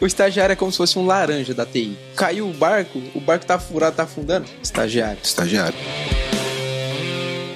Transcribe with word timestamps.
O 0.00 0.06
estagiário 0.06 0.52
é 0.52 0.56
como 0.56 0.72
se 0.72 0.78
fosse 0.78 0.98
um 0.98 1.06
laranja 1.06 1.54
da 1.54 1.64
TI. 1.64 1.96
Caiu 2.16 2.48
o 2.48 2.52
barco, 2.52 3.00
o 3.14 3.20
barco 3.20 3.46
tá 3.46 3.58
furado, 3.58 3.94
tá 3.96 4.02
afundando. 4.04 4.46
Estagiário. 4.62 5.18
Estagiário. 5.22 5.76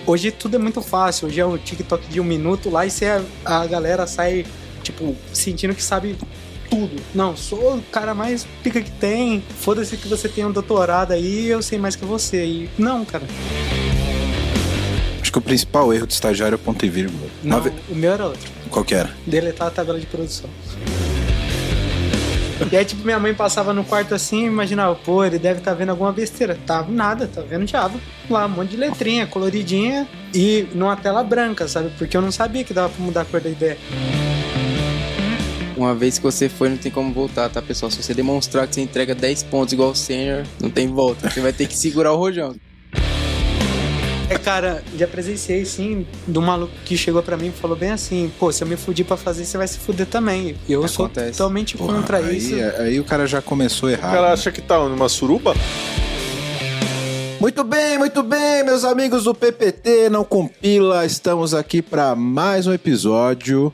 Hoje 0.07 0.31
tudo 0.31 0.57
é 0.57 0.59
muito 0.59 0.81
fácil. 0.83 1.29
Hoje 1.29 1.41
é 1.41 1.45
o 1.45 1.59
TikTok 1.59 2.07
de 2.09 2.21
um 2.21 2.25
minuto 2.25 2.71
lá 2.71 2.87
e 2.87 2.91
você, 2.91 3.07
a 3.45 3.67
galera 3.67 4.07
sai, 4.07 4.45
tipo, 4.83 5.17
sentindo 5.33 5.75
que 5.75 5.83
sabe 5.83 6.17
tudo. 6.71 7.03
Não, 7.15 7.37
sou 7.37 7.77
o 7.77 7.83
cara 7.83 8.15
mais 8.15 8.47
pica 8.63 8.81
que 8.81 8.91
tem. 8.93 9.43
Foda-se 9.61 9.97
que 9.97 10.07
você 10.09 10.29
tem 10.29 10.45
um 10.45 10.53
doutorado 10.53 11.13
aí, 11.13 11.49
eu 11.49 11.61
sei 11.61 11.79
mais 11.79 11.97
que 11.97 12.05
você. 12.05 12.45
E 12.45 12.71
não, 12.79 13.05
cara. 13.05 13.25
Acho 15.21 15.33
que 15.33 15.39
o 15.39 15.43
principal 15.43 15.93
erro 15.93 16.07
do 16.07 16.11
estagiário 16.13 16.55
é 16.55 16.57
o 16.57 16.59
ponto 16.59 16.85
e 16.85 16.89
vírgula. 16.89 17.29
Não, 17.43 17.61
ve- 17.61 17.73
o 17.91 17.95
meu 17.95 18.13
era 18.13 18.27
outro. 18.27 18.51
Qual 18.71 18.85
que 18.85 18.95
era? 18.95 19.11
Deletar 19.27 19.69
a 19.69 19.71
tabela 19.71 19.99
de 20.01 20.07
produção. 20.07 20.49
E 22.73 22.77
aí, 22.77 22.87
tipo, 22.87 23.05
minha 23.05 23.19
mãe 23.21 23.35
passava 23.35 23.75
no 23.75 23.85
quarto 23.85 24.15
assim 24.15 24.45
e 24.45 24.47
imaginava, 24.47 24.95
pô, 24.95 25.23
ele 25.23 25.39
deve 25.39 25.59
estar 25.59 25.75
vendo 25.75 25.91
alguma 25.91 26.11
besteira. 26.11 26.59
Tá 26.67 26.83
nada, 26.89 27.29
tá 27.29 27.43
vendo 27.43 27.67
Java. 27.67 28.01
Lá, 28.31 28.47
um 28.47 28.49
monte 28.49 28.71
de 28.71 28.79
letrinha, 28.79 29.27
coloridinha 29.27 30.09
e 30.33 30.67
numa 30.73 30.97
tela 30.97 31.23
branca, 31.23 31.69
sabe? 31.69 31.93
Porque 31.99 32.17
eu 32.17 32.23
não 32.23 32.33
sabia 32.33 32.65
que 32.65 32.73
dava 32.73 32.89
pra 32.89 33.05
mudar 33.05 33.21
a 33.21 33.25
cor 33.27 33.43
da 33.43 33.51
ideia. 33.51 33.77
Uma 35.77 35.95
vez 35.95 36.17
que 36.17 36.25
você 36.25 36.49
foi, 36.49 36.71
não 36.71 36.79
tem 36.79 36.91
como 36.91 37.13
voltar, 37.13 37.51
tá, 37.51 37.61
pessoal? 37.61 37.91
Se 37.91 38.03
você 38.03 38.15
demonstrar 38.15 38.67
que 38.67 38.75
você 38.75 38.81
entrega 38.81 39.15
10 39.15 39.43
pontos 39.43 39.75
igual 39.75 39.91
o 39.91 39.95
senior, 39.95 40.47
não 40.59 40.71
tem 40.71 40.89
volta. 40.89 41.29
Você 41.29 41.43
vai 41.43 41.53
ter 41.53 41.67
que 41.67 41.77
segurar 41.77 42.15
o 42.15 42.17
rojão. 42.17 42.55
É, 44.33 44.39
cara, 44.39 44.83
já 44.97 45.07
presenciei, 45.07 45.63
sim, 45.67 46.07
do 46.27 46.41
maluco 46.41 46.73
que 46.87 46.97
chegou 46.97 47.23
pra 47.23 47.37
mim 47.37 47.49
e 47.49 47.51
falou 47.53 47.77
bem 47.77 47.91
assim, 47.91 48.33
pô, 48.39 48.51
se 48.51 48.65
eu 48.65 48.67
me 48.69 48.77
fudir 48.77 49.05
pra 49.05 49.15
fazer, 49.15 49.45
você 49.45 49.59
vai 49.59 49.69
se 49.69 49.79
fuder 49.79 50.07
também. 50.07 50.57
E 50.67 50.73
eu 50.73 50.89
sou 50.89 51.05
Acontece. 51.05 51.33
totalmente 51.37 51.77
Porra, 51.77 51.95
contra 51.97 52.17
aí, 52.17 52.39
isso. 52.39 52.55
aí 52.81 52.99
o 52.99 53.05
cara 53.05 53.27
já 53.27 53.43
começou 53.43 53.91
O 53.91 53.93
errado. 53.93 54.13
cara 54.15 54.33
acha 54.33 54.51
que 54.51 54.63
tá 54.63 54.79
numa 54.89 55.07
suruba? 55.11 55.53
Muito 57.41 57.63
bem, 57.63 57.99
muito 57.99 58.23
bem, 58.23 58.65
meus 58.65 58.85
amigos 58.85 59.25
do 59.25 59.35
PPT 59.35 60.09
Não 60.09 60.25
Compila, 60.25 61.05
estamos 61.05 61.53
aqui 61.53 61.83
para 61.83 62.15
mais 62.17 62.67
um 62.67 62.73
episódio. 62.73 63.71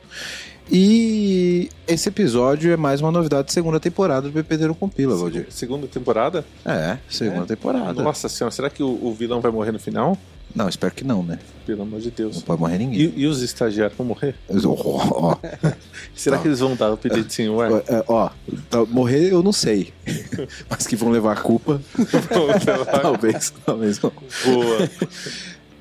E 0.71 1.69
esse 1.87 2.09
episódio 2.09 2.71
é 2.73 2.77
mais 2.77 2.99
uma 2.99 3.11
novidade 3.11 3.47
da 3.47 3.51
segunda 3.53 3.79
temporada 3.79 4.27
do 4.27 4.33
PPT 4.33 4.67
Não 4.67 4.73
Compila, 4.73 5.15
Valdir. 5.15 5.47
Segunda 5.49 5.87
temporada? 5.87 6.43
É, 6.65 6.97
segunda 7.09 7.43
É? 7.43 7.45
temporada. 7.47 8.03
Nossa 8.03 8.27
senhora, 8.27 8.51
será 8.51 8.69
que 8.69 8.83
o, 8.83 8.87
o 9.01 9.15
vilão 9.17 9.39
vai 9.39 9.51
morrer 9.51 9.71
no 9.71 9.79
final? 9.79 10.17
Não, 10.55 10.67
espero 10.67 10.93
que 10.93 11.03
não, 11.03 11.21
né? 11.23 11.37
Pelo 11.65 11.83
amor 11.83 11.99
de 11.99 12.07
Não 12.07 12.13
Deus. 12.15 12.41
pode 12.41 12.59
morrer 12.59 12.79
ninguém. 12.79 12.99
E, 13.15 13.21
e 13.21 13.27
os 13.27 13.41
estagiários 13.41 13.95
vão 13.97 14.07
morrer? 14.07 14.33
Ó, 14.65 14.75
ó, 15.31 15.37
Será 16.15 16.35
Não. 16.37 16.41
que 16.41 16.47
eles 16.49 16.59
vão 16.59 16.75
dar 16.75 16.91
o 16.91 16.97
pedido 16.97 17.23
de 17.27 17.33
senhor? 17.33 17.71
ó, 17.71 17.77
é, 17.77 18.03
ó, 18.07 18.29
tá- 18.69 18.85
morrer 18.85 19.31
eu 19.31 19.43
não 19.43 19.53
sei. 19.53 19.93
Mas 20.69 20.87
que 20.87 20.95
vão 20.95 21.09
levar 21.11 21.33
a 21.33 21.41
culpa, 21.41 21.79
talvez, 23.01 23.53
talvez 23.65 24.01
não. 24.01 24.11
Boa. 24.45 24.89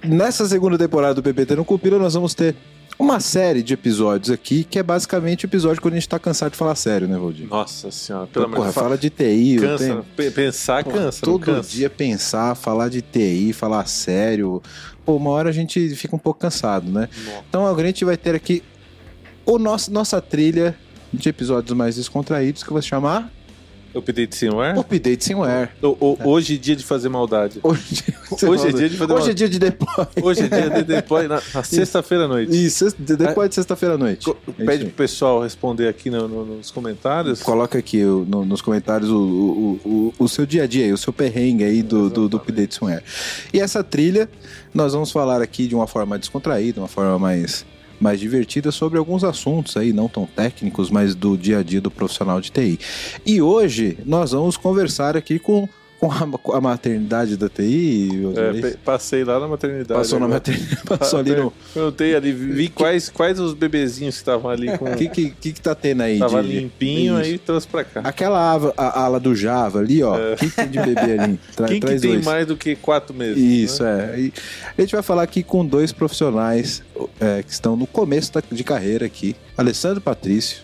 Nessa 0.05 0.47
segunda 0.47 0.77
temporada 0.79 1.15
do 1.15 1.23
PPT 1.23 1.57
no 1.57 1.65
Compila, 1.65 1.99
nós 1.99 2.15
vamos 2.15 2.35
ter 2.35 2.55
uma 2.99 3.21
série 3.21 3.63
de 3.63 3.75
episódios 3.75 4.31
aqui, 4.31 4.65
que 4.65 4.79
é 4.79 4.83
basicamente 4.83 5.45
o 5.45 5.47
episódio 5.47 5.81
quando 5.81 5.95
a 5.95 5.97
gente 5.97 6.09
tá 6.09 6.19
cansado 6.19 6.51
de 6.53 6.57
falar 6.59 6.75
sério, 6.75 7.07
né, 7.07 7.17
Valdir? 7.17 7.47
Nossa 7.49 7.91
senhora, 7.91 8.27
pelo 8.27 8.47
amor 8.47 8.57
de 8.59 8.63
Deus. 8.65 8.75
fala 8.75 8.99
de 8.99 9.09
TI, 9.11 9.57
Cansa, 9.61 9.85
tenho- 9.85 10.05
Pe- 10.17 10.31
pensar 10.33 10.83
Pô, 10.85 10.91
cansa, 10.91 11.21
todo 11.25 11.39
cansa. 11.41 11.71
dia 11.71 11.89
pensar, 11.89 12.55
falar 12.57 12.89
de 12.89 13.01
TI, 13.01 13.53
falar 13.53 13.87
sério. 13.87 14.61
Pô, 15.05 15.17
uma 15.17 15.31
hora 15.31 15.49
a 15.49 15.53
gente 15.53 15.95
fica 15.95 16.17
um 16.17 16.19
pouco 16.19 16.41
cansado, 16.41 16.91
né? 16.91 17.09
Nossa. 17.25 17.45
Então 17.49 17.67
agora 17.67 17.85
a 17.85 17.87
gente 17.87 18.05
vai 18.05 18.17
ter 18.17 18.35
aqui 18.35 18.63
o 19.47 19.59
nosso, 19.59 19.93
nossa 19.93 20.21
trilha 20.21 20.77
de 21.15 21.29
episódios 21.29 21.75
mais 21.77 21.97
descontraídos 21.97 22.63
que 22.63 22.69
eu 22.69 22.75
vou 22.75 22.83
chamar 22.83 23.33
De 23.95 24.35
senhor? 24.37 24.77
Update 24.79 25.25
Simware. 25.25 25.71
O- 25.83 25.97
o- 26.01 26.19
Hoje 26.29 26.55
é 26.55 26.59
dia 26.59 26.77
de 26.77 26.85
fazer 26.85 27.09
maldade. 27.09 27.59
Hoje, 27.63 28.05
Hoje 28.47 28.69
é 28.69 28.73
dia 28.73 28.89
de 28.89 28.97
fazer 28.97 29.13
Hoje 29.13 29.23
é 29.23 29.29
uma- 29.29 29.35
dia 29.35 29.49
de 29.49 29.59
deploy. 29.59 30.07
Hoje 30.23 30.41
é 30.43 30.49
dia 30.49 30.71
de 30.71 30.83
deploy 30.85 31.27
na, 31.29 31.43
na 31.55 31.63
sexta-feira 31.63 32.25
à 32.25 32.29
noite. 32.29 32.67
Isso, 32.67 32.85
sexta- 32.91 33.17
depois 33.17 33.49
de 33.49 33.55
sexta-feira 33.55 33.95
à 33.95 33.99
noite. 33.99 34.25
Co- 34.25 34.37
É 34.59 34.65
Pede 34.65 34.85
pro 34.87 34.95
pessoal 34.95 35.43
responder 35.43 35.89
aqui 35.89 36.11
no- 36.11 36.29
no- 36.29 36.45
nos 36.57 36.71
comentários. 36.71 37.43
Coloca 37.43 37.79
aqui 37.79 38.03
no- 38.03 38.45
nos 38.45 38.61
comentários 38.61 39.11
o, 39.11 39.17
o, 39.85 40.15
o, 40.19 40.29
seu 40.29 40.45
dia 40.47 40.65
a 40.65 40.67
dia, 40.67 40.85
aí, 40.85 40.93
o 40.93 40.99
seu 40.99 41.13
perrengue 41.13 41.65
aí 41.65 41.83
do, 41.83 42.11
do, 42.11 42.29
do 42.29 42.37
Update 42.37 42.75
Somewhere. 42.75 43.03
E 43.53 43.59
essa 43.61 43.83
trilha, 43.83 44.29
nós 44.75 44.93
vamos 44.93 45.11
falar 45.11 45.41
aqui 45.43 45.67
de 45.67 45.75
uma 45.75 45.87
forma 45.87 46.19
descontraída, 46.19 46.81
uma 46.81 46.89
forma 46.89 47.19
mais, 47.19 47.65
mais 48.01 48.21
divertida 48.21 48.71
sobre 48.71 48.99
alguns 48.99 49.25
assuntos 49.25 49.77
aí, 49.77 49.93
não 49.93 50.09
tão 50.09 50.27
técnicos, 50.27 50.91
mas 50.91 51.15
do 51.15 51.37
dia 51.37 51.59
a 51.59 51.63
dia 51.63 51.81
do 51.81 51.91
profissional 51.91 52.41
de 52.41 52.51
TI. 52.51 52.79
E 53.25 53.41
hoje 53.41 53.99
nós 54.05 54.33
vamos 54.33 54.57
conversar 54.57 55.17
aqui 55.17 55.39
com, 55.39 55.69
com, 55.99 56.11
a, 56.13 56.39
com 56.39 56.53
a 56.53 56.61
maternidade 56.61 57.37
da 57.37 57.49
TI. 57.49 58.09
É, 58.37 58.61
pe- 58.61 58.77
passei 58.85 59.25
lá 59.25 59.39
na 59.41 59.49
maternidade. 59.49 59.99
Passou 59.99 60.19
na 60.21 60.27
agora. 60.27 60.39
maternidade, 60.41 60.83
passou 60.87 61.19
ali 61.19 61.35
no... 61.35 61.53
Perguntei 61.75 62.15
ali, 62.15 62.33
vi 62.33 62.69
quais, 62.69 63.09
quais 63.09 63.39
os 63.41 63.53
bebezinhos 63.55 64.15
que 64.15 64.21
estavam 64.21 64.51
ali 64.51 64.77
com. 64.79 64.85
O 64.93 64.97
que, 64.97 65.09
que, 65.09 65.31
que 65.31 65.53
que 65.53 65.61
tá 65.61 65.75
tendo 65.75 66.03
aí? 66.03 66.19
Tava 66.19 66.43
de- 66.43 66.49
limpinho, 66.61 67.15
Isso. 67.21 67.31
aí 67.31 67.39
trouxe 67.39 67.67
pra 67.67 67.83
cá. 67.85 68.01
Aquela 68.05 68.53
ava- 68.53 68.75
a, 68.77 69.01
ala 69.03 69.19
do 69.19 69.35
Java 69.35 69.81
ali, 69.81 70.03
ó. 70.03 70.17
O 70.17 70.37
que, 70.37 70.49
que 70.51 70.57
tem 70.57 70.69
de 70.69 70.79
bebê 70.81 71.19
ali? 71.19 71.41
Tra- 71.57 71.67
É. 71.67 71.69
Quem 71.69 71.81
que 71.81 71.87
traz 71.87 72.01
tem 72.01 72.13
dois. 72.13 72.25
mais 72.25 72.47
do 72.47 72.57
que 72.57 72.77
quatro 72.77 73.15
meses? 73.15 73.37
Isso, 73.43 73.83
né? 73.83 74.11
é. 74.15 74.21
E 74.21 74.33
a 74.77 74.81
gente 74.81 74.93
vai 74.93 75.03
falar 75.03 75.23
aqui 75.23 75.43
com 75.43 75.67
dois 75.67 75.91
profissionais 75.93 76.83
é, 77.21 77.43
que 77.43 77.51
estão 77.53 77.77
no 77.77 77.87
começo 77.87 78.33
da- 78.33 78.43
de 78.51 78.63
carreira 78.65 79.05
aqui. 79.07 79.35
Alessandro 79.57 80.01
Patrício, 80.01 80.63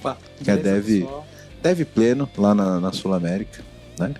Opa, 0.00 0.18
Que 0.42 0.50
é 0.50 0.56
pessoal? 0.56 1.26
Dev 1.62 1.80
Pleno, 1.86 2.28
lá 2.36 2.54
na, 2.54 2.78
na 2.78 2.92
Sul 2.92 3.14
América, 3.14 3.62
né? 3.98 4.12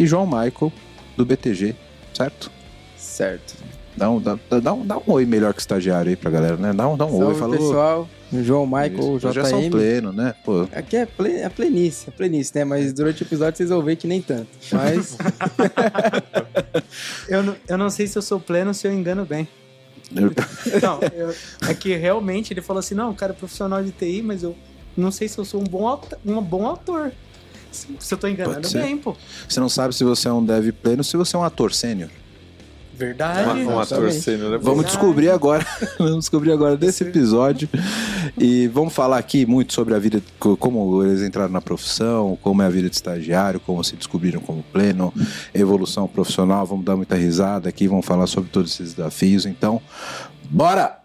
E 0.00 0.06
João 0.06 0.26
Michael, 0.26 0.72
do 1.16 1.24
BTG, 1.24 1.74
certo? 2.14 2.50
Certo. 2.96 3.54
Dá 3.96 4.08
um, 4.10 4.20
dá, 4.20 4.38
dá 4.62 4.72
um, 4.72 4.86
dá 4.86 4.96
um 4.98 5.02
oi 5.08 5.26
melhor 5.26 5.52
que 5.52 5.60
estagiário 5.60 6.08
aí 6.08 6.16
pra 6.16 6.30
galera, 6.30 6.56
né? 6.56 6.72
Dá 6.72 6.88
um, 6.88 6.96
dá 6.96 7.04
um 7.04 7.12
oi, 7.16 7.20
Salve, 7.34 7.38
falou. 7.38 7.56
pessoal. 7.58 8.08
João 8.32 8.64
Michael, 8.64 9.16
Isso, 9.16 9.32
Já 9.32 9.44
são 9.44 9.60
JM. 9.60 9.70
pleno, 9.70 10.12
né? 10.12 10.34
Pô, 10.44 10.66
Aqui 10.72 10.96
é, 10.96 11.04
ple, 11.04 11.32
é 11.34 11.48
plenice, 11.48 12.08
é 12.08 12.12
plenice, 12.12 12.52
né? 12.54 12.64
Mas 12.64 12.92
durante 12.92 13.22
o 13.22 13.26
episódio 13.26 13.56
vocês 13.58 13.68
vão 13.70 13.82
ver 13.82 13.96
que 13.96 14.06
nem 14.06 14.22
tanto. 14.22 14.46
Mas 14.72 15.18
Eu, 17.28 17.42
não- 17.42 17.56
eu 17.68 17.76
não 17.76 17.90
sei 17.90 18.06
se 18.06 18.16
eu 18.16 18.22
sou 18.22 18.40
pleno 18.40 18.68
ou 18.68 18.74
se 18.74 18.86
eu 18.86 18.92
engano 18.92 19.24
bem. 19.24 19.46
eu- 20.14 20.30
Não, 20.80 21.00
eu- 21.12 21.34
é 21.68 21.74
que 21.74 21.94
realmente 21.96 22.52
ele 22.52 22.62
falou 22.62 22.78
assim, 22.80 22.94
não, 22.94 23.10
o 23.10 23.14
cara 23.14 23.32
é 23.32 23.36
profissional 23.36 23.82
de 23.82 23.90
TI, 23.90 24.22
mas 24.22 24.42
eu 24.42 24.56
não 24.96 25.10
sei 25.10 25.28
se 25.28 25.36
eu 25.38 25.44
sou 25.44 25.60
um 25.60 25.64
bom, 25.64 26.00
um 26.24 26.40
bom 26.40 26.66
autor. 26.66 27.12
Se, 27.72 28.12
eu 28.14 28.18
tô 28.18 28.26
enganando 28.28 28.68
bem, 28.70 28.96
pô. 28.98 29.14
você 29.48 29.60
não 29.60 29.68
sabe 29.68 29.94
se 29.94 30.02
você 30.04 30.28
é 30.28 30.32
um 30.32 30.44
dev 30.44 30.70
pleno 30.72 30.98
ou 30.98 31.04
se 31.04 31.16
você 31.16 31.36
é 31.36 31.38
um 31.38 31.44
ator 31.44 31.72
sênior. 31.72 32.10
Verdade. 32.94 33.48
Um, 33.60 33.70
um 33.70 33.78
ator 33.80 34.10
sênior, 34.12 34.50
né? 34.50 34.58
Vamos 34.58 34.80
Verdade. 34.82 34.86
descobrir 34.88 35.30
agora. 35.30 35.66
vamos 35.98 36.18
descobrir 36.18 36.52
agora 36.52 36.76
desse 36.76 37.02
episódio. 37.02 37.66
E 38.36 38.66
vamos 38.68 38.92
falar 38.92 39.16
aqui 39.16 39.46
muito 39.46 39.72
sobre 39.72 39.94
a 39.94 39.98
vida, 39.98 40.22
co- 40.38 40.54
como 40.56 41.02
eles 41.02 41.22
entraram 41.22 41.50
na 41.50 41.62
profissão, 41.62 42.36
como 42.42 42.60
é 42.60 42.66
a 42.66 42.68
vida 42.68 42.90
de 42.90 42.94
estagiário, 42.96 43.58
como 43.58 43.82
se 43.82 43.96
descobriram 43.96 44.40
como 44.40 44.62
pleno, 44.64 45.14
evolução 45.54 46.06
profissional. 46.06 46.66
Vamos 46.66 46.84
dar 46.84 46.94
muita 46.94 47.16
risada 47.16 47.70
aqui, 47.70 47.88
vamos 47.88 48.04
falar 48.04 48.26
sobre 48.26 48.50
todos 48.50 48.72
esses 48.74 48.92
desafios. 48.92 49.46
Então, 49.46 49.80
bora! 50.50 50.99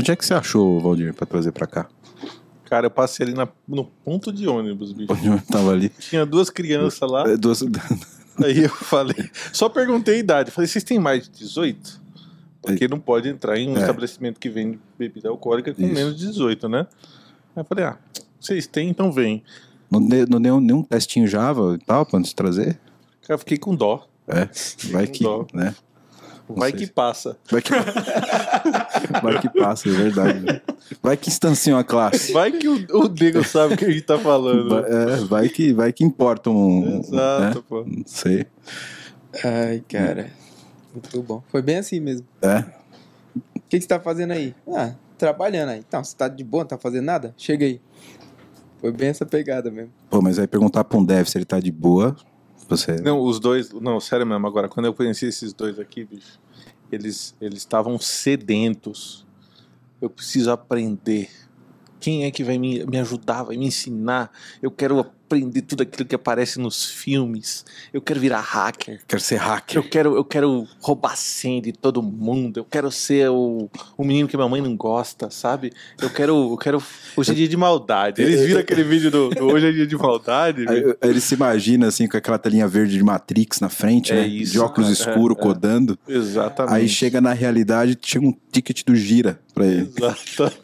Onde 0.00 0.10
é 0.10 0.16
que 0.16 0.24
você 0.24 0.32
achou, 0.34 0.80
Valdir, 0.80 1.12
pra 1.14 1.26
trazer 1.26 1.52
pra 1.52 1.66
cá? 1.66 1.86
Cara, 2.64 2.86
eu 2.86 2.90
passei 2.90 3.26
ali 3.26 3.34
na- 3.34 3.48
no 3.68 3.84
ponto 3.84 4.32
de 4.32 4.46
ônibus, 4.48 4.92
bicho. 4.92 5.12
Onde 5.12 5.26
eu 5.26 5.40
tava 5.42 5.72
ali? 5.72 5.88
Tinha 5.90 6.24
duas 6.24 6.48
crianças 6.48 7.10
lá. 7.10 7.28
É, 7.28 7.36
duas- 7.36 7.62
Aí 8.42 8.62
eu 8.64 8.70
falei. 8.70 9.28
Só 9.52 9.68
perguntei 9.68 10.14
a 10.14 10.18
idade. 10.18 10.50
Falei, 10.50 10.66
vocês 10.68 10.82
têm 10.84 10.98
mais 10.98 11.24
de 11.28 11.38
18? 11.40 12.00
Porque 12.62 12.88
não 12.88 12.98
pode 12.98 13.28
entrar 13.28 13.58
em 13.58 13.68
um 13.70 13.76
É. 13.76 13.80
estabelecimento 13.80 14.38
que 14.40 14.48
vende 14.48 14.78
bebida 14.98 15.28
alcoólica 15.28 15.74
com 15.74 15.82
Isso. 15.82 15.92
menos 15.92 16.16
de 16.16 16.26
18, 16.28 16.68
né? 16.68 16.86
Aí 17.54 17.60
eu 17.62 17.64
falei, 17.64 17.84
ah, 17.84 17.98
vocês 18.40 18.66
têm, 18.66 18.88
então 18.88 19.12
vem. 19.12 19.42
Não 19.90 20.00
deu, 20.06 20.26
não 20.28 20.40
deu 20.40 20.60
nenhum 20.60 20.82
testinho 20.82 21.26
Java 21.26 21.74
e 21.78 21.84
tal 21.84 22.06
pra 22.06 22.18
nos 22.18 22.32
trazer? 22.32 22.78
Cara, 23.22 23.34
eu 23.34 23.38
fiquei 23.38 23.58
com 23.58 23.74
dó. 23.74 24.06
É, 24.28 24.48
vai 24.90 25.06
que, 25.08 25.24
dó. 25.24 25.46
né? 25.52 25.74
Vai 26.56 26.72
que 26.72 26.86
passa. 26.86 27.36
Vai 27.50 27.62
que, 27.62 27.70
vai 29.22 29.40
que 29.40 29.48
passa, 29.50 29.88
é 29.88 29.92
verdade. 29.92 30.62
Vai 31.02 31.16
que 31.16 31.28
instanciam 31.28 31.78
a 31.78 31.84
classe. 31.84 32.32
Vai 32.32 32.52
que 32.52 32.68
o, 32.68 32.74
o 32.74 33.08
nego 33.08 33.44
sabe 33.44 33.74
o 33.74 33.76
que 33.76 33.84
a 33.84 33.90
gente 33.90 34.02
tá 34.02 34.18
falando. 34.18 34.68
Vai, 34.68 34.90
é, 34.90 35.16
vai 35.24 35.48
que, 35.48 35.72
vai 35.72 35.92
que 35.92 36.04
importa 36.04 36.50
um. 36.50 37.00
Exato, 37.00 37.58
né? 37.58 37.64
pô. 37.68 37.84
Não 37.84 38.02
sei. 38.06 38.46
Ai, 39.44 39.82
cara. 39.88 40.30
Muito 40.92 41.22
bom. 41.22 41.42
Foi 41.48 41.62
bem 41.62 41.76
assim 41.76 42.00
mesmo. 42.00 42.26
É. 42.42 42.64
O 43.36 43.60
que, 43.68 43.78
que 43.78 43.80
você 43.80 43.88
tá 43.88 44.00
fazendo 44.00 44.32
aí? 44.32 44.54
Ah, 44.68 44.94
trabalhando 45.16 45.70
aí. 45.70 45.78
Então, 45.86 46.02
você 46.02 46.16
tá 46.16 46.26
de 46.26 46.42
boa, 46.42 46.64
não 46.64 46.68
tá 46.68 46.78
fazendo 46.78 47.04
nada? 47.04 47.34
Chega 47.36 47.64
aí. 47.64 47.80
Foi 48.80 48.90
bem 48.90 49.08
essa 49.08 49.26
pegada 49.26 49.70
mesmo. 49.70 49.92
Pô, 50.08 50.20
mas 50.22 50.38
aí 50.38 50.46
perguntar 50.46 50.82
pra 50.84 50.98
um 50.98 51.04
dev 51.04 51.26
se 51.26 51.36
ele 51.36 51.44
tá 51.44 51.60
de 51.60 51.70
boa, 51.70 52.16
você... 52.68 52.96
Não, 52.96 53.20
os 53.20 53.38
dois. 53.38 53.70
Não, 53.72 54.00
sério 54.00 54.26
mesmo, 54.26 54.46
agora, 54.46 54.68
quando 54.68 54.86
eu 54.86 54.94
conheci 54.94 55.26
esses 55.26 55.52
dois 55.52 55.78
aqui, 55.78 56.04
bicho, 56.04 56.39
eles 56.94 57.34
eles 57.40 57.58
estavam 57.58 57.98
sedentos. 57.98 59.26
Eu 60.00 60.08
preciso 60.08 60.50
aprender. 60.50 61.30
Quem 61.98 62.24
é 62.24 62.30
que 62.30 62.42
vai 62.42 62.58
me, 62.58 62.84
me 62.86 62.98
ajudar, 62.98 63.42
vai 63.42 63.56
me 63.56 63.66
ensinar? 63.66 64.30
Eu 64.62 64.70
quero 64.70 65.04
aprender 65.30 65.62
tudo 65.62 65.82
aquilo 65.84 66.08
que 66.08 66.14
aparece 66.14 66.58
nos 66.58 66.84
filmes. 66.84 67.64
Eu 67.92 68.00
quero 68.02 68.18
virar 68.18 68.40
hacker. 68.40 69.00
Quero 69.06 69.22
ser 69.22 69.36
hacker. 69.36 69.76
Eu 69.78 69.88
quero, 69.88 70.16
eu 70.16 70.24
quero 70.24 70.66
roubar 70.80 71.16
senha 71.16 71.62
de 71.62 71.72
todo 71.72 72.02
mundo. 72.02 72.58
Eu 72.58 72.64
quero 72.64 72.90
ser 72.90 73.30
o, 73.30 73.70
o 73.96 74.04
menino 74.04 74.26
que 74.26 74.36
minha 74.36 74.48
mãe 74.48 74.60
não 74.60 74.76
gosta, 74.76 75.30
sabe? 75.30 75.72
Eu 76.02 76.10
quero, 76.10 76.34
eu 76.52 76.56
quero. 76.56 76.82
Hoje 77.16 77.30
é 77.30 77.34
dia 77.34 77.48
de 77.48 77.56
maldade. 77.56 78.20
Eles 78.20 78.40
viram 78.40 78.60
aquele 78.60 78.82
vídeo 78.82 79.10
do, 79.10 79.30
do 79.30 79.46
Hoje 79.46 79.68
é 79.68 79.72
dia 79.72 79.86
de 79.86 79.96
maldade. 79.96 80.66
Aí, 80.68 80.84
aí 81.00 81.10
ele 81.10 81.20
se 81.20 81.34
imagina 81.34 81.86
assim 81.86 82.08
com 82.08 82.16
aquela 82.16 82.38
telinha 82.38 82.66
verde 82.66 82.96
de 82.96 83.02
Matrix 83.04 83.60
na 83.60 83.68
frente, 83.68 84.12
É 84.12 84.16
né? 84.16 84.26
isso, 84.26 84.52
de 84.52 84.58
óculos 84.58 84.98
cara. 84.98 85.10
escuros 85.12 85.36
É, 85.36 85.40
é. 85.40 85.42
codando. 85.44 85.98
Exatamente. 86.08 86.74
Aí 86.74 86.88
chega 86.88 87.20
na 87.20 87.32
realidade, 87.32 87.96
chega 88.02 88.26
um 88.26 88.34
ticket 88.50 88.84
do 88.84 88.96
Gira 88.96 89.38
pra 89.54 89.64
ele. 89.66 89.88
Exatamente. 89.96 90.60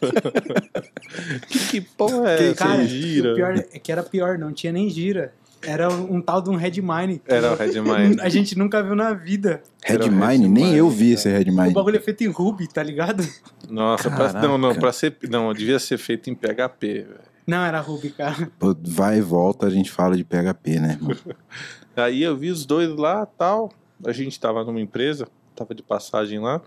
que, 1.47 1.59
que 1.59 1.81
porra 1.81 2.31
é 2.31 2.37
Que, 2.37 2.43
essa? 2.45 2.55
cara, 2.55 2.85
gira. 2.85 3.31
o 3.31 3.35
pior 3.35 3.55
é 3.71 3.79
que 3.79 3.91
era 3.91 4.03
pior, 4.03 4.37
não 4.37 4.51
tinha 4.57 4.73
nem 4.73 4.89
gira. 4.89 5.33
Era 5.61 5.89
um, 5.89 6.21
tal 6.21 6.41
de 6.41 6.49
um 6.49 6.55
Redmine. 6.55 7.21
Era 7.25 7.53
o 7.53 7.55
Redmine. 7.55 8.19
A 8.21 8.29
gente 8.29 8.57
nunca 8.57 8.81
viu 8.83 8.95
na 8.95 9.13
vida. 9.13 9.61
O 9.87 9.91
Redmine? 9.91 10.47
Nem 10.47 10.63
Redmine, 10.65 10.77
eu 10.77 10.89
vi 10.89 11.13
esse 11.13 11.27
O 11.27 11.31
Redmine. 11.31 11.73
bagulho 11.73 11.97
é 11.97 11.99
feito 11.99 12.23
em 12.23 12.27
Ruby, 12.27 12.67
tá 12.67 12.83
ligado? 12.83 13.27
Nossa, 13.69 14.09
pra, 14.09 14.33
não, 14.33 14.57
não, 14.57 14.75
pra 14.75 14.91
ser. 14.91 15.17
Não, 15.29 15.51
devia 15.53 15.79
ser 15.79 15.97
feito 15.97 16.29
em 16.29 16.35
PHP, 16.35 16.87
velho. 17.03 17.19
Não, 17.47 17.63
era 17.63 17.79
Ruby, 17.79 18.09
cara. 18.11 18.51
Pô, 18.59 18.75
Vai 18.83 19.17
e 19.17 19.21
volta, 19.21 19.65
a 19.65 19.69
gente 19.69 19.89
fala 19.89 20.15
de 20.15 20.23
PHP, 20.23 20.79
né? 20.79 20.97
irmão? 20.99 21.15
Aí 21.95 22.21
eu 22.21 22.37
vi 22.37 22.51
os 22.51 22.65
dois 22.65 22.89
lá 22.95 23.25
tal. 23.25 23.71
A 24.05 24.11
gente 24.11 24.39
tava 24.39 24.63
numa 24.63 24.79
empresa, 24.79 25.27
tava 25.55 25.73
de 25.73 25.81
passagem 25.81 26.39
lá. 26.39 26.61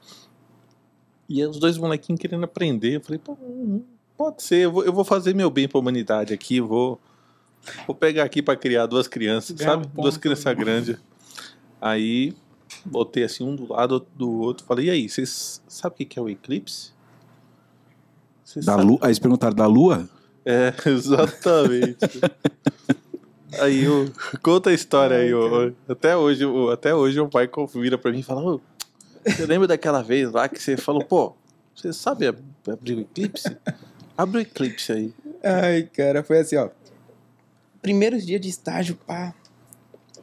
E 1.29 1.45
os 1.45 1.61
dois 1.61 1.79
molequinhos 1.79 2.21
querendo 2.21 2.43
aprender. 2.43 2.97
Eu 2.97 3.01
falei, 3.01 3.21
pô, 3.23 3.37
hum, 3.41 3.85
pode 4.17 4.43
ser, 4.43 4.65
eu 4.65 4.73
vou, 4.73 4.85
eu 4.85 4.93
vou 4.93 5.05
fazer 5.05 5.33
meu 5.35 5.49
bem 5.49 5.69
pra 5.69 5.79
humanidade 5.79 6.35
aqui, 6.35 6.61
vou. 6.61 7.01
Vou 7.87 7.95
pegar 7.95 8.25
aqui 8.25 8.41
pra 8.43 8.57
criar 8.57 8.87
duas 8.87 9.07
crianças, 9.09 9.57
Ganhar 9.57 9.71
sabe? 9.73 9.87
um 9.97 10.03
duas 10.03 10.17
crianças 10.17 10.55
grandes. 10.57 10.97
Aí 11.81 12.35
botei 12.85 13.25
assim 13.25 13.45
um 13.45 13.55
do 13.55 13.73
lado, 13.73 14.07
do 14.15 14.31
outro. 14.41 14.65
Falei, 14.67 14.87
e 14.87 14.91
aí, 14.91 15.09
vocês 15.09 15.63
sabem 15.69 16.07
o 16.07 16.09
que 16.09 16.19
é 16.19 16.23
o 16.23 16.29
eclipse? 16.29 16.93
Da? 18.65 18.77
Lua, 18.77 18.99
aí 19.03 19.09
eles 19.09 19.19
perguntaram 19.19 19.55
da 19.55 19.67
Lua? 19.67 20.09
É, 20.45 20.75
exatamente. 20.87 22.21
aí 23.61 23.85
eu 23.85 24.11
conta 24.43 24.71
a 24.71 24.73
história 24.73 25.19
aí, 25.19 25.33
ô, 25.33 25.73
até 25.89 26.17
hoje, 26.17 26.45
ô, 26.45 26.71
até 26.71 26.95
hoje 26.95 27.21
o 27.21 27.29
pai 27.29 27.49
vira 27.75 27.97
pra 27.97 28.11
mim 28.11 28.21
e 28.21 28.23
fala: 28.25 28.43
"Ô, 28.43 28.61
você 29.25 29.47
lembra 29.47 29.69
daquela 29.69 30.03
vez 30.03 30.33
lá 30.33 30.49
que 30.49 30.61
você 30.61 30.77
falou, 30.77 31.05
pô, 31.05 31.35
você 31.75 31.93
sabe 31.93 32.27
ab- 32.27 32.43
abrir 32.69 32.95
o 32.97 33.01
eclipse? 33.01 33.57
Abre 34.17 34.39
o 34.39 34.41
eclipse 34.41 34.93
aí. 34.93 35.15
Ai, 35.45 35.85
cara, 35.85 36.23
foi 36.25 36.39
assim, 36.41 36.57
ó. 36.57 36.69
Primeiros 37.83 38.27
dias 38.27 38.41
de 38.41 38.49
estágio, 38.49 38.97
pá. 39.07 39.35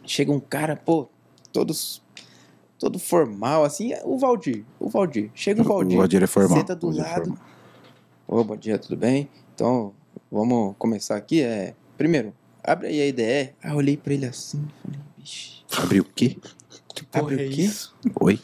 Chega 0.06 0.32
um 0.32 0.40
cara, 0.40 0.76
pô, 0.76 1.08
todos. 1.52 2.02
Todo 2.80 3.00
formal, 3.00 3.64
assim, 3.64 3.92
é 3.94 4.02
o 4.06 4.20
Valdir. 4.20 4.64
O 4.80 4.88
Valdir. 4.88 5.32
Chega 5.34 5.62
o 5.62 5.66
Valdir. 5.66 5.98
O 5.98 6.02
Valdir 6.02 6.22
é 6.24 6.28
formal. 6.28 6.58
Senta 6.60 6.76
do 6.76 6.88
o 6.88 6.92
Valdir 6.92 7.06
é 7.06 7.10
lado. 7.12 7.26
formal. 7.26 7.46
Ô, 8.28 8.44
bom 8.44 8.56
dia, 8.56 8.78
tudo 8.78 8.96
bem? 8.96 9.28
Então, 9.56 9.94
vamos 10.32 10.76
começar 10.78 11.16
aqui. 11.16 11.42
É, 11.42 11.74
primeiro, 11.98 12.34
abre 12.64 12.88
aí 12.88 13.02
a 13.02 13.08
IDE. 13.08 13.24
Aí 13.24 13.72
eu 13.72 13.76
olhei 13.76 13.98
pra 13.98 14.14
ele 14.14 14.26
assim, 14.28 14.64
falei, 14.84 15.00
vixe, 15.18 15.64
Abriu 15.76 16.04
o 16.04 16.06
quê? 16.06 16.38
Que 16.94 17.04
porra 17.06 17.24
Abre 17.24 17.46
é 17.46 17.48
o 17.48 17.52
quê? 17.52 17.62
isso? 17.64 17.96
Oi? 18.22 18.40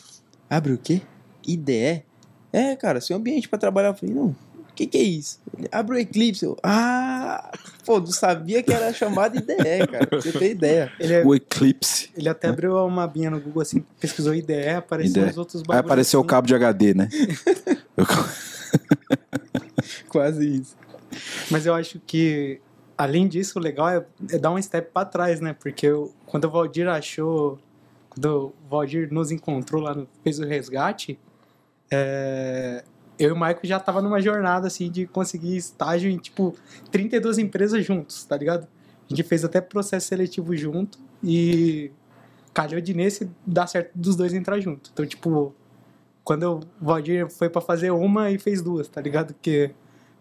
abre 0.50 0.74
o 0.74 0.78
quê? 0.80 1.02
IDE? 1.46 2.04
É, 2.52 2.76
cara, 2.76 3.00
seu 3.02 3.16
ambiente 3.18 3.48
pra 3.48 3.60
trabalhar. 3.60 3.90
Eu 3.90 3.94
falei, 3.96 4.16
não, 4.16 4.36
o 4.74 4.76
que 4.76 4.88
que 4.88 4.98
é 4.98 5.04
isso? 5.04 5.40
Ele, 5.58 5.68
abre 5.72 5.96
o 5.96 6.00
Eclipse. 6.00 6.44
Eu, 6.46 6.58
ah, 6.64 7.52
pô, 7.86 8.00
não 8.00 8.08
sabia 8.08 8.64
que 8.64 8.74
era 8.74 8.92
chamado 8.92 9.38
IDE, 9.38 9.88
cara. 9.90 10.08
Você 10.12 10.32
tem 10.32 10.52
ideia. 10.52 10.92
Ele, 11.00 11.14
é- 11.14 11.24
O 11.26 11.36
Eclipse. 11.36 12.10
ele 12.18 12.28
até 12.28 12.48
abriu 12.48 12.76
uma 12.86 13.04
abinha 13.04 13.30
no 13.30 13.40
Google 13.40 13.62
assim, 13.62 13.86
pesquisou 14.00 14.34
IDE, 14.34 14.70
apareceu 14.70 15.22
IDE. 15.22 15.32
os 15.32 15.38
outros 15.38 15.62
Aí 15.62 15.68
bagulhos. 15.68 15.86
apareceu 15.86 16.20
o 16.20 16.24
assim. 16.24 16.28
cabo 16.28 16.48
de 16.48 16.56
HD, 16.56 16.94
né? 16.96 17.08
Eu- 17.96 18.06
Quase 20.10 20.48
isso. 20.62 20.76
Mas 21.52 21.66
eu 21.66 21.74
acho 21.74 22.00
que, 22.06 22.60
além 22.98 23.28
disso, 23.28 23.60
o 23.60 23.62
legal 23.62 23.90
é, 23.90 24.06
é 24.32 24.38
dar 24.38 24.52
um 24.52 24.62
step 24.62 24.92
pra 24.92 25.06
trás, 25.06 25.40
né? 25.40 25.54
Porque 25.54 25.86
eu- 25.88 26.14
quando 26.26 26.46
o 26.46 26.50
Valdir 26.50 26.88
achou. 26.88 27.60
Quando 28.10 28.54
o 28.66 28.70
Valdir 28.70 29.12
nos 29.12 29.32
encontrou 29.32 29.82
lá, 29.82 29.94
no, 29.96 30.08
fez 30.24 30.40
o 30.40 30.46
resgate, 30.46 31.20
é, 31.92 32.84
eu 33.20 33.30
e 33.30 33.32
o 33.32 33.36
Michael 33.36 33.60
já 33.64 33.80
tava 33.80 34.02
numa 34.02 34.22
jornada 34.22 34.68
assim 34.68 34.90
de 34.90 35.06
conseguir 35.08 35.56
estágio 35.56 36.10
em 36.10 36.18
tipo 36.18 36.56
32 36.92 37.38
empresas 37.38 37.86
juntos, 37.86 38.24
tá 38.26 38.36
ligado? 38.38 38.68
A 39.10 39.16
gente 39.16 39.24
fez 39.24 39.44
até 39.46 39.62
processo 39.62 40.08
seletivo 40.08 40.56
junto 40.56 40.98
e 41.24 41.92
calhou 42.54 42.80
de 42.80 42.94
nesse 42.94 43.30
dar 43.46 43.68
certo 43.68 43.92
dos 43.96 44.16
dois 44.16 44.34
entrar 44.34 44.60
junto. 44.60 44.90
Então, 44.94 45.06
tipo, 45.06 45.54
quando 46.24 46.60
o 46.60 46.62
Valdir 46.80 47.30
foi 47.30 47.50
pra 47.50 47.62
fazer 47.62 47.92
uma 47.92 48.32
e 48.32 48.38
fez 48.38 48.62
duas, 48.62 48.88
tá 48.88 49.02
ligado? 49.02 49.34
Porque 49.34 49.72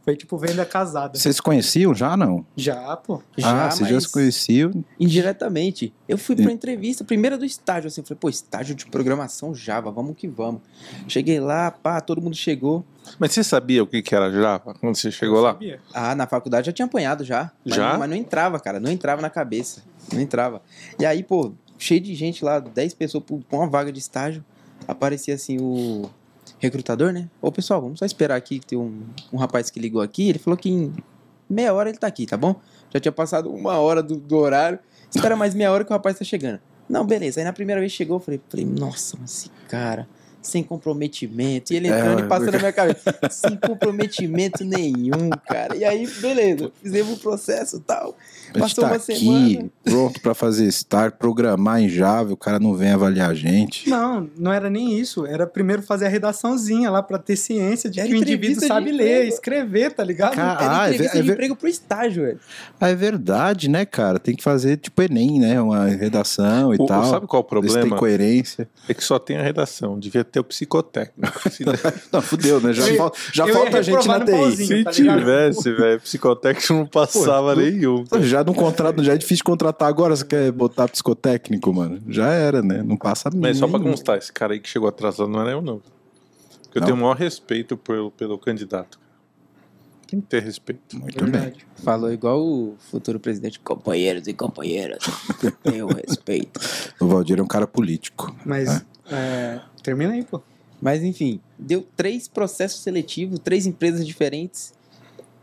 foi 0.04 0.16
tipo 0.16 0.36
venda 0.36 0.64
casada. 0.64 1.16
Vocês 1.18 1.36
se 1.36 1.42
conheciam 1.42 1.94
já, 1.94 2.16
não? 2.16 2.44
Já, 2.56 2.96
pô. 2.96 3.22
ah, 3.42 3.70
vocês 3.70 3.88
já 3.88 4.00
se 4.00 4.10
conheciam. 4.10 4.84
Indiretamente. 4.98 5.92
Eu 6.08 6.18
fui 6.18 6.34
pra 6.34 6.50
entrevista, 6.50 7.04
primeira 7.04 7.38
do 7.38 7.44
estágio, 7.44 7.88
assim, 7.88 8.02
falei, 8.02 8.18
pô, 8.20 8.28
estágio 8.28 8.74
de 8.74 8.86
programação 8.86 9.54
Java, 9.54 9.90
vamos 9.90 10.16
que 10.16 10.26
vamos. 10.26 10.60
Cheguei 11.08 11.38
lá, 11.40 11.70
pá, 11.70 12.00
todo 12.00 12.20
mundo 12.20 12.34
chegou. 12.36 12.84
Mas 13.18 13.32
você 13.32 13.44
sabia 13.44 13.82
o 13.82 13.86
que 13.86 14.02
que 14.02 14.14
era 14.14 14.30
Java 14.30 14.74
quando 14.74 14.96
você 14.96 15.10
chegou 15.10 15.40
lá? 15.40 15.52
Sabia? 15.52 15.80
Ah, 15.94 16.14
na 16.14 16.26
faculdade 16.26 16.66
já 16.66 16.72
tinha 16.72 16.86
apanhado 16.86 17.24
já. 17.24 17.50
Mas 17.64 17.74
Já? 17.76 17.92
Não, 17.92 17.98
mas 18.00 18.10
não 18.10 18.16
entrava, 18.16 18.58
cara. 18.60 18.80
Não 18.80 18.90
entrava 18.90 19.22
na 19.22 19.30
cabeça. 19.30 19.82
Não 20.12 20.20
entrava. 20.20 20.60
E 20.98 21.06
aí, 21.06 21.22
pô, 21.22 21.52
cheio 21.78 22.00
de 22.00 22.14
gente 22.14 22.44
lá, 22.44 22.58
10 22.58 22.94
pessoas 22.94 23.22
por- 23.24 23.40
com 23.48 23.58
uma 23.58 23.68
vaga 23.68 23.92
de 23.92 23.98
estágio. 23.98 24.44
Aparecia 24.86 25.34
assim 25.34 25.58
o 25.60 26.10
recrutador, 26.62 27.12
né? 27.12 27.28
Ô, 27.40 27.50
pessoal, 27.50 27.82
vamos 27.82 27.98
só 27.98 28.04
esperar 28.04 28.36
aqui. 28.36 28.60
Tem 28.60 28.78
um, 28.78 29.02
um 29.32 29.36
rapaz 29.36 29.68
que 29.68 29.80
ligou 29.80 30.00
aqui. 30.00 30.28
Ele 30.28 30.38
falou 30.38 30.56
que 30.56 30.70
em 30.70 30.94
meia 31.50 31.74
hora 31.74 31.88
ele 31.88 31.98
tá 31.98 32.06
aqui, 32.06 32.24
tá 32.24 32.36
bom? 32.36 32.54
Já 32.92 33.00
tinha 33.00 33.12
passado 33.12 33.50
uma 33.50 33.78
hora 33.78 34.02
do, 34.02 34.16
do 34.16 34.36
horário. 34.36 34.78
Espera 35.14 35.36
mais 35.36 35.54
meia 35.54 35.70
hora 35.72 35.84
que 35.84 35.90
o 35.90 35.94
rapaz 35.94 36.18
tá 36.18 36.24
chegando. 36.24 36.60
Não, 36.88 37.04
beleza. 37.04 37.40
Aí 37.40 37.44
na 37.44 37.52
primeira 37.52 37.80
vez 37.80 37.92
chegou, 37.92 38.16
eu 38.16 38.20
falei, 38.20 38.40
falei 38.48 38.64
nossa, 38.64 39.16
mas 39.20 39.30
esse 39.30 39.50
cara 39.68 40.08
sem 40.42 40.62
comprometimento. 40.62 41.72
E 41.72 41.76
ele 41.76 41.88
entrando 41.88 42.20
É, 42.22 42.24
e 42.24 42.28
passando 42.28 42.52
na 42.52 42.58
minha 42.58 42.72
cabeça. 42.72 43.14
Sem 43.30 43.56
comprometimento 43.56 44.64
nenhum, 44.64 45.30
cara. 45.48 45.76
E 45.76 45.84
aí, 45.84 46.06
beleza. 46.20 46.70
Fizemos 46.82 47.14
o 47.14 47.20
processo 47.20 47.76
e 47.76 47.80
tal. 47.80 48.16
Passou 48.58 48.84
tá 48.84 48.90
uma 48.90 48.96
aqui, 48.96 49.16
semana. 49.18 49.70
pronto 49.82 50.20
pra 50.20 50.34
fazer 50.34 50.66
start, 50.66 51.14
programar 51.14 51.80
em 51.80 51.88
Java, 51.88 52.34
o 52.34 52.36
cara 52.36 52.58
não 52.58 52.74
vem 52.74 52.90
avaliar 52.90 53.30
a 53.30 53.34
gente. 53.34 53.88
Não, 53.88 54.28
não 54.36 54.52
era 54.52 54.68
nem 54.68 54.98
isso. 54.98 55.24
Era 55.24 55.46
primeiro 55.46 55.80
fazer 55.82 56.04
a 56.04 56.08
redaçãozinha 56.08 56.90
lá 56.90 57.02
pra 57.02 57.16
ter 57.18 57.36
ciência 57.36 57.88
de 57.88 57.98
Era 58.00 58.08
que 58.10 58.14
o 58.14 58.18
indivíduo 58.18 58.66
sabe 58.66 58.90
emprego. 58.90 59.02
ler, 59.10 59.26
escrever, 59.28 59.92
tá 59.94 60.04
ligado? 60.04 60.34
Cara, 60.34 60.62
Era 60.64 60.80
Ah, 60.82 60.84
é 60.86 60.90
entrevista 60.90 61.14
ver- 61.14 61.18
é 61.18 61.22
de 61.22 61.30
emprego 61.32 61.56
pro 61.56 61.66
estágio, 61.68 62.24
velho. 62.24 62.40
Ah, 62.78 62.88
é 62.90 62.94
verdade, 62.94 63.70
né, 63.70 63.86
cara? 63.86 64.18
Tem 64.18 64.36
que 64.36 64.42
fazer 64.42 64.76
tipo 64.76 65.00
Enem, 65.00 65.40
né? 65.40 65.58
Uma 65.60 65.86
redação 65.86 66.74
e 66.74 66.76
O- 66.78 66.84
tal. 66.86 67.04
sabe 67.06 67.26
qual 67.26 67.42
o 67.42 67.46
se 67.46 67.50
tem 67.62 67.72
problema? 67.72 67.96
coerência. 67.96 68.68
É 68.86 68.92
que 68.92 69.02
só 69.02 69.18
tem 69.18 69.38
a 69.38 69.42
redação. 69.42 69.98
Devia 69.98 70.24
ter 70.32 70.40
o 70.40 70.44
psicotécnico. 70.44 71.32
Não, 72.12 72.22
fudeu, 72.22 72.60
né? 72.60 72.72
Já, 72.72 72.86
Eu 72.86 72.92
ia- 72.92 72.96
fal- 72.98 73.12
já 73.32 73.46
falta 73.46 73.82
gente 73.82 74.08
na 74.08 74.20
TI. 74.24 74.30
pauzinho. 74.32 74.66
se 74.66 74.84
tá 74.84 74.90
tivesse, 74.90 75.72
velho, 75.72 76.00
psicotécnico 76.00 76.72
não 76.72 76.86
passava 76.86 77.54
Pô, 77.54 77.60
nenhum. 77.60 78.04
Já 78.22 78.42
não 78.42 78.54
contrato, 78.54 79.04
já 79.04 79.12
é 79.14 79.16
difícil 79.16 79.44
contratar 79.44 79.88
agora, 79.88 80.16
você 80.16 80.24
quer 80.24 80.50
botar 80.50 80.88
psicotécnico, 80.88 81.72
mano? 81.72 82.00
Já 82.08 82.28
era, 82.30 82.62
né? 82.62 82.82
Não 82.82 82.96
passa 82.96 83.30
Mas 83.34 83.58
só 83.58 83.68
pra 83.68 83.78
constar, 83.78 84.18
esse 84.18 84.32
cara 84.32 84.54
aí 84.54 84.60
que 84.60 84.68
chegou 84.68 84.88
atrasado 84.88 85.28
não 85.28 85.40
era 85.40 85.50
eu, 85.52 85.62
não. 85.62 85.80
Porque 86.64 86.78
eu 86.78 86.80
Não? 86.80 86.86
tenho 86.86 86.96
o 86.96 87.00
maior 87.02 87.16
respeito 87.16 87.76
pelo, 87.76 88.10
pelo 88.10 88.38
candidato. 88.38 88.98
Tem 90.06 90.20
que 90.20 90.26
ter 90.26 90.42
respeito. 90.42 90.98
Muito 90.98 91.22
bem. 91.24 91.32
Verdade. 91.32 91.66
Falou 91.82 92.12
igual 92.12 92.38
o 92.42 92.76
futuro 92.90 93.18
presidente. 93.18 93.58
Companheiros 93.60 94.26
e 94.26 94.34
companheiras. 94.34 94.98
Eu 95.64 95.86
respeito. 95.88 96.60
O 97.00 97.06
Valdir 97.06 97.38
é 97.38 97.42
um 97.42 97.46
cara 97.46 97.66
político. 97.66 98.34
Mas, 98.44 98.84
é, 99.10 99.60
termina 99.82 100.12
aí, 100.12 100.24
pô. 100.24 100.40
Mas 100.80 101.02
enfim, 101.02 101.40
deu 101.58 101.86
três 101.96 102.26
processos 102.26 102.82
seletivos, 102.82 103.38
três 103.38 103.66
empresas 103.66 104.06
diferentes, 104.06 104.74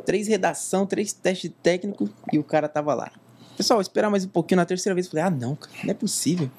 três 0.06 0.28
redação, 0.28 0.86
três 0.86 1.14
testes 1.14 1.52
técnicos 1.64 2.10
e 2.32 2.38
o 2.38 2.44
cara 2.44 2.68
tava 2.68 2.94
lá. 2.94 3.12
Pessoal, 3.56 3.80
esperar 3.82 4.10
mais 4.10 4.26
um 4.26 4.30
pouquinho. 4.30 4.58
Na 4.58 4.66
terceira 4.66 4.94
vez 4.94 5.08
falei, 5.08 5.24
ah 5.24 5.30
não, 5.30 5.56
cara, 5.56 5.78
não 5.84 5.92
é 5.92 5.94
possível. 5.94 6.50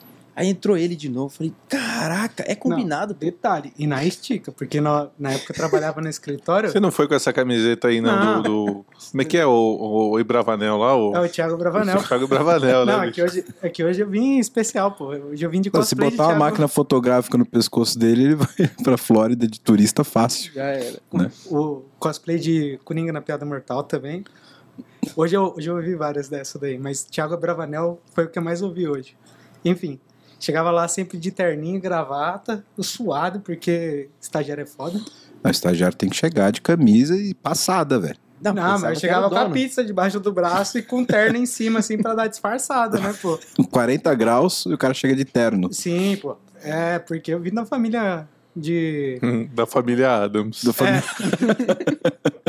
Aí 0.41 0.49
entrou 0.49 0.77
ele 0.77 0.97
de 0.97 1.09
novo. 1.09 1.29
Falei, 1.29 1.53
caraca, 1.69 2.43
é 2.47 2.55
combinado. 2.55 3.15
pô. 3.15 3.21
Detalhe, 3.21 3.73
e 3.79 3.87
na 3.87 4.05
estica, 4.05 4.51
porque 4.51 4.81
na, 4.81 5.09
na 5.19 5.33
época 5.33 5.53
eu 5.53 5.57
trabalhava 5.57 6.01
no 6.01 6.09
escritório. 6.11 6.71
Você 6.71 6.81
não 6.81 6.91
foi 6.91 7.07
com 7.07 7.15
essa 7.15 7.33
camiseta 7.33 7.89
aí, 7.89 8.01
não, 8.01 8.37
Não. 8.37 8.43
do, 8.43 8.65
do- 8.67 8.87
Como 9.11 9.21
é 9.23 9.25
que 9.25 9.37
é 9.37 9.45
o, 9.47 9.51
o, 9.51 10.11
o 10.13 10.21
Ibravanel 10.21 10.77
lá? 10.79 10.97
O, 10.97 11.15
É 11.15 11.21
o 11.21 11.29
Thiago 11.29 11.57
Bravanel. 11.57 11.99
o 11.99 12.03
Thiago 12.03 12.27
Bravanel, 12.27 12.87
né? 12.87 12.93
Não, 12.97 13.03
é 13.05 13.11
que, 13.11 13.23
hoje, 13.23 13.45
é 13.63 13.69
que 13.69 13.85
hoje 13.85 14.01
eu 14.01 14.09
vim 14.09 14.39
especial, 14.39 14.93
pô. 14.93 15.07
Hoje 15.09 15.45
eu 15.45 15.51
vim 15.51 15.61
de 15.61 15.71
Não, 15.73 15.83
se 15.83 15.91
cosplay 15.95 16.11
de 16.11 16.17
botar 16.17 16.25
uma 16.29 16.33
Thiago- 16.35 16.45
máquina 16.45 16.69
fotográfica 16.69 17.37
no 17.37 17.45
pescoço 17.45 17.99
dele, 17.99 18.25
ele 18.25 18.35
vai 18.37 18.49
pra 18.83 18.97
Flórida 18.97 19.47
de 19.47 19.61
turista 19.61 20.03
fácil. 20.05 20.53
Já 20.55 20.65
era. 20.65 20.99
O 21.51 21.83
cosplay 21.99 22.39
de 22.39 22.79
Coringa 22.85 23.13
na 23.13 23.21
Piada 23.21 23.45
Mortal 23.45 23.83
também. 23.83 24.25
Hoje 25.17 25.37
eu, 25.37 25.55
hoje 25.57 25.69
eu 25.69 25.77
ouvi 25.77 25.95
várias 25.95 26.29
dessas 26.29 26.61
daí, 26.61 26.79
mas 26.79 27.05
Thiago 27.05 27.37
Bravanel 27.37 28.01
foi 28.15 28.25
o 28.25 28.29
que 28.29 28.39
eu 28.39 28.43
mais 28.43 28.63
ouvi 28.63 28.87
hoje. 28.89 29.17
Enfim, 29.65 29.99
chegava 30.41 30.71
lá 30.73 30.89
sempre 30.89 31.19
de 31.19 31.31
terninho 31.31 31.77
e 31.77 31.81
gravata, 31.81 32.65
suado, 32.81 33.39
porque 33.41 34.09
estagiário 34.21 34.63
é 34.63 34.67
foda. 34.67 35.01
O 35.45 35.49
estagiário 35.49 35.97
tem 35.97 36.09
que 36.09 36.17
chegar 36.17 36.51
de 36.51 36.61
camisa 36.61 37.17
e 37.17 37.35
passada, 37.35 38.01
velho. 38.01 38.17
Não, 38.43 38.55
pensava 38.55 38.79
mas 38.79 38.95
eu 38.95 39.01
chegava 39.01 39.29
com 39.29 39.37
a 39.37 39.51
pizza 39.51 39.85
debaixo 39.85 40.19
do 40.19 40.33
braço 40.33 40.79
e 40.79 40.83
com 40.83 41.05
terno 41.05 41.37
em 41.37 41.45
cima, 41.45 41.81
assim, 41.81 41.99
pra 41.99 42.15
dar 42.15 42.27
disfarçada, 42.27 42.99
né, 42.99 43.15
pô? 43.21 43.39
Com 43.55 43.65
40 43.65 44.15
graus 44.15 44.65
e 44.65 44.73
o 44.73 44.79
cara 44.79 44.95
chega 44.95 45.15
de 45.15 45.27
terno. 45.27 45.71
Sim, 45.73 46.17
pô. 46.23 46.37
É, 46.63 46.99
porque 46.99 47.35
eu 47.35 47.41
vim 47.41 47.51
da 47.53 47.67
família 47.67 48.27
de 48.57 49.19
Da 49.53 49.67
família 49.67 50.23
Adams. 50.25 50.65
Do 50.65 50.73
fami- 50.73 51.03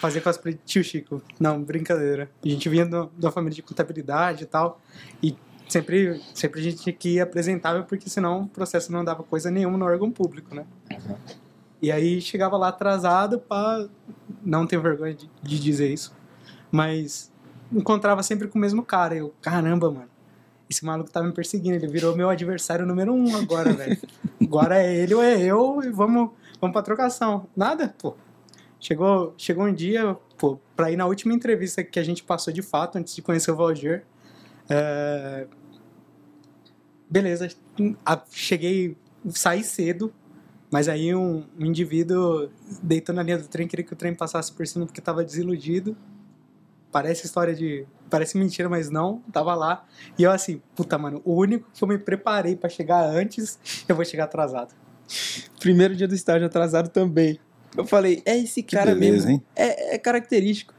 fazer 0.00 0.20
cosplay 0.20 0.54
de 0.54 0.60
tio 0.64 0.84
Chico. 0.84 1.22
Não, 1.38 1.62
brincadeira. 1.62 2.30
A 2.44 2.48
gente 2.48 2.68
vinha 2.68 2.86
do- 2.86 3.10
da 3.18 3.30
família 3.30 3.54
de 3.56 3.62
contabilidade 3.62 4.44
e 4.44 4.46
tal. 4.46 4.80
E 5.22 5.36
sempre, 5.72 6.20
sempre 6.34 6.60
a 6.60 6.62
gente 6.62 6.82
tinha 6.82 6.92
que 6.92 7.16
ir 7.16 7.20
apresentável, 7.20 7.84
porque 7.84 8.08
senão 8.10 8.42
o 8.42 8.48
processo 8.48 8.92
não 8.92 9.04
dava 9.04 9.22
coisa 9.22 9.50
nenhuma 9.50 9.78
no 9.78 9.84
órgão 9.84 10.10
público, 10.10 10.54
né? 10.54 10.66
E 11.80 11.90
aí 11.90 12.20
chegava 12.20 12.56
lá 12.56 12.68
atrasado 12.68 13.38
pra. 13.38 13.88
Não 14.44 14.66
tenho 14.66 14.82
vergonha 14.82 15.14
de, 15.14 15.30
de 15.42 15.58
dizer 15.58 15.90
isso. 15.92 16.14
Mas 16.70 17.32
encontrava 17.72 18.22
sempre 18.22 18.48
com 18.48 18.58
o 18.58 18.60
mesmo 18.60 18.82
cara. 18.82 19.14
Eu, 19.14 19.34
caramba, 19.40 19.90
mano. 19.90 20.10
Esse 20.68 20.84
maluco 20.84 21.10
tá 21.10 21.22
me 21.22 21.32
perseguindo. 21.32 21.76
Ele 21.76 21.88
virou 21.88 22.14
meu 22.14 22.28
adversário 22.28 22.86
número 22.86 23.12
um 23.12 23.34
agora, 23.36 23.72
velho. 23.72 23.98
Agora 24.40 24.82
é 24.82 24.94
ele 24.94 25.14
ou 25.14 25.22
é 25.22 25.40
eu 25.40 25.80
e 25.82 25.90
vamos, 25.90 26.30
vamos 26.60 26.72
pra 26.72 26.82
trocação. 26.82 27.46
Nada, 27.56 27.94
pô. 27.98 28.14
Chegou, 28.78 29.34
chegou 29.36 29.64
um 29.66 29.74
dia, 29.74 30.16
pô, 30.38 30.58
pra 30.74 30.90
ir 30.90 30.96
na 30.96 31.06
última 31.06 31.34
entrevista 31.34 31.84
que 31.84 31.98
a 31.98 32.02
gente 32.02 32.22
passou 32.24 32.52
de 32.52 32.62
fato, 32.62 32.96
antes 32.96 33.14
de 33.14 33.20
conhecer 33.20 33.50
o 33.50 33.56
Valdir. 33.56 34.04
é, 34.70 35.46
Beleza, 37.10 37.48
cheguei, 38.30 38.96
saí 39.30 39.64
cedo, 39.64 40.12
mas 40.70 40.88
aí 40.88 41.12
um, 41.14 41.44
um 41.58 41.66
indivíduo 41.66 42.48
deitou 42.80 43.12
na 43.14 43.22
linha 43.22 43.38
do 43.38 43.48
trem, 43.48 43.66
queria 43.66 43.84
que 43.84 43.92
o 43.92 43.96
trem 43.96 44.14
passasse 44.14 44.52
por 44.52 44.64
cima 44.66 44.86
porque 44.86 45.00
tava 45.00 45.24
desiludido. 45.24 45.96
Parece 46.92 47.26
história 47.26 47.54
de. 47.54 47.86
Parece 48.08 48.36
mentira, 48.38 48.68
mas 48.68 48.90
não, 48.90 49.22
tava 49.32 49.54
lá. 49.54 49.84
E 50.18 50.22
eu 50.22 50.30
assim, 50.30 50.60
puta, 50.74 50.96
mano, 50.98 51.20
o 51.24 51.34
único 51.34 51.68
que 51.72 51.82
eu 51.82 51.88
me 51.88 51.98
preparei 51.98 52.56
pra 52.56 52.68
chegar 52.68 53.04
antes, 53.04 53.58
eu 53.88 53.94
vou 53.96 54.04
chegar 54.04 54.24
atrasado. 54.24 54.74
Primeiro 55.58 55.94
dia 55.94 56.06
do 56.06 56.14
estágio 56.14 56.46
atrasado 56.46 56.88
também. 56.88 57.38
Eu 57.76 57.84
falei, 57.86 58.22
é 58.24 58.36
esse 58.36 58.62
cara 58.62 58.94
beleza, 58.94 59.26
mesmo. 59.26 59.30
hein? 59.30 59.42
É, 59.54 59.94
é 59.94 59.98
característico. 59.98 60.74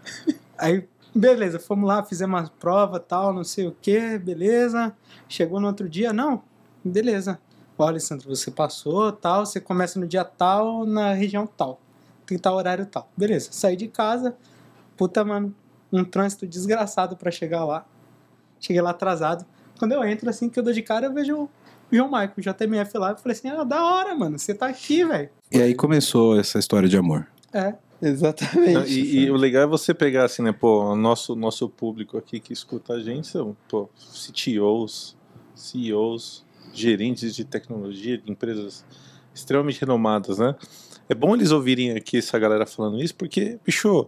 Aí, 0.57 0.85
beleza, 1.13 1.59
fomos 1.59 1.87
lá, 1.87 2.03
fizemos 2.03 2.39
uma 2.39 2.49
prova, 2.49 2.99
tal, 2.99 3.33
não 3.33 3.43
sei 3.43 3.67
o 3.67 3.75
que, 3.81 4.17
beleza. 4.17 4.95
Chegou 5.27 5.59
no 5.59 5.67
outro 5.67 5.87
dia, 5.89 6.13
não, 6.13 6.43
beleza. 6.83 7.39
Olha, 7.77 7.91
Alessandro, 7.91 8.29
você 8.29 8.51
passou, 8.51 9.11
tal, 9.11 9.45
você 9.45 9.59
começa 9.59 9.99
no 9.99 10.07
dia 10.07 10.23
tal, 10.23 10.85
na 10.85 11.13
região 11.13 11.47
tal. 11.47 11.79
Tem 12.25 12.37
tal 12.37 12.55
horário 12.55 12.85
tal. 12.85 13.09
Beleza, 13.17 13.49
saí 13.51 13.75
de 13.75 13.87
casa, 13.87 14.35
puta, 14.95 15.23
mano, 15.25 15.53
um 15.91 16.03
trânsito 16.03 16.47
desgraçado 16.47 17.17
pra 17.17 17.31
chegar 17.31 17.65
lá. 17.65 17.85
Cheguei 18.59 18.81
lá 18.81 18.91
atrasado. 18.91 19.45
Quando 19.79 19.93
eu 19.93 20.03
entro, 20.03 20.29
assim, 20.29 20.47
que 20.47 20.59
eu 20.59 20.63
dou 20.63 20.71
de 20.71 20.83
cara, 20.83 21.07
eu 21.07 21.13
vejo 21.13 21.35
o 21.35 21.49
João 21.91 22.07
Michael, 22.07 22.33
o 22.37 22.41
JMF 22.41 22.97
lá, 22.97 23.09
eu 23.11 23.17
falei 23.17 23.35
assim, 23.35 23.49
ah, 23.49 23.63
da 23.63 23.83
hora, 23.83 24.15
mano, 24.15 24.37
você 24.37 24.53
tá 24.53 24.67
aqui, 24.67 25.03
velho. 25.03 25.29
E 25.51 25.61
aí 25.61 25.73
começou 25.73 26.39
essa 26.39 26.59
história 26.59 26.87
de 26.87 26.95
amor. 26.95 27.27
É, 27.51 27.73
Exatamente. 28.01 28.91
E, 28.91 29.25
e 29.25 29.31
o 29.31 29.35
legal 29.35 29.63
é 29.63 29.67
você 29.67 29.93
pegar 29.93 30.25
assim, 30.25 30.41
né, 30.41 30.51
pô, 30.51 30.95
nosso, 30.95 31.35
nosso 31.35 31.69
público 31.69 32.17
aqui 32.17 32.39
que 32.39 32.51
escuta 32.51 32.93
a 32.93 32.99
gente 32.99 33.27
são, 33.27 33.55
pô, 33.69 33.89
CTOs, 33.95 35.15
CEOs, 35.53 36.45
gerentes 36.73 37.35
de 37.35 37.45
tecnologia 37.45 38.17
de 38.17 38.31
empresas 38.31 38.83
extremamente 39.33 39.79
renomadas, 39.79 40.39
né? 40.39 40.55
É 41.07 41.13
bom 41.13 41.35
eles 41.35 41.51
ouvirem 41.51 41.91
aqui 41.91 42.17
essa 42.17 42.39
galera 42.39 42.65
falando 42.65 43.01
isso, 43.01 43.13
porque, 43.15 43.59
bicho, 43.65 44.07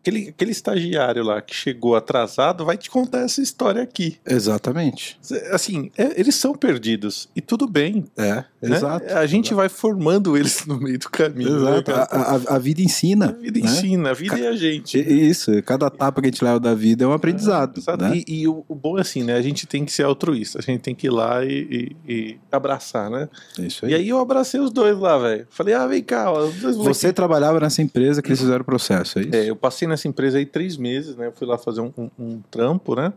aquele, 0.00 0.28
aquele 0.28 0.50
estagiário 0.50 1.22
lá 1.24 1.40
que 1.40 1.54
chegou 1.54 1.94
atrasado 1.96 2.64
vai 2.64 2.76
te 2.76 2.90
contar 2.90 3.20
essa 3.20 3.40
história 3.40 3.82
aqui. 3.82 4.18
Exatamente. 4.26 5.18
Assim, 5.52 5.90
é- 5.96 6.18
eles 6.20 6.34
são 6.34 6.54
perdidos, 6.54 7.28
e 7.34 7.40
tudo 7.40 7.66
bem, 7.68 8.04
É, 8.16 8.34
né? 8.34 8.44
exato. 8.62 9.12
A 9.14 9.26
gente 9.26 9.54
vai 9.54 9.68
formando 9.68 10.36
eles 10.36 10.64
no 10.66 10.78
meio 10.80 10.98
do 10.98 11.08
caminho. 11.08 11.50
né, 11.60 11.70
Exato. 11.70 11.84
cara? 11.92 12.02
A, 12.10 12.36
a- 12.36 12.56
a 12.56 12.58
vida 12.58 12.82
ensina. 12.82 13.26
A 13.28 13.32
vida 13.32 13.58
né? 13.60 13.66
ensina, 13.66 14.10
a 14.10 14.14
vida 14.14 14.38
é 14.38 14.48
a 14.48 14.56
gente. 14.56 14.98
E- 14.98 15.28
Isso, 15.30 15.50
cada 15.62 15.88
tapa 15.90 16.20
que 16.20 16.28
a 16.28 16.30
gente 16.30 16.42
leva 16.44 16.58
da 16.60 16.74
vida 16.74 17.04
é 17.04 17.06
um 17.06 17.12
aprendizado. 17.12 17.78
Exato. 17.78 18.02
né? 18.04 18.16
E, 18.26 18.40
e 18.42 18.48
o, 18.48 18.64
o 18.68 18.74
bom 18.74 18.98
é 18.98 19.00
assim, 19.02 19.22
né? 19.22 19.34
A 19.34 19.42
gente 19.42 19.66
tem 19.66 19.84
que 19.84 19.92
ser 19.92 20.02
altruísta, 20.04 20.58
a 20.58 20.62
gente 20.62 20.80
tem 20.80 20.94
que 20.94 21.06
ir 21.06 21.10
lá 21.10 21.44
e, 21.44 21.94
e- 22.06 22.12
e 22.12 22.38
abraçar, 22.50 23.10
né? 23.10 23.28
É 23.58 23.62
isso 23.62 23.84
aí. 23.86 23.92
E 23.92 23.94
aí 23.94 24.08
eu 24.08 24.18
abracei 24.18 24.60
os 24.60 24.70
dois 24.70 24.98
lá, 24.98 25.16
velho. 25.18 25.46
Falei, 25.50 25.74
ah, 25.74 25.86
vem 25.86 26.02
cá, 26.02 26.30
ó, 26.30 26.46
Você 26.46 27.12
trabalhava 27.12 27.60
nessa 27.60 27.80
empresa 27.82 28.20
que 28.22 28.28
eles 28.28 28.40
fizeram 28.40 28.60
o 28.62 28.64
processo, 28.64 29.18
é 29.18 29.22
isso? 29.22 29.34
É, 29.34 29.50
eu 29.50 29.56
passei 29.56 29.69
nessa 29.86 30.08
empresa 30.08 30.38
aí 30.38 30.46
três 30.46 30.76
meses, 30.76 31.16
né? 31.16 31.26
Eu 31.26 31.32
fui 31.32 31.46
lá 31.46 31.56
fazer 31.58 31.80
um, 31.80 31.92
um- 31.96 32.10
um 32.18 32.40
trampo, 32.50 32.94
né? 32.94 33.12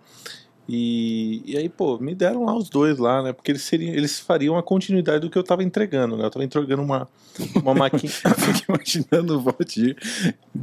E, 0.67 1.41
e 1.45 1.57
aí, 1.57 1.67
pô, 1.67 1.97
me 1.97 2.15
deram 2.15 2.45
lá 2.45 2.55
os 2.55 2.69
dois 2.69 2.97
lá, 2.97 3.21
né? 3.21 3.33
Porque 3.33 3.51
eles, 3.51 3.63
seriam, 3.63 3.93
eles 3.93 4.17
fariam 4.19 4.57
a 4.57 4.63
continuidade 4.63 5.19
do 5.19 5.29
que 5.29 5.37
eu 5.37 5.43
tava 5.43 5.61
entregando, 5.61 6.15
né? 6.15 6.23
Eu 6.25 6.29
tava 6.29 6.45
entregando 6.45 6.81
uma, 6.81 7.07
uma 7.55 7.73
máquina. 7.89 8.01
Eu 8.03 8.09
fico 8.09 8.71
imaginando 8.71 9.37
o 9.37 9.41
Valdir, 9.41 9.97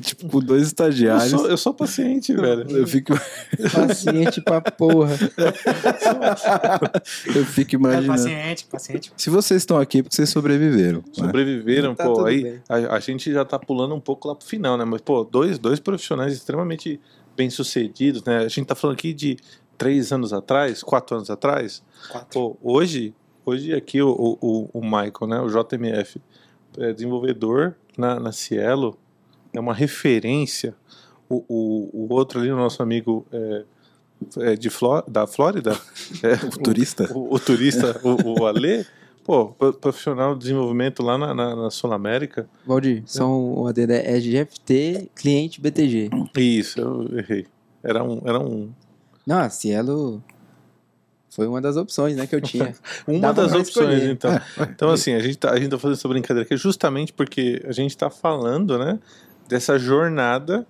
tipo, 0.01 0.27
com 0.27 0.41
dois 0.41 0.63
eu, 0.63 0.67
estagiários. 0.69 1.31
sou, 1.31 1.47
eu 1.47 1.57
sou 1.59 1.75
paciente, 1.75 2.33
velho. 2.33 2.63
Eu 2.71 2.87
fico, 2.87 3.13
Paciente 3.73 4.41
pra 4.41 4.61
porra. 4.63 5.15
eu 7.35 7.45
fico 7.45 7.73
é 7.73 7.75
imaginando. 7.79 8.07
paciente, 8.09 8.65
paciente. 8.67 9.13
Se 9.17 9.29
vocês 9.29 9.61
estão 9.63 9.79
aqui 9.79 9.99
é 9.99 10.03
porque 10.03 10.17
vocês 10.17 10.31
sobreviveram. 10.31 10.99
né? 11.01 11.05
Sobreviveram, 11.13 11.95
Tá 11.95 12.05
pô. 12.05 12.25
Aí 12.25 12.59
a, 12.69 12.97
a 12.97 13.01
gente 13.01 13.31
já 13.33 13.45
tá 13.45 13.59
pulando 13.59 13.95
um 13.95 14.01
pouco 14.01 14.29
lá 14.29 14.35
pro 14.35 14.47
final, 14.47 14.79
né? 14.79 14.85
Mas, 14.85 15.01
pô, 15.03 15.25
dois, 15.25 15.59
dois 15.59 15.79
profissionais 15.79 16.33
extremamente 16.33 16.99
bem-sucedidos, 17.37 18.25
né? 18.25 18.39
A 18.39 18.49
gente 18.49 18.67
tá 18.67 18.75
falando 18.75 18.97
aqui 18.97 19.13
de 19.15 19.37
três 19.81 20.13
anos 20.13 20.31
atrás, 20.35 20.83
quatro 20.83 21.17
anos 21.17 21.31
atrás. 21.31 21.83
Quatro. 22.13 22.29
Pô, 22.31 22.57
hoje, 22.63 23.15
hoje 23.47 23.73
aqui 23.75 24.03
o, 24.03 24.11
o, 24.41 24.69
o 24.75 24.83
Michael, 24.83 25.27
né? 25.27 25.41
O 25.41 25.49
JMF, 25.49 26.21
é 26.79 26.93
desenvolvedor 26.93 27.75
na, 27.97 28.21
na 28.21 28.31
Cielo, 28.31 28.97
é 29.55 29.59
uma 29.59 29.73
referência. 29.73 30.75
O, 31.29 31.43
o, 31.49 31.91
o 32.09 32.13
outro 32.15 32.41
ali, 32.41 32.53
o 32.53 32.57
nosso 32.57 32.83
amigo 32.83 33.25
é, 33.33 33.65
é 34.41 34.55
de 34.55 34.69
Fló- 34.69 35.03
da 35.09 35.27
Flórida, 35.27 35.73
é, 36.23 36.35
O 36.47 36.51
turista? 36.59 37.11
o, 37.17 37.35
o 37.35 37.39
turista, 37.41 37.99
o, 38.05 38.41
o 38.43 38.47
Ale, 38.47 38.85
pô, 39.25 39.47
pro- 39.49 39.73
profissional 39.73 40.35
de 40.35 40.41
desenvolvimento 40.41 41.03
lá 41.03 41.17
na, 41.17 41.33
na, 41.35 41.57
na 41.57 41.71
Sul 41.71 41.93
América. 41.95 42.47
Valdir, 42.67 43.03
são 43.07 43.55
o 43.55 43.67
ADD 43.67 43.93
é 43.93 44.21
GFT, 44.21 45.11
cliente 45.15 45.59
BTG. 45.61 46.11
Isso, 46.37 46.79
eu 46.81 47.19
errei. 47.19 47.47
Era 47.83 48.05
um, 48.05 48.21
era 48.27 48.39
um, 48.39 48.71
Não, 49.27 49.39
a 49.39 49.49
Cielo 49.51 50.23
foi 51.31 51.47
uma 51.47 51.61
das 51.61 51.77
opções, 51.77 52.17
né, 52.17 52.27
que 52.27 52.35
eu 52.35 52.41
tinha. 52.41 52.75
uma 53.07 53.21
Dava 53.21 53.43
das 53.43 53.53
opções, 53.55 53.69
escolher. 54.03 54.11
então. 54.11 54.41
Então, 54.75 54.91
assim, 54.91 55.13
a 55.15 55.21
gente, 55.21 55.39
tá, 55.39 55.51
a 55.53 55.57
gente 55.59 55.69
tá 55.71 55.79
fazendo 55.79 55.97
essa 55.99 56.09
brincadeira 56.09 56.45
aqui 56.47 56.57
justamente 56.57 57.13
porque 57.13 57.63
a 57.67 57.73
gente 57.73 57.97
tá 57.97 58.11
falando, 58.11 58.79
né, 58.79 58.99
dessa 59.49 59.79
jornada 59.79 60.67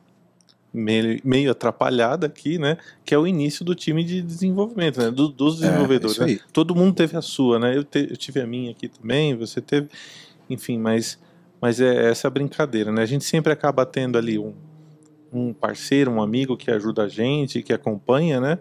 meio, 0.73 1.21
meio 1.25 1.51
atrapalhada 1.51 2.27
aqui, 2.27 2.59
né, 2.59 2.77
que 3.05 3.15
é 3.15 3.19
o 3.19 3.27
início 3.27 3.65
do 3.65 3.75
time 3.75 4.05
de 4.05 4.21
desenvolvimento, 4.21 5.01
né, 5.01 5.11
do- 5.11 5.29
dos 5.29 5.57
É, 5.63 5.67
desenvolvedores. 5.67 6.21
aí. 6.21 6.35
né? 6.35 6.41
Todo 6.53 6.75
mundo 6.75 6.95
teve 6.95 7.17
a 7.17 7.23
sua, 7.23 7.59
né, 7.59 7.77
eu, 7.77 7.83
te- 7.85 8.09
eu 8.11 8.17
tive 8.17 8.41
a 8.41 8.47
minha 8.47 8.71
aqui 8.73 8.89
também, 8.89 9.35
você 9.35 9.61
teve, 9.61 9.89
enfim, 10.49 10.79
mas, 10.79 11.19
mas 11.61 11.81
é 11.81 12.11
essa 12.11 12.29
brincadeira, 12.31 12.93
né, 12.93 13.03
a 13.03 13.07
gente 13.07 13.25
sempre 13.25 13.53
acaba 13.53 13.85
tendo 13.87 14.17
ali 14.19 14.39
um, 14.39 14.55
um 15.33 15.53
parceiro, 15.53 16.11
um 16.11 16.23
amigo 16.23 16.57
que 16.57 16.71
ajuda 16.71 17.05
a 17.05 17.09
gente, 17.09 17.63
que 17.63 17.73
acompanha, 17.73 18.41
né, 18.41 18.59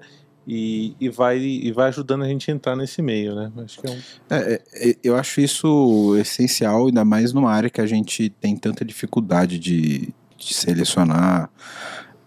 e, 0.47 0.95
e, 0.99 1.09
vai, 1.09 1.37
e 1.37 1.71
vai 1.71 1.89
ajudando 1.89 2.23
a 2.23 2.27
gente 2.27 2.49
a 2.49 2.53
entrar 2.53 2.75
nesse 2.75 3.01
meio, 3.01 3.35
né, 3.35 3.51
acho 3.63 3.79
é 3.85 3.89
um... 3.89 3.99
É, 4.29 4.61
é, 4.73 4.95
eu 5.03 5.15
acho 5.15 5.41
isso 5.41 6.15
essencial, 6.17 6.87
ainda 6.87 7.05
mais 7.05 7.33
numa 7.33 7.51
área 7.51 7.69
que 7.69 7.81
a 7.81 7.85
gente 7.85 8.29
tem 8.29 8.55
tanta 8.55 8.83
dificuldade 8.83 9.59
de, 9.59 10.13
de 10.37 10.53
selecionar 10.53 11.49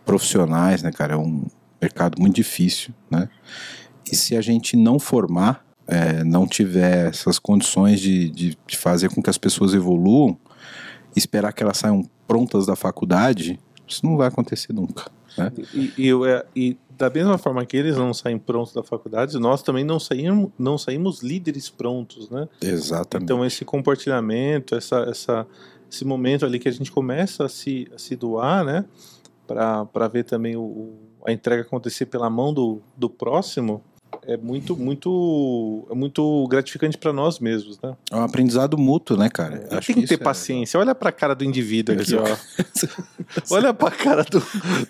profissionais, 0.04 0.82
né, 0.82 0.92
cara? 0.92 1.14
É 1.14 1.16
um 1.16 1.44
mercado 1.80 2.20
muito 2.20 2.36
difícil, 2.36 2.94
né? 3.10 3.28
E 4.10 4.16
se 4.16 4.36
a 4.36 4.40
gente 4.40 4.76
não 4.76 4.98
formar, 4.98 5.64
é, 5.86 6.22
não 6.22 6.46
tiver 6.46 7.08
essas 7.08 7.38
condições 7.38 8.00
de, 8.00 8.28
de, 8.30 8.58
de 8.66 8.76
fazer 8.76 9.08
com 9.10 9.22
que 9.22 9.30
as 9.30 9.38
pessoas 9.38 9.74
evoluam, 9.74 10.36
esperar 11.16 11.52
que 11.52 11.62
elas 11.62 11.78
saiam 11.78 12.08
prontas 12.26 12.66
da 12.66 12.76
faculdade, 12.76 13.58
isso 13.86 14.04
não 14.04 14.16
vai 14.16 14.28
acontecer 14.28 14.72
nunca. 14.72 15.10
Né? 15.36 15.52
E, 15.74 15.92
e, 15.98 16.08
eu, 16.08 16.24
é, 16.24 16.44
e 16.54 16.76
da 16.96 17.10
mesma 17.10 17.38
forma 17.38 17.64
que 17.64 17.76
eles 17.76 17.96
não 17.96 18.12
saem 18.12 18.38
prontos 18.38 18.72
da 18.72 18.82
faculdade, 18.82 19.38
nós 19.38 19.62
também 19.62 19.84
não 19.84 19.98
saímos, 19.98 20.50
não 20.58 20.78
saímos 20.78 21.22
líderes 21.22 21.68
prontos, 21.68 22.28
né? 22.30 22.48
Exatamente. 22.60 23.24
Então 23.24 23.44
esse 23.44 23.64
compartilhamento, 23.64 24.74
essa, 24.74 25.00
essa, 25.08 25.46
esse 25.90 26.04
momento 26.04 26.44
ali 26.44 26.58
que 26.58 26.68
a 26.68 26.72
gente 26.72 26.92
começa 26.92 27.44
a 27.44 27.48
se, 27.48 27.88
a 27.94 27.98
se 27.98 28.14
doar, 28.14 28.64
né? 28.64 28.84
Para 29.46 30.08
ver 30.08 30.24
também 30.24 30.56
o, 30.56 30.94
a 31.26 31.32
entrega 31.32 31.62
acontecer 31.62 32.06
pela 32.06 32.30
mão 32.30 32.52
do, 32.54 32.80
do 32.96 33.10
próximo, 33.10 33.82
é 34.26 34.36
muito, 34.36 34.76
muito, 34.76 35.86
é 35.90 35.94
muito 35.94 36.46
gratificante 36.48 36.96
para 36.96 37.12
nós 37.12 37.40
mesmos, 37.40 37.80
né? 37.80 37.96
É 38.10 38.16
um 38.16 38.22
aprendizado 38.22 38.78
mútuo, 38.78 39.16
né, 39.16 39.28
cara? 39.28 39.66
É, 39.70 39.80
tem 39.80 39.94
que, 39.96 40.02
que 40.02 40.06
ter 40.06 40.18
paciência. 40.18 40.78
É... 40.78 40.80
Olha 40.80 40.94
para 40.94 41.08
a 41.08 41.12
cara 41.12 41.34
do 41.34 41.44
indivíduo 41.44 41.94
aqui, 41.94 42.14
ó. 42.14 42.24
Olha 43.50 43.74
para 43.74 43.88
a 43.88 43.90
cara 43.90 44.24
do, 44.24 44.40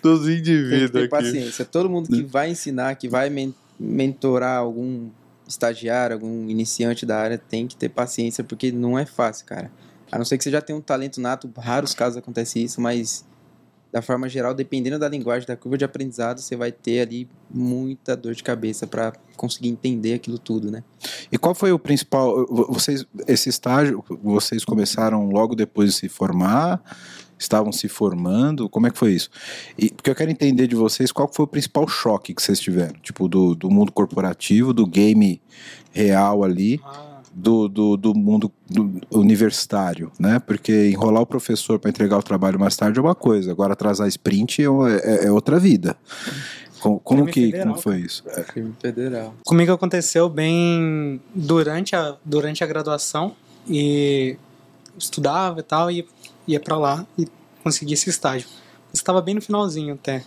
dos 0.01 0.27
indivíduos 0.27 0.69
tem 0.69 0.87
que 0.87 0.91
ter 0.91 0.99
aqui. 0.99 1.09
paciência. 1.09 1.65
Todo 1.65 1.89
mundo 1.89 2.09
que 2.09 2.21
vai 2.21 2.51
ensinar, 2.51 2.95
que 2.95 3.07
vai 3.07 3.29
men 3.29 3.53
mentorar 3.79 4.59
algum 4.59 5.09
estagiário, 5.47 6.13
algum 6.13 6.47
iniciante 6.47 7.05
da 7.05 7.17
área, 7.17 7.37
tem 7.37 7.67
que 7.67 7.75
ter 7.75 7.89
paciência, 7.89 8.43
porque 8.43 8.71
não 8.71 8.97
é 8.97 9.05
fácil, 9.05 9.45
cara. 9.45 9.71
A 10.11 10.17
não 10.17 10.25
ser 10.25 10.37
que 10.37 10.43
você 10.43 10.51
já 10.51 10.61
tenha 10.61 10.77
um 10.77 10.81
talento 10.81 11.19
nato, 11.19 11.51
raros 11.57 11.95
casos 11.95 12.17
acontece 12.17 12.63
isso, 12.63 12.79
mas 12.79 13.25
da 13.93 14.01
forma 14.01 14.27
geral, 14.27 14.55
dependendo 14.55 14.97
da 14.97 15.07
linguagem, 15.07 15.47
da 15.47 15.55
curva 15.55 15.77
de 15.77 15.85
aprendizado, 15.85 16.39
você 16.39 16.55
vai 16.55 16.71
ter 16.71 17.01
ali 17.01 17.29
muita 17.47 18.17
dor 18.17 18.33
de 18.33 18.41
cabeça 18.41 18.87
para 18.87 19.13
conseguir 19.37 19.69
entender 19.69 20.15
aquilo 20.15 20.39
tudo, 20.39 20.71
né? 20.71 20.83
E 21.31 21.37
qual 21.37 21.53
foi 21.53 21.71
o 21.71 21.77
principal? 21.77 22.43
Vocês, 22.69 23.05
esse 23.27 23.49
estágio, 23.49 24.03
vocês 24.23 24.65
começaram 24.65 25.29
logo 25.29 25.53
depois 25.53 25.91
de 25.91 25.99
se 25.99 26.09
formar? 26.09 26.81
Estavam 27.37 27.71
se 27.71 27.87
formando? 27.87 28.67
Como 28.67 28.87
é 28.87 28.89
que 28.89 28.97
foi 28.97 29.11
isso? 29.11 29.29
E, 29.77 29.91
porque 29.91 30.09
eu 30.09 30.15
quero 30.15 30.31
entender 30.31 30.65
de 30.65 30.75
vocês 30.75 31.11
qual 31.11 31.31
foi 31.31 31.45
o 31.45 31.47
principal 31.47 31.87
choque 31.87 32.33
que 32.33 32.41
vocês 32.41 32.59
tiveram, 32.59 32.95
tipo 32.99 33.27
do, 33.27 33.53
do 33.53 33.69
mundo 33.69 33.91
corporativo, 33.91 34.73
do 34.73 34.87
game 34.87 35.39
real 35.91 36.43
ali. 36.43 36.81
Ah 36.83 37.12
do, 37.33 37.67
do, 37.67 37.97
do 37.97 38.13
mundo 38.13 38.51
do 38.69 39.01
universitário, 39.11 40.11
né? 40.19 40.39
Porque 40.39 40.89
enrolar 40.89 41.23
o 41.23 41.25
professor 41.25 41.79
para 41.79 41.89
entregar 41.89 42.17
o 42.17 42.23
trabalho 42.23 42.59
mais 42.59 42.75
tarde 42.75 42.99
é 42.99 43.01
uma 43.01 43.15
coisa, 43.15 43.51
agora 43.51 43.73
atrasar 43.73 44.07
sprint 44.07 44.61
é, 44.61 44.65
é, 44.65 45.25
é 45.25 45.31
outra 45.31 45.59
vida. 45.59 45.97
Como, 46.79 46.99
como 46.99 47.25
que 47.25 47.45
federal, 47.45 47.67
como 47.67 47.81
foi 47.81 48.01
isso? 48.01 48.23
É. 48.27 48.43
Crime 48.43 48.73
federal. 48.79 49.33
Comigo 49.45 49.71
aconteceu 49.71 50.27
bem 50.27 51.21
durante 51.33 51.95
a, 51.95 52.17
durante 52.25 52.63
a 52.63 52.67
graduação 52.67 53.35
e 53.67 54.37
estudava 54.97 55.61
e 55.61 55.63
tal, 55.63 55.89
e 55.89 56.05
ia 56.47 56.59
para 56.59 56.77
lá 56.77 57.07
e 57.17 57.25
consegui 57.63 57.93
esse 57.93 58.09
estágio. 58.09 58.47
Estava 58.93 59.21
bem 59.21 59.33
no 59.33 59.41
finalzinho 59.41 59.93
até. 59.93 60.23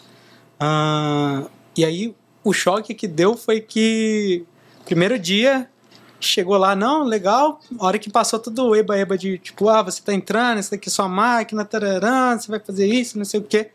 Uh, 0.60 1.48
e 1.76 1.84
aí 1.84 2.14
o 2.42 2.52
choque 2.52 2.94
que 2.94 3.06
deu 3.06 3.36
foi 3.36 3.60
que 3.60 4.44
primeiro 4.84 5.18
dia 5.18 5.68
chegou 6.20 6.56
lá, 6.56 6.74
não, 6.74 7.04
legal. 7.04 7.60
A 7.78 7.86
hora 7.86 7.98
que 7.98 8.10
passou 8.10 8.38
tudo 8.38 8.66
o 8.66 8.76
eba-eba 8.76 9.16
de 9.16 9.38
tipo, 9.38 9.68
ah, 9.68 9.82
você 9.82 10.02
tá 10.02 10.12
entrando, 10.12 10.58
essa 10.58 10.72
daqui 10.72 10.88
é 10.88 10.92
sua 10.92 11.08
máquina, 11.08 11.64
tararã, 11.64 12.38
você 12.38 12.50
vai 12.50 12.60
fazer 12.60 12.86
isso, 12.86 13.18
não 13.18 13.24
sei 13.24 13.40
o 13.40 13.42
quê. 13.42 13.70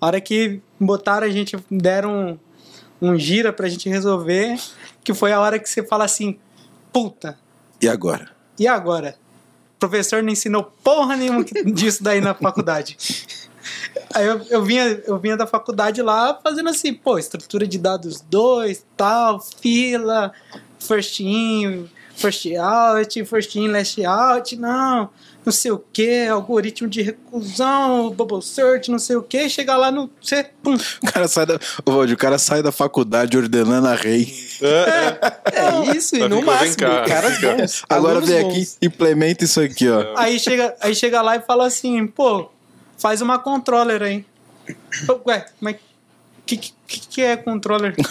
A 0.00 0.06
hora 0.06 0.20
que 0.20 0.60
botaram, 0.78 1.26
a 1.26 1.30
gente 1.30 1.56
deram 1.70 2.38
um, 3.00 3.08
um 3.08 3.18
gira 3.18 3.52
pra 3.52 3.68
gente 3.68 3.88
resolver, 3.88 4.58
que 5.02 5.14
foi 5.14 5.32
a 5.32 5.40
hora 5.40 5.58
que 5.58 5.68
você 5.68 5.82
fala 5.82 6.04
assim, 6.04 6.38
puta. 6.92 7.38
E 7.80 7.88
agora? 7.88 8.30
E 8.58 8.66
agora? 8.66 9.16
O 9.76 9.78
professor 9.78 10.22
não 10.22 10.30
ensinou 10.30 10.64
porra 10.82 11.16
nenhuma 11.16 11.44
disso 11.66 12.02
daí 12.02 12.20
na 12.20 12.34
faculdade. 12.34 12.96
Aí 14.14 14.26
eu, 14.26 14.40
eu, 14.48 14.64
vinha, 14.64 15.02
eu 15.06 15.18
vinha 15.18 15.36
da 15.36 15.46
faculdade 15.46 16.00
lá 16.00 16.38
fazendo 16.42 16.68
assim, 16.68 16.94
pô, 16.94 17.18
estrutura 17.18 17.66
de 17.66 17.78
dados 17.78 18.20
2, 18.20 18.84
tal, 18.96 19.40
fila, 19.40 20.32
first 20.78 21.20
in, 21.20 21.88
first 22.16 22.46
out, 22.58 23.24
first 23.24 23.56
in, 23.56 23.68
last 23.68 24.04
out, 24.04 24.56
não, 24.56 25.10
não 25.44 25.52
sei 25.52 25.70
o 25.70 25.78
que, 25.78 26.26
algoritmo 26.26 26.88
de 26.88 27.02
reclusão, 27.02 28.10
bubble 28.10 28.42
search, 28.42 28.90
não 28.90 28.98
sei 28.98 29.16
o 29.16 29.22
que, 29.22 29.48
chega 29.48 29.76
lá 29.76 29.90
no. 29.90 30.10
Você, 30.20 30.44
pum. 30.62 30.74
O 30.74 31.12
cara 31.12 31.28
sai 31.28 31.46
da. 31.46 31.60
o 31.84 32.16
cara 32.16 32.38
sai 32.38 32.62
da 32.62 32.72
faculdade 32.72 33.36
ordenando 33.36 33.86
a 33.86 33.94
rei. 33.94 34.34
É, 34.60 35.90
é 35.90 35.96
isso, 35.96 36.16
e 36.16 36.28
no 36.28 36.42
máximo, 36.42 36.88
caras 37.06 37.40
bons. 37.40 37.84
Agora 37.88 38.20
vem 38.20 38.38
aqui, 38.38 38.68
implementa 38.82 39.44
isso 39.44 39.60
aqui, 39.60 39.88
ó. 39.88 40.14
Aí 40.16 40.40
chega, 40.40 40.74
aí 40.80 40.94
chega 40.94 41.22
lá 41.22 41.36
e 41.36 41.40
fala 41.40 41.66
assim, 41.66 42.06
pô, 42.06 42.50
faz 42.98 43.20
uma 43.20 43.38
controller 43.38 44.02
aí. 44.02 44.24
Ué, 45.26 45.46
mas 45.60 45.76
que, 46.46 46.56
que, 46.56 47.00
que 47.00 47.22
é 47.22 47.36
controller? 47.36 47.94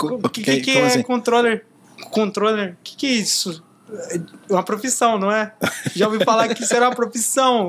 O 0.00 0.28
que, 0.28 0.42
que, 0.42 0.60
que 0.60 0.70
é 0.78 0.86
assim? 0.86 1.02
controller? 1.02 1.64
Controller? 2.12 2.74
O 2.74 2.76
que, 2.84 2.96
que 2.96 3.06
é 3.06 3.10
isso? 3.10 3.64
É 4.10 4.52
uma 4.52 4.62
profissão, 4.62 5.18
não 5.18 5.30
é? 5.30 5.52
Já 5.94 6.06
ouvi 6.06 6.24
falar 6.24 6.48
que 6.54 6.62
isso 6.62 6.74
era 6.74 6.88
uma 6.88 6.94
profissão. 6.94 7.68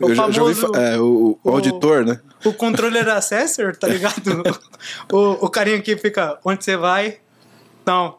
O 0.00 0.10
Eu 0.10 0.16
famoso, 0.16 0.72
já 0.74 0.80
é, 0.80 0.98
o, 0.98 1.38
o, 1.42 1.50
auditor, 1.50 2.04
né? 2.04 2.20
O 2.44 2.52
controller 2.52 3.08
assessor, 3.08 3.76
tá 3.76 3.88
ligado? 3.88 4.42
o, 5.12 5.46
o 5.46 5.50
carinha 5.50 5.80
que 5.80 5.96
fica, 5.96 6.38
onde 6.44 6.64
você 6.64 6.76
vai? 6.76 7.18
Não. 7.86 8.18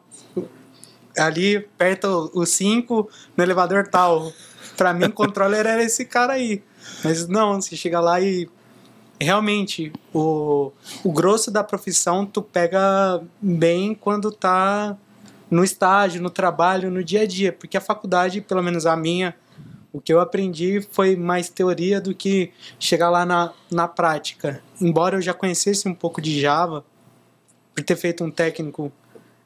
Ali, 1.16 1.60
perto 1.78 2.30
o 2.34 2.44
5, 2.44 3.08
no 3.36 3.44
elevador 3.44 3.88
tal. 3.88 4.32
Pra 4.76 4.92
mim, 4.92 5.10
controller 5.10 5.66
era 5.66 5.82
esse 5.82 6.04
cara 6.04 6.34
aí. 6.34 6.62
Mas 7.02 7.26
não, 7.26 7.60
você 7.60 7.74
chega 7.74 8.00
lá 8.00 8.20
e 8.20 8.48
realmente 9.18 9.92
o, 10.12 10.72
o 11.02 11.10
grosso 11.10 11.50
da 11.50 11.64
profissão 11.64 12.26
tu 12.26 12.42
pega 12.42 13.22
bem 13.40 13.94
quando 13.94 14.30
tá 14.30 14.96
no 15.50 15.62
estágio, 15.62 16.22
no 16.22 16.30
trabalho, 16.30 16.90
no 16.90 17.02
dia 17.02 17.22
a 17.22 17.26
dia, 17.26 17.52
porque 17.52 17.76
a 17.76 17.80
faculdade, 17.80 18.40
pelo 18.40 18.62
menos 18.62 18.86
a 18.86 18.96
minha, 18.96 19.34
o 19.92 20.00
que 20.00 20.12
eu 20.12 20.20
aprendi 20.20 20.86
foi 20.90 21.16
mais 21.16 21.48
teoria 21.48 22.00
do 22.00 22.14
que 22.14 22.52
chegar 22.78 23.08
lá 23.08 23.24
na, 23.24 23.52
na 23.70 23.88
prática. 23.88 24.62
Embora 24.80 25.16
eu 25.16 25.22
já 25.22 25.32
conhecesse 25.32 25.88
um 25.88 25.94
pouco 25.94 26.20
de 26.20 26.38
Java, 26.40 26.84
por 27.74 27.84
ter 27.84 27.96
feito 27.96 28.24
um 28.24 28.30
técnico 28.30 28.92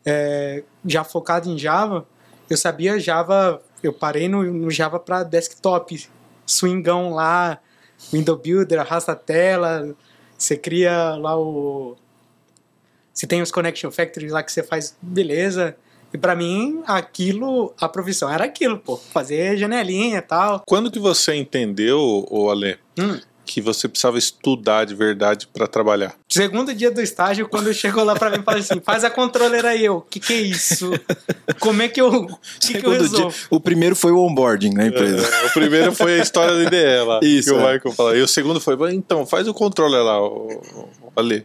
é, 0.04 0.64
já 0.84 1.04
focado 1.04 1.48
em 1.48 1.58
Java, 1.58 2.06
eu 2.48 2.56
sabia 2.56 2.98
Java, 2.98 3.62
eu 3.82 3.92
parei 3.92 4.28
no, 4.28 4.42
no 4.42 4.70
Java 4.70 4.98
para 4.98 5.22
desktop, 5.22 6.08
swingão 6.46 7.14
lá, 7.14 7.58
window 8.12 8.36
builder, 8.36 8.80
arrasta 8.80 9.12
a 9.12 9.16
tela, 9.16 9.94
você 10.36 10.56
cria 10.56 11.14
lá 11.16 11.38
o. 11.38 11.96
Você 13.12 13.26
tem 13.26 13.42
os 13.42 13.50
connection 13.50 13.90
factories 13.90 14.32
lá 14.32 14.42
que 14.42 14.50
você 14.50 14.62
faz, 14.62 14.96
beleza. 15.02 15.76
E 16.12 16.18
para 16.18 16.35
mim, 16.35 16.83
aquilo, 16.87 17.73
a 17.81 17.88
profissão 17.88 18.31
era 18.31 18.44
aquilo, 18.44 18.79
pô. 18.79 18.96
Fazer 18.96 19.57
janelinha 19.57 20.18
e 20.18 20.23
tal. 20.23 20.62
Quando 20.66 20.90
que 20.90 20.99
você 20.99 21.35
entendeu, 21.35 22.27
o 22.31 22.51
Ale, 22.51 22.79
hum 22.99 23.18
que 23.51 23.61
você 23.61 23.88
precisava 23.88 24.16
estudar 24.16 24.85
de 24.85 24.94
verdade 24.94 25.49
para 25.53 25.66
trabalhar? 25.66 26.14
Segundo 26.29 26.73
dia 26.73 26.90
do 26.90 27.01
estágio, 27.01 27.49
quando 27.49 27.75
chegou 27.75 28.05
lá 28.05 28.14
para 28.14 28.31
mim, 28.31 28.44
falou 28.44 28.61
assim: 28.61 28.81
faz 28.81 29.03
a 29.03 29.11
controller 29.11 29.64
aí. 29.64 29.85
Eu, 29.85 29.96
o 29.96 30.01
que, 30.03 30.20
que 30.20 30.33
é 30.33 30.40
isso? 30.40 30.92
Como 31.59 31.83
é 31.83 31.88
que 31.88 32.01
eu. 32.01 32.29
Que 32.61 32.81
que 32.81 32.87
eu 32.87 33.09
dia, 33.09 33.29
o 33.51 33.59
primeiro 33.59 33.96
foi 33.96 34.12
o 34.12 34.20
onboarding 34.20 34.73
na 34.73 34.87
empresa. 34.87 35.27
É, 35.27 35.46
o 35.46 35.51
primeiro 35.53 35.92
foi 35.92 36.20
a 36.20 36.23
história 36.23 36.55
do 36.55 36.62
IDE 36.62 37.05
lá. 37.05 37.20
Isso. 37.25 37.51
Que 37.51 37.57
o 37.57 37.61
é. 37.61 37.73
Michael 37.73 37.94
falou. 37.94 38.16
E 38.16 38.23
o 38.23 38.29
segundo 38.29 38.61
foi: 38.61 38.77
então, 38.94 39.27
faz 39.27 39.49
o 39.49 39.55
controller 39.55 40.03
lá, 40.03 40.23
o, 40.23 40.62
o 41.03 41.12
Ale. 41.16 41.44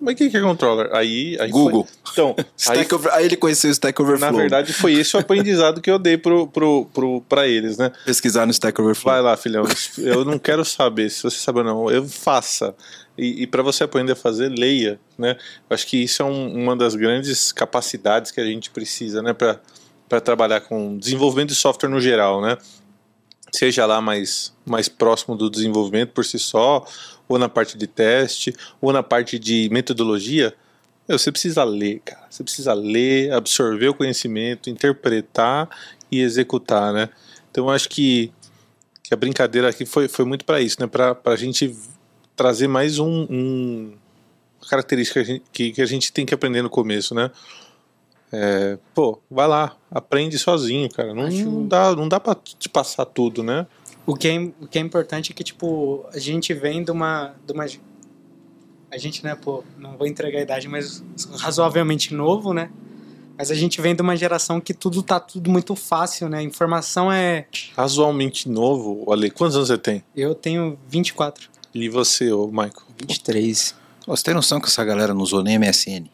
Mas 0.00 0.14
o 0.14 0.16
que, 0.16 0.36
é 0.36 0.40
controller? 0.40 0.90
Aí, 0.92 1.36
aí 1.40 1.50
Google. 1.50 1.86
Foi... 2.04 2.12
Então, 2.12 2.36
aí, 2.68 2.86
over... 2.92 3.12
aí, 3.12 3.24
ele 3.24 3.36
conheceu 3.36 3.68
o 3.68 3.72
Stack 3.72 4.00
Overflow. 4.00 4.30
Na 4.30 4.38
verdade, 4.38 4.72
foi 4.72 4.94
esse 4.94 5.16
o 5.16 5.20
aprendizado 5.20 5.80
que 5.80 5.90
eu 5.90 5.98
dei 5.98 6.16
pro, 6.16 6.46
pro, 6.46 6.86
pro, 6.94 7.20
pra 7.28 7.46
eles, 7.48 7.76
né? 7.76 7.90
Pesquisar 8.04 8.46
no 8.46 8.52
Stack 8.52 8.80
Overflow. 8.80 9.12
Vai 9.12 9.22
lá, 9.22 9.36
filhão. 9.36 9.64
Eu 9.98 10.24
não 10.24 10.38
quero 10.38 10.64
saber 10.64 11.10
se 11.10 11.22
você 11.22 11.38
sabe 11.38 11.58
ou 11.58 11.64
não. 11.64 11.90
Eu 11.90 12.06
faça. 12.08 12.74
E, 13.16 13.42
e 13.42 13.46
para 13.46 13.62
você 13.62 13.82
aprender 13.82 14.12
a 14.12 14.16
fazer, 14.16 14.48
leia, 14.48 15.00
né? 15.18 15.36
Eu 15.68 15.74
acho 15.74 15.86
que 15.86 15.96
isso 15.96 16.22
é 16.22 16.24
um, 16.24 16.54
uma 16.54 16.76
das 16.76 16.94
grandes 16.94 17.50
capacidades 17.50 18.30
que 18.30 18.40
a 18.40 18.44
gente 18.44 18.70
precisa, 18.70 19.20
né? 19.20 19.32
Para 19.32 20.20
trabalhar 20.20 20.60
com 20.60 20.96
desenvolvimento 20.96 21.48
de 21.48 21.56
software 21.56 21.88
no 21.88 22.00
geral, 22.00 22.40
né? 22.40 22.56
Seja 23.52 23.84
lá 23.86 24.00
mais, 24.00 24.54
mais 24.64 24.88
próximo 24.88 25.34
do 25.34 25.50
desenvolvimento 25.50 26.10
por 26.10 26.24
si 26.24 26.38
só, 26.38 26.86
ou 27.28 27.38
na 27.38 27.48
parte 27.48 27.76
de 27.76 27.86
teste, 27.86 28.54
ou 28.80 28.92
na 28.92 29.02
parte 29.02 29.38
de 29.38 29.68
metodologia, 29.70 30.54
você 31.06 31.30
precisa 31.32 31.62
ler, 31.64 32.00
cara. 32.04 32.26
Você 32.30 32.42
precisa 32.42 32.72
ler, 32.74 33.32
absorver 33.32 33.88
o 33.88 33.94
conhecimento, 33.94 34.68
interpretar 34.70 35.68
e 36.10 36.20
executar, 36.20 36.92
né? 36.92 37.08
Então 37.50 37.64
eu 37.64 37.70
acho 37.70 37.88
que, 37.88 38.32
que 39.02 39.12
a 39.14 39.16
brincadeira 39.16 39.68
aqui 39.68 39.86
foi, 39.86 40.08
foi 40.08 40.24
muito 40.24 40.44
para 40.44 40.60
isso, 40.60 40.76
né? 40.80 40.86
Para 40.86 41.16
a 41.24 41.36
gente 41.36 41.74
trazer 42.36 42.68
mais 42.68 42.98
um, 42.98 43.26
um 43.30 43.92
característica 44.68 45.22
que 45.24 45.30
a, 45.30 45.34
gente, 45.34 45.72
que, 45.72 45.82
a 45.82 45.86
gente 45.86 46.12
tem 46.12 46.26
que 46.26 46.34
aprender 46.34 46.62
no 46.62 46.70
começo, 46.70 47.14
né? 47.14 47.30
É, 48.30 48.78
pô, 48.94 49.18
vai 49.30 49.48
lá, 49.48 49.74
aprende 49.90 50.38
sozinho, 50.38 50.88
cara. 50.90 51.14
Não, 51.14 51.24
Acho- 51.24 51.44
não 51.50 51.66
dá, 51.66 51.96
não 51.96 52.08
dá 52.08 52.20
pra 52.20 52.34
te 52.34 52.68
passar 52.68 53.06
tudo, 53.06 53.42
né? 53.42 53.66
O 54.08 54.16
que, 54.16 54.26
é, 54.26 54.38
o 54.38 54.66
que 54.66 54.78
é 54.78 54.80
importante 54.80 55.32
é 55.32 55.34
que, 55.34 55.44
tipo, 55.44 56.06
a 56.14 56.18
gente 56.18 56.54
vem 56.54 56.82
de 56.82 56.90
uma, 56.90 57.34
de 57.46 57.52
uma. 57.52 57.66
A 58.90 58.96
gente, 58.96 59.22
né, 59.22 59.34
pô, 59.34 59.62
não 59.76 59.98
vou 59.98 60.06
entregar 60.06 60.38
a 60.38 60.42
idade, 60.42 60.66
mas 60.66 61.04
razoavelmente 61.36 62.14
novo, 62.14 62.54
né? 62.54 62.70
Mas 63.36 63.50
a 63.50 63.54
gente 63.54 63.82
vem 63.82 63.94
de 63.94 64.00
uma 64.00 64.16
geração 64.16 64.62
que 64.62 64.72
tudo 64.72 65.02
tá 65.02 65.20
tudo 65.20 65.50
muito 65.50 65.76
fácil, 65.76 66.26
né? 66.26 66.42
Informação 66.42 67.12
é. 67.12 67.48
Razoavelmente 67.76 68.48
novo, 68.48 69.12
Ale, 69.12 69.30
quantos 69.30 69.56
anos 69.56 69.68
você 69.68 69.76
tem? 69.76 70.02
Eu 70.16 70.34
tenho 70.34 70.78
24. 70.88 71.50
E 71.74 71.90
você, 71.90 72.32
ô 72.32 72.46
Michael? 72.46 72.72
23. 72.98 73.74
Você 74.06 74.24
tem 74.24 74.32
noção 74.32 74.58
que 74.58 74.68
essa 74.68 74.82
galera 74.86 75.12
não 75.12 75.20
usou 75.20 75.42
nem 75.42 75.58
MSN? 75.58 76.08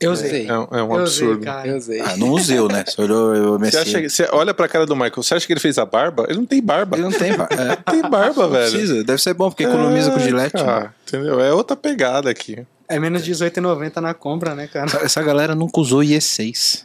Eu 0.00 0.12
Usei. 0.12 0.46
É, 0.46 0.48
é 0.48 0.58
um 0.58 0.66
Eu 0.72 0.86
usei, 1.04 1.26
absurdo. 1.26 1.44
cara. 1.44 1.68
Eu 1.68 1.76
usei. 1.76 2.00
Ah, 2.00 2.16
não 2.16 2.30
usei, 2.30 2.58
né? 2.68 2.84
Você 2.86 3.02
olhou 3.02 3.54
o 3.54 3.58
MSN. 3.58 3.70
Você, 3.70 3.78
acha, 3.78 4.00
que- 4.00 4.08
você 4.08 4.28
olha 4.32 4.54
pra 4.54 4.66
cara 4.66 4.86
do 4.86 4.96
Michael, 4.96 5.12
você 5.22 5.34
acha 5.34 5.46
que 5.46 5.52
ele 5.52 5.60
fez 5.60 5.76
a 5.76 5.84
barba? 5.84 6.24
Ele 6.28 6.38
não 6.38 6.46
tem 6.46 6.62
barba. 6.62 6.96
Ele 6.96 7.04
não 7.04 7.12
tem, 7.12 7.36
bar- 7.36 7.48
é, 7.52 7.66
Não 7.76 8.00
tem 8.00 8.10
barba, 8.10 8.42
não 8.44 8.50
velho. 8.50 8.70
precisa. 8.70 9.04
Deve 9.04 9.20
ser 9.20 9.34
bom, 9.34 9.50
porque 9.50 9.64
economiza 9.64 10.10
com 10.10 10.16
É, 10.18 10.20
gilete. 10.22 10.56
né? 10.56 10.64
cara, 10.64 10.94
entendeu? 11.06 11.38
É 11.40 11.52
outra 11.52 11.76
pegada 11.76 12.30
aqui. 12.30 12.64
É 12.88 12.98
menos 12.98 13.22
18,90 13.22 14.00
na 14.00 14.14
compra, 14.14 14.54
né, 14.54 14.66
cara? 14.66 14.86
Essa, 14.86 14.98
essa 15.04 15.22
galera 15.22 15.54
nunca 15.54 15.78
usou 15.80 16.00
IE6. 16.00 16.84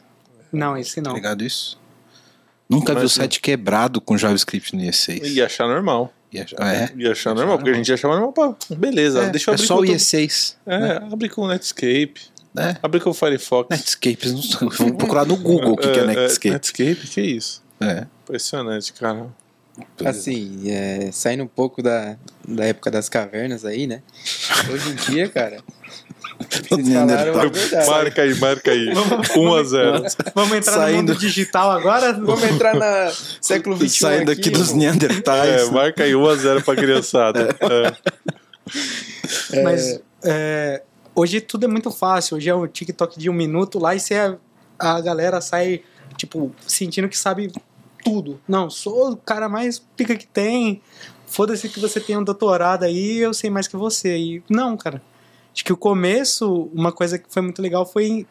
Não, 0.51 0.75
esse 0.77 1.01
Tá 1.01 1.09
não. 1.09 1.15
ligado 1.15 1.41
isso? 1.43 1.79
Nunca 2.69 2.93
Mas 2.93 3.01
vi 3.01 3.05
o 3.05 3.09
site 3.09 3.39
quebrado 3.39 4.01
com 4.01 4.17
JavaScript 4.17 4.75
no 4.75 4.81
IE6. 4.83 5.23
Ia 5.35 5.45
achar 5.45 5.67
normal. 5.67 6.11
Ia- 6.33 6.45
É, 6.59 6.89
Ia 6.97 7.11
achar 7.13 7.33
normal, 7.33 7.57
porque 7.57 7.69
a 7.71 7.73
gente 7.73 7.93
achava 7.93 8.15
normal. 8.19 8.33
Pá, 8.33 8.75
beleza, 8.75 9.23
é, 9.23 9.29
deixa 9.29 9.49
eu 9.49 9.53
é 9.53 9.55
abrir 9.55 9.67
só 9.67 9.75
com 9.75 9.79
o 9.81 9.83
outro- 9.83 9.95
IE6. 9.95 10.55
É, 10.67 10.97
abre 11.11 11.29
com 11.29 11.41
o 11.43 11.47
Netscape. 11.47 12.34
Né? 12.55 12.77
Abre 12.81 12.99
com 12.99 13.09
o 13.09 13.13
Firefox. 13.13 13.69
Netscape, 13.69 14.29
não 14.29 14.41
sei, 14.41 14.67
vamos 14.77 14.97
procurar 14.97 15.25
no 15.25 15.35
Google 15.35 15.73
o 15.73 15.77
que, 15.77 15.91
que 15.91 15.99
é 15.99 16.05
Netscape. 16.05 16.49
Netscape, 16.51 17.07
que 17.07 17.21
isso? 17.21 17.61
É. 17.79 18.05
Impressionante, 18.23 18.93
cara. 18.93 19.27
Assim, 20.05 20.71
é, 20.71 21.09
saindo 21.11 21.43
um 21.43 21.47
pouco 21.47 21.83
da, 21.83 22.15
da 22.47 22.63
época 22.65 22.89
das 22.89 23.09
cavernas 23.09 23.65
aí, 23.65 23.85
né? 23.85 24.01
Hoje 24.71 24.89
em 24.89 24.95
dia, 24.95 25.27
cara. 25.27 25.57
Marca 27.87 28.21
aí, 28.21 28.35
marca 28.35 28.71
aí. 28.71 28.89
1 29.37 29.53
a 29.55 29.63
0 29.63 30.03
Vamos 30.33 30.57
entrar 30.57 30.73
Saindo- 30.73 31.01
no 31.01 31.07
mundo 31.13 31.15
digital 31.19 31.71
agora? 31.71 32.11
Vamos 32.13 32.43
entrar 32.43 32.75
na 32.75 33.11
século 33.41 33.77
XXI. 33.77 33.89
Saindo 33.99 34.31
aqui 34.31 34.49
dos 34.49 34.71
pô. 34.71 34.77
Neandertais. 34.77 35.61
É, 35.67 35.71
marca 35.71 36.03
aí 36.03 36.15
1 36.15 36.27
a 36.27 36.35
0 36.35 36.61
pra 36.63 36.75
criançada. 36.75 37.55
É. 39.53 39.61
Mas 39.61 39.99
é, 40.23 40.81
hoje 41.15 41.39
tudo 41.39 41.65
é 41.65 41.67
muito 41.67 41.89
fácil. 41.89 42.37
Hoje 42.37 42.49
é 42.49 42.53
o 42.53 42.67
TikTok 42.67 43.17
de 43.17 43.29
um 43.29 43.33
minuto 43.33 43.79
lá 43.79 43.95
e 43.95 43.99
você, 43.99 44.37
a 44.77 45.01
galera 45.01 45.39
sai, 45.39 45.81
tipo, 46.17 46.51
sentindo 46.67 47.07
que 47.07 47.17
sabe 47.17 47.51
tudo. 48.03 48.39
Não, 48.47 48.69
sou 48.69 49.13
o 49.13 49.17
cara 49.17 49.47
mais 49.47 49.79
pica 49.79 50.15
que 50.15 50.27
tem. 50.27 50.81
Foda-se 51.25 51.69
que 51.69 51.79
você 51.79 51.99
tem 51.99 52.17
um 52.17 52.23
doutorado 52.23 52.83
aí, 52.83 53.17
eu 53.17 53.33
sei 53.33 53.49
mais 53.49 53.67
que 53.67 53.77
você. 53.77 54.17
E 54.17 54.43
não, 54.49 54.77
cara. 54.77 55.01
Acho 55.53 55.63
que 55.63 55.73
o 55.73 55.77
começo, 55.77 56.69
uma 56.73 56.91
coisa 56.91 57.17
que 57.17 57.25
foi 57.29 57.41
muito 57.41 57.61
legal 57.61 57.85
foi 57.85 58.27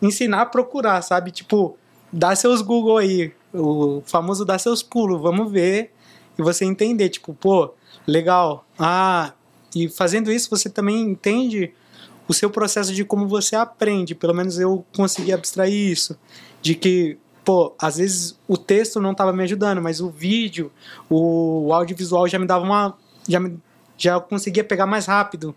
ensinar 0.00 0.42
a 0.42 0.46
procurar, 0.46 1.00
sabe? 1.00 1.30
Tipo, 1.30 1.76
dá 2.12 2.36
seus 2.36 2.60
Google 2.60 2.98
aí. 2.98 3.32
O 3.52 4.02
famoso 4.04 4.44
dá 4.44 4.58
seus 4.58 4.82
pulos, 4.82 5.20
vamos 5.20 5.50
ver. 5.50 5.92
E 6.38 6.42
você 6.42 6.66
entender, 6.66 7.08
tipo, 7.08 7.32
pô, 7.32 7.72
legal. 8.06 8.66
Ah, 8.78 9.32
e 9.74 9.88
fazendo 9.88 10.30
isso 10.30 10.50
você 10.50 10.68
também 10.68 11.00
entende 11.00 11.72
o 12.28 12.34
seu 12.34 12.50
processo 12.50 12.92
de 12.92 13.04
como 13.04 13.26
você 13.26 13.56
aprende. 13.56 14.14
Pelo 14.14 14.34
menos 14.34 14.58
eu 14.58 14.84
consegui 14.94 15.32
abstrair 15.32 15.72
isso. 15.72 16.18
De 16.60 16.74
que, 16.74 17.18
pô, 17.44 17.74
às 17.78 17.96
vezes 17.96 18.38
o 18.48 18.56
texto 18.56 19.00
não 19.00 19.12
estava 19.12 19.32
me 19.32 19.42
ajudando, 19.42 19.80
mas 19.80 20.00
o 20.00 20.10
vídeo, 20.10 20.72
o 21.08 21.72
audiovisual 21.72 22.26
já 22.28 22.38
me 22.38 22.46
dava 22.46 22.64
uma. 22.64 22.96
Já, 23.28 23.40
me, 23.40 23.58
já 23.96 24.20
conseguia 24.20 24.64
pegar 24.64 24.86
mais 24.86 25.06
rápido. 25.06 25.54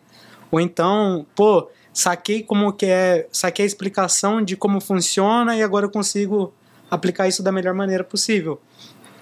Ou 0.51 0.59
então, 0.59 1.25
pô, 1.35 1.69
saquei 1.93 2.43
como 2.43 2.73
que 2.73 2.85
é. 2.85 3.27
Saquei 3.31 3.63
a 3.63 3.67
explicação 3.67 4.41
de 4.41 4.55
como 4.55 4.79
funciona 4.79 5.55
e 5.55 5.63
agora 5.63 5.85
eu 5.85 5.91
consigo 5.91 6.53
aplicar 6.89 7.27
isso 7.27 7.43
da 7.43 7.51
melhor 7.51 7.73
maneira 7.73 8.03
possível. 8.03 8.59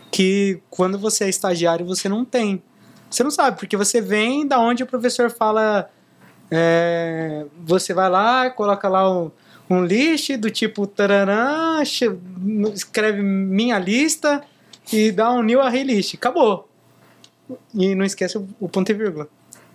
Que 0.09 0.61
quando 0.69 0.97
você 0.97 1.25
é 1.25 1.29
estagiário 1.29 1.85
você 1.85 2.07
não 2.07 2.23
tem. 2.23 2.61
Você 3.09 3.23
não 3.23 3.31
sabe, 3.31 3.57
porque 3.57 3.77
você 3.77 4.01
vem 4.01 4.45
da 4.45 4.59
onde 4.59 4.83
o 4.83 4.87
professor 4.87 5.29
fala. 5.29 5.89
É, 6.51 7.45
você 7.65 7.93
vai 7.93 8.09
lá, 8.09 8.49
coloca 8.49 8.87
lá 8.87 9.11
um, 9.11 9.31
um 9.69 9.83
list 9.85 10.31
do 10.37 10.49
tipo 10.49 10.85
tararã, 10.87 11.83
che- 11.85 12.11
escreve 12.73 13.21
minha 13.21 13.77
lista 13.79 14.43
e 14.91 15.11
dá 15.11 15.31
um 15.31 15.41
new 15.43 15.61
array 15.61 15.83
list. 15.83 16.15
Acabou. 16.15 16.69
E 17.73 17.95
não 17.95 18.05
esquece 18.05 18.37
o, 18.37 18.47
o 18.59 18.67
ponto 18.69 18.89
e 18.91 18.93
vírgula. 18.93 19.27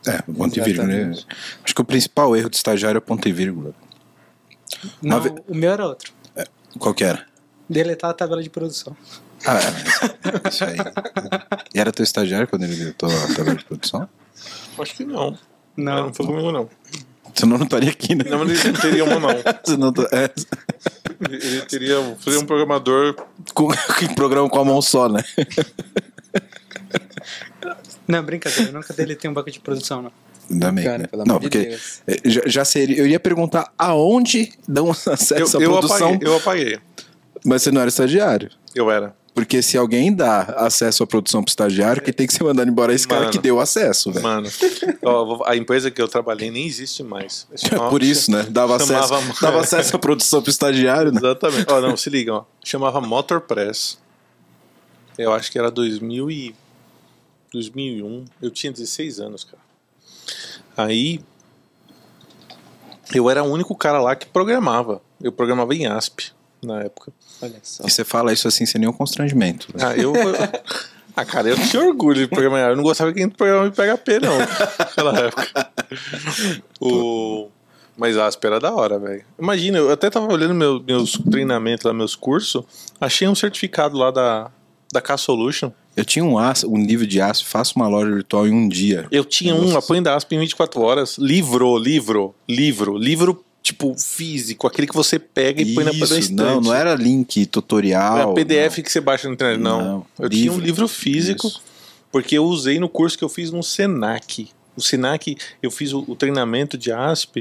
É, 0.07 0.21
ponto 0.23 0.59
e 0.59 0.61
vírgula. 0.63 0.87
né? 0.87 0.95
Exatamente. 0.95 1.27
Acho 1.65 1.75
que 1.75 1.81
o 1.81 1.85
principal 1.85 2.37
erro 2.37 2.49
do 2.51 2.55
estagiário 2.55 2.99
é 2.99 3.01
ponto 3.01 3.29
e 3.29 3.33
vírgula. 3.33 3.75
Não, 5.03 5.21
o 5.49 5.55
meu 5.55 5.71
era 5.73 5.87
outro. 5.87 6.13
Qual 6.79 6.95
que 6.95 7.05
era? 7.05 7.27
Deletar 7.69 8.11
a 8.11 8.15
tabela 8.15 8.43
de 8.43 8.49
produção. 8.51 8.97
Ah, 9.47 9.59
é, 9.59 10.41
mas 10.43 10.55
isso 10.55 10.65
aí. 10.65 10.77
E 11.75 11.79
era 11.81 11.91
teu 11.93 12.03
estagiário 12.03 12.47
quando 12.49 12.65
ele 12.65 12.77
deletou 12.77 13.09
a 13.11 13.35
tabela 13.35 13.57
de 13.57 13.65
produção? 13.65 14.09
Acho 14.79 14.95
que 14.95 15.05
não. 15.05 15.37
Não, 15.77 15.95
Não, 15.97 16.07
não 16.07 16.15
foi 16.15 16.27
comigo, 16.27 16.53
não. 16.53 16.69
Senão 17.35 17.57
não 17.57 17.65
estaria 17.65 17.91
aqui, 17.91 18.15
né? 18.15 18.25
Não, 18.29 18.39
mas 18.41 18.51
ele 18.65 18.73
não 18.73 18.81
teria 18.81 19.05
uma, 19.05 19.19
não. 19.19 19.29
Senão 19.65 19.93
é, 20.13 20.31
Ele 21.31 21.61
teria. 21.63 22.17
Seria 22.23 22.41
um 22.41 22.45
programador. 22.47 23.15
com, 23.55 23.69
com 23.69 24.15
programa 24.15 24.51
com 24.51 24.59
a 24.61 24.65
mão 24.65 24.83
só, 24.83 25.09
né? 25.09 25.25
não, 28.07 28.23
brincadeira. 28.23 28.71
Eu 28.71 28.75
nunca 28.75 28.93
deletei 28.93 29.31
um 29.31 29.35
banco 29.35 29.51
de 29.51 29.61
produção, 29.61 30.03
não. 30.03 30.13
Ainda 30.51 30.73
bem. 30.73 30.85
Cara, 30.85 30.99
né? 30.99 31.07
pelo 31.07 31.25
Não, 31.25 31.37
amor 31.37 31.49
de 31.49 31.59
porque 31.59 31.69
Deus. 31.71 32.03
é, 32.07 32.17
já, 32.29 32.43
já 32.47 32.65
seria. 32.65 32.99
Eu 32.99 33.07
ia 33.07 33.19
perguntar 33.21 33.73
aonde 33.79 34.53
dão 34.69 34.91
acesso 35.07 35.57
Eu, 35.57 35.61
à 35.61 35.63
eu 35.63 35.71
produção, 35.71 36.09
apaguei, 36.09 36.29
eu 36.29 36.37
apaguei. 36.37 36.79
mas 37.45 37.63
você 37.63 37.71
não 37.71 37.81
era 37.81 37.89
estagiário. 37.89 38.51
Eu 38.75 38.91
era. 38.91 39.15
Porque 39.35 39.63
se 39.63 39.79
alguém 39.79 40.15
dá 40.15 40.43
acesso 40.59 41.03
à 41.03 41.07
produção 41.07 41.43
pro 41.43 41.51
estagiário, 41.51 42.03
quem 42.03 42.13
tem 42.13 42.27
que 42.27 42.35
ser 42.35 42.45
mandado 42.45 42.71
embora 42.71 42.93
é 42.93 42.95
esse 42.95 43.09
cara 43.09 43.23
Mano. 43.23 43.33
que 43.33 43.39
deu 43.39 43.59
acesso, 43.61 44.13
velho. 44.13 44.23
Mano, 44.23 44.47
ó, 45.03 45.43
a 45.47 45.57
empresa 45.57 45.91
que 45.91 46.03
eu 46.03 46.07
trabalhei 46.07 46.51
nem 46.51 46.67
existe 46.67 47.03
mais. 47.03 47.47
Chamava- 47.57 47.89
Por 47.91 48.03
isso, 48.03 48.31
né? 48.31 48.43
Dava 48.51 48.77
acesso, 48.77 49.09
Chamava- 49.09 49.35
dava 49.41 49.61
acesso 49.61 49.97
à 49.97 49.99
produção 49.99 50.43
pro 50.43 50.51
estagiário, 50.51 51.11
né? 51.13 51.19
Exatamente. 51.19 51.67
Ó, 51.71 51.81
não, 51.81 51.97
se 51.97 52.11
liga, 52.11 52.35
ó. 52.35 52.45
Chamava 52.63 53.01
Motor 53.01 53.41
Press. 53.41 53.99
Eu 55.17 55.33
acho 55.33 55.51
que 55.51 55.59
era 55.59 55.71
2000 55.71 56.31
e 56.31 56.55
2001. 57.53 58.25
Eu 58.41 58.51
tinha 58.51 58.71
16 58.73 59.19
anos, 59.19 59.45
cara. 59.45 59.63
Aí 60.77 61.21
eu 63.15 63.29
era 63.31 63.43
o 63.43 63.47
único 63.51 63.75
cara 63.75 64.01
lá 64.01 64.15
que 64.15 64.27
programava. 64.27 65.01
Eu 65.23 65.33
programava 65.33 65.75
em 65.75 65.87
ASP 65.87 66.33
na 66.63 66.81
época. 66.83 67.13
Olha 67.43 67.59
só. 67.63 67.85
E 67.87 67.91
você 67.91 68.05
fala 68.05 68.33
isso 68.33 68.47
assim 68.49 68.65
sem 68.65 68.81
nenhum 68.81 68.93
constrangimento. 68.93 69.69
né? 69.75 69.85
Ah, 69.87 69.97
eu. 69.97 70.13
Ah, 71.15 71.27
cara, 71.27 71.47
eu 71.51 71.57
tinha 71.69 71.85
orgulho 71.85 72.23
de 72.23 72.27
programar. 72.27 72.71
Eu 72.71 72.77
não 72.77 72.83
gostava 72.83 73.13
que 73.13 73.21
a 73.21 73.23
gente 73.23 73.35
programava 73.37 73.69
em 73.69 73.71
PHP, 73.71 74.19
não. 74.21 74.39
Naquela 74.39 75.19
época. 75.19 75.71
O... 76.81 77.49
Mas 77.97 78.17
ASP 78.17 78.47
era 78.47 78.59
da 78.59 78.73
hora, 78.75 78.99
velho. 78.99 79.23
Imagina, 79.39 79.77
eu 79.79 79.91
até 79.93 80.09
tava 80.09 80.33
olhando 80.33 80.55
meu- 80.55 80.83
meus 80.83 81.13
treinamentos 81.31 81.85
lá, 81.85 81.93
meus 81.93 82.15
cursos. 82.15 82.65
Achei 82.99 83.29
um 83.29 83.35
certificado 83.35 83.97
lá 83.99 84.11
da, 84.11 84.51
da 84.91 85.03
K-Solution. 85.03 85.71
Eu 85.95 86.05
tinha 86.07 86.25
um, 86.25 86.39
AS, 86.39 86.65
um 86.65 86.79
nível 86.79 87.07
de 87.07 87.21
ASP, 87.21 87.47
faço 87.47 87.75
uma 87.77 87.87
loja 87.87 88.11
virtual 88.11 88.47
em 88.49 88.53
um 88.53 88.67
dia. 88.67 89.07
Eu 89.11 89.25
tinha 89.27 89.55
um 89.55 89.65
Nossa. 89.67 89.79
apoio 89.81 90.01
da 90.03 90.17
ASP 90.17 90.35
em 90.35 90.39
24 90.39 90.81
horas. 90.81 91.19
Livro, 91.19 91.77
livro, 91.77 92.35
livro. 92.49 92.97
Livro, 92.97 93.45
tipo, 93.63 93.95
físico. 93.99 94.67
Aquele 94.67 94.87
que 94.87 94.95
você 94.95 95.19
pega 95.19 95.63
e 95.63 95.75
põe 95.75 95.85
na 95.85 95.93
Isso, 95.93 96.15
estante. 96.19 96.33
não, 96.33 96.61
não 96.61 96.75
era 96.75 96.95
link 96.95 97.47
tutorial. 97.47 98.19
Não 98.19 98.33
é 98.33 98.35
PDF 98.35 98.83
que 98.83 98.91
você 98.91 99.01
baixa 99.01 99.29
na 99.29 99.35
internet, 99.35 99.61
não. 99.61 99.81
Não, 99.83 100.07
eu 100.19 100.29
tinha 100.29 100.51
um 100.51 100.55
livro. 100.55 100.67
livro 100.67 100.89
físico, 100.89 101.47
Isso. 101.47 101.63
porque 102.11 102.37
eu 102.37 102.45
usei 102.45 102.79
no 102.81 102.89
curso 102.89 103.17
que 103.17 103.25
eu 103.25 103.29
fiz 103.29 103.51
no 103.51 103.63
Senac. 103.63 104.49
O 104.77 104.81
Senac, 104.81 105.37
eu 105.63 105.71
fiz 105.71 105.93
o, 105.93 106.01
o 106.09 106.17
treinamento 106.17 106.77
de 106.79 106.91
ASP, 106.91 107.41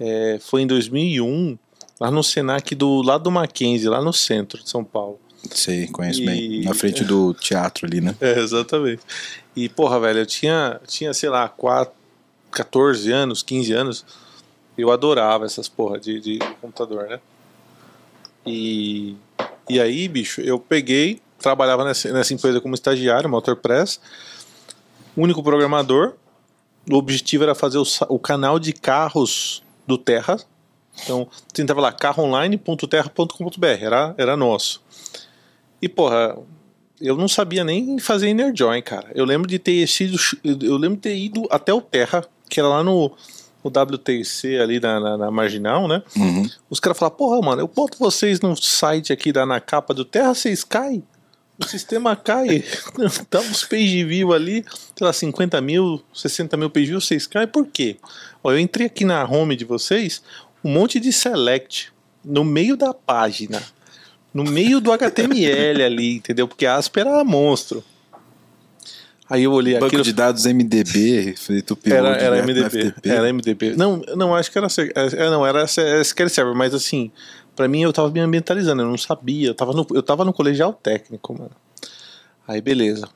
é, 0.00 0.38
foi 0.42 0.62
em 0.62 0.66
2001, 0.66 1.56
lá 2.00 2.10
no 2.10 2.22
Senac 2.24 2.74
do 2.74 3.02
lado 3.02 3.24
do 3.24 3.30
Mackenzie, 3.30 3.88
lá 3.88 4.02
no 4.02 4.12
centro 4.12 4.62
de 4.62 4.68
São 4.68 4.82
Paulo. 4.82 5.20
Sei, 5.50 5.86
conheço 5.88 6.22
E- 6.22 6.26
bem. 6.26 6.62
Na 6.62 6.72
frente 6.74 7.04
do 7.04 7.34
teatro 7.34 7.86
ali, 7.86 8.00
né? 8.00 8.14
É, 8.20 8.38
exatamente. 8.38 9.02
E, 9.54 9.68
porra, 9.68 10.00
velho, 10.00 10.20
eu 10.20 10.26
tinha, 10.26 10.80
tinha 10.86 11.12
sei 11.12 11.28
lá, 11.28 11.48
4, 11.48 11.92
14 12.50 13.10
anos, 13.12 13.42
15 13.42 13.72
anos. 13.72 14.04
Eu 14.76 14.90
adorava 14.90 15.44
essas 15.44 15.68
porra 15.68 15.98
de, 15.98 16.20
de 16.20 16.38
computador, 16.60 17.08
né? 17.08 17.20
E, 18.46 19.16
e 19.68 19.80
aí, 19.80 20.08
bicho, 20.08 20.40
eu 20.40 20.58
peguei, 20.58 21.20
trabalhava 21.38 21.84
nessa, 21.84 22.12
nessa 22.12 22.34
empresa 22.34 22.60
como 22.60 22.74
estagiário, 22.74 23.28
Motorpress, 23.28 24.00
único 25.16 25.42
programador. 25.42 26.14
O 26.90 26.96
objetivo 26.96 27.44
era 27.44 27.54
fazer 27.54 27.78
o, 27.78 27.84
o 28.08 28.18
canal 28.18 28.58
de 28.58 28.72
carros 28.72 29.62
do 29.86 29.96
Terra, 29.96 30.36
Então, 31.04 31.28
você 31.52 31.62
entrava 31.62 31.80
lá, 31.80 31.92
carroonline.terra.com.br, 31.92 33.66
era, 33.66 34.14
era 34.18 34.36
nosso. 34.36 34.82
E, 35.80 35.88
porra, 35.88 36.36
eu 37.00 37.16
não 37.16 37.28
sabia 37.28 37.64
nem 37.64 37.98
fazer 37.98 38.28
inner 38.28 38.52
join, 38.54 38.80
cara. 38.82 39.10
Eu 39.14 39.24
lembro 39.24 39.48
de 39.48 39.58
ter 39.58 39.86
sido, 39.88 40.16
eu 40.44 40.76
lembro 40.76 40.96
de 40.96 41.02
ter 41.02 41.16
ido 41.16 41.46
até 41.50 41.72
o 41.72 41.80
Terra, 41.80 42.24
que 42.48 42.60
era 42.60 42.68
lá 42.68 42.84
no, 42.84 43.12
no 43.62 43.70
WTC 43.70 44.58
ali 44.58 44.80
na, 44.80 44.98
na, 44.98 45.16
na 45.16 45.30
Marginal, 45.30 45.86
né? 45.86 46.02
Uhum. 46.16 46.48
Os 46.68 46.80
caras 46.80 46.98
falaram, 46.98 47.16
porra, 47.16 47.40
mano, 47.40 47.62
eu 47.62 47.68
boto 47.68 47.98
vocês 47.98 48.40
no 48.40 48.56
site 48.56 49.12
aqui 49.12 49.32
da, 49.32 49.46
na 49.46 49.60
capa 49.60 49.94
do 49.94 50.04
Terra, 50.04 50.34
vocês 50.34 50.64
caem. 50.64 51.02
O 51.58 51.66
sistema 51.66 52.16
cai. 52.16 52.64
Dá 53.30 53.40
uns 53.40 53.64
page 53.64 54.04
view 54.04 54.32
ali, 54.32 54.64
sei 54.96 55.06
lá, 55.06 55.12
50 55.12 55.60
mil, 55.60 56.02
60 56.12 56.56
mil 56.56 56.70
page 56.70 56.86
views, 56.86 57.06
vocês 57.06 57.26
caem. 57.26 57.46
Por 57.46 57.66
quê? 57.66 57.96
Ó, 58.42 58.50
eu 58.50 58.58
entrei 58.58 58.86
aqui 58.86 59.04
na 59.04 59.24
home 59.24 59.54
de 59.54 59.64
vocês, 59.64 60.22
um 60.64 60.72
monte 60.72 60.98
de 60.98 61.12
select 61.12 61.92
no 62.24 62.44
meio 62.44 62.76
da 62.76 62.92
página. 62.92 63.62
No 64.32 64.44
meio 64.44 64.80
do 64.80 64.90
HTML 64.90 65.82
ali, 65.82 66.16
entendeu? 66.16 66.48
Porque 66.48 66.64
a 66.64 66.76
ASP 66.76 67.00
era 67.00 67.22
monstro. 67.22 67.84
Aí 69.32 69.44
eu 69.44 69.52
olhei 69.52 69.74
Banco 69.74 69.86
aquilo. 69.86 70.02
de 70.02 70.12
dados 70.12 70.44
MDB, 70.44 71.34
feito 71.38 71.74
pelo 71.74 71.96
Era, 71.96 72.16
era 72.16 72.36
no 72.36 72.42
MDB. 72.52 72.94
Era 73.04 73.32
MDB. 73.32 73.74
Não, 73.76 74.02
não, 74.16 74.34
acho 74.34 74.50
que 74.52 74.58
era. 74.58 74.68
se- 74.68 74.92
é, 74.94 75.30
não, 75.30 75.46
era 75.46 75.62
é, 75.62 76.00
SQL 76.02 76.28
Server, 76.28 76.54
mas 76.54 76.74
assim, 76.74 77.10
pra 77.56 77.66
mim 77.66 77.82
eu 77.82 77.92
tava 77.92 78.10
me 78.10 78.20
ambientalizando, 78.20 78.82
eu 78.82 78.88
não 78.88 78.98
sabia. 78.98 79.48
Eu 79.48 79.54
tava 79.54 79.72
no, 79.72 79.86
eu 79.94 80.02
tava 80.02 80.24
no 80.24 80.32
colegial 80.34 80.72
técnico, 80.74 81.32
mano. 81.32 81.50
Aí 82.46 82.60
beleza. 82.60 83.08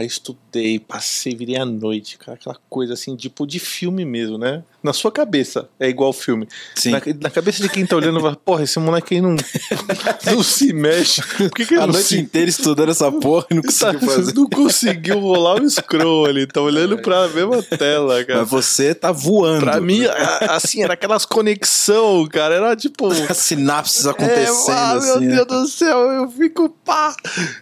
Aí 0.00 0.06
estudei, 0.06 0.78
passei, 0.78 1.34
virei 1.34 1.56
à 1.58 1.64
noite, 1.66 2.16
cara. 2.16 2.32
Aquela 2.32 2.56
coisa 2.70 2.94
assim, 2.94 3.14
tipo 3.16 3.46
de 3.46 3.58
filme 3.58 4.02
mesmo, 4.06 4.38
né? 4.38 4.62
Na 4.82 4.94
sua 4.94 5.12
cabeça 5.12 5.68
é 5.78 5.90
igual 5.90 6.10
filme. 6.10 6.48
Sim. 6.74 6.92
Na, 6.92 7.02
na 7.20 7.28
cabeça 7.30 7.62
de 7.62 7.68
quem 7.68 7.84
tá 7.84 7.96
olhando, 7.96 8.18
vai, 8.18 8.34
porra, 8.34 8.62
esse 8.62 8.78
moleque 8.78 9.16
aí 9.16 9.20
não, 9.20 9.36
não 10.24 10.42
se 10.42 10.72
mexe. 10.72 11.20
Por 11.36 11.50
que, 11.50 11.66
que 11.66 11.74
A 11.74 11.80
não 11.80 11.88
noite 11.88 12.08
se 12.08 12.18
inteira 12.18 12.48
estudando 12.48 12.88
essa 12.90 13.12
porra 13.12 13.46
e 13.50 13.54
não 13.54 13.60
Tá, 13.62 13.68
conseguiu 13.92 14.00
fazer. 14.08 14.34
não 14.34 14.46
conseguiu 14.48 15.20
rolar 15.20 15.60
o 15.62 15.68
scroll 15.70 16.24
ali, 16.24 16.46
tá 16.46 16.62
olhando 16.62 16.96
pra 17.02 17.28
mesma 17.28 17.62
tela, 17.62 18.24
cara. 18.24 18.40
Mas 18.40 18.48
você 18.50 18.94
tá 18.94 19.12
voando. 19.12 19.60
Pra 19.60 19.82
mim, 19.82 20.06
a- 20.06 20.54
assim, 20.54 20.82
era 20.82 20.94
aquelas 20.94 21.26
conexão, 21.26 22.26
cara. 22.26 22.54
Era 22.54 22.74
tipo. 22.74 23.08
As 23.28 23.36
sinapses 23.36 24.06
acontecendo 24.06 24.70
é, 24.70 24.72
ah, 24.72 24.92
assim. 24.92 25.20
Meu 25.26 25.28
né? 25.40 25.44
Deus 25.44 25.46
do 25.46 25.68
céu, 25.68 25.98
eu 26.10 26.30
fico 26.30 26.70
pá. 26.70 27.14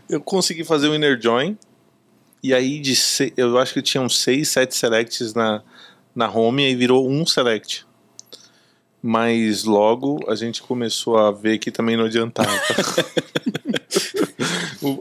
Eu 0.09 0.21
consegui 0.21 0.63
fazer 0.63 0.87
o 0.89 0.95
inner 0.95 1.21
join. 1.21 1.57
E 2.43 2.55
aí, 2.55 2.79
de 2.81 2.95
se- 2.95 3.33
eu 3.37 3.59
acho 3.59 3.75
que 3.75 3.83
tinham 3.83 4.09
seis, 4.09 4.49
sete 4.49 4.75
selects 4.77 5.35
na, 5.35 5.63
na 6.15 6.31
home, 6.31 6.63
e 6.63 6.67
aí 6.67 6.75
virou 6.75 7.09
um 7.09 7.27
select. 7.27 7.87
Mas 9.03 9.65
logo 9.65 10.19
a 10.31 10.35
gente 10.35 10.63
começou 10.63 11.17
a 11.19 11.31
ver 11.31 11.59
que 11.59 11.71
também 11.71 11.97
não 11.97 12.05
adiantava. 12.07 12.51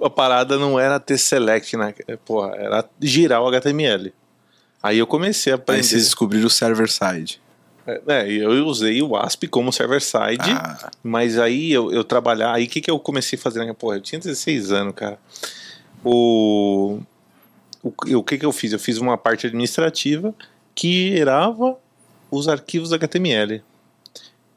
A 0.04 0.10
parada 0.10 0.58
não 0.58 0.80
era 0.80 1.00
ter 1.00 1.17
select, 1.17 1.76
na, 1.78 1.93
porra, 2.26 2.56
era 2.56 2.86
girar 3.02 3.41
o 3.41 3.47
HTML. 3.47 4.13
Aí 4.82 4.97
eu 4.97 5.08
comecei 5.08 5.52
a 5.54 5.56
Aí 5.56 5.62
aprender. 5.62 5.84
vocês 5.84 6.04
descobriram 6.04 6.47
o 6.47 6.50
server 6.50 6.89
side. 6.89 7.39
É, 8.08 8.30
eu 8.30 8.65
usei 8.67 9.02
o 9.02 9.15
ASP 9.15 9.47
como 9.47 9.71
server-side, 9.71 10.52
Ah, 10.52 10.91
mas 11.02 11.39
aí 11.39 11.71
eu, 11.71 11.89
eu 11.93 12.04
trabalhar, 12.04 12.54
aí 12.54 12.65
o 12.65 12.67
que, 12.67 12.82
que 12.82 12.91
eu 12.91 13.00
comecei 13.00 13.39
a 13.39 13.41
fazer 13.41 13.63
na 13.63 13.73
porra? 13.73 13.95
Eu 13.95 14.02
tinha 14.02 14.19
16 14.19 14.73
anos, 14.73 14.93
cara. 14.93 15.17
O, 16.04 17.00
o, 17.88 18.17
o 18.17 18.23
que, 18.23 18.38
que 18.38 18.45
eu 18.45 18.52
fiz? 18.52 18.71
Eu 18.73 18.80
fiz 18.80 18.97
uma 18.97 19.17
parte 19.17 19.47
administrativa 19.47 20.34
que 20.76 21.12
gerava 21.17 21.76
os 22.30 22.47
arquivos 22.47 22.91
HTML. 22.93 23.62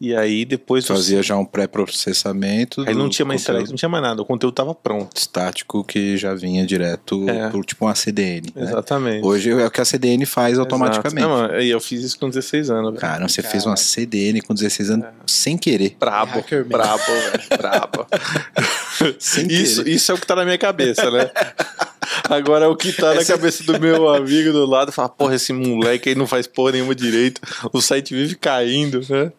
E 0.02 0.16
aí 0.16 0.46
depois 0.46 0.88
eu- 0.88 0.96
fazia 0.96 1.22
já 1.22 1.36
um 1.36 1.44
pré-processamento. 1.44 2.82
aí 2.88 2.94
não 2.94 3.10
tinha 3.10 3.26
mais 3.26 3.44
conteúdo 3.46 3.68
não 3.68 3.76
tinha 3.76 3.88
mais 3.88 4.02
nada, 4.02 4.22
o 4.22 4.24
conteúdo 4.24 4.54
tava 4.54 4.74
pronto. 4.74 5.14
estático 5.14 5.84
que 5.84 6.16
já 6.16 6.34
vinha 6.34 6.64
direto 6.64 7.28
É. 7.28 7.50
por 7.50 7.62
tipo 7.66 7.84
uma 7.84 7.94
CDN. 7.94 8.50
né? 8.56 8.62
Exatamente. 8.62 9.26
Hoje 9.26 9.50
é 9.50 9.66
o 9.66 9.70
que 9.70 9.78
a 9.78 9.84
CDN 9.84 10.24
faz 10.24 10.58
automaticamente. 10.58 11.18
Exato. 11.18 11.28
Não, 11.42 11.48
mano, 11.48 11.60
e 11.60 11.68
eu 11.68 11.78
fiz 11.82 12.02
isso 12.02 12.18
com 12.18 12.30
16 12.30 12.70
anos, 12.70 12.92
velho. 12.92 13.00
Cara, 13.00 13.28
você 13.28 13.42
fez 13.42 13.64
Caralho. 13.64 13.68
uma 13.72 13.76
CDN 13.76 14.40
com 14.40 14.54
16 14.54 14.88
anos 14.90 15.06
sem 15.26 15.58
querer. 15.58 15.94
Brabo, 16.00 16.42
brabo, 16.66 17.02
velho, 17.04 17.58
brabo. 17.58 18.06
Isso, 19.48 19.88
isso 19.88 20.12
é 20.12 20.14
o 20.14 20.18
que 20.18 20.26
tá 20.26 20.36
na 20.36 20.44
minha 20.44 20.58
cabeça, 20.58 21.10
né? 21.10 21.30
Agora 22.28 22.68
o 22.68 22.76
que 22.76 22.92
tá 22.92 23.14
na 23.14 23.24
cabeça 23.24 23.62
do 23.64 23.78
meu 23.80 24.08
amigo 24.08 24.52
do 24.52 24.66
lado 24.66 24.92
fala, 24.92 25.08
porra, 25.08 25.34
esse 25.36 25.52
moleque 25.52 26.08
aí 26.10 26.14
não 26.14 26.26
faz 26.26 26.46
porra 26.46 26.72
nenhuma 26.72 26.94
direito, 26.94 27.40
o 27.72 27.80
site 27.80 28.14
vive 28.14 28.34
caindo, 28.34 29.00
né? 29.08 29.32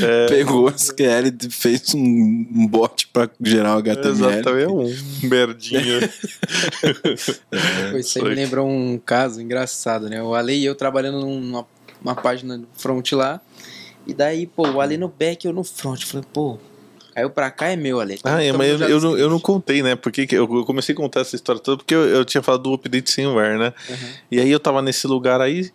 É, 0.00 0.26
Pegou 0.26 0.66
o 0.66 0.70
SQL 0.70 1.28
e 1.28 1.50
fez 1.50 1.94
um, 1.94 2.66
bot 2.68 3.08
pra 3.08 3.28
gerar 3.40 3.76
o 3.76 3.78
HTML. 3.78 4.10
exatamente, 4.10 4.64
é 4.64 4.68
um 4.68 5.28
merdinha. 5.28 6.00
Pô, 7.90 7.96
Isso 7.98 8.18
aí 8.18 8.24
me 8.24 8.34
lembrou 8.34 8.68
um 8.68 8.98
caso 8.98 9.40
engraçado, 9.40 10.08
né? 10.08 10.22
O 10.22 10.34
Ale 10.34 10.54
e 10.54 10.64
eu 10.64 10.74
trabalhando 10.74 11.20
numa 11.20 11.66
uma 12.02 12.14
página 12.14 12.60
front 12.76 13.12
lá. 13.12 13.40
E 14.06 14.14
daí, 14.14 14.46
pô, 14.46 14.68
o 14.68 14.80
Ale 14.80 14.96
no 14.96 15.08
back 15.08 15.46
e 15.46 15.48
eu 15.48 15.52
no 15.52 15.62
front. 15.62 16.04
Falei, 16.04 16.26
pô, 16.32 16.58
caiu 17.14 17.30
pra 17.30 17.50
cá 17.50 17.68
é 17.68 17.76
meu, 17.76 18.00
Ale. 18.00 18.18
Ah, 18.24 18.42
é, 18.42 18.46
Tamo 18.48 18.58
mas 18.58 18.80
eu, 18.80 18.88
eu, 18.88 19.00
não, 19.00 19.18
eu 19.18 19.30
não 19.30 19.38
contei, 19.40 19.82
né? 19.82 19.94
Porque 19.96 20.26
que- 20.26 20.34
eu 20.36 20.46
comecei 20.64 20.94
a 20.94 20.96
contar 20.96 21.20
essa 21.20 21.36
história 21.36 21.60
toda 21.60 21.78
porque 21.78 21.94
eu, 21.94 22.06
eu 22.08 22.24
tinha 22.24 22.42
falado 22.42 22.62
do 22.62 22.72
update 22.74 23.12
firmware, 23.12 23.58
né? 23.58 23.72
Uhum. 23.88 23.96
E 24.32 24.40
aí 24.40 24.50
eu 24.50 24.60
tava 24.60 24.80
nesse 24.82 25.06
lugar 25.06 25.40
aí 25.40 25.70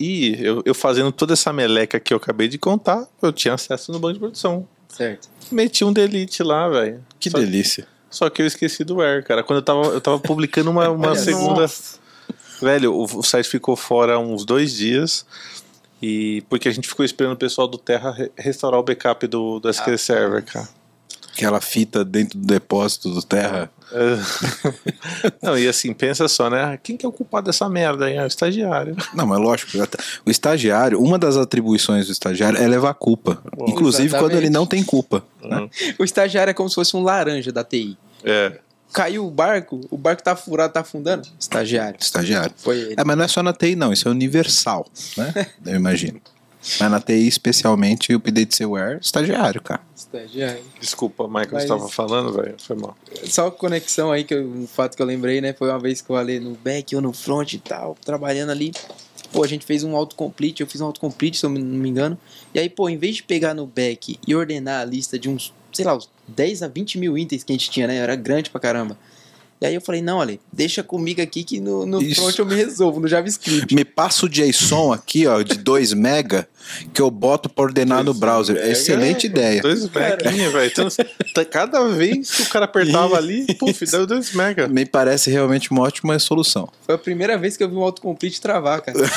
e 0.00 0.36
eu, 0.40 0.62
eu 0.64 0.74
fazendo 0.74 1.10
toda 1.10 1.32
essa 1.32 1.52
meleca 1.52 1.98
que 1.98 2.12
eu 2.12 2.18
acabei 2.18 2.46
de 2.48 2.56
contar, 2.58 3.06
eu 3.20 3.32
tinha 3.32 3.54
acesso 3.54 3.90
no 3.92 3.98
banco 3.98 4.14
de 4.14 4.20
produção. 4.20 4.66
Certo. 4.88 5.28
Meti 5.50 5.84
um 5.84 5.92
delete 5.92 6.42
lá, 6.42 6.68
velho. 6.68 7.04
Que 7.18 7.30
Só- 7.30 7.38
delícia. 7.38 7.86
Só 8.10 8.30
que 8.30 8.40
eu 8.40 8.46
esqueci 8.46 8.84
do 8.84 9.02
Air, 9.02 9.22
cara. 9.24 9.42
Quando 9.42 9.58
eu 9.58 9.62
tava, 9.62 9.82
eu 9.88 10.00
tava 10.00 10.18
publicando 10.18 10.70
uma, 10.70 10.88
uma 10.88 11.14
segunda. 11.16 11.60
nossa. 11.62 11.98
Velho, 12.60 12.92
o, 12.92 13.04
o 13.04 13.22
site 13.22 13.48
ficou 13.48 13.76
fora 13.76 14.18
uns 14.18 14.44
dois 14.44 14.72
dias. 14.74 15.26
E 16.00 16.42
porque 16.48 16.68
a 16.68 16.72
gente 16.72 16.86
ficou 16.88 17.04
esperando 17.04 17.32
o 17.32 17.36
pessoal 17.36 17.66
do 17.66 17.76
Terra 17.78 18.10
re- 18.12 18.30
restaurar 18.36 18.78
o 18.78 18.82
backup 18.82 19.26
do, 19.26 19.58
do 19.58 19.68
SQL 19.68 19.94
Ah, 19.94 19.98
Server, 19.98 20.44
cara. 20.44 20.68
Aquela 21.32 21.60
fita 21.60 22.04
dentro 22.04 22.36
do 22.38 22.46
depósito 22.46 23.10
do 23.10 23.22
Terra. 23.22 23.70
É. 23.92 24.18
Não, 25.42 25.56
e 25.58 25.68
assim, 25.68 25.92
pensa 25.94 26.26
só, 26.28 26.50
né? 26.50 26.78
Quem 26.82 26.96
que 26.96 27.06
é 27.06 27.08
o 27.08 27.12
culpado 27.12 27.46
dessa 27.46 27.68
merda 27.68 28.06
aí? 28.06 28.14
É 28.16 28.24
o 28.24 28.26
estagiário. 28.26 28.96
Não, 29.14 29.26
mas 29.26 29.38
lógico, 29.40 29.72
o 30.26 30.30
estagiário, 30.30 31.00
uma 31.00 31.18
das 31.18 31.36
atribuições 31.36 32.06
do 32.06 32.12
estagiário 32.12 32.58
é 32.58 32.66
levar 32.66 32.92
culpa. 32.94 33.40
Inclusive 33.68 34.10
quando 34.10 34.32
ele 34.32 34.46
Exatamente. 34.46 34.50
não 34.52 34.66
tem 34.66 34.82
culpa. 34.82 35.24
né? 35.42 35.68
O 35.98 36.04
estagiário 36.04 36.50
é 36.50 36.54
como 36.54 36.68
se 36.68 36.74
fosse 36.74 36.96
um 36.96 37.02
laranja 37.02 37.52
da 37.52 37.62
TI. 37.64 37.96
É. 38.24 38.58
Caiu 38.92 39.26
o 39.26 39.30
barco, 39.30 39.80
o 39.90 39.96
barco 39.96 40.22
tá 40.22 40.34
furado, 40.34 40.72
tá 40.72 40.80
afundando. 40.80 41.28
Estagiário. 41.38 41.98
Estagiário. 42.00 42.54
Foi 42.56 42.78
ele. 42.78 42.94
É, 42.96 43.04
mas 43.04 43.16
não 43.16 43.24
é 43.24 43.28
só 43.28 43.42
na 43.42 43.52
TI, 43.52 43.76
não. 43.76 43.92
Isso 43.92 44.08
é 44.08 44.10
universal, 44.10 44.86
né? 45.16 45.46
Eu 45.64 45.74
imagino. 45.76 46.20
Mas 46.80 46.90
na 46.90 47.00
TI, 47.00 47.28
especialmente, 47.28 48.12
o 48.12 48.16
update 48.16 48.54
seware, 48.56 48.98
estagiário, 49.00 49.62
cara. 49.62 49.80
Estagiário. 49.96 50.62
Desculpa, 50.80 51.26
Michael, 51.28 51.48
Mas- 51.52 51.62
você 51.62 51.68
tava 51.68 51.88
falando, 51.88 52.32
velho. 52.32 52.54
Foi 52.58 52.76
mal. 52.76 52.96
Só 53.24 53.50
conexão 53.50 54.10
aí, 54.10 54.24
que 54.24 54.34
eu- 54.34 54.44
um 54.44 54.66
fato 54.66 54.96
que 54.96 55.02
eu 55.02 55.06
lembrei, 55.06 55.40
né? 55.40 55.52
Foi 55.52 55.68
uma 55.68 55.78
vez 55.78 56.00
que 56.00 56.10
eu 56.10 56.16
ali 56.16 56.40
no 56.40 56.54
back 56.56 56.94
ou 56.96 57.00
no 57.02 57.12
front 57.12 57.52
e 57.52 57.58
tal, 57.58 57.96
trabalhando 58.04 58.50
ali. 58.50 58.72
Pô, 59.32 59.44
a 59.44 59.46
gente 59.46 59.64
fez 59.66 59.84
um 59.84 59.94
autocomplete, 59.94 60.62
eu 60.62 60.66
fiz 60.66 60.80
um 60.80 60.86
autocomplete, 60.86 61.36
se 61.38 61.44
eu 61.46 61.50
não 61.50 61.60
me 61.60 61.88
engano. 61.88 62.18
E 62.54 62.58
aí, 62.58 62.68
pô, 62.70 62.88
em 62.88 62.96
vez 62.96 63.16
de 63.16 63.22
pegar 63.22 63.52
no 63.54 63.66
back 63.66 64.18
e 64.26 64.34
ordenar 64.34 64.80
a 64.80 64.84
lista 64.84 65.18
de 65.18 65.28
uns, 65.28 65.52
sei 65.72 65.84
lá, 65.84 65.94
uns 65.94 66.08
10 66.28 66.62
a 66.62 66.68
20 66.68 66.98
mil 66.98 67.16
itens 67.18 67.42
que 67.44 67.52
a 67.52 67.54
gente 67.54 67.70
tinha, 67.70 67.86
né? 67.86 67.96
Era 67.96 68.14
grande 68.16 68.50
pra 68.50 68.60
caramba. 68.60 68.96
E 69.60 69.66
aí 69.66 69.74
eu 69.74 69.80
falei, 69.80 70.00
não, 70.00 70.20
Ale, 70.20 70.40
deixa 70.52 70.84
comigo 70.84 71.20
aqui 71.20 71.42
que 71.42 71.58
no, 71.58 71.84
no 71.84 72.00
Isso. 72.00 72.20
front 72.22 72.38
eu 72.38 72.46
me 72.46 72.54
resolvo, 72.54 73.00
no 73.00 73.08
JavaScript. 73.08 73.74
Me 73.74 73.84
passa 73.84 74.24
o 74.24 74.28
JSON 74.28 74.92
aqui, 74.92 75.26
ó, 75.26 75.42
de 75.42 75.58
2 75.58 75.94
mega, 75.94 76.48
que 76.94 77.02
eu 77.02 77.10
boto 77.10 77.48
pra 77.48 77.64
ordenar 77.64 78.04
no 78.04 78.14
browser. 78.14 78.54
mega, 78.54 78.68
Excelente 78.70 79.26
ideia. 79.26 79.60
Dois 79.60 79.80
meguinha, 79.90 80.48
velho. 80.50 80.70
Então, 80.70 80.86
tá- 81.34 81.44
cada 81.44 81.88
vez 81.88 82.30
que 82.30 82.42
o 82.42 82.48
cara 82.48 82.66
apertava 82.66 83.16
ali, 83.16 83.52
puf, 83.54 83.84
deu 83.84 84.06
dois 84.06 84.32
mega. 84.32 84.68
Me 84.68 84.86
parece 84.86 85.28
realmente 85.28 85.72
uma 85.72 85.82
ótima 85.82 86.16
solução. 86.20 86.68
Foi 86.86 86.94
a 86.94 86.98
primeira 86.98 87.36
vez 87.36 87.56
que 87.56 87.64
eu 87.64 87.68
vi 87.68 87.74
um 87.74 87.82
autocomplete 87.82 88.40
travar, 88.40 88.80
cara. 88.80 88.96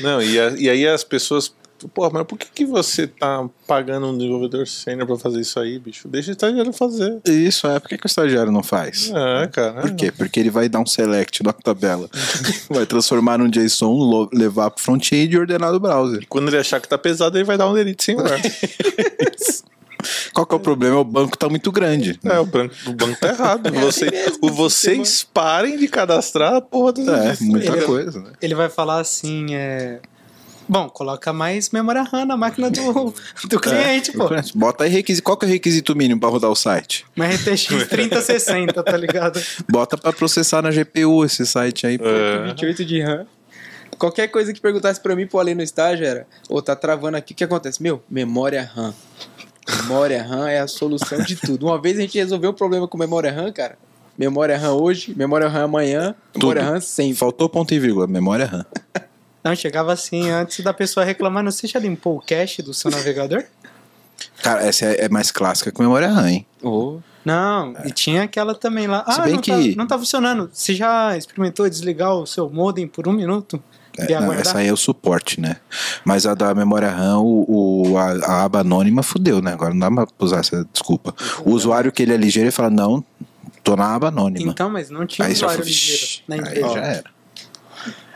Não, 0.00 0.20
e, 0.20 0.40
a- 0.40 0.54
e 0.58 0.68
aí 0.68 0.86
as 0.86 1.04
pessoas. 1.04 1.54
Pô, 1.88 2.08
mas 2.10 2.24
por 2.26 2.38
que, 2.38 2.46
que 2.52 2.64
você 2.64 3.06
tá 3.06 3.48
pagando 3.66 4.06
um 4.08 4.16
desenvolvedor 4.16 4.66
sênior 4.66 5.06
pra 5.06 5.16
fazer 5.16 5.40
isso 5.40 5.58
aí, 5.60 5.78
bicho? 5.78 6.08
Deixa 6.08 6.30
o 6.30 6.32
estagiário 6.32 6.72
fazer. 6.72 7.20
Isso 7.26 7.66
é, 7.66 7.78
por 7.78 7.88
que, 7.88 7.98
que 7.98 8.06
o 8.06 8.08
estagiário 8.08 8.50
não 8.52 8.62
faz? 8.62 9.10
É, 9.14 9.46
cara. 9.48 9.80
Por 9.82 9.94
quê? 9.94 10.10
Porque 10.12 10.38
ele 10.40 10.50
vai 10.50 10.68
dar 10.68 10.80
um 10.80 10.86
select 10.86 11.42
na 11.42 11.52
tabela. 11.52 12.08
vai 12.70 12.86
transformar 12.86 13.38
num 13.38 13.48
JSON, 13.48 14.28
levar 14.32 14.70
pro 14.70 14.82
front-end 14.82 15.34
e 15.34 15.38
ordenar 15.38 15.72
no 15.72 15.80
browser. 15.80 16.24
Quando 16.28 16.48
ele 16.48 16.58
achar 16.58 16.80
que 16.80 16.88
tá 16.88 16.98
pesado, 16.98 17.36
ele 17.36 17.44
vai 17.44 17.56
dar 17.58 17.68
um 17.68 17.74
delete 17.74 18.04
sem 18.04 18.16
ar. 18.18 18.40
Qual 20.34 20.46
que 20.46 20.54
é 20.54 20.56
o 20.56 20.60
problema? 20.60 20.98
O 20.98 21.04
banco 21.04 21.36
tá 21.38 21.48
muito 21.48 21.70
grande. 21.70 22.18
é, 22.24 22.38
o 22.38 22.44
banco, 22.44 22.74
o 22.86 22.92
banco 22.92 23.20
tá 23.20 23.28
errado. 23.28 23.70
Você, 23.72 24.10
mesmo, 24.10 24.38
o, 24.42 24.48
vocês 24.50 25.26
parem 25.32 25.76
de 25.78 25.86
cadastrar 25.86 26.54
a 26.54 26.60
porra 26.60 26.92
dos 26.92 27.06
É, 27.06 27.36
muita 27.40 27.72
Ele- 27.72 27.82
coisa, 27.86 28.20
né? 28.20 28.32
Ele 28.40 28.54
vai 28.54 28.68
falar 28.68 28.98
assim, 29.00 29.54
é... 29.54 30.00
Bom, 30.72 30.88
coloca 30.88 31.34
mais 31.34 31.68
memória 31.68 32.00
RAM 32.02 32.24
na 32.24 32.34
máquina 32.34 32.70
do, 32.70 33.12
do 33.44 33.60
cliente, 33.60 34.10
pô. 34.12 34.30
Bota 34.54 34.84
aí 34.84 34.90
requisito. 34.90 35.22
Qual 35.22 35.36
que 35.36 35.44
é 35.44 35.48
o 35.48 35.50
requisito 35.50 35.94
mínimo 35.94 36.18
pra 36.18 36.30
rodar 36.30 36.50
o 36.50 36.56
site? 36.56 37.04
Uma 37.14 37.26
RTX 37.26 37.88
3060, 37.90 38.82
tá 38.82 38.96
ligado? 38.96 39.38
Bota 39.70 39.98
pra 39.98 40.14
processar 40.14 40.62
na 40.62 40.70
GPU 40.70 41.26
esse 41.26 41.44
site 41.44 41.86
aí. 41.86 41.98
pô. 41.98 42.06
É. 42.06 42.46
28 42.46 42.86
de 42.86 43.02
RAM. 43.02 43.26
Qualquer 43.98 44.28
coisa 44.28 44.50
que 44.50 44.62
perguntasse 44.62 44.98
pra 44.98 45.14
mim, 45.14 45.26
pô, 45.26 45.38
ali 45.38 45.54
no 45.54 45.62
estágio 45.62 46.06
era, 46.06 46.26
ô, 46.48 46.62
tá 46.62 46.74
travando 46.74 47.18
aqui, 47.18 47.34
o 47.34 47.36
que 47.36 47.44
acontece? 47.44 47.82
Meu, 47.82 48.02
memória 48.08 48.62
RAM. 48.74 48.94
Memória 49.82 50.22
RAM 50.22 50.48
é 50.48 50.58
a 50.58 50.66
solução 50.66 51.18
de 51.20 51.36
tudo. 51.36 51.66
Uma 51.66 51.78
vez 51.78 51.98
a 51.98 52.00
gente 52.00 52.16
resolveu 52.16 52.48
um 52.48 52.54
problema 52.54 52.88
com 52.88 52.96
memória 52.96 53.30
RAM, 53.30 53.52
cara. 53.52 53.76
Memória 54.16 54.56
RAM 54.56 54.72
hoje, 54.72 55.14
memória 55.14 55.48
RAM 55.48 55.64
amanhã, 55.64 56.14
memória 56.34 56.62
Tudo. 56.62 56.72
RAM 56.72 56.80
sempre. 56.80 57.16
Faltou 57.16 57.46
ponto 57.46 57.74
e 57.74 57.78
vírgula, 57.78 58.06
memória 58.06 58.46
RAM. 58.46 58.64
Não, 59.44 59.54
chegava 59.56 59.92
assim, 59.92 60.30
antes 60.30 60.62
da 60.64 60.72
pessoa 60.72 61.04
reclamando, 61.04 61.50
você 61.50 61.66
já 61.66 61.78
limpou 61.80 62.16
o 62.16 62.20
cache 62.24 62.62
do 62.62 62.72
seu 62.72 62.90
navegador? 62.90 63.44
Cara, 64.42 64.62
essa 64.64 64.86
é, 64.86 65.04
é 65.04 65.08
mais 65.08 65.30
clássica 65.30 65.72
que 65.72 65.80
memória 65.80 66.08
RAM, 66.08 66.28
hein? 66.30 66.46
Ô, 66.62 66.98
Não, 67.24 67.74
e 67.84 67.90
tinha 67.90 68.22
aquela 68.24 68.54
também 68.54 68.86
lá. 68.86 69.04
Se 69.10 69.20
Ah, 69.20 69.26
não, 69.28 69.38
que- 69.38 69.50
tá, 69.72 69.76
não 69.76 69.86
tá 69.86 69.98
funcionando. 69.98 70.48
Você 70.52 70.74
já 70.74 71.16
experimentou 71.16 71.68
desligar 71.68 72.14
o 72.14 72.26
seu 72.26 72.48
modem 72.50 72.86
por 72.86 73.08
um 73.08 73.12
minuto? 73.12 73.62
É, 73.98 74.18
não, 74.20 74.32
essa 74.32 74.58
aí 74.58 74.68
é 74.68 74.72
o 74.72 74.76
suporte, 74.76 75.38
né? 75.40 75.56
Mas 76.04 76.24
a 76.24 76.34
da 76.34 76.54
memória 76.54 76.88
RAM, 76.88 77.18
o, 77.20 77.90
o- 77.92 77.98
a, 77.98 78.04
a 78.24 78.44
aba 78.44 78.60
anônima 78.60 79.02
fudeu, 79.02 79.42
né? 79.42 79.52
Agora 79.52 79.74
não 79.74 79.80
dá 79.94 80.06
pra 80.06 80.14
usar 80.20 80.38
essa 80.40 80.66
desculpa. 80.72 81.14
O 81.44 81.50
usuário 81.50 81.92
que 81.92 82.02
ele 82.02 82.14
é 82.14 82.16
ligeiro, 82.16 82.46
ele 82.46 82.52
fala, 82.52 82.70
não, 82.70 83.04
tô 83.62 83.76
na 83.76 83.94
aba 83.94 84.08
anônima. 84.08 84.50
Então, 84.50 84.70
mas 84.70 84.88
não 84.88 85.04
tinha 85.06 85.26
aí 85.26 85.34
usuário 85.34 85.58
foi, 85.58 85.66
ligeiro 85.66 86.06
na 86.26 86.34
aí 86.36 86.40
empresa. 86.40 86.68
já 86.72 86.80
era. 86.80 87.04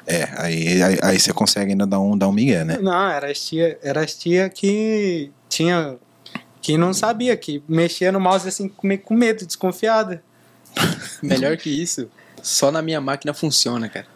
É, 0.07 0.29
aí, 0.37 0.83
aí, 0.83 0.99
aí 1.03 1.19
você 1.19 1.33
consegue 1.33 1.73
ainda 1.73 1.87
dar 1.87 1.99
um, 2.01 2.17
dar 2.17 2.29
um 2.29 2.33
migué, 2.33 2.65
né? 2.65 2.79
Não, 2.81 3.09
era 3.11 3.31
as 3.31 3.41
tia, 3.45 3.79
era 3.83 4.03
as 4.03 4.15
tia 4.15 4.49
que 4.49 5.31
tinha 5.49 5.97
que 6.63 6.77
não 6.77 6.93
sabia 6.93 7.37
que 7.37 7.63
mexia 7.69 8.11
no 8.13 8.19
mouse 8.21 8.47
assim 8.49 8.69
com 8.69 8.87
me- 8.87 8.99
com 8.99 9.15
medo, 9.15 9.47
desconfiada. 9.47 10.23
melhor 11.23 11.57
que 11.57 11.71
isso, 11.71 12.09
só 12.43 12.71
na 12.71 12.83
minha 12.83 13.01
máquina 13.01 13.33
funciona, 13.33 13.89
cara. 13.89 14.07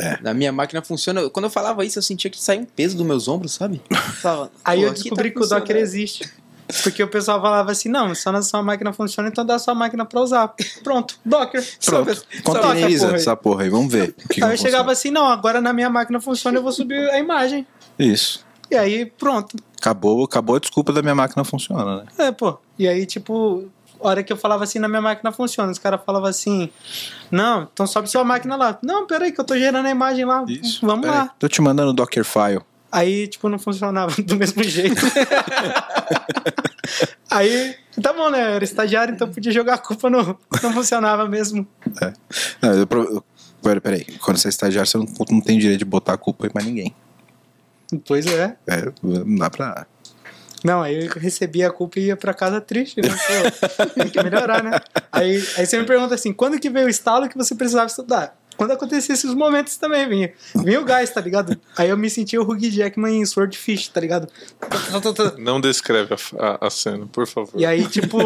É. 0.00 0.16
Na 0.22 0.32
minha 0.32 0.52
máquina 0.52 0.80
funciona. 0.80 1.28
Quando 1.28 1.46
eu 1.46 1.50
falava 1.50 1.84
isso, 1.84 1.98
eu 1.98 2.02
sentia 2.02 2.30
que 2.30 2.40
saía 2.40 2.60
um 2.60 2.64
peso 2.64 2.96
dos 2.96 3.04
meus 3.04 3.26
ombros, 3.26 3.52
sabe? 3.54 3.82
Falava, 4.22 4.50
Aí 4.64 4.80
"Pô, 4.80 4.86
eu 4.86 4.92
descobri 4.92 5.30
tá 5.30 5.38
que 5.40 5.44
o 5.44 5.48
Docker 5.48 5.60
funcionando." 5.60 5.76
existe. 5.82 6.30
Porque 6.82 7.02
o 7.02 7.08
pessoal 7.08 7.40
falava 7.40 7.72
assim, 7.72 7.88
não, 7.88 8.14
só 8.14 8.30
na 8.30 8.42
sua 8.42 8.62
máquina 8.62 8.92
funciona, 8.92 9.28
então 9.28 9.44
dá 9.44 9.58
sua 9.58 9.74
máquina 9.74 10.04
pra 10.04 10.20
usar. 10.20 10.54
Pronto, 10.84 11.18
Docker. 11.24 11.66
Pronto, 11.84 12.26
containeriza 12.44 13.06
essa 13.06 13.06
porra 13.06 13.12
aí. 13.12 13.20
essa 13.20 13.36
porra 13.36 13.62
aí, 13.64 13.70
vamos 13.70 13.92
ver. 13.92 14.14
que 14.30 14.44
Aí 14.44 14.52
eu 14.52 14.56
chegava 14.58 14.92
assim, 14.92 15.10
não, 15.10 15.26
agora 15.26 15.60
na 15.60 15.72
minha 15.72 15.88
máquina 15.88 16.20
funciona, 16.20 16.58
eu 16.58 16.62
vou 16.62 16.72
subir 16.72 17.08
a 17.10 17.18
imagem. 17.18 17.66
Isso. 17.98 18.46
E 18.70 18.76
aí, 18.76 19.06
pronto. 19.06 19.56
Acabou, 19.80 20.24
acabou 20.24 20.56
a 20.56 20.58
desculpa 20.58 20.92
da 20.92 21.00
minha 21.00 21.14
máquina 21.14 21.42
funciona, 21.42 21.98
né? 21.98 22.04
É, 22.18 22.32
pô. 22.32 22.58
E 22.78 22.86
aí, 22.86 23.06
tipo, 23.06 23.64
hora 23.98 24.22
que 24.22 24.32
eu 24.32 24.36
falava 24.36 24.64
assim, 24.64 24.78
na 24.78 24.88
minha 24.88 25.00
máquina 25.00 25.32
funciona, 25.32 25.72
os 25.72 25.78
caras 25.78 26.00
falavam 26.04 26.28
assim, 26.28 26.70
não, 27.30 27.68
então 27.72 27.86
sobe 27.86 28.10
sua 28.10 28.24
máquina 28.24 28.56
lá. 28.56 28.78
Não, 28.82 29.06
peraí, 29.06 29.32
que 29.32 29.40
eu 29.40 29.44
tô 29.44 29.56
gerando 29.56 29.86
a 29.86 29.90
imagem 29.90 30.24
lá. 30.24 30.44
Vamos 30.82 31.06
Pera 31.06 31.12
aí, 31.12 31.18
lá. 31.26 31.34
Tô 31.38 31.48
te 31.48 31.62
mandando 31.62 31.90
o 31.90 31.94
Dockerfile. 31.94 32.60
Aí, 32.90 33.28
tipo, 33.28 33.48
não 33.48 33.58
funcionava 33.58 34.14
do 34.22 34.36
mesmo 34.36 34.62
jeito. 34.64 35.00
aí, 37.30 37.74
tá 38.02 38.12
bom, 38.12 38.30
né? 38.30 38.40
Eu 38.40 38.54
era 38.54 38.64
estagiário, 38.64 39.14
então 39.14 39.30
podia 39.30 39.52
jogar 39.52 39.74
a 39.74 39.78
culpa 39.78 40.08
no. 40.08 40.38
Não 40.62 40.72
funcionava 40.72 41.28
mesmo. 41.28 41.66
Não, 42.62 42.72
eu, 42.72 42.88
eu, 42.90 43.24
pera, 43.62 43.80
peraí. 43.80 44.04
Quando 44.18 44.38
você 44.38 44.48
é 44.48 44.50
estagiário, 44.50 44.90
você 44.90 44.98
não, 44.98 45.06
não 45.30 45.40
tem 45.40 45.58
direito 45.58 45.80
de 45.80 45.84
botar 45.84 46.14
a 46.14 46.18
culpa 46.18 46.46
em 46.46 46.50
mais 46.54 46.66
ninguém. 46.66 46.94
Pois 48.06 48.26
é. 48.26 48.56
É, 48.66 48.92
não 49.02 49.36
dá 49.36 49.50
pra. 49.50 49.86
Não, 50.64 50.82
aí 50.82 51.06
eu 51.06 51.12
recebia 51.12 51.68
a 51.68 51.70
culpa 51.70 52.00
e 52.00 52.06
ia 52.06 52.16
pra 52.16 52.34
casa 52.34 52.60
triste, 52.60 53.00
né? 53.00 53.08
Pô, 53.08 53.86
tem 53.86 54.08
que 54.10 54.22
melhorar, 54.22 54.62
né? 54.62 54.80
Aí, 55.12 55.36
aí 55.56 55.66
você 55.66 55.78
me 55.78 55.86
pergunta 55.86 56.14
assim, 56.14 56.32
quando 56.32 56.58
que 56.58 56.68
veio 56.68 56.86
o 56.86 56.90
estalo 56.90 57.28
que 57.28 57.36
você 57.36 57.54
precisava 57.54 57.86
estudar? 57.86 58.36
Quando 58.58 58.72
acontecia 58.72 59.14
esses 59.14 59.32
momentos 59.32 59.76
também 59.78 60.06
vinha. 60.08 60.32
Vinha 60.56 60.80
o 60.80 60.84
gás, 60.84 61.08
tá 61.10 61.20
ligado? 61.20 61.56
Aí 61.76 61.88
eu 61.88 61.96
me 61.96 62.10
sentia 62.10 62.42
o 62.42 62.44
Hugh 62.44 62.58
Jackman 62.70 63.20
em 63.20 63.24
Swordfish, 63.24 63.88
tá 63.88 64.00
ligado? 64.00 64.28
Não 65.38 65.60
descreve 65.60 66.12
a, 66.14 66.44
a- 66.44 66.66
a 66.66 66.70
cena, 66.70 67.06
por 67.10 67.26
favor. 67.26 67.52
E 67.54 67.64
aí, 67.64 67.86
tipo. 67.86 68.18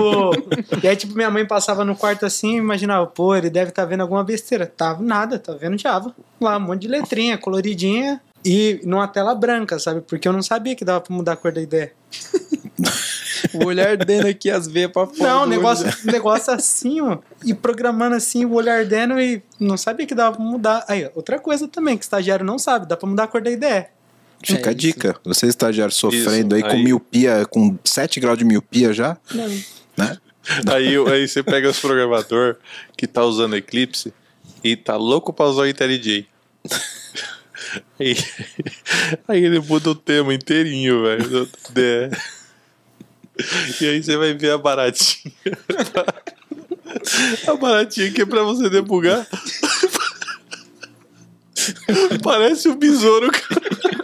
e 0.83 0.89
aí, 0.89 0.97
tipo, 0.97 1.15
minha 1.15 1.31
mãe 1.31 1.47
passava 1.47 1.85
no 1.85 1.95
quarto 1.95 2.25
assim 2.27 2.55
e 2.55 2.59
imaginava, 2.59 3.07
pô, 3.07 3.37
ele 3.37 3.51
deve 3.51 3.69
estar 3.69 3.85
vendo 3.85 4.01
alguma 4.01 4.25
besteira. 4.25 4.67
Tava 4.67 5.03
nada, 5.03 5.39
tá 5.39 5.53
vendo 5.53 5.79
Java. 5.79 6.15
Lá, 6.41 6.57
um 6.57 6.61
monte 6.61 6.83
de 6.83 6.89
letrinha, 6.89 7.37
coloridinha. 7.39 8.21
E 8.45 8.81
numa 8.85 9.07
tela 9.07 9.35
branca, 9.35 9.79
sabe? 9.79 10.01
Porque 10.01 10.27
eu 10.27 10.33
não 10.33 10.43
sabia 10.43 10.75
que 10.75 10.85
dava 10.85 11.01
pra 11.01 11.15
mudar 11.15 11.33
a 11.33 11.37
cor 11.37 11.53
da 11.53 11.61
ideia. 11.61 11.93
O 13.55 13.67
olhar 13.67 13.89
ardendo 13.89 14.29
aqui, 14.29 14.49
as 14.51 14.67
veias 14.67 14.91
pra 14.91 15.07
fora. 15.07 15.31
Não, 15.31 15.47
negócio, 15.47 15.87
negócio 16.05 16.53
assim, 16.53 17.01
ó. 17.01 17.19
E 17.45 17.53
programando 17.53 18.15
assim, 18.15 18.45
o 18.45 18.53
olhar 18.53 18.79
ardendo 18.79 19.21
e 19.21 19.43
não 19.59 19.77
sabia 19.77 20.07
que 20.07 20.15
dava 20.15 20.37
pra 20.37 20.45
mudar. 20.45 20.85
Aí, 20.89 21.05
ó, 21.05 21.11
outra 21.15 21.39
coisa 21.39 21.67
também, 21.67 21.99
que 21.99 22.05
estagiário 22.05 22.45
não 22.45 22.59
sabe, 22.59 22.87
dá 22.87 22.97
pra 22.97 23.09
mudar 23.09 23.25
a 23.25 23.27
cor 23.27 23.43
da 23.43 23.51
ideia. 23.51 23.89
Fica 24.45 24.71
a 24.71 24.73
isso. 24.73 24.81
dica. 24.81 25.17
Você 25.25 25.47
estagiário 25.47 25.93
sofrendo 25.95 26.55
aí, 26.55 26.61
Isso, 26.61 26.71
com 26.71 26.77
aí. 26.77 26.85
miopia, 26.85 27.47
com 27.49 27.77
7 27.85 28.21
graus 28.21 28.39
de 28.39 28.45
miopia 28.45 28.93
já, 28.93 29.17
né? 29.97 30.19
Aí, 30.73 30.97
aí 31.13 31.29
você 31.29 31.43
pega 31.43 31.69
os 31.69 31.79
programador 31.79 32.57
que 32.97 33.07
tá 33.07 33.25
usando 33.25 33.57
Eclipse 33.57 34.13
e 34.63 34.77
tá 34.77 34.97
louco 34.97 35.33
pra 35.33 35.47
usar 35.47 35.63
o 35.63 35.67
IntelliJ. 35.69 36.27
Aí, 37.99 38.17
aí 39.29 39.45
ele 39.45 39.61
muda 39.61 39.91
o 39.91 39.95
tema 39.95 40.35
inteirinho, 40.35 41.03
velho. 41.03 41.49
DE. 41.71 42.11
E 43.81 43.89
aí 43.89 44.03
você 44.03 44.17
vai 44.17 44.35
ver 44.35 44.53
a 44.53 44.59
baratinha. 44.59 45.35
A 47.47 47.55
baratinha 47.55 48.11
que 48.11 48.23
é 48.23 48.27
pra 48.27 48.43
você 48.43 48.69
debugar. 48.69 49.27
Parece 52.23 52.69
um 52.69 52.77
besouro, 52.77 53.31
cara. 53.31 54.02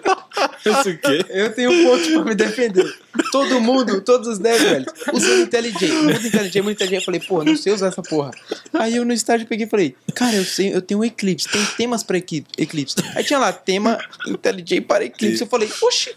Isso 0.65 0.91
o 0.91 0.99
quê? 0.99 1.25
Eu 1.29 1.53
tenho 1.53 1.71
um 1.71 1.85
ponto 1.85 2.13
pra 2.13 2.25
me 2.25 2.35
defender. 2.35 2.99
Todo 3.33 3.61
mundo, 3.61 4.01
todos 4.01 4.29
os 4.29 4.39
10, 4.39 4.63
velho, 4.63 4.87
usando 5.13 5.41
IntelliJ. 5.43 5.93
Muito 6.03 6.27
IntelliJ, 6.27 6.63
muito 6.63 6.77
IntelliJ. 6.77 6.99
Eu 6.99 7.05
falei, 7.05 7.21
pô, 7.21 7.45
não 7.45 7.57
sei 7.57 7.73
usar 7.73 7.89
essa 7.89 8.03
porra. 8.03 8.31
Aí 8.73 8.97
eu 8.97 9.05
no 9.05 9.13
estágio 9.13 9.47
peguei 9.47 9.67
e 9.67 9.71
falei, 9.71 9.97
cara, 10.15 10.37
eu 10.37 10.45
sei, 10.45 10.75
eu 10.75 10.83
tenho 10.83 11.01
um 11.01 11.05
Eclipse, 11.05 11.49
tem 11.49 11.65
temas 11.77 12.03
pra 12.03 12.19
Eclipse. 12.19 12.97
Aí 13.15 13.25
tinha 13.25 13.39
lá, 13.39 13.53
tema 13.53 13.99
IntelliJ 14.27 14.81
para 14.83 15.05
Eclipse. 15.05 15.43
Eu 15.43 15.49
falei, 15.49 15.71
oxi. 15.83 16.15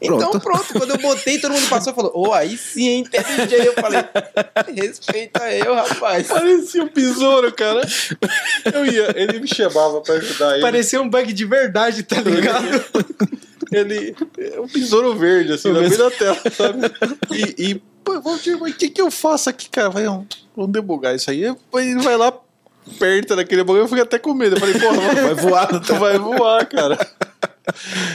Então 0.00 0.18
Pronto. 0.18 0.40
pronto, 0.40 0.72
quando 0.74 0.90
eu 0.90 0.98
botei, 0.98 1.38
todo 1.38 1.52
mundo 1.52 1.68
passou 1.68 1.90
e 1.90 1.96
falou, 1.96 2.12
ô, 2.14 2.34
aí 2.34 2.56
sim, 2.58 2.86
hein, 2.86 3.00
IntelliJ. 3.00 3.66
Eu 3.66 3.72
falei, 3.72 4.04
respeita 4.76 5.50
eu, 5.50 5.74
rapaz. 5.74 6.26
Parecia 6.28 6.82
um 6.82 6.90
besouro, 6.92 7.50
cara. 7.52 7.80
Eu 8.74 8.84
ia, 8.84 9.14
ele 9.16 9.40
me 9.40 9.48
chamava 9.48 10.02
pra 10.02 10.16
ajudar 10.16 10.52
ele. 10.52 10.62
Parecia 10.62 11.00
um 11.00 11.08
bug 11.08 11.32
de 11.32 11.44
verdade, 11.46 12.02
tá 12.02 12.20
ligado? 12.20 12.84
Ele. 13.72 14.14
É 14.38 14.60
um 14.60 14.66
besouro 14.66 15.14
verde, 15.14 15.52
assim, 15.52 15.68
no 15.68 15.80
meio 15.80 15.96
da 15.96 16.10
tela, 16.10 16.38
sabe? 16.50 16.80
E, 17.30 17.70
e 17.70 17.82
pô, 18.04 18.20
Valdir, 18.20 18.58
mas 18.58 18.72
o 18.72 18.76
que, 18.76 18.88
que 18.88 19.00
eu 19.00 19.10
faço 19.10 19.50
aqui, 19.50 19.68
cara? 19.68 19.90
Vai, 19.90 20.04
vamos, 20.04 20.26
vamos 20.54 20.72
debugar 20.72 21.14
isso 21.14 21.30
aí. 21.30 21.42
Ele 21.44 22.02
vai 22.02 22.16
lá, 22.16 22.32
perto 22.98 23.34
daquele 23.34 23.64
bagulho, 23.64 23.82
eu 23.82 23.88
fiquei 23.88 24.02
até 24.02 24.18
com 24.18 24.32
medo. 24.32 24.56
Eu 24.56 24.60
falei, 24.60 24.78
porra, 24.78 25.00
vai, 25.00 25.14
vai 25.14 25.34
voar, 25.34 25.80
tu 25.80 25.94
vai 25.96 26.18
voar, 26.18 26.66
cara. 26.66 26.98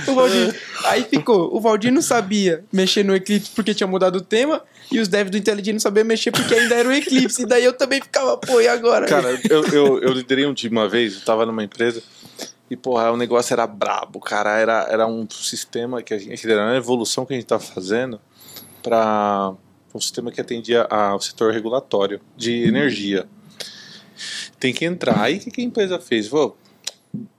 O 0.07 0.15
Valdir, 0.15 0.55
aí 0.85 1.03
ficou, 1.03 1.53
o 1.53 1.59
Valdir 1.59 1.91
não 1.91 2.01
sabia 2.01 2.63
mexer 2.71 3.03
no 3.03 3.13
Eclipse 3.13 3.51
porque 3.53 3.73
tinha 3.73 3.87
mudado 3.87 4.15
o 4.15 4.21
tema, 4.21 4.61
e 4.89 4.99
os 4.99 5.09
devs 5.09 5.29
do 5.29 5.37
IntelliJ 5.37 5.73
não 5.73 5.79
sabiam 5.79 6.05
mexer 6.05 6.31
porque 6.31 6.55
ainda 6.55 6.75
era 6.75 6.87
o 6.87 6.91
Eclipse. 6.91 7.41
E 7.41 7.45
daí 7.45 7.63
eu 7.63 7.73
também 7.73 8.01
ficava, 8.01 8.37
pô, 8.37 8.61
e 8.61 8.67
agora? 8.67 9.05
Cara, 9.07 9.39
eu, 9.49 9.65
eu, 9.67 9.99
eu 9.99 10.13
liderei 10.13 10.45
um 10.45 10.53
time 10.53 10.77
uma 10.77 10.87
vez, 10.87 11.15
eu 11.15 11.21
tava 11.21 11.45
numa 11.45 11.63
empresa, 11.63 12.01
e, 12.71 12.77
porra, 12.77 13.11
o 13.11 13.17
negócio 13.17 13.53
era 13.53 13.67
brabo, 13.67 14.21
cara. 14.21 14.57
Era, 14.57 14.87
era 14.89 15.05
um 15.05 15.29
sistema 15.29 16.01
que 16.01 16.13
a 16.13 16.17
gente. 16.17 16.49
Era 16.49 16.67
uma 16.67 16.77
evolução 16.77 17.25
que 17.25 17.33
a 17.33 17.35
gente 17.35 17.45
tava 17.45 17.61
fazendo 17.61 18.17
para 18.81 19.53
um 19.93 19.99
sistema 19.99 20.31
que 20.31 20.39
atendia 20.39 20.83
ao 20.83 21.19
setor 21.19 21.51
regulatório 21.51 22.21
de 22.37 22.63
energia. 22.63 23.27
Tem 24.57 24.73
que 24.73 24.85
entrar. 24.85 25.21
Aí 25.21 25.35
o 25.35 25.39
que, 25.41 25.51
que 25.51 25.59
a 25.59 25.65
empresa 25.65 25.99
fez? 25.99 26.29
Pô, 26.29 26.55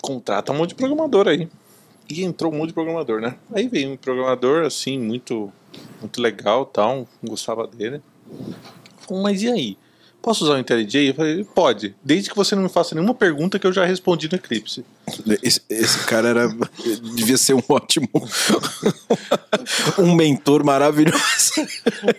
contrata 0.02 0.52
um 0.52 0.56
monte 0.56 0.70
de 0.70 0.74
programador 0.74 1.26
aí. 1.26 1.48
E 2.10 2.22
entrou 2.22 2.52
um 2.52 2.58
monte 2.58 2.68
de 2.68 2.74
programador, 2.74 3.22
né? 3.22 3.38
Aí 3.54 3.68
veio 3.68 3.90
um 3.90 3.96
programador, 3.96 4.66
assim, 4.66 4.98
muito, 4.98 5.50
muito 5.98 6.20
legal 6.20 6.66
tal, 6.66 7.08
gostava 7.24 7.66
dele. 7.66 8.02
Mas 9.10 9.42
e 9.42 9.48
aí? 9.48 9.78
Posso 10.22 10.44
usar 10.44 10.54
o 10.54 10.58
IntelliJ? 10.58 11.08
Eu 11.08 11.14
falei, 11.14 11.44
pode, 11.44 11.96
desde 12.02 12.30
que 12.30 12.36
você 12.36 12.54
não 12.54 12.62
me 12.62 12.68
faça 12.68 12.94
nenhuma 12.94 13.12
pergunta 13.12 13.58
que 13.58 13.66
eu 13.66 13.72
já 13.72 13.84
respondi 13.84 14.28
no 14.30 14.36
Eclipse. 14.36 14.84
Esse, 15.42 15.60
esse 15.68 15.98
cara 16.06 16.28
era. 16.28 16.48
devia 17.14 17.36
ser 17.36 17.54
um 17.54 17.62
ótimo. 17.68 18.08
um 19.98 20.14
mentor 20.14 20.64
maravilhoso. 20.64 21.20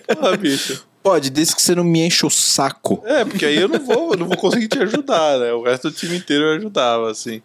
Porra, 0.07 0.35
bicho. 0.35 0.85
Pode, 1.01 1.29
desde 1.29 1.55
que 1.55 1.61
você 1.61 1.75
não 1.75 1.83
me 1.83 2.05
enche 2.05 2.25
o 2.25 2.29
saco. 2.29 3.01
É, 3.05 3.23
porque 3.23 3.45
aí 3.45 3.55
eu 3.55 3.69
não 3.69 3.79
vou, 3.79 4.11
eu 4.11 4.19
não 4.19 4.27
vou 4.27 4.37
conseguir 4.37 4.67
te 4.67 4.79
ajudar, 4.79 5.39
né? 5.39 5.53
O 5.53 5.63
resto 5.63 5.89
do 5.89 5.95
time 5.95 6.17
inteiro 6.17 6.43
eu 6.43 6.57
ajudava, 6.57 7.09
assim. 7.09 7.41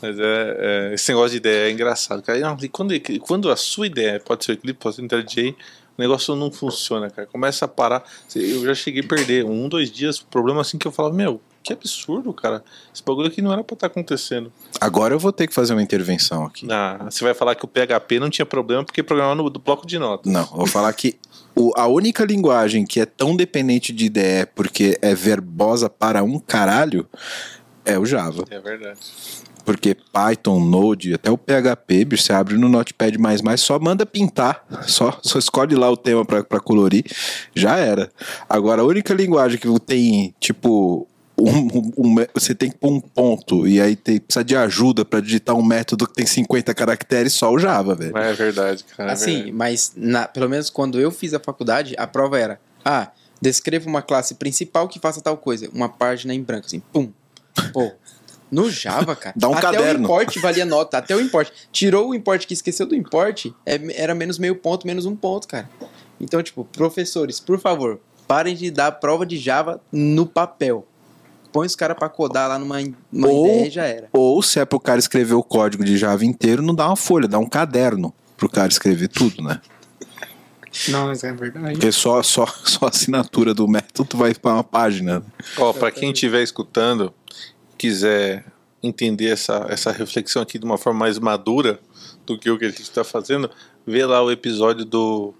Mas 0.00 0.18
é, 0.18 0.56
é, 0.90 0.94
esse 0.94 1.10
negócio 1.10 1.30
de 1.30 1.36
ideia 1.38 1.68
é 1.68 1.72
engraçado, 1.72 2.22
cara. 2.22 2.38
E 2.38 2.68
quando, 2.68 2.94
quando 3.20 3.50
a 3.50 3.56
sua 3.56 3.86
ideia 3.86 4.20
pode 4.20 4.44
ser 4.44 4.52
o 4.52 4.56
clipe, 4.56 4.78
pode 4.78 4.96
ser 4.96 5.02
o 5.02 5.04
IntelliJ, 5.04 5.54
o 5.98 6.00
negócio 6.00 6.36
não 6.36 6.50
funciona, 6.50 7.10
cara. 7.10 7.26
Começa 7.26 7.64
a 7.64 7.68
parar. 7.68 8.04
Eu 8.34 8.64
já 8.64 8.74
cheguei 8.74 9.02
a 9.02 9.06
perder 9.06 9.44
um, 9.44 9.68
dois 9.68 9.90
dias, 9.90 10.20
problema 10.20 10.60
assim 10.60 10.78
que 10.78 10.86
eu 10.86 10.92
falava, 10.92 11.12
meu, 11.14 11.40
que 11.62 11.72
absurdo, 11.72 12.32
cara. 12.32 12.62
Esse 12.94 13.02
bagulho 13.02 13.26
aqui 13.26 13.42
não 13.42 13.52
era 13.52 13.64
pra 13.64 13.74
estar 13.74 13.88
acontecendo. 13.88 14.52
Agora 14.80 15.12
eu 15.12 15.18
vou 15.18 15.32
ter 15.32 15.48
que 15.48 15.52
fazer 15.54 15.72
uma 15.72 15.82
intervenção 15.82 16.44
aqui. 16.44 16.66
Ah, 16.70 17.08
você 17.10 17.24
vai 17.24 17.34
falar 17.34 17.56
que 17.56 17.64
o 17.64 17.68
PHP 17.68 18.20
não 18.20 18.30
tinha 18.30 18.46
problema 18.46 18.84
porque 18.84 19.02
programava 19.02 19.34
no 19.34 19.50
do 19.50 19.58
bloco 19.58 19.84
de 19.86 19.98
notas. 19.98 20.32
Não, 20.32 20.44
vou 20.46 20.66
falar 20.68 20.92
que 20.92 21.18
o- 21.56 21.72
a 21.76 21.88
única 21.88 22.24
linguagem 22.24 22.86
que 22.86 23.00
é 23.00 23.04
tão 23.04 23.36
dependente 23.36 23.92
de 23.92 24.06
IDE 24.06 24.46
porque 24.54 24.96
é 25.02 25.14
verbosa 25.16 25.90
para 25.90 26.22
um 26.22 26.38
caralho 26.38 27.08
é 27.84 27.98
o 27.98 28.06
Java. 28.06 28.44
É 28.50 28.60
verdade. 28.60 29.00
Porque 29.68 29.94
Python, 29.94 30.60
Node, 30.60 31.12
até 31.12 31.30
o 31.30 31.36
PHP, 31.36 32.06
bicho, 32.06 32.22
você 32.22 32.32
abre 32.32 32.56
no 32.56 32.70
Notepad++, 32.70 33.12
só 33.58 33.78
manda 33.78 34.06
pintar, 34.06 34.64
só, 34.86 35.18
só 35.22 35.38
escolhe 35.38 35.74
lá 35.74 35.90
o 35.90 35.96
tema 35.96 36.24
pra, 36.24 36.42
pra 36.42 36.58
colorir, 36.58 37.04
já 37.54 37.76
era. 37.76 38.10
Agora, 38.48 38.80
a 38.80 38.84
única 38.86 39.12
linguagem 39.12 39.58
que 39.58 39.68
tem, 39.80 40.34
tipo, 40.40 41.06
um, 41.38 41.50
um- 41.50 41.92
um 41.98 42.14
você 42.32 42.54
tem 42.54 42.70
que 42.70 42.78
pôr 42.78 42.90
um 42.92 42.98
ponto 42.98 43.68
e 43.68 43.78
aí 43.78 43.94
tem, 43.94 44.18
precisa 44.18 44.42
de 44.42 44.56
ajuda 44.56 45.04
pra 45.04 45.20
digitar 45.20 45.54
um 45.54 45.62
método 45.62 46.06
que 46.06 46.14
tem 46.14 46.24
50 46.24 46.72
caracteres, 46.72 47.34
só 47.34 47.52
o 47.52 47.58
Java, 47.58 47.94
velho. 47.94 48.16
É 48.16 48.32
verdade, 48.32 48.82
cara. 48.96 49.10
é 49.10 49.12
Assim, 49.12 49.32
verdade. 49.34 49.52
mas 49.52 49.92
na- 49.94 50.26
pelo 50.28 50.48
menos 50.48 50.70
quando 50.70 50.98
eu 50.98 51.10
fiz 51.10 51.34
a 51.34 51.38
faculdade, 51.38 51.94
a 51.98 52.06
prova 52.06 52.38
era: 52.38 52.58
ah, 52.82 53.08
descreva 53.38 53.86
uma 53.86 54.00
classe 54.00 54.34
principal 54.36 54.88
que 54.88 54.98
faça 54.98 55.20
tal 55.20 55.36
coisa. 55.36 55.68
Uma 55.74 55.90
página 55.90 56.32
em 56.34 56.42
branco, 56.42 56.64
assim, 56.64 56.80
pum. 56.90 57.10
Pô. 57.72 57.92
No 58.50 58.70
Java, 58.70 59.14
cara. 59.14 59.34
Dá 59.36 59.48
um 59.48 59.52
até 59.52 59.60
caderno. 59.62 60.00
o 60.00 60.02
import 60.04 60.36
valia 60.38 60.64
nota, 60.64 60.98
até 60.98 61.14
o 61.14 61.20
import. 61.20 61.50
Tirou 61.70 62.08
o 62.10 62.14
import 62.14 62.46
que 62.46 62.54
esqueceu 62.54 62.86
do 62.86 62.94
import, 62.94 63.46
é- 63.66 63.80
era 64.02 64.14
menos 64.14 64.38
meio 64.38 64.56
ponto, 64.56 64.86
menos 64.86 65.04
um 65.06 65.14
ponto, 65.14 65.46
cara. 65.46 65.68
Então, 66.20 66.42
tipo, 66.42 66.64
professores, 66.64 67.38
por 67.40 67.60
favor, 67.60 68.00
parem 68.26 68.54
de 68.56 68.70
dar 68.70 68.92
prova 68.92 69.24
de 69.26 69.36
Java 69.36 69.80
no 69.92 70.26
papel. 70.26 70.86
Põe 71.52 71.66
os 71.66 71.74
caras 71.76 71.96
pra 71.96 72.08
codar 72.08 72.48
lá 72.48 72.58
numa, 72.58 72.76
numa 73.10 73.28
Ou- 73.28 73.46
ideia 73.46 73.66
e 73.66 73.70
já 73.70 73.84
era. 73.84 74.08
Ou 74.12 74.42
se 74.42 74.60
é 74.60 74.64
pro 74.64 74.78
cara 74.80 74.98
escrever 74.98 75.34
o 75.34 75.42
código 75.42 75.84
de 75.84 75.96
Java 75.96 76.24
inteiro, 76.24 76.62
não 76.62 76.74
dá 76.74 76.86
uma 76.86 76.96
folha, 76.96 77.26
dá 77.28 77.38
um 77.38 77.46
caderno 77.48 78.12
pro 78.36 78.48
cara 78.48 78.68
escrever 78.68 79.08
tudo, 79.08 79.42
né? 79.42 79.60
Não, 80.88 81.06
mas 81.06 81.24
é 81.24 81.32
verdade. 81.32 81.72
Porque 81.72 81.90
só, 81.90 82.22
só, 82.22 82.46
só 82.64 82.86
a 82.86 82.88
assinatura 82.90 83.54
do 83.54 83.66
método 83.66 84.16
vai 84.16 84.34
para 84.34 84.52
uma 84.54 84.64
página. 84.64 85.22
Ó, 85.56 85.72
pra 85.72 85.90
quem 85.90 86.12
estiver 86.12 86.42
escutando, 86.42 87.12
quiser 87.78 88.44
entender 88.82 89.28
essa, 89.28 89.66
essa 89.68 89.90
reflexão 89.90 90.42
aqui 90.42 90.58
de 90.58 90.64
uma 90.64 90.78
forma 90.78 91.00
mais 91.00 91.18
madura 91.18 91.80
do 92.26 92.38
que 92.38 92.50
o 92.50 92.58
que 92.58 92.64
a 92.64 92.68
gente 92.68 92.82
está 92.82 93.02
fazendo, 93.02 93.50
vê 93.86 94.04
lá 94.04 94.22
o 94.22 94.30
episódio 94.30 94.84
do 94.84 95.32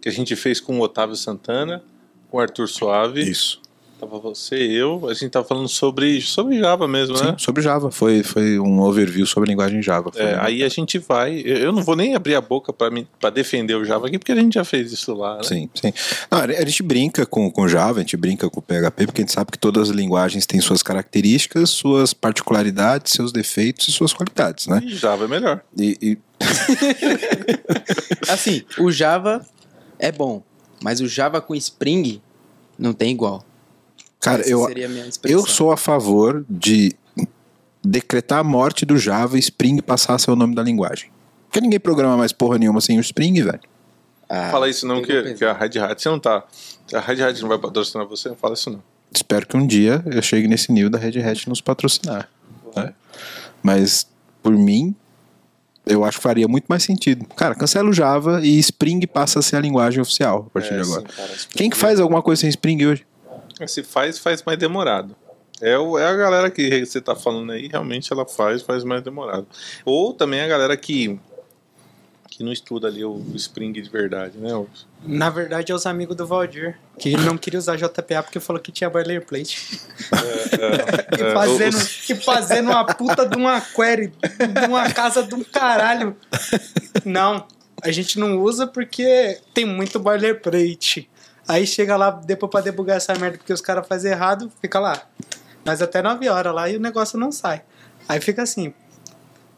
que 0.00 0.08
a 0.08 0.12
gente 0.12 0.36
fez 0.36 0.60
com 0.60 0.78
o 0.78 0.82
Otávio 0.82 1.16
Santana, 1.16 1.82
com 2.30 2.36
o 2.36 2.40
Arthur 2.40 2.68
Suave. 2.68 3.22
Isso. 3.22 3.60
Tava 4.00 4.16
você 4.20 4.56
e 4.56 4.76
eu, 4.76 5.08
a 5.08 5.14
gente 5.14 5.30
tava 5.30 5.44
falando 5.44 5.66
sobre, 5.68 6.20
sobre 6.20 6.56
Java 6.58 6.86
mesmo, 6.86 7.16
Sim, 7.16 7.24
né? 7.24 7.34
sobre 7.36 7.62
Java. 7.62 7.90
Foi, 7.90 8.22
foi 8.22 8.56
um 8.58 8.80
overview 8.80 9.26
sobre 9.26 9.48
a 9.48 9.50
linguagem 9.50 9.82
Java. 9.82 10.12
Foi 10.12 10.22
É, 10.22 10.26
legal. 10.26 10.44
aí 10.44 10.62
a 10.62 10.68
gente 10.68 10.98
vai. 11.00 11.40
Eu 11.44 11.72
não 11.72 11.82
vou 11.82 11.96
nem 11.96 12.14
abrir 12.14 12.36
a 12.36 12.40
boca 12.40 12.72
pra 12.72 13.30
defender 13.30 13.74
o 13.74 13.84
Java 13.84 14.06
aqui, 14.06 14.16
porque 14.18 14.30
a 14.30 14.36
gente 14.36 14.54
já 14.54 14.64
fez 14.64 14.92
isso 14.92 15.12
lá. 15.14 15.38
Né? 15.38 15.42
Sim, 15.42 15.70
sim. 15.74 15.92
Não, 16.30 16.38
a 16.38 16.64
gente 16.64 16.82
brinca 16.84 17.26
com, 17.26 17.50
com 17.50 17.66
Java, 17.66 17.98
a 17.98 18.02
gente 18.02 18.16
brinca 18.16 18.48
com 18.48 18.60
PHP, 18.60 19.06
porque 19.06 19.20
a 19.20 19.24
gente 19.24 19.32
sabe 19.32 19.50
que 19.50 19.58
todas 19.58 19.90
as 19.90 19.96
linguagens 19.96 20.46
têm 20.46 20.60
suas 20.60 20.80
características, 20.82 21.70
suas 21.70 22.14
particularidades, 22.14 23.12
seus 23.12 23.32
defeitos 23.32 23.88
e 23.88 23.92
suas 23.92 24.12
qualidades, 24.12 24.68
né? 24.68 24.80
E 24.84 24.94
Java 24.94 25.24
é 25.24 25.28
melhor. 25.28 25.60
E, 25.76 25.98
e- 26.00 26.18
Assim, 28.28 28.62
o 28.78 28.90
Java 28.90 29.44
é 29.98 30.12
bom, 30.12 30.42
mas 30.82 31.00
o 31.00 31.08
Java 31.08 31.40
com 31.40 31.54
Spring 31.54 32.20
não 32.78 32.92
tem 32.92 33.10
igual. 33.10 33.44
Cara, 34.20 34.40
Essa 34.40 34.50
eu, 34.50 34.64
seria 34.66 34.86
a 34.86 34.88
minha 34.88 35.06
expressão. 35.06 35.40
eu 35.40 35.46
sou 35.46 35.72
a 35.72 35.76
favor 35.76 36.44
de 36.48 36.94
decretar 37.84 38.40
a 38.40 38.44
morte 38.44 38.84
do 38.84 38.98
Java 38.98 39.36
e 39.36 39.40
Spring 39.40 39.80
passar 39.80 40.14
a 40.14 40.18
ser 40.18 40.30
o 40.30 40.36
nome 40.36 40.54
da 40.54 40.62
linguagem. 40.62 41.10
Porque 41.46 41.60
ninguém 41.60 41.80
programa 41.80 42.16
mais 42.16 42.32
porra 42.32 42.58
nenhuma 42.58 42.80
sem 42.80 42.98
o 42.98 43.00
Spring, 43.00 43.42
velho. 43.42 43.60
Ah, 44.28 44.50
fala 44.50 44.68
isso 44.68 44.86
não, 44.86 45.00
que, 45.00 45.34
que 45.34 45.44
a 45.44 45.54
Red 45.54 45.78
Hat, 45.78 46.02
você 46.02 46.08
não 46.10 46.18
tá. 46.18 46.44
A 46.92 47.00
Red 47.00 47.22
Hat 47.22 47.40
não 47.40 47.48
vai 47.48 47.58
patrocinar 47.58 48.06
você, 48.06 48.28
não 48.28 48.36
fala 48.36 48.52
isso 48.54 48.68
não. 48.70 48.82
Espero 49.10 49.46
que 49.46 49.56
um 49.56 49.66
dia 49.66 50.02
eu 50.04 50.20
chegue 50.20 50.46
nesse 50.46 50.70
nível 50.70 50.90
da 50.90 50.98
Red 50.98 51.18
Hat 51.22 51.48
nos 51.48 51.62
patrocinar. 51.62 52.28
né? 52.76 52.92
Mas, 53.62 54.06
por 54.42 54.52
mim, 54.52 54.94
eu 55.86 56.04
acho 56.04 56.18
que 56.18 56.22
faria 56.22 56.46
muito 56.46 56.66
mais 56.68 56.82
sentido. 56.82 57.24
Cara, 57.34 57.54
cancela 57.54 57.88
o 57.88 57.92
Java 57.92 58.40
e 58.44 58.58
Spring 58.58 59.00
passa 59.06 59.38
a 59.38 59.42
ser 59.42 59.56
a 59.56 59.60
linguagem 59.60 60.02
oficial 60.02 60.44
a 60.48 60.50
partir 60.50 60.74
É, 60.74 60.76
de 60.76 60.82
agora. 60.82 61.00
sim, 61.08 61.16
cara, 61.16 61.32
Spring- 61.32 61.56
Quem 61.56 61.70
que 61.70 61.76
faz 61.78 61.98
alguma 61.98 62.20
coisa 62.20 62.40
sem 62.42 62.50
Spring 62.50 62.84
hoje? 62.84 63.06
Se 63.66 63.82
faz, 63.82 64.18
faz 64.18 64.42
mais 64.42 64.58
demorado. 64.58 65.14
É, 65.60 65.76
o, 65.76 65.98
é 65.98 66.04
a 66.06 66.14
galera 66.14 66.50
que 66.50 66.84
você 66.86 67.00
tá 67.00 67.16
falando 67.16 67.50
aí, 67.52 67.66
realmente 67.66 68.12
ela 68.12 68.24
faz, 68.24 68.62
faz 68.62 68.84
mais 68.84 69.02
demorado. 69.02 69.46
Ou 69.84 70.14
também 70.14 70.40
a 70.40 70.46
galera 70.46 70.76
que, 70.76 71.18
que 72.30 72.44
não 72.44 72.52
estuda 72.52 72.86
ali 72.86 73.04
o 73.04 73.20
Spring 73.34 73.72
de 73.72 73.82
verdade, 73.90 74.38
né? 74.38 74.50
Na 75.02 75.30
verdade, 75.30 75.72
é 75.72 75.74
os 75.74 75.84
amigos 75.84 76.14
do 76.16 76.24
Valdir, 76.26 76.78
que 76.96 77.16
não 77.16 77.36
queria 77.36 77.58
usar 77.58 77.74
JPA 77.76 78.22
porque 78.22 78.38
falou 78.38 78.62
que 78.62 78.70
tinha 78.70 78.88
boilerplate. 78.88 79.80
É, 80.12 81.18
E 81.18 81.22
é, 81.22 81.34
fazendo, 81.34 81.76
os- 81.76 82.08
e 82.10 82.14
fazendo 82.14 82.70
uma 82.70 82.84
puta 82.84 83.26
de 83.26 83.36
uma 83.36 83.60
query, 83.60 84.08
de 84.60 84.66
uma 84.68 84.88
casa 84.92 85.24
de 85.24 85.34
um 85.34 85.42
caralho. 85.42 86.16
Não, 87.04 87.46
a 87.82 87.90
gente 87.90 88.18
não 88.18 88.38
usa 88.40 88.66
porque 88.66 89.40
tem 89.52 89.64
muito 89.64 89.98
boilerplate. 89.98 91.10
Aí 91.48 91.66
chega 91.66 91.96
lá 91.96 92.10
depois 92.10 92.50
pra 92.52 92.60
debugar 92.60 92.98
essa 92.98 93.14
merda 93.14 93.38
porque 93.38 93.52
os 93.52 93.60
caras 93.62 93.88
fazem 93.88 94.12
errado, 94.12 94.52
fica 94.60 94.78
lá. 94.78 95.02
Mas 95.64 95.80
até 95.82 96.02
9 96.02 96.28
horas 96.28 96.54
lá 96.54 96.68
e 96.68 96.76
o 96.76 96.80
negócio 96.80 97.18
não 97.18 97.32
sai. 97.32 97.62
Aí 98.08 98.20
fica 98.20 98.42
assim. 98.42 98.72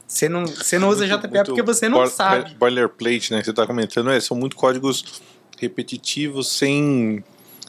Você 0.07 0.29
não, 0.29 0.47
você 0.47 0.79
não 0.79 0.89
usa 0.89 1.07
muito- 1.07 1.21
JPA 1.21 1.29
muito 1.37 1.47
porque 1.47 1.63
você 1.63 1.89
não 1.89 2.07
sabe. 2.07 2.55
Boilerplate, 2.55 3.33
né? 3.33 3.41
Que 3.41 3.47
você 3.47 3.53
tá 3.53 3.67
comentando, 3.67 4.11
é, 4.11 4.19
são 4.21 4.37
muito 4.37 4.57
códigos 4.57 5.21
repetitivos 5.59 6.49
sem, 6.51 7.23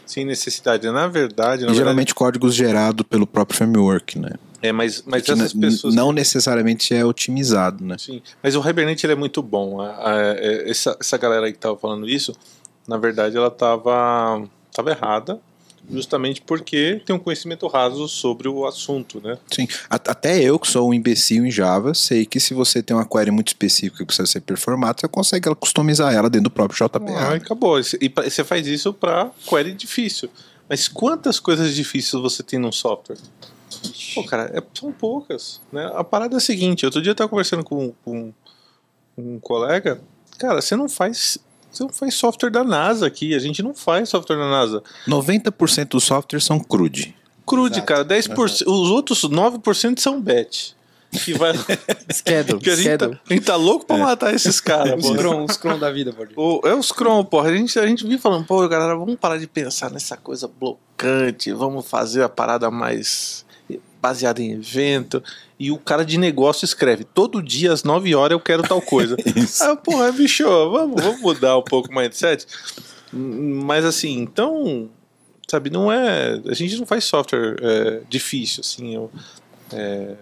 sem 0.05 0.25
necessidade. 0.25 0.89
Na 0.89 1.07
verdade, 1.07 1.65
na 1.65 1.73
geralmente 1.73 2.15
códigos 2.15 2.55
gerados 2.55 3.05
pelo 3.07 3.27
próprio 3.27 3.57
framework, 3.57 4.17
né? 4.17 4.29
verdade, 4.29 4.51
é, 4.63 4.71
mas, 4.71 5.03
mas 5.05 5.23
Que 5.23 5.31
essas 5.31 5.53
pessoas. 5.53 5.93
não 5.95 6.11
necessariamente 6.11 6.93
é 6.95 7.03
otimizado, 7.05 7.83
né? 7.83 7.95
Sim, 7.99 8.21
mas 8.43 8.55
o 8.55 8.67
Hibernate 8.67 9.05
ele 9.05 9.13
é 9.13 9.15
muito 9.15 9.41
bom. 9.41 9.81
A- 9.81 10.11
a- 10.11 10.21
é, 10.37 10.69
essa, 10.69 10.95
essa 10.99 11.17
galera 11.17 11.45
aí 11.47 11.53
que 11.53 11.59
tava 11.59 11.75
falando 11.77 12.07
isso, 12.07 12.33
na 12.87 12.97
verdade 12.97 13.37
ela 13.37 13.51
tava, 13.51 14.43
tava 14.73 14.91
errada, 14.91 15.39
justamente 15.89 16.41
porque 16.41 17.01
tem 17.05 17.15
um 17.15 17.19
conhecimento 17.19 17.67
raso 17.67 18.07
sobre 18.07 18.47
o 18.47 18.65
assunto, 18.65 19.19
né? 19.21 19.37
Sim. 19.51 19.67
Até 19.89 20.41
eu, 20.41 20.59
que 20.59 20.67
sou 20.67 20.89
um 20.89 20.93
imbecil 20.93 21.45
em 21.45 21.51
Java, 21.51 21.93
sei 21.93 22.25
que 22.25 22.39
se 22.39 22.53
você 22.53 22.81
tem 22.83 22.95
uma 22.95 23.05
query 23.05 23.31
muito 23.31 23.47
específica 23.49 23.97
que 23.97 24.05
precisa 24.05 24.27
ser 24.27 24.41
performada, 24.41 24.99
você 24.99 25.07
consegue 25.07 25.53
customizar 25.55 26.13
ela 26.13 26.29
dentro 26.29 26.45
do 26.45 26.51
próprio 26.51 26.77
JPA. 26.77 26.99
Ah, 27.17 27.29
né? 27.31 27.35
acabou. 27.37 27.79
E 27.79 27.83
você 28.29 28.43
faz 28.43 28.67
isso 28.67 28.93
para 28.93 29.31
query 29.47 29.73
difícil. 29.73 30.29
Mas 30.69 30.87
quantas 30.87 31.39
coisas 31.39 31.75
difíceis 31.75 32.21
você 32.21 32.41
tem 32.43 32.57
num 32.57 32.71
software? 32.71 33.17
Pô, 34.15 34.23
cara, 34.23 34.51
é- 34.53 34.63
são 34.73 34.91
poucas. 34.91 35.59
Né? 35.71 35.89
A 35.95 36.03
parada 36.03 36.35
é 36.35 36.37
a 36.37 36.41
seguinte: 36.41 36.85
outro 36.85 37.01
dia 37.01 37.11
eu 37.11 37.15
tava 37.15 37.29
conversando 37.29 37.63
com, 37.63 37.93
com 38.05 38.33
um 39.17 39.39
colega. 39.39 39.99
Cara, 40.37 40.61
você 40.61 40.75
não 40.75 40.87
faz. 40.87 41.37
Você 41.71 41.83
não 41.83 41.89
faz 41.89 42.13
software 42.13 42.49
da 42.49 42.63
NASA 42.63 43.07
aqui. 43.07 43.33
A 43.33 43.39
gente 43.39 43.63
não 43.63 43.73
faz 43.73 44.09
software 44.09 44.37
da 44.37 44.49
NASA. 44.49 44.83
90% 45.07 45.89
dos 45.89 46.03
softwares 46.03 46.45
são 46.45 46.59
crude. 46.59 47.15
Crude, 47.45 47.77
Exato. 47.77 47.87
cara. 47.87 48.05
10%, 48.05 48.67
Os 48.67 48.89
outros 48.89 49.21
9% 49.23 49.99
são 49.99 50.21
batch. 50.21 50.71
Que, 51.11 51.33
vai, 51.33 51.51
Schedule, 52.13 52.61
que 52.61 52.69
a, 52.69 52.75
gente 52.75 52.97
tá, 52.97 53.05
a 53.29 53.33
gente 53.33 53.45
tá 53.45 53.55
louco 53.57 53.85
pra 53.85 53.97
matar 53.97 54.33
esses 54.33 54.61
caras. 54.61 54.93
Os 55.03 55.09
pô. 55.09 55.15
Scrum, 55.15 55.43
os 55.43 55.53
Scrum 55.55 55.77
da 55.77 55.91
vida. 55.91 56.15
O, 56.37 56.61
é 56.63 56.73
os 56.73 56.87
Chrome, 56.87 57.25
porra. 57.25 57.49
A 57.49 57.53
gente, 57.53 57.77
a 57.77 57.85
gente 57.85 58.05
vinha 58.05 58.17
falando, 58.17 58.45
pô, 58.45 58.65
galera, 58.69 58.95
vamos 58.95 59.15
parar 59.15 59.37
de 59.37 59.45
pensar 59.45 59.91
nessa 59.91 60.15
coisa 60.15 60.47
blocante, 60.47 61.51
vamos 61.51 61.85
fazer 61.85 62.23
a 62.23 62.29
parada 62.29 62.71
mais 62.71 63.45
baseada 64.01 64.41
em 64.41 64.53
evento. 64.53 65.23
E 65.59 65.71
o 65.71 65.77
cara 65.77 66.03
de 66.03 66.17
negócio 66.17 66.65
escreve, 66.65 67.03
todo 67.03 67.41
dia 67.41 67.71
às 67.71 67.83
9 67.83 68.15
horas 68.15 68.31
eu 68.35 68.39
quero 68.39 68.63
tal 68.63 68.81
coisa. 68.81 69.15
Isso. 69.35 69.63
ah, 69.63 69.75
porra, 69.75 70.11
bicho, 70.11 70.43
vamos, 70.71 71.01
vamos 71.01 71.21
mudar 71.21 71.57
um 71.57 71.61
pouco 71.63 71.91
o 71.91 71.95
mindset. 71.95 72.45
Mas 73.13 73.85
assim, 73.85 74.17
então, 74.19 74.89
sabe, 75.47 75.69
não 75.69 75.91
é. 75.91 76.39
A 76.47 76.53
gente 76.53 76.77
não 76.77 76.85
faz 76.85 77.03
software 77.03 77.55
é, 77.61 78.01
difícil, 78.09 78.61
assim. 78.61 78.95
eu- 78.95 79.11
é, 79.73 80.15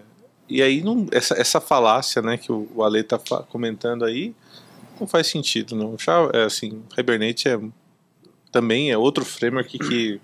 e 0.48 0.60
aí, 0.62 0.82
não, 0.82 1.06
essa, 1.12 1.34
essa 1.40 1.60
falácia, 1.60 2.20
né, 2.20 2.36
que 2.36 2.50
o, 2.50 2.68
o 2.74 2.82
Ale 2.82 3.04
tá 3.04 3.18
comentando 3.48 4.04
aí, 4.04 4.34
não 5.00 5.06
faz 5.06 5.28
sentido, 5.28 5.76
não. 5.76 5.96
Já, 5.96 6.28
é, 6.34 6.42
assim, 6.44 6.82
Hibernate 6.98 7.48
é, 7.48 7.58
também 8.50 8.90
é 8.90 8.98
outro 8.98 9.24
framework 9.24 9.78
que 9.78 10.20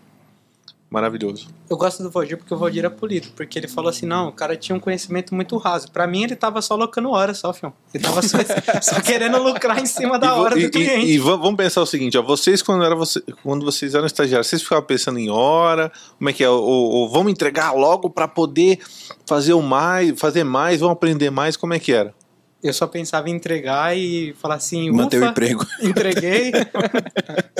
Maravilhoso. 0.88 1.48
Eu 1.68 1.76
gosto 1.76 2.00
do 2.02 2.10
Valdir 2.10 2.38
porque 2.38 2.54
o 2.54 2.56
Valdir 2.56 2.84
é 2.84 2.88
polido. 2.88 3.28
Porque 3.34 3.58
ele 3.58 3.66
falou 3.66 3.90
assim: 3.90 4.06
não, 4.06 4.28
o 4.28 4.32
cara 4.32 4.56
tinha 4.56 4.76
um 4.76 4.78
conhecimento 4.80 5.34
muito 5.34 5.56
raso. 5.56 5.90
Pra 5.90 6.06
mim, 6.06 6.22
ele 6.22 6.36
tava 6.36 6.62
só 6.62 6.76
locando 6.76 7.10
hora 7.10 7.34
só, 7.34 7.52
fião. 7.52 7.72
Ele 7.92 8.04
tava 8.04 8.22
só, 8.22 8.38
só 8.80 9.00
querendo 9.00 9.42
lucrar 9.42 9.80
em 9.80 9.86
cima 9.86 10.16
da 10.16 10.34
hora 10.36 10.56
e, 10.58 10.62
do 10.64 10.70
cliente. 10.70 11.06
E, 11.06 11.14
e 11.14 11.18
va- 11.18 11.34
vamos 11.36 11.56
pensar 11.56 11.82
o 11.82 11.86
seguinte, 11.86 12.16
ó, 12.16 12.22
vocês 12.22 12.62
quando, 12.62 12.84
era 12.84 12.94
você, 12.94 13.20
quando 13.42 13.64
vocês 13.64 13.96
eram 13.96 14.06
estagiários, 14.06 14.46
vocês 14.46 14.62
ficavam 14.62 14.84
pensando 14.84 15.18
em 15.18 15.28
hora, 15.28 15.90
como 16.18 16.30
é 16.30 16.32
que 16.32 16.44
é? 16.44 16.48
Ou, 16.48 16.62
ou 16.62 17.08
vamos 17.08 17.32
entregar 17.32 17.72
logo 17.72 18.08
para 18.08 18.28
poder 18.28 18.78
fazer 19.26 19.54
o 19.54 19.62
mais, 19.62 20.18
fazer 20.18 20.44
mais, 20.44 20.78
vamos 20.78 20.92
aprender 20.94 21.30
mais, 21.30 21.56
como 21.56 21.74
é 21.74 21.80
que 21.80 21.92
era? 21.92 22.14
Eu 22.62 22.72
só 22.72 22.86
pensava 22.86 23.28
em 23.28 23.34
entregar 23.34 23.96
e 23.96 24.34
falar 24.40 24.56
assim: 24.56 24.90
Manter 24.90 25.22
o 25.22 25.26
emprego. 25.26 25.64
entreguei. 25.82 26.52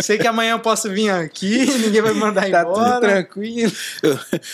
Sei 0.00 0.18
que 0.18 0.26
amanhã 0.26 0.52
eu 0.52 0.58
posso 0.58 0.90
vir 0.90 1.10
aqui, 1.10 1.66
ninguém 1.78 2.00
vai 2.02 2.14
me 2.14 2.20
mandar 2.20 2.50
Tá 2.50 2.64
tudo 2.64 2.80
embora. 2.80 3.00
tranquilo. 3.00 3.72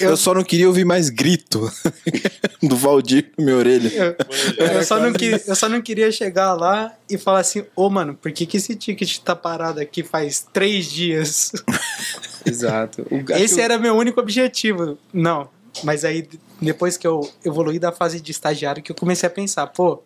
Eu, 0.00 0.16
só 0.16 0.34
não 0.34 0.42
queria 0.42 0.66
ouvir 0.66 0.84
mais 0.84 1.08
grito 1.08 1.70
do 2.62 2.76
Valdir 2.76 3.30
na 3.38 3.44
minha 3.44 3.56
orelha. 3.56 4.16
Eu, 4.58 4.66
eu 4.66 4.84
só 4.84 4.98
não 4.98 5.12
queria, 5.12 5.42
eu 5.46 5.54
só 5.56 5.68
não 5.68 5.80
queria 5.80 6.10
chegar 6.10 6.52
lá 6.54 6.92
e 7.08 7.16
falar 7.16 7.40
assim: 7.40 7.64
ô 7.74 7.88
mano, 7.88 8.14
por 8.14 8.32
que, 8.32 8.44
que 8.44 8.56
esse 8.56 8.74
ticket 8.74 9.18
tá 9.20 9.34
parado 9.36 9.80
aqui 9.80 10.02
faz 10.02 10.46
três 10.52 10.86
dias? 10.90 11.52
Exato. 12.44 13.06
Esse 13.38 13.54
que 13.54 13.60
era 13.60 13.78
meu 13.78 13.94
único 13.96 14.20
objetivo. 14.20 14.98
Não. 15.12 15.48
Mas 15.84 16.04
aí, 16.04 16.28
depois 16.60 16.96
que 16.96 17.06
eu 17.06 17.28
evoluí 17.44 17.78
da 17.78 17.90
fase 17.92 18.20
de 18.20 18.30
estagiário, 18.30 18.82
que 18.82 18.92
eu 18.92 18.96
comecei 18.96 19.26
a 19.26 19.30
pensar, 19.30 19.66
pô, 19.68 20.02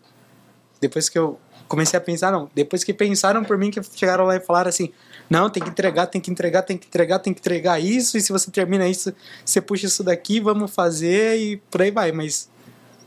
depois 0.81 1.09
que 1.09 1.19
eu 1.19 1.39
comecei 1.69 1.97
a 1.97 2.01
pensar, 2.01 2.31
não, 2.31 2.49
depois 2.55 2.85
que 2.85 2.93
pensaram 2.95 3.45
por 3.45 3.59
mim, 3.59 3.71
que 3.71 3.81
chegaram 3.95 4.25
lá 4.25 4.37
e 4.37 4.41
falaram 4.41 4.69
assim, 4.69 4.93
não, 5.29 5.51
tem 5.51 5.63
que 5.63 5.69
entregar, 5.69 6.07
tem 6.07 6.21
que 6.21 6.31
entregar, 6.31 6.63
tem 6.63 6.79
que 6.79 6.87
entregar, 6.87 7.19
tem 7.19 7.35
que 7.35 7.41
entregar 7.41 7.81
isso, 7.81 8.17
e 8.17 8.21
se 8.21 8.31
você 8.31 8.51
termina 8.51 8.89
isso, 8.89 9.13
você 9.45 9.61
puxa 9.61 9.87
isso 9.87 10.05
daqui, 10.05 10.39
vamos 10.39 10.73
fazer, 10.73 11.39
e 11.39 11.57
por 11.57 11.83
aí 11.83 11.91
vai, 11.91 12.13
mas 12.13 12.49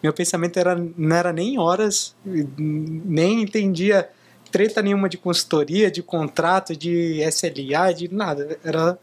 meu 0.04 0.14
pensamento 0.14 0.58
era, 0.58 0.76
não 0.76 1.16
era 1.16 1.32
nem 1.32 1.58
horas, 1.58 2.16
nem 2.26 3.42
entendia 3.42 4.10
treta 4.52 4.82
nenhuma 4.82 5.08
de 5.08 5.18
consultoria, 5.18 5.90
de 5.92 6.02
contrato, 6.02 6.76
de 6.76 7.22
SLA, 7.32 7.94
de 7.94 8.14
nada, 8.14 8.60
era 8.64 8.98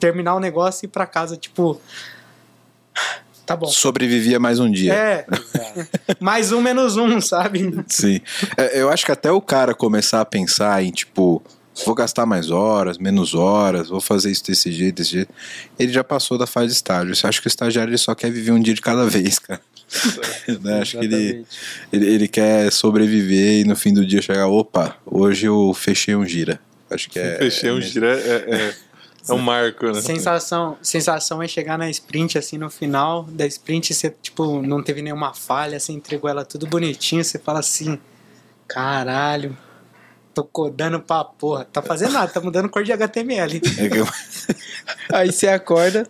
terminar 0.00 0.34
o 0.34 0.40
negócio 0.40 0.84
e 0.84 0.86
ir 0.86 0.90
pra 0.90 1.06
casa, 1.06 1.36
tipo, 1.36 1.80
tá 3.46 3.56
bom. 3.56 3.66
Sobrevivia 3.66 4.38
mais 4.38 4.58
um 4.58 4.70
dia. 4.70 4.92
É, 4.92 5.26
mais 6.20 6.52
um 6.52 6.60
menos 6.60 6.96
um, 6.96 7.20
sabe? 7.20 7.84
Sim. 7.88 8.20
É, 8.56 8.80
eu 8.80 8.90
acho 8.90 9.04
que 9.04 9.12
até 9.12 9.30
o 9.30 9.40
cara 9.40 9.74
começar 9.74 10.20
a 10.20 10.24
pensar 10.24 10.82
em, 10.82 10.90
tipo, 10.90 11.42
vou 11.84 11.94
gastar 11.94 12.26
mais 12.26 12.50
horas, 12.50 12.98
menos 12.98 13.34
horas, 13.34 13.88
vou 13.88 14.00
fazer 14.00 14.30
isso 14.30 14.44
desse 14.44 14.70
jeito, 14.70 14.96
desse 14.96 15.12
jeito. 15.12 15.32
Ele 15.78 15.92
já 15.92 16.04
passou 16.04 16.36
da 16.36 16.46
fase 16.46 16.68
de 16.68 16.72
estágio. 16.74 17.14
Eu 17.14 17.28
acho 17.28 17.40
que 17.40 17.46
o 17.46 17.48
estagiário 17.48 17.90
ele 17.90 17.98
só 17.98 18.14
quer 18.14 18.30
viver 18.30 18.52
um 18.52 18.60
dia 18.60 18.74
de 18.74 18.80
cada 18.80 19.06
vez, 19.06 19.38
cara. 19.38 19.60
Né? 20.62 20.80
Acho 20.80 20.98
que 20.98 21.04
ele, 21.04 21.44
ele, 21.92 22.06
ele 22.06 22.28
quer 22.28 22.72
sobreviver 22.72 23.60
e 23.60 23.64
no 23.64 23.76
fim 23.76 23.92
do 23.92 24.06
dia 24.06 24.22
chegar, 24.22 24.48
opa, 24.48 24.96
hoje 25.04 25.46
eu 25.46 25.74
fechei 25.74 26.16
um 26.16 26.24
gira. 26.24 26.58
Acho 26.90 27.10
que 27.10 27.18
é. 27.20 27.36
Fechei 27.36 27.68
é 27.68 27.72
um 27.72 27.76
mesmo. 27.76 27.92
gira, 27.92 28.18
é, 28.18 28.54
é, 28.54 28.74
é 29.28 29.32
um 29.32 29.38
marco, 29.38 29.86
né? 29.86 30.00
Sensação, 30.00 30.76
sensação 30.82 31.42
é 31.42 31.46
chegar 31.46 31.78
na 31.78 31.88
sprint 31.90 32.38
assim 32.38 32.58
no 32.58 32.68
final 32.68 33.24
da 33.24 33.46
sprint 33.46 33.94
você 33.94 34.14
tipo 34.22 34.60
não 34.62 34.82
teve 34.82 35.02
nenhuma 35.02 35.32
falha, 35.32 35.78
você 35.78 35.92
entregou 35.92 36.28
ela 36.28 36.44
tudo 36.44 36.66
bonitinho, 36.66 37.22
você 37.22 37.38
fala 37.38 37.60
assim: 37.60 37.98
"Caralho, 38.66 39.56
tô 40.34 40.42
codando 40.42 40.98
pra 41.00 41.24
porra, 41.24 41.64
tá 41.64 41.80
fazendo 41.80 42.12
nada, 42.12 42.32
tá 42.32 42.40
mudando 42.40 42.68
cor 42.68 42.82
de 42.82 42.92
HTML". 42.92 43.60
É 43.78 45.14
Aí 45.16 45.32
você 45.32 45.46
acorda, 45.46 46.08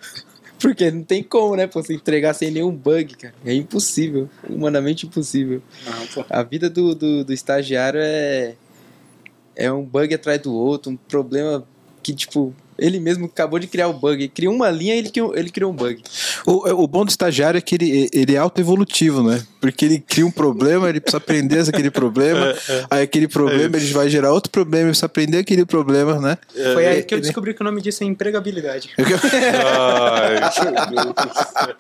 porque 0.62 0.92
não 0.92 1.02
tem 1.02 1.24
como, 1.24 1.56
né? 1.56 1.66
Pô, 1.66 1.82
você 1.82 1.92
entregar 1.92 2.34
sem 2.34 2.52
nenhum 2.52 2.70
bug, 2.70 3.16
cara. 3.16 3.34
É 3.44 3.52
impossível. 3.52 4.30
Humanamente 4.48 5.06
impossível. 5.06 5.60
Não. 5.84 6.24
A 6.30 6.42
vida 6.44 6.70
do, 6.70 6.94
do, 6.94 7.24
do 7.24 7.32
estagiário 7.32 8.00
é. 8.00 8.54
É 9.54 9.70
um 9.70 9.84
bug 9.84 10.14
atrás 10.14 10.40
do 10.40 10.54
outro, 10.54 10.90
um 10.90 10.96
problema 10.96 11.62
que, 12.02 12.14
tipo, 12.14 12.54
ele 12.82 12.98
mesmo 12.98 13.26
acabou 13.26 13.58
de 13.58 13.66
criar 13.66 13.88
o 13.88 13.92
bug. 13.92 14.22
Ele 14.22 14.28
criou 14.28 14.54
uma 14.54 14.70
linha 14.70 14.94
e 14.94 14.98
ele 14.98 15.10
criou, 15.10 15.36
ele 15.36 15.50
criou 15.50 15.70
um 15.70 15.74
bug. 15.74 16.02
O, 16.46 16.82
o 16.82 16.86
bom 16.88 17.04
do 17.04 17.08
estagiário 17.08 17.58
é 17.58 17.60
que 17.60 17.74
ele, 17.76 18.10
ele 18.12 18.34
é 18.34 18.38
autoevolutivo, 18.38 19.22
né? 19.22 19.42
Porque 19.60 19.84
ele 19.84 20.00
cria 20.00 20.26
um 20.26 20.30
problema, 20.30 20.88
ele 20.88 21.00
precisa 21.00 21.18
aprender 21.18 21.60
aquele 21.60 21.90
problema, 21.90 22.54
aí 22.90 23.02
aquele 23.02 23.28
problema 23.28 23.76
ele 23.76 23.92
vai 23.92 24.08
gerar 24.08 24.32
outro 24.32 24.50
problema, 24.50 24.84
ele 24.84 24.90
precisa 24.90 25.06
aprender 25.06 25.38
aquele 25.38 25.64
problema, 25.64 26.18
né? 26.18 26.36
Foi 26.74 26.86
aí 26.86 26.98
é, 26.98 27.02
que 27.02 27.14
eu 27.14 27.20
descobri 27.20 27.54
que 27.54 27.62
o 27.62 27.64
nome 27.64 27.80
disso 27.80 28.02
é 28.02 28.06
empregabilidade. 28.06 28.90
Ai, 28.98 30.40
meu 30.90 31.14
Deus 31.14 31.14
do 31.14 31.34
céu. 31.34 31.76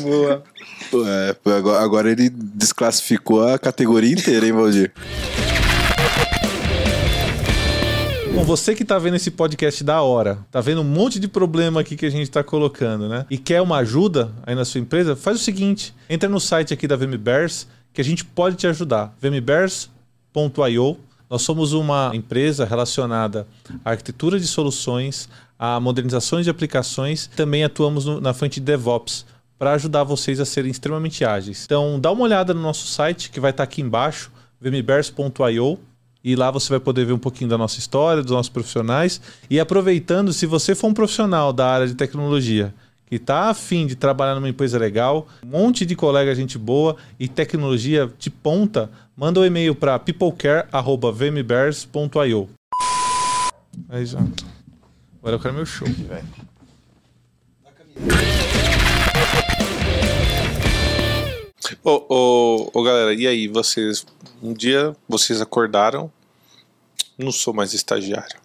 Boa. 0.02 0.42
É, 1.06 1.36
agora 1.82 2.10
ele 2.10 2.30
desclassificou 2.30 3.46
a 3.46 3.58
categoria 3.58 4.12
inteira, 4.12 4.46
hein, 4.46 4.52
Valdir? 4.52 4.92
Bom, 8.34 8.44
você 8.44 8.74
que 8.74 8.84
tá 8.84 8.98
vendo 8.98 9.16
esse 9.16 9.30
podcast 9.30 9.82
da 9.82 10.02
hora, 10.02 10.38
tá 10.50 10.60
vendo 10.60 10.80
um 10.80 10.84
monte 10.84 11.18
de 11.18 11.26
problema 11.28 11.80
aqui 11.80 11.96
que 11.96 12.06
a 12.06 12.10
gente 12.10 12.30
tá 12.30 12.42
colocando, 12.44 13.08
né? 13.08 13.26
E 13.28 13.36
quer 13.36 13.60
uma 13.60 13.78
ajuda 13.78 14.32
aí 14.44 14.54
na 14.54 14.64
sua 14.64 14.80
empresa, 14.80 15.16
faz 15.16 15.36
o 15.36 15.42
seguinte: 15.42 15.94
entra 16.08 16.28
no 16.28 16.40
site 16.40 16.72
aqui 16.72 16.86
da 16.86 16.96
VMBears 16.96 17.66
que 17.92 18.00
a 18.00 18.04
gente 18.04 18.24
pode 18.24 18.56
te 18.56 18.66
ajudar. 18.66 19.14
vmbears.io. 19.20 20.98
Nós 21.28 21.42
somos 21.42 21.72
uma 21.72 22.10
empresa 22.14 22.64
relacionada 22.64 23.46
à 23.84 23.90
arquitetura 23.90 24.38
de 24.38 24.46
soluções, 24.46 25.28
a 25.58 25.78
modernizações 25.78 26.44
de 26.44 26.50
aplicações, 26.50 27.28
também 27.36 27.62
atuamos 27.62 28.04
no- 28.04 28.20
na 28.20 28.32
frente 28.34 28.54
de 28.54 28.66
DevOps 28.66 29.24
para 29.58 29.72
ajudar 29.74 30.02
vocês 30.02 30.40
a 30.40 30.44
serem 30.44 30.70
extremamente 30.70 31.24
ágeis. 31.24 31.62
Então, 31.66 32.00
dá 32.00 32.10
uma 32.10 32.22
olhada 32.24 32.52
no 32.54 32.60
nosso 32.60 32.86
site 32.86 33.30
que 33.30 33.38
vai 33.38 33.50
estar 33.52 33.62
aqui 33.62 33.80
embaixo, 33.80 34.30
vmbears.io. 34.60 35.78
E 36.22 36.36
lá 36.36 36.50
você 36.50 36.68
vai 36.68 36.80
poder 36.80 37.06
ver 37.06 37.12
um 37.12 37.18
pouquinho 37.18 37.48
da 37.48 37.56
nossa 37.56 37.78
história, 37.78 38.22
dos 38.22 38.32
nossos 38.32 38.50
profissionais. 38.50 39.20
E 39.48 39.58
aproveitando, 39.58 40.30
se 40.32 40.46
você 40.46 40.74
for 40.74 40.88
um 40.88 40.94
profissional 40.94 41.52
da 41.52 41.66
área 41.66 41.86
de 41.86 41.94
tecnologia 41.94 42.74
que 43.06 43.16
está 43.16 43.48
afim 43.48 43.86
de 43.86 43.96
trabalhar 43.96 44.36
numa 44.36 44.48
empresa 44.48 44.78
legal, 44.78 45.26
um 45.44 45.48
monte 45.48 45.84
de 45.84 45.96
colega 45.96 46.32
gente 46.34 46.56
boa 46.56 46.96
e 47.18 47.26
tecnologia 47.26 48.08
de 48.18 48.30
ponta, 48.30 48.88
manda 49.16 49.40
um 49.40 49.44
e-mail 49.44 49.74
para 49.74 49.98
peoplecare.vmbears.io. 49.98 52.48
Aí 53.88 54.06
já. 54.06 54.20
Agora 55.18 55.34
eu 55.36 55.40
quero 55.40 55.54
meu 55.54 55.66
show, 55.66 55.88
velho. 55.88 56.24
Ô, 61.84 62.04
ô, 62.08 62.70
ô, 62.72 62.82
galera, 62.82 63.14
e 63.14 63.26
aí, 63.26 63.48
vocês. 63.48 64.04
Um 64.42 64.52
dia 64.52 64.96
vocês 65.08 65.40
acordaram, 65.40 66.10
não 67.18 67.30
sou 67.30 67.52
mais 67.52 67.74
estagiário. 67.74 68.38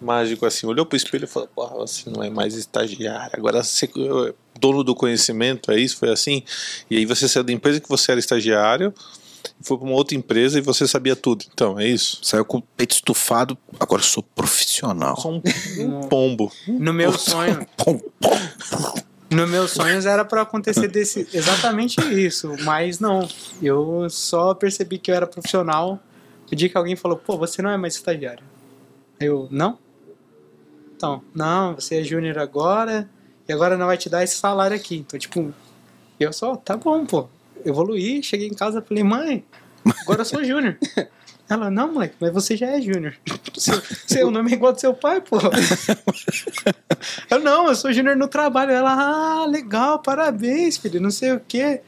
Mágico 0.00 0.44
assim, 0.44 0.66
olhou 0.66 0.84
pro 0.84 0.96
espelho 0.96 1.24
e 1.24 1.28
falou: 1.28 1.48
Porra, 1.54 1.76
você 1.76 2.10
não 2.10 2.22
é 2.22 2.28
mais 2.28 2.54
estagiário, 2.54 3.38
agora 3.38 3.62
você 3.62 3.86
é 3.86 4.34
dono 4.58 4.82
do 4.82 4.94
conhecimento, 4.94 5.70
é 5.70 5.78
isso? 5.78 5.96
Foi 5.96 6.10
assim? 6.10 6.42
E 6.90 6.96
aí 6.96 7.06
você 7.06 7.28
saiu 7.28 7.44
da 7.44 7.52
empresa 7.52 7.80
que 7.80 7.88
você 7.88 8.10
era 8.10 8.18
estagiário, 8.18 8.92
foi 9.60 9.78
pra 9.78 9.86
uma 9.86 9.94
outra 9.94 10.16
empresa 10.16 10.58
e 10.58 10.62
você 10.62 10.88
sabia 10.88 11.14
tudo. 11.14 11.44
Então, 11.52 11.78
é 11.78 11.86
isso? 11.86 12.18
Saiu 12.22 12.44
com 12.44 12.58
o 12.58 12.62
peito 12.62 12.92
estufado, 12.92 13.56
agora 13.78 14.02
eu 14.02 14.06
sou 14.06 14.22
profissional. 14.22 15.16
Só 15.20 15.30
um, 15.30 15.42
um 15.78 16.08
pombo. 16.08 16.52
No 16.66 16.92
meu 16.92 17.12
sonho, 17.16 17.64
Pum, 19.32 19.36
No 19.36 19.46
meus 19.46 19.70
sonhos 19.70 20.04
era 20.06 20.24
pra 20.24 20.42
acontecer 20.42 20.88
desse, 20.88 21.26
exatamente 21.32 22.00
isso, 22.12 22.54
mas 22.64 23.00
não. 23.00 23.26
Eu 23.60 24.06
só 24.10 24.54
percebi 24.54 24.98
que 24.98 25.10
eu 25.10 25.14
era 25.14 25.26
profissional 25.26 25.98
o 26.52 26.54
dia 26.54 26.68
que 26.68 26.76
alguém 26.76 26.94
falou, 26.94 27.16
pô, 27.16 27.38
você 27.38 27.62
não 27.62 27.70
é 27.70 27.78
mais 27.78 27.94
estagiário. 27.94 28.44
Eu, 29.18 29.48
não? 29.50 29.78
Então, 30.94 31.22
não, 31.34 31.74
você 31.74 32.00
é 32.00 32.04
júnior 32.04 32.38
agora 32.38 33.08
e 33.48 33.52
agora 33.52 33.76
não 33.76 33.86
vai 33.86 33.96
te 33.96 34.10
dar 34.10 34.22
esse 34.22 34.36
salário 34.36 34.76
aqui. 34.76 34.96
Então, 34.98 35.18
tipo, 35.18 35.52
eu 36.20 36.32
só, 36.32 36.54
tá 36.56 36.76
bom, 36.76 37.06
pô. 37.06 37.26
Evoluí, 37.64 38.22
cheguei 38.22 38.48
em 38.48 38.54
casa 38.54 38.82
falei, 38.82 39.02
mãe, 39.02 39.44
agora 40.02 40.20
eu 40.20 40.24
sou 40.26 40.44
júnior. 40.44 40.76
Ela, 41.52 41.70
não, 41.70 41.92
moleque, 41.92 42.14
mas 42.18 42.32
você 42.32 42.56
já 42.56 42.68
é 42.68 42.80
júnior. 42.80 43.14
Seu, 43.56 43.80
seu 44.06 44.30
nome 44.30 44.50
é 44.50 44.54
igual 44.54 44.72
do 44.72 44.80
seu 44.80 44.94
pai, 44.94 45.20
pô. 45.20 45.36
Eu, 47.30 47.40
não, 47.40 47.68
eu 47.68 47.74
sou 47.74 47.92
júnior 47.92 48.16
no 48.16 48.28
trabalho. 48.28 48.70
Ela, 48.70 48.92
ah, 48.94 49.46
legal, 49.46 49.98
parabéns, 49.98 50.76
filho, 50.76 51.00
não 51.00 51.10
sei 51.10 51.32
o 51.32 51.40
quê. 51.40 51.80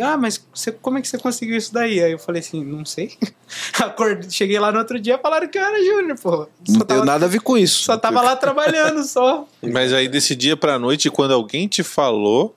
Ah, 0.00 0.16
mas 0.16 0.44
você, 0.52 0.72
como 0.72 0.98
é 0.98 1.02
que 1.02 1.06
você 1.06 1.18
conseguiu 1.18 1.56
isso 1.56 1.72
daí? 1.72 2.02
Aí 2.02 2.12
eu 2.12 2.18
falei 2.18 2.40
assim, 2.40 2.64
não 2.64 2.84
sei. 2.84 3.12
Acordei, 3.78 4.28
cheguei 4.30 4.58
lá 4.58 4.72
no 4.72 4.78
outro 4.78 4.98
dia 4.98 5.18
falaram 5.18 5.46
que 5.46 5.56
eu 5.56 5.62
era 5.62 5.84
júnior, 5.84 6.18
pô. 6.18 6.48
Não 6.66 6.78
Só 6.78 6.84
tem 6.84 6.96
tava, 6.96 7.04
nada 7.04 7.26
a 7.26 7.28
ver 7.28 7.40
com 7.40 7.56
isso. 7.56 7.84
só 7.84 7.96
tava 7.96 8.20
lá 8.20 8.34
trabalhando, 8.34 9.04
só. 9.04 9.46
Mas 9.62 9.92
aí 9.92 10.08
desse 10.08 10.34
dia 10.34 10.56
pra 10.56 10.78
noite, 10.78 11.10
quando 11.10 11.32
alguém 11.32 11.68
te 11.68 11.82
falou 11.82 12.56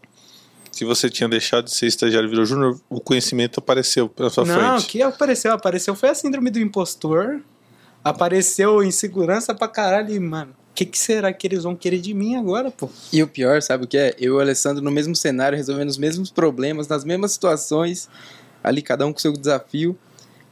que 0.77 0.85
você 0.85 1.09
tinha 1.09 1.27
deixado 1.27 1.65
de 1.65 1.71
ser 1.71 1.87
estagiário 1.87 2.27
e 2.27 2.29
virou 2.29 2.45
júnior, 2.45 2.79
o 2.89 2.99
conhecimento 2.99 3.59
apareceu 3.59 4.11
na 4.17 4.29
sua 4.29 4.45
Não, 4.45 4.55
o 4.55 4.77
frente. 4.79 4.87
que 4.87 5.01
apareceu? 5.01 5.51
Apareceu 5.53 5.95
foi 5.95 6.09
a 6.09 6.15
síndrome 6.15 6.49
do 6.49 6.59
impostor. 6.59 7.41
Apareceu 8.03 8.83
insegurança 8.83 9.53
pra 9.53 9.67
caralho 9.67 10.13
e, 10.13 10.19
mano, 10.19 10.53
que, 10.77 10.85
que 10.85 10.99
será 10.99 11.33
que 11.33 11.47
eles 11.47 11.63
vão 11.63 11.75
querer 11.75 11.99
de 11.99 12.13
mim 12.13 12.35
agora, 12.35 12.69
pô? 12.69 12.87
E 13.11 13.23
o 13.23 13.27
pior, 13.27 13.63
sabe 13.63 13.85
o 13.85 13.87
que 13.87 13.97
é? 13.97 14.15
Eu 14.19 14.33
e 14.33 14.37
o 14.37 14.39
Alessandro 14.39 14.83
no 14.83 14.91
mesmo 14.91 15.15
cenário, 15.15 15.57
resolvendo 15.57 15.89
os 15.89 15.97
mesmos 15.97 16.29
problemas, 16.29 16.87
nas 16.87 17.03
mesmas 17.03 17.31
situações, 17.31 18.07
ali 18.63 18.83
cada 18.83 19.03
um 19.07 19.11
com 19.11 19.17
seu 19.17 19.33
desafio. 19.33 19.97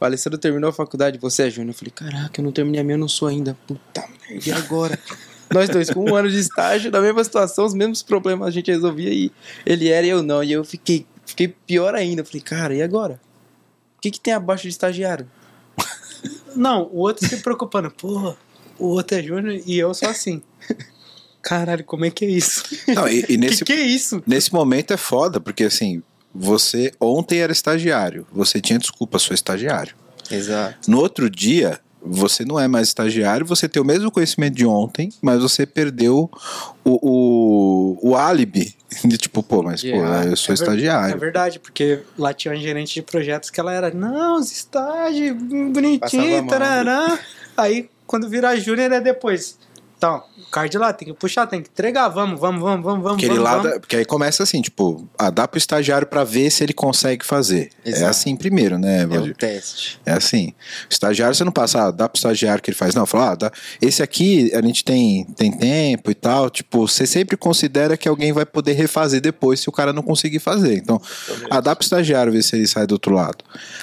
O 0.00 0.04
Alessandro 0.04 0.36
terminou 0.36 0.68
a 0.68 0.72
faculdade, 0.72 1.16
você 1.16 1.44
é 1.44 1.50
júnior. 1.50 1.70
Eu 1.70 1.78
falei, 1.78 1.92
caraca, 1.94 2.40
eu 2.40 2.44
não 2.44 2.50
terminei 2.50 2.80
a 2.80 2.84
minha, 2.84 2.94
eu 2.96 2.98
não 2.98 3.08
sou 3.08 3.28
ainda. 3.28 3.56
Puta 3.68 4.04
merda, 4.28 4.48
e 4.48 4.52
agora? 4.52 4.98
Nós 5.52 5.68
dois 5.68 5.90
com 5.90 6.10
um 6.10 6.14
ano 6.14 6.28
de 6.28 6.38
estágio, 6.38 6.90
na 6.90 7.00
mesma 7.00 7.22
situação, 7.22 7.64
os 7.64 7.74
mesmos 7.74 8.02
problemas 8.02 8.48
a 8.48 8.50
gente 8.50 8.70
resolvia 8.70 9.12
e 9.12 9.30
ele 9.64 9.88
era 9.88 10.06
e 10.06 10.10
eu 10.10 10.22
não. 10.22 10.42
E 10.42 10.52
eu 10.52 10.64
fiquei, 10.64 11.06
fiquei 11.24 11.48
pior 11.48 11.94
ainda. 11.94 12.22
Eu 12.22 12.26
falei, 12.26 12.40
cara, 12.40 12.74
e 12.74 12.82
agora? 12.82 13.20
O 13.96 14.00
que, 14.00 14.10
que 14.10 14.20
tem 14.20 14.34
abaixo 14.34 14.64
de 14.64 14.68
estagiário? 14.70 15.28
Não, 16.54 16.84
o 16.92 16.98
outro 16.98 17.28
se 17.28 17.36
preocupando, 17.38 17.90
pô, 17.90 18.34
o 18.78 18.86
outro 18.88 19.18
é 19.18 19.22
júnior 19.22 19.60
e 19.66 19.78
eu 19.78 19.92
sou 19.94 20.08
assim. 20.08 20.42
Caralho, 21.42 21.84
como 21.84 22.04
é 22.04 22.10
que 22.10 22.24
é 22.24 22.28
isso? 22.28 22.64
Não, 22.88 23.06
e, 23.06 23.24
e 23.28 23.36
nesse, 23.38 23.64
que 23.64 23.72
que 23.72 23.80
é 23.80 23.84
isso? 23.84 24.22
nesse 24.26 24.52
momento 24.52 24.92
é 24.92 24.96
foda, 24.96 25.38
porque 25.38 25.64
assim, 25.64 26.02
você 26.34 26.92
ontem 27.00 27.38
era 27.38 27.52
estagiário, 27.52 28.26
você 28.32 28.60
tinha 28.60 28.78
desculpa, 28.78 29.18
sou 29.18 29.34
estagiário. 29.34 29.94
Exato. 30.30 30.90
No 30.90 30.98
outro 30.98 31.30
dia, 31.30 31.78
você 32.08 32.44
não 32.44 32.58
é 32.58 32.66
mais 32.68 32.88
estagiário, 32.88 33.44
você 33.46 33.68
tem 33.68 33.82
o 33.82 33.84
mesmo 33.84 34.10
conhecimento 34.10 34.54
de 34.54 34.64
ontem, 34.66 35.10
mas 35.20 35.40
você 35.42 35.66
perdeu 35.66 36.30
o, 36.84 37.96
o, 38.00 38.10
o 38.10 38.16
álibi 38.16 38.74
de 39.04 39.16
tipo, 39.18 39.42
pô, 39.42 39.62
mas 39.62 39.80
pô, 39.82 39.88
Yeah. 39.88 40.24
eu 40.26 40.36
sou 40.36 40.52
É 40.52 40.56
ver- 40.56 40.62
É 40.62 40.64
estagiário. 40.64 41.18
verdade, 41.18 41.58
porque 41.58 42.00
lá 42.18 42.32
tinha 42.32 42.52
uma 42.54 42.60
gerente 42.60 42.94
de 42.94 43.02
projetos 43.02 43.50
que 43.50 43.58
ela 43.60 43.72
era, 43.72 43.90
não, 43.90 44.38
os 44.38 44.50
estágios, 44.52 45.36
bonitinho, 45.40 46.38
mão. 46.38 46.46
tarará. 46.46 47.18
Aí, 47.56 47.88
quando 48.06 48.28
virar 48.28 48.56
júnior, 48.56 48.92
é 48.92 49.00
depois. 49.00 49.58
Então, 50.06 50.22
o 50.38 50.50
card 50.50 50.78
lá, 50.78 50.92
tem 50.92 51.08
que 51.08 51.14
puxar, 51.14 51.46
tem 51.48 51.60
que 51.60 51.68
entregar, 51.68 52.08
vamos, 52.08 52.38
vamos, 52.38 52.62
vamos, 52.62 52.84
vamos, 52.84 53.02
vamos. 53.02 53.18
Aquele 53.18 53.30
vamos, 53.34 53.44
lado, 53.44 53.62
vamos. 53.64 53.78
porque 53.78 53.96
aí 53.96 54.04
começa 54.04 54.44
assim, 54.44 54.62
tipo, 54.62 55.08
ah, 55.18 55.30
dá 55.30 55.48
pro 55.48 55.58
estagiário 55.58 56.06
pra 56.06 56.22
ver 56.22 56.48
se 56.50 56.62
ele 56.62 56.72
consegue 56.72 57.24
fazer. 57.24 57.70
É 57.84 57.90
Exato. 57.90 58.10
assim 58.10 58.36
primeiro, 58.36 58.78
né, 58.78 59.02
É 59.02 59.06
Valdir? 59.06 59.32
um 59.32 59.34
teste. 59.34 60.00
É 60.06 60.12
assim. 60.12 60.54
O 60.88 60.92
estagiário 60.92 61.34
você 61.34 61.42
não 61.42 61.50
passa, 61.50 61.86
ah, 61.86 61.90
dá 61.90 62.08
pro 62.08 62.16
estagiário 62.16 62.62
que 62.62 62.70
ele 62.70 62.76
faz. 62.76 62.94
Não, 62.94 63.04
fala, 63.04 63.32
ah, 63.32 63.34
dá. 63.34 63.52
esse 63.82 64.02
aqui 64.02 64.52
a 64.54 64.62
gente 64.62 64.84
tem, 64.84 65.24
tem 65.24 65.50
tempo 65.50 66.10
e 66.10 66.14
tal. 66.14 66.48
Tipo, 66.48 66.86
você 66.86 67.04
sempre 67.04 67.36
considera 67.36 67.96
que 67.96 68.08
alguém 68.08 68.32
vai 68.32 68.46
poder 68.46 68.74
refazer 68.74 69.20
depois 69.20 69.58
se 69.58 69.68
o 69.68 69.72
cara 69.72 69.92
não 69.92 70.02
conseguir 70.02 70.38
fazer. 70.38 70.76
Então, 70.76 71.00
ah, 71.50 71.60
dá 71.60 71.74
pro 71.74 71.84
estagiário 71.84 72.32
ver 72.32 72.42
se 72.42 72.54
ele 72.54 72.66
sai 72.68 72.86
do 72.86 72.92
outro 72.92 73.12
lado. 73.12 73.38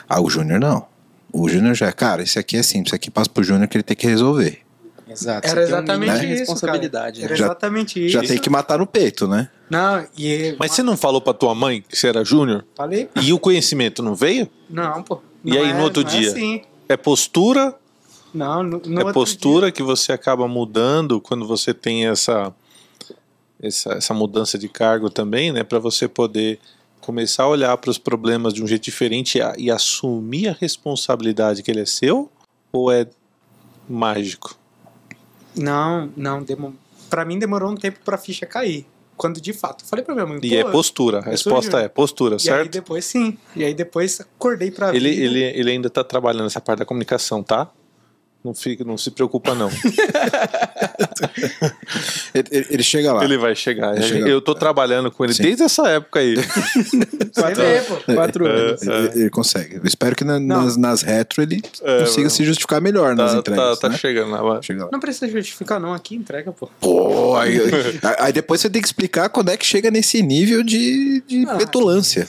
Ah, 0.07 0.21
o 0.21 0.29
Júnior 0.29 0.59
não. 0.59 0.85
O 1.33 1.49
Júnior 1.49 1.75
já 1.75 1.87
é, 1.87 1.91
cara, 1.91 2.21
esse 2.21 2.39
aqui 2.39 2.55
é 2.55 2.63
simples, 2.63 2.89
esse 2.89 2.95
aqui 2.95 3.11
passa 3.11 3.29
pro 3.29 3.43
Júnior 3.43 3.67
que 3.67 3.75
ele 3.75 3.83
tem 3.83 3.97
que 3.97 4.07
resolver. 4.07 4.63
Exato. 5.07 5.47
Era 5.47 5.59
um 5.59 5.63
exatamente 5.63 6.19
de 6.19 6.25
isso, 6.27 6.39
responsabilidade. 6.39 7.21
cara. 7.21 7.25
Era 7.25 7.33
né? 7.33 7.35
Já- 7.37 7.45
exatamente 7.45 7.99
isso. 8.05 8.13
Já 8.13 8.21
tem 8.23 8.37
que 8.37 8.49
matar 8.49 8.77
no 8.79 8.87
peito, 8.87 9.27
né? 9.27 9.49
Não, 9.69 10.05
e... 10.17 10.55
Mas 10.59 10.71
você 10.71 10.81
não 10.83 10.95
falou 10.95 11.19
pra 11.21 11.33
tua 11.33 11.53
mãe 11.53 11.81
que 11.87 11.97
você 11.97 12.07
era 12.07 12.23
júnior? 12.23 12.65
Falei, 12.75 13.09
E 13.21 13.33
o 13.33 13.39
conhecimento 13.39 14.01
não 14.01 14.15
veio? 14.15 14.47
não, 14.69 15.03
pô. 15.03 15.19
E 15.43 15.51
não 15.51 15.57
aí, 15.61 15.69
é- 15.71 15.73
no 15.73 15.83
outro 15.83 16.01
é 16.03 16.05
dia? 16.05 16.29
assim. 16.29 16.61
É 16.87 16.95
postura? 16.95 17.75
Não, 18.33 18.63
no, 18.63 18.81
no 18.85 18.95
é 19.01 19.03
outro 19.03 19.13
postura 19.13 19.71
que 19.71 19.83
você 19.83 20.11
acaba 20.11 20.47
mudando 20.47 21.19
quando 21.21 21.45
você 21.45 21.73
tem 21.73 22.07
essa, 22.07 22.53
essa, 23.61 23.93
essa 23.93 24.13
mudança 24.13 24.57
de 24.57 24.67
cargo 24.69 25.09
também, 25.09 25.51
né? 25.51 25.63
Para 25.63 25.79
você 25.79 26.07
poder 26.07 26.59
começar 27.01 27.43
a 27.43 27.47
olhar 27.49 27.75
para 27.77 27.89
os 27.91 27.97
problemas 27.97 28.53
de 28.53 28.63
um 28.63 28.67
jeito 28.67 28.83
diferente 28.83 29.37
e, 29.37 29.41
a- 29.41 29.53
e 29.57 29.69
assumir 29.69 30.47
a 30.47 30.53
responsabilidade 30.59 31.61
que 31.61 31.69
ele 31.69 31.81
é 31.81 31.85
seu? 31.85 32.31
Ou 32.71 32.89
é 32.91 33.05
mágico? 33.89 34.55
Não, 35.55 36.09
não, 36.15 36.41
demo... 36.43 36.75
pra 37.09 37.23
mim 37.25 37.37
demorou 37.39 37.71
um 37.71 37.75
tempo 37.75 37.99
pra 38.03 38.17
ficha 38.17 38.45
cair. 38.45 38.85
Quando 39.15 39.39
de 39.39 39.53
fato, 39.53 39.85
falei 39.85 40.03
pra 40.03 40.15
minha 40.15 40.25
mãe, 40.25 40.39
E 40.41 40.55
é 40.55 40.63
postura. 40.63 41.19
A 41.19 41.21
sou 41.21 41.31
resposta 41.31 41.79
é 41.79 41.87
postura, 41.87 42.33
E 42.33 42.35
aí 42.35 42.39
certo? 42.39 42.71
depois 42.71 43.05
sim. 43.05 43.37
E 43.55 43.63
aí 43.63 43.73
depois 43.73 44.19
acordei 44.19 44.71
pra 44.71 44.93
Ele, 44.95 45.11
vida. 45.11 45.23
ele, 45.23 45.43
ele 45.43 45.71
ainda 45.71 45.89
tá 45.89 46.03
trabalhando 46.03 46.47
essa 46.47 46.59
parte 46.59 46.79
da 46.79 46.85
comunicação, 46.85 47.43
tá? 47.43 47.69
Não, 48.43 48.53
fica, 48.53 48.83
não 48.83 48.97
se 48.97 49.09
preocupa, 49.11 49.55
não. 49.55 49.69
Ele, 52.33 52.47
ele- 52.51 52.67
ele 52.71 52.83
chega 52.83 53.13
lá. 53.13 53.23
Ele 53.23 53.37
vai 53.37 53.55
chegar. 53.55 53.93
Vai 53.93 54.01
chegar. 54.03 54.27
Eu 54.27 54.41
tô 54.41 54.55
trabalhando 54.55 55.11
com 55.11 55.23
ele 55.23 55.33
Sim. 55.33 55.43
desde 55.43 55.63
essa 55.63 55.87
época 55.87 56.19
aí. 56.19 56.35
Vai 57.35 57.53
ver, 57.53 57.83
pô. 57.85 57.95
Quatro 58.13 58.45
anos. 58.47 58.81
Ele, 58.81 59.21
ele 59.21 59.29
consegue. 59.29 59.75
Eu 59.75 59.85
espero 59.85 60.15
que 60.15 60.23
na- 60.23 60.39
nas, 60.39 60.75
nas 60.77 61.01
retro 61.03 61.41
ele 61.43 61.61
É, 61.83 61.99
consiga 61.99 62.21
mano. 62.21 62.29
se 62.31 62.43
justificar 62.43 62.81
melhor 62.81 63.15
nas 63.15 63.33
tá, 63.33 63.37
entregas. 63.37 63.79
tá, 63.79 63.87
tá 63.87 63.89
né? 63.89 63.97
chegando 63.97 64.31
lá. 64.31 64.61
Chega 64.61 64.85
lá. 64.85 64.89
Não 64.91 64.99
precisa 64.99 65.27
justificar, 65.31 65.79
não. 65.79 65.93
Aqui 65.93 66.15
entrega, 66.15 66.51
pô. 66.51 66.67
Pô, 66.79 67.35
aí, 67.37 67.59
aí 68.19 68.33
depois 68.33 68.59
você 68.61 68.69
tem 68.69 68.81
que 68.81 68.87
explicar 68.87 69.29
quando 69.29 69.49
é 69.49 69.57
que 69.57 69.65
chega 69.65 69.91
nesse 69.91 70.21
nível 70.23 70.63
de, 70.63 71.21
de 71.27 71.45
Ah. 71.47 71.55
petulância. 71.55 72.27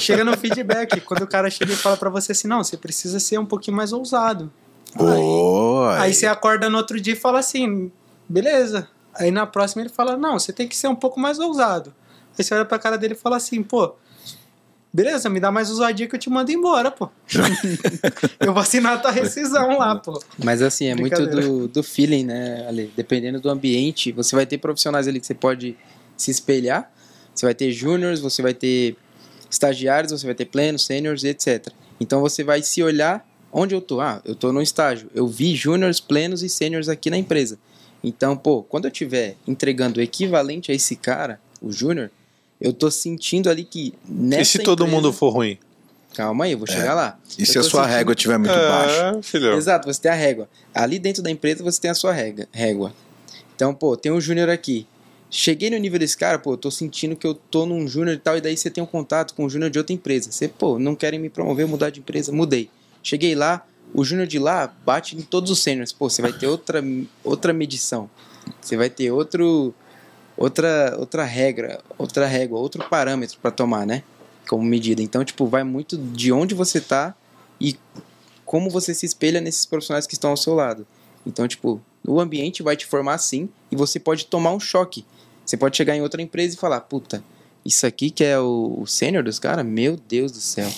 Chega 0.00 0.24
no 0.24 0.36
feedback. 0.36 1.00
quando 1.02 1.22
o 1.22 1.26
cara 1.26 1.48
chega 1.48 1.72
e 1.72 1.76
fala 1.76 1.96
pra 1.96 2.10
você 2.10 2.32
assim, 2.32 2.48
não, 2.48 2.62
você 2.64 2.76
precisa 2.76 3.20
ser 3.20 3.38
um 3.38 3.46
pouquinho 3.46 3.76
mais 3.76 3.92
ousado. 3.92 4.50
Pô, 4.96 5.88
Aí 5.98 6.14
você 6.14 6.26
acorda 6.26 6.68
no 6.70 6.78
outro 6.78 7.00
dia 7.00 7.12
e 7.12 7.16
fala 7.16 7.38
assim, 7.38 7.90
beleza. 8.28 8.88
Aí 9.14 9.30
na 9.30 9.46
próxima 9.46 9.82
ele 9.82 9.88
fala, 9.88 10.16
não, 10.16 10.38
você 10.38 10.52
tem 10.52 10.68
que 10.68 10.76
ser 10.76 10.88
um 10.88 10.94
pouco 10.94 11.18
mais 11.18 11.38
ousado. 11.38 11.92
Aí 12.38 12.44
você 12.44 12.54
olha 12.54 12.64
pra 12.64 12.78
cara 12.78 12.96
dele 12.96 13.14
e 13.14 13.16
fala 13.16 13.36
assim, 13.36 13.62
pô, 13.62 13.94
beleza, 14.92 15.28
me 15.28 15.40
dá 15.40 15.50
mais 15.50 15.70
ousadia 15.70 16.06
que 16.06 16.14
eu 16.14 16.18
te 16.18 16.30
mando 16.30 16.50
embora, 16.50 16.90
pô. 16.90 17.10
eu 18.40 18.52
vou 18.52 18.62
assinar 18.62 18.94
a 18.94 18.98
tua 18.98 19.10
rescisão 19.10 19.78
lá, 19.78 19.96
pô. 19.96 20.22
Mas 20.42 20.62
assim, 20.62 20.86
é 20.86 20.94
muito 20.94 21.26
do, 21.26 21.68
do 21.68 21.82
feeling, 21.82 22.24
né, 22.24 22.66
Ale? 22.68 22.92
Dependendo 22.96 23.40
do 23.40 23.50
ambiente, 23.50 24.12
você 24.12 24.34
vai 24.34 24.46
ter 24.46 24.58
profissionais 24.58 25.08
ali 25.08 25.20
que 25.20 25.26
você 25.26 25.34
pode 25.34 25.76
se 26.16 26.30
espelhar. 26.30 26.90
Você 27.34 27.46
vai 27.46 27.54
ter 27.54 27.70
júniors, 27.70 28.20
você 28.20 28.42
vai 28.42 28.54
ter 28.54 28.96
estagiários, 29.50 30.12
você 30.12 30.26
vai 30.26 30.34
ter 30.34 30.46
plenos, 30.46 30.84
sêniors, 30.84 31.24
etc. 31.24 31.68
Então 32.00 32.20
você 32.20 32.42
vai 32.42 32.62
se 32.62 32.82
olhar 32.82 33.24
onde 33.52 33.74
eu 33.74 33.80
tô. 33.80 34.00
Ah, 34.00 34.20
eu 34.24 34.34
tô 34.34 34.52
no 34.52 34.60
estágio. 34.62 35.08
Eu 35.14 35.26
vi 35.26 35.54
júniors, 35.54 36.00
plenos 36.00 36.42
e 36.42 36.48
sêniors 36.48 36.88
aqui 36.88 37.10
na 37.10 37.16
empresa. 37.18 37.58
Então, 38.02 38.36
pô, 38.36 38.62
quando 38.62 38.84
eu 38.84 38.90
estiver 38.92 39.36
entregando 39.46 39.98
o 39.98 40.02
equivalente 40.02 40.70
a 40.70 40.74
esse 40.74 40.94
cara, 40.96 41.40
o 41.60 41.72
júnior, 41.72 42.10
eu 42.60 42.72
tô 42.72 42.90
sentindo 42.90 43.50
ali 43.50 43.64
que 43.64 43.92
nessa 44.08 44.42
E 44.42 44.44
se 44.44 44.58
todo 44.60 44.84
empresa- 44.84 44.96
mundo 44.96 45.12
for 45.12 45.30
ruim? 45.30 45.58
Calma 46.14 46.44
aí, 46.46 46.52
eu 46.52 46.58
vou 46.58 46.66
chegar 46.66 46.94
lá. 46.94 47.18
e 47.38 47.42
Eu 47.42 47.46
se 47.46 47.58
a 47.58 47.62
sua 47.62 47.82
sentindo- 47.82 47.96
régua 47.96 48.12
estiver 48.14 48.38
muito 48.38 48.52
baixa? 48.54 49.16
É, 49.18 49.22
filhão. 49.22 49.56
Exato, 49.56 49.86
você 49.92 50.00
tem 50.00 50.10
a 50.10 50.14
régua. 50.14 50.48
Ali 50.74 50.98
dentro 50.98 51.22
da 51.22 51.30
empresa 51.30 51.62
você 51.62 51.80
tem 51.80 51.90
a 51.90 51.94
sua 51.94 52.12
régua. 52.12 52.46
régua. 52.52 52.92
Então, 53.54 53.74
pô, 53.74 53.96
tem 53.96 54.10
um 54.12 54.20
júnior 54.20 54.48
aqui. 54.48 54.86
Cheguei 55.30 55.68
no 55.68 55.76
nível 55.76 55.98
desse 55.98 56.16
cara, 56.16 56.38
pô, 56.38 56.52
eu 56.54 56.56
tô 56.56 56.70
sentindo 56.70 57.14
que 57.14 57.26
eu 57.26 57.34
tô 57.34 57.66
num 57.66 57.86
júnior 57.86 58.14
e 58.16 58.18
tal, 58.18 58.36
e 58.36 58.40
daí 58.40 58.56
você 58.56 58.70
tem 58.70 58.82
um 58.82 58.86
contato 58.86 59.34
com 59.34 59.44
um 59.44 59.48
júnior 59.50 59.70
de 59.70 59.78
outra 59.78 59.92
empresa. 59.92 60.32
Você, 60.32 60.48
pô, 60.48 60.78
não 60.78 60.94
querem 60.96 61.20
me 61.20 61.28
promover, 61.28 61.66
mudar 61.66 61.90
de 61.90 62.00
empresa, 62.00 62.32
mudei. 62.32 62.70
Cheguei 63.08 63.34
lá, 63.34 63.66
o 63.94 64.04
júnior 64.04 64.26
de 64.26 64.38
lá 64.38 64.70
bate 64.84 65.16
em 65.16 65.22
todos 65.22 65.50
os 65.50 65.60
sêniors. 65.60 65.94
Pô, 65.94 66.10
você 66.10 66.20
vai 66.20 66.30
ter 66.30 66.46
outra, 66.46 66.84
outra 67.24 67.54
medição. 67.54 68.10
Você 68.60 68.76
vai 68.76 68.90
ter 68.90 69.10
outro 69.10 69.74
outra 70.36 70.94
outra 70.98 71.24
regra, 71.24 71.80
outra 71.96 72.26
régua, 72.26 72.58
outro 72.58 72.86
parâmetro 72.86 73.38
pra 73.40 73.50
tomar, 73.50 73.86
né? 73.86 74.02
Como 74.46 74.62
medida. 74.62 75.00
Então, 75.00 75.24
tipo, 75.24 75.46
vai 75.46 75.64
muito 75.64 75.96
de 75.96 76.30
onde 76.30 76.54
você 76.54 76.82
tá 76.82 77.14
e 77.58 77.78
como 78.44 78.68
você 78.68 78.92
se 78.92 79.06
espelha 79.06 79.40
nesses 79.40 79.64
profissionais 79.64 80.06
que 80.06 80.12
estão 80.12 80.28
ao 80.28 80.36
seu 80.36 80.52
lado. 80.52 80.86
Então, 81.24 81.48
tipo, 81.48 81.80
o 82.06 82.20
ambiente 82.20 82.62
vai 82.62 82.76
te 82.76 82.84
formar 82.84 83.16
sim 83.16 83.48
e 83.72 83.76
você 83.76 83.98
pode 83.98 84.26
tomar 84.26 84.52
um 84.52 84.60
choque. 84.60 85.02
Você 85.46 85.56
pode 85.56 85.78
chegar 85.78 85.96
em 85.96 86.02
outra 86.02 86.20
empresa 86.20 86.56
e 86.56 86.58
falar, 86.58 86.82
puta, 86.82 87.24
isso 87.64 87.86
aqui 87.86 88.10
que 88.10 88.22
é 88.22 88.38
o, 88.38 88.80
o 88.82 88.86
sênior 88.86 89.24
dos 89.24 89.38
caras, 89.38 89.64
meu 89.64 89.96
Deus 89.96 90.30
do 90.30 90.42
céu. 90.42 90.70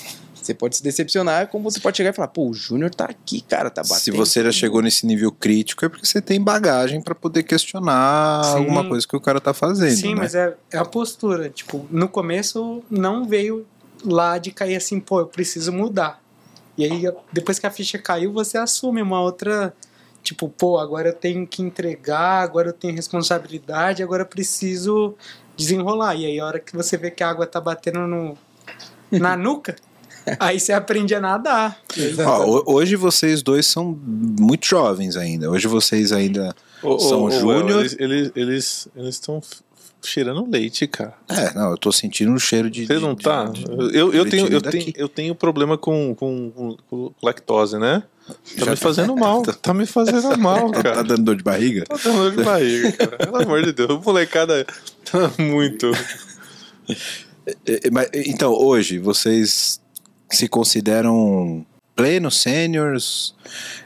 Você 0.51 0.55
pode 0.55 0.77
se 0.77 0.83
decepcionar, 0.83 1.47
como 1.47 1.71
você 1.71 1.79
pode 1.79 1.97
chegar 1.97 2.11
e 2.11 2.13
falar, 2.13 2.29
pô, 2.29 2.49
o 2.49 2.53
Júnior 2.53 2.93
tá 2.93 3.05
aqui, 3.05 3.41
cara, 3.41 3.71
tá 3.71 3.83
batendo. 3.83 4.01
Se 4.01 4.11
você 4.11 4.43
já 4.43 4.51
chegou 4.51 4.79
mundo." 4.79 4.85
nesse 4.87 5.07
nível 5.07 5.31
crítico, 5.31 5.85
é 5.85 5.89
porque 5.89 6.05
você 6.05 6.21
tem 6.21 6.43
bagagem 6.43 7.01
pra 7.01 7.15
poder 7.15 7.45
questionar 7.45 8.43
Sim. 8.45 8.57
alguma 8.57 8.89
coisa 8.89 9.07
que 9.07 9.17
o 9.17 9.21
cara 9.21 9.41
tá 9.41 9.55
fazendo. 9.55 9.95
Sim, 9.95 10.15
né? 10.15 10.23
mas 10.23 10.35
é, 10.35 10.57
é 10.73 10.79
a 10.79 10.85
postura. 10.85 11.49
Tipo, 11.51 11.87
no 11.91 12.09
começo 12.09 12.83
não 12.91 13.25
veio 13.25 13.65
lá 14.05 14.39
de 14.39 14.51
cair 14.51 14.75
assim, 14.75 14.99
pô, 14.99 15.21
eu 15.21 15.27
preciso 15.27 15.73
mudar. 15.73 16.21
E 16.77 16.85
aí, 16.85 17.03
depois 17.33 17.59
que 17.59 17.67
a 17.67 17.71
ficha 17.71 17.99
caiu, 17.99 18.33
você 18.33 18.59
assume 18.59 19.01
uma 19.01 19.21
outra. 19.21 19.73
Tipo, 20.23 20.49
pô, 20.49 20.79
agora 20.79 21.11
eu 21.11 21.15
tenho 21.15 21.47
que 21.47 21.63
entregar, 21.63 22.43
agora 22.43 22.71
eu 22.71 22.73
tenho 22.73 22.95
responsabilidade, 22.95 24.03
agora 24.03 24.23
eu 24.23 24.27
preciso 24.27 25.15
desenrolar. 25.57 26.17
E 26.17 26.27
aí, 26.27 26.41
a 26.41 26.47
hora 26.47 26.59
que 26.59 26.75
você 26.75 26.97
vê 26.97 27.11
que 27.11 27.23
a 27.23 27.31
água 27.31 27.47
tá 27.47 27.61
batendo 27.61 28.01
no, 28.01 28.37
na 29.11 29.37
nuca, 29.37 29.77
aí 30.39 30.59
você 30.61 30.73
aprende 30.73 31.15
a 31.15 31.21
nadar. 31.21 31.79
Ó, 32.27 32.45
ho- 32.47 32.65
hoje 32.75 32.97
vocês 32.97 33.43
dois 33.43 33.67
são 33.67 33.99
muito 34.07 34.67
jovens 34.67 35.17
ainda. 35.17 35.51
Hoje 35.51 35.67
vocês 35.69 36.13
ainda. 36.13 36.55
Ô, 36.83 36.99
São 36.99 37.25
ô, 37.25 37.31
júnior. 37.31 37.81
Eles 37.81 37.97
eles 37.99 38.33
eles 38.35 38.89
eles 38.97 39.15
estão 39.17 39.41
cheirando 40.03 40.49
leite, 40.51 40.87
cara. 40.87 41.13
É, 41.29 41.53
não, 41.55 41.73
eu 41.73 41.77
tô 41.79 41.93
sentindo 41.93 42.33
um 42.33 42.39
cheiro 42.39 42.71
de. 42.71 42.87
Você 42.87 42.95
de- 42.95 43.01
não 43.01 43.15
de- 43.15 43.23
tá? 43.23 43.45
de- 43.45 43.65
Eu, 43.95 44.13
eu, 44.15 44.29
tenho, 44.29 44.47
eu, 44.49 44.61
daqui. 44.61 44.79
tenho, 44.79 44.93
eu 44.97 45.09
tenho 45.09 45.35
problema 45.35 45.77
com, 45.77 46.15
com, 46.15 46.77
com 46.89 47.13
lactose, 47.23 47.79
né? 47.79 48.03
Tá 48.59 48.71
me 48.71 48.77
fazendo 48.77 49.17
mal. 49.17 49.43
Tá 49.43 49.75
me 49.75 49.85
fazendo 49.85 50.39
mal, 50.39 50.71
Tá 50.71 50.83
cara. 50.85 51.03
dando 51.03 51.23
dor 51.25 51.37
de 51.37 51.43
barriga? 51.43 51.85
Tá 51.85 51.97
dando 52.03 52.17
dor 52.17 52.31
de 52.37 52.45
barriga, 52.45 52.93
cara. 52.97 53.17
Pelo 53.19 53.37
amor 53.43 53.63
de 53.65 53.73
Deus. 53.73 54.01
Molecada 54.05 54.65
tá 55.11 55.31
muito. 55.39 55.91
Então, 58.27 58.53
hoje, 58.53 58.99
vocês 58.99 59.80
se 60.31 60.49
consideram 60.49 61.65
plenos, 61.97 62.41
sêniors, 62.41 63.35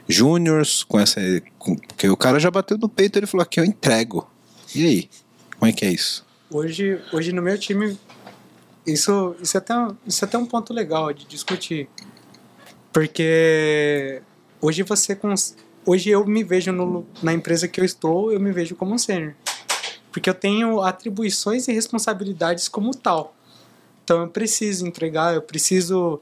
júniors, 0.07 0.83
com 0.83 0.99
essa. 0.99 1.19
com- 1.59 1.75
Porque 1.75 2.07
o 2.07 2.15
cara 2.17 2.39
já 2.39 2.49
bateu 2.51 2.77
no 2.77 2.87
peito 2.87 3.17
ele 3.19 3.25
falou 3.27 3.43
aqui, 3.43 3.59
eu 3.59 3.65
entrego. 3.65 4.29
E 4.73 4.85
aí? 4.85 5.09
Como 5.59 5.69
é 5.69 5.73
que 5.73 5.85
é 5.85 5.89
isso? 5.91 6.25
Hoje, 6.49 6.99
hoje 7.11 7.31
no 7.31 7.41
meu 7.41 7.57
time, 7.57 7.97
isso, 8.85 9.35
isso, 9.41 9.57
é 9.57 9.59
até, 9.59 9.73
isso 10.05 10.23
é 10.23 10.27
até 10.27 10.37
um 10.37 10.45
ponto 10.45 10.73
legal 10.73 11.11
de 11.11 11.25
discutir. 11.25 11.89
Porque 12.93 14.21
hoje 14.61 14.83
você. 14.83 15.15
cons- 15.15 15.55
Hoje 15.87 16.09
eu 16.09 16.25
me 16.25 16.43
vejo 16.43 16.71
no- 16.71 17.05
na 17.21 17.31
empresa 17.31 17.67
que 17.67 17.79
eu 17.79 17.85
estou, 17.85 18.31
eu 18.31 18.39
me 18.39 18.51
vejo 18.51 18.75
como 18.75 18.95
um 18.95 18.97
sênior. 18.97 19.35
Porque 20.11 20.27
eu 20.27 20.33
tenho 20.33 20.81
atribuições 20.81 21.67
e 21.67 21.73
responsabilidades 21.73 22.67
como 22.67 22.89
tal. 22.95 23.35
Então 24.03 24.21
eu 24.21 24.27
preciso 24.29 24.87
entregar, 24.87 25.35
eu 25.35 25.41
preciso. 25.43 26.19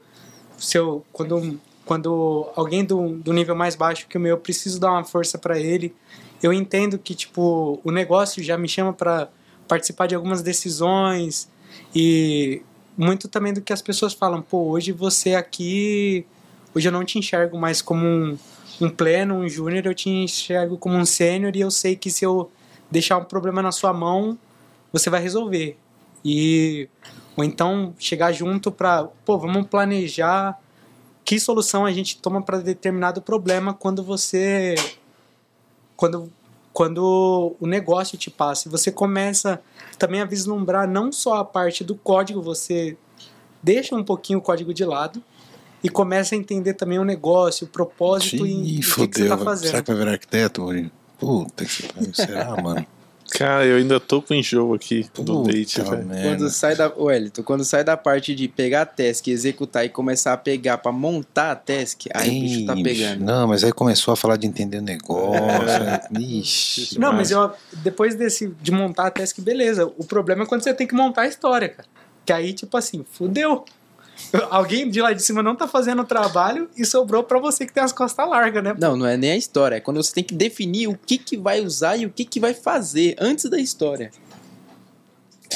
Se 0.58 0.78
eu, 0.78 1.04
quando, 1.12 1.60
quando 1.84 2.50
alguém 2.56 2.84
do, 2.84 3.10
do 3.10 3.32
nível 3.32 3.54
mais 3.54 3.74
baixo 3.74 4.06
que 4.08 4.16
o 4.16 4.20
meu, 4.20 4.32
eu 4.32 4.38
preciso 4.38 4.80
dar 4.80 4.92
uma 4.92 5.04
força 5.04 5.38
para 5.38 5.58
ele. 5.58 5.94
Eu 6.42 6.52
entendo 6.52 6.98
que 6.98 7.14
tipo 7.14 7.80
o 7.84 7.90
negócio 7.90 8.42
já 8.42 8.56
me 8.58 8.68
chama 8.68 8.92
para 8.92 9.28
participar 9.66 10.06
de 10.06 10.14
algumas 10.14 10.42
decisões 10.42 11.48
e 11.94 12.62
muito 12.96 13.28
também 13.28 13.52
do 13.52 13.60
que 13.60 13.72
as 13.72 13.82
pessoas 13.82 14.12
falam. 14.12 14.42
Pô, 14.42 14.70
hoje 14.70 14.92
você 14.92 15.34
aqui, 15.34 16.26
hoje 16.74 16.88
eu 16.88 16.92
não 16.92 17.04
te 17.04 17.18
enxergo 17.18 17.58
mais 17.58 17.82
como 17.82 18.04
um, 18.04 18.38
um 18.80 18.90
pleno, 18.90 19.34
um 19.34 19.48
júnior, 19.48 19.86
eu 19.86 19.94
te 19.94 20.08
enxergo 20.08 20.76
como 20.78 20.96
um 20.96 21.04
sênior 21.04 21.54
e 21.56 21.60
eu 21.60 21.70
sei 21.70 21.96
que 21.96 22.10
se 22.10 22.24
eu 22.24 22.50
deixar 22.90 23.16
um 23.18 23.24
problema 23.24 23.62
na 23.62 23.72
sua 23.72 23.92
mão, 23.92 24.38
você 24.92 25.10
vai 25.10 25.20
resolver. 25.20 25.76
E 26.24 26.88
ou 27.36 27.44
então 27.44 27.94
chegar 27.98 28.32
junto 28.32 28.70
para, 28.70 29.04
pô, 29.24 29.38
vamos 29.38 29.66
planejar 29.66 30.58
que 31.24 31.40
solução 31.40 31.86
a 31.86 31.92
gente 31.92 32.18
toma 32.18 32.42
para 32.42 32.58
determinado 32.58 33.22
problema 33.22 33.72
quando 33.72 34.02
você 34.02 34.74
quando 35.96 36.30
quando 36.72 37.54
o 37.60 37.66
negócio 37.68 38.18
te 38.18 38.28
passa. 38.28 38.66
E 38.66 38.70
você 38.70 38.90
começa 38.90 39.62
também 39.96 40.20
a 40.20 40.24
vislumbrar 40.24 40.88
não 40.88 41.12
só 41.12 41.36
a 41.36 41.44
parte 41.44 41.84
do 41.84 41.94
código, 41.94 42.42
você 42.42 42.96
deixa 43.62 43.94
um 43.94 44.02
pouquinho 44.02 44.40
o 44.40 44.42
código 44.42 44.74
de 44.74 44.84
lado 44.84 45.22
e 45.84 45.88
começa 45.88 46.34
a 46.34 46.38
entender 46.38 46.74
também 46.74 46.98
o 46.98 47.04
negócio, 47.04 47.66
o 47.66 47.70
propósito 47.70 48.44
e, 48.44 48.50
e 48.50 48.80
o 48.80 48.82
que, 48.82 49.06
que 49.08 49.18
você 49.18 49.28
fodeu. 49.28 49.28
tá 49.28 49.36
Será 49.36 49.44
fazendo. 49.44 49.84
que 49.84 49.90
vai 49.92 49.98
virar 49.98 50.12
arquiteto, 50.12 50.62
Maurinho? 50.62 50.90
Puta 51.16 51.64
que 51.64 51.92
pariu, 51.92 52.12
será, 52.12 52.60
mano? 52.60 52.84
Cara, 53.36 53.66
eu 53.66 53.78
ainda 53.78 53.98
tô 53.98 54.22
com 54.22 54.32
enjoo 54.32 54.74
aqui 54.74 55.10
do 55.12 55.24
Puta 55.24 55.52
date, 55.52 55.80
velho. 55.82 56.06
Quando 56.22 56.48
sai 56.48 56.76
da. 56.76 56.92
Ô, 56.96 57.10
Elton, 57.10 57.42
quando 57.42 57.64
sai 57.64 57.82
da 57.82 57.96
parte 57.96 58.32
de 58.32 58.46
pegar 58.46 58.82
a 58.82 58.86
task, 58.86 59.26
executar 59.26 59.84
e 59.84 59.88
começar 59.88 60.32
a 60.32 60.36
pegar 60.36 60.78
pra 60.78 60.92
montar 60.92 61.50
a 61.50 61.56
task, 61.56 62.02
aí 62.14 62.28
o 62.28 62.40
bicho 62.40 62.66
tá 62.66 62.74
pegando. 62.74 63.24
Não, 63.24 63.48
mas 63.48 63.64
aí 63.64 63.72
começou 63.72 64.12
a 64.12 64.16
falar 64.16 64.36
de 64.36 64.46
entender 64.46 64.78
o 64.78 64.82
negócio. 64.82 65.42
Ixi. 66.16 66.96
Não, 66.98 67.12
mas 67.12 67.32
eu, 67.32 67.50
depois 67.72 68.14
desse, 68.14 68.54
de 68.62 68.70
montar 68.70 69.08
a 69.08 69.10
task, 69.10 69.40
beleza. 69.40 69.84
O 69.98 70.04
problema 70.04 70.44
é 70.44 70.46
quando 70.46 70.62
você 70.62 70.72
tem 70.72 70.86
que 70.86 70.94
montar 70.94 71.22
a 71.22 71.26
história, 71.26 71.68
cara. 71.68 71.88
Que 72.24 72.32
aí, 72.32 72.52
tipo 72.52 72.76
assim, 72.76 73.04
fudeu. 73.10 73.64
Alguém 74.50 74.88
de 74.88 75.00
lá 75.00 75.12
de 75.12 75.22
cima 75.22 75.42
não 75.42 75.54
tá 75.54 75.68
fazendo 75.68 76.02
o 76.02 76.04
trabalho 76.04 76.68
e 76.76 76.84
sobrou 76.84 77.22
pra 77.22 77.38
você 77.38 77.66
que 77.66 77.72
tem 77.72 77.82
as 77.82 77.92
costas 77.92 78.28
largas, 78.28 78.62
né? 78.62 78.74
Não, 78.78 78.96
não 78.96 79.06
é 79.06 79.16
nem 79.16 79.32
a 79.32 79.36
história. 79.36 79.76
É 79.76 79.80
quando 79.80 80.02
você 80.02 80.12
tem 80.12 80.24
que 80.24 80.34
definir 80.34 80.88
o 80.88 80.98
que, 80.98 81.18
que 81.18 81.36
vai 81.36 81.60
usar 81.60 81.96
e 81.96 82.06
o 82.06 82.10
que, 82.10 82.24
que 82.24 82.40
vai 82.40 82.54
fazer 82.54 83.16
antes 83.18 83.48
da 83.48 83.58
história. 83.58 84.10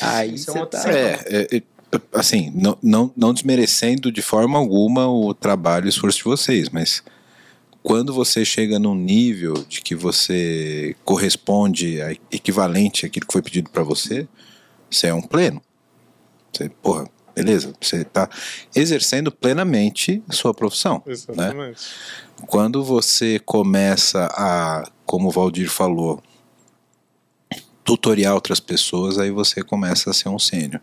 Aí 0.00 0.34
Isso 0.34 0.50
é 0.50 0.52
você 0.52 0.58
um 0.58 0.60
outro 0.62 0.80
tá. 0.80 0.90
É, 0.90 1.24
é, 1.26 1.56
é, 1.56 1.62
assim, 2.12 2.52
não, 2.54 2.78
não, 2.82 3.12
não 3.16 3.34
desmerecendo 3.34 4.12
de 4.12 4.22
forma 4.22 4.58
alguma 4.58 5.08
o 5.08 5.34
trabalho 5.34 5.86
e 5.86 5.88
o 5.88 5.90
esforço 5.90 6.18
de 6.18 6.24
vocês, 6.24 6.68
mas 6.68 7.02
quando 7.82 8.12
você 8.12 8.44
chega 8.44 8.78
num 8.78 8.94
nível 8.94 9.54
de 9.68 9.80
que 9.80 9.94
você 9.94 10.94
corresponde 11.04 12.00
a 12.02 12.12
equivalente 12.30 13.06
àquilo 13.06 13.26
que 13.26 13.32
foi 13.32 13.42
pedido 13.42 13.70
para 13.70 13.82
você, 13.82 14.28
você 14.90 15.08
é 15.08 15.14
um 15.14 15.22
pleno. 15.22 15.62
Você, 16.52 16.68
porra, 16.68 17.08
beleza, 17.44 17.72
você 17.80 17.96
está 18.02 18.28
exercendo 18.74 19.30
plenamente 19.32 20.22
a 20.28 20.32
sua 20.32 20.52
profissão. 20.54 21.02
Exatamente. 21.06 21.80
Quando 22.46 22.84
você 22.84 23.38
começa 23.38 24.26
a, 24.32 24.88
como 25.04 25.28
o 25.28 25.30
Valdir 25.30 25.68
falou, 25.68 26.22
tutoriar 27.84 28.34
outras 28.34 28.60
pessoas, 28.60 29.18
aí 29.18 29.30
você 29.30 29.62
começa 29.62 30.10
a 30.10 30.12
ser 30.12 30.28
um 30.28 30.38
sênior. 30.38 30.80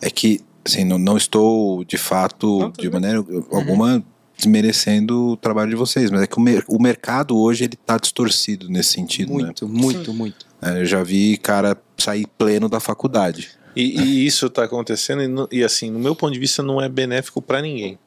É 0.00 0.08
que, 0.10 0.40
assim, 0.64 0.84
não, 0.84 0.98
não 0.98 1.16
estou 1.16 1.84
de 1.84 1.98
fato, 1.98 2.60
Não, 2.60 2.70
de 2.70 2.88
bem. 2.88 2.90
maneira 2.90 3.18
alguma, 3.52 4.02
desmerecendo 4.36 5.32
o 5.32 5.36
trabalho 5.36 5.70
de 5.70 5.76
vocês, 5.76 6.10
mas 6.10 6.22
é 6.22 6.26
que 6.26 6.38
o, 6.38 6.40
mer- 6.40 6.64
o 6.66 6.80
mercado 6.80 7.36
hoje 7.38 7.64
ele 7.64 7.74
está 7.74 7.98
distorcido 7.98 8.70
nesse 8.70 8.94
sentido. 8.94 9.34
Né? 9.34 9.44
Muito, 9.44 9.68
muito, 9.68 10.14
muito. 10.14 10.46
É, 10.62 10.80
Eu 10.80 10.86
já 10.86 11.02
vi 11.02 11.36
cara 11.36 11.76
sair 11.98 12.26
pleno 12.38 12.68
da 12.70 12.80
faculdade. 12.80 13.50
E, 13.76 14.00
e 14.00 14.26
isso 14.26 14.46
está 14.46 14.64
acontecendo, 14.64 15.48
e, 15.52 15.58
e 15.58 15.64
assim, 15.64 15.90
no 15.90 15.98
meu 15.98 16.14
ponto 16.16 16.32
de 16.32 16.38
vista, 16.40 16.62
não 16.62 16.80
é 16.80 16.88
benéfico 16.88 17.40
para 17.40 17.62
ninguém. 17.62 17.98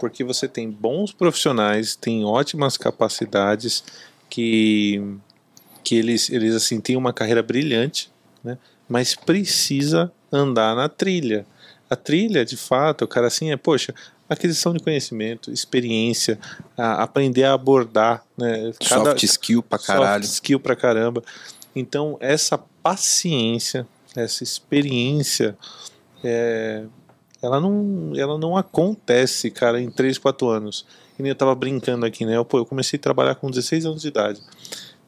Porque 0.00 0.24
você 0.24 0.48
tem 0.48 0.68
bons 0.70 1.12
profissionais, 1.12 1.94
tem 1.94 2.24
ótimas 2.24 2.76
capacidades, 2.76 3.84
que, 4.28 5.00
que 5.84 5.94
eles, 5.96 6.28
eles 6.30 6.54
assim, 6.54 6.80
têm 6.80 6.96
uma 6.96 7.12
carreira 7.12 7.42
brilhante, 7.42 8.10
né? 8.42 8.58
mas 8.88 9.14
precisa 9.14 10.10
andar 10.32 10.74
na 10.74 10.88
trilha. 10.88 11.46
A 11.88 11.94
trilha, 11.94 12.44
de 12.44 12.56
fato, 12.56 13.04
o 13.04 13.08
cara 13.08 13.28
assim 13.28 13.52
é, 13.52 13.56
poxa, 13.56 13.94
aquisição 14.28 14.72
de 14.72 14.80
conhecimento, 14.82 15.52
experiência, 15.52 16.38
a- 16.76 17.02
aprender 17.04 17.44
a 17.44 17.52
abordar, 17.52 18.24
né? 18.36 18.72
Cada- 18.88 19.04
Soft 19.10 19.22
skill 19.22 19.62
pra 19.62 19.78
caralho. 19.78 20.24
Soft 20.24 20.34
skill 20.34 20.58
pra 20.58 20.74
caramba. 20.74 21.22
Então, 21.76 22.16
essa 22.20 22.58
paciência, 22.82 23.86
essa 24.16 24.42
experiência, 24.42 25.56
é, 26.22 26.84
ela, 27.42 27.60
não, 27.60 28.12
ela 28.16 28.38
não 28.38 28.56
acontece, 28.56 29.50
cara, 29.50 29.80
em 29.80 29.90
3, 29.90 30.18
4 30.18 30.48
anos. 30.48 30.86
E 31.18 31.22
nem 31.22 31.30
eu 31.30 31.36
tava 31.36 31.54
brincando 31.54 32.04
aqui, 32.06 32.24
né? 32.26 32.36
Eu, 32.36 32.44
pô, 32.44 32.58
eu 32.58 32.66
comecei 32.66 32.98
a 32.98 33.02
trabalhar 33.02 33.34
com 33.36 33.50
16 33.50 33.86
anos 33.86 34.02
de 34.02 34.08
idade. 34.08 34.40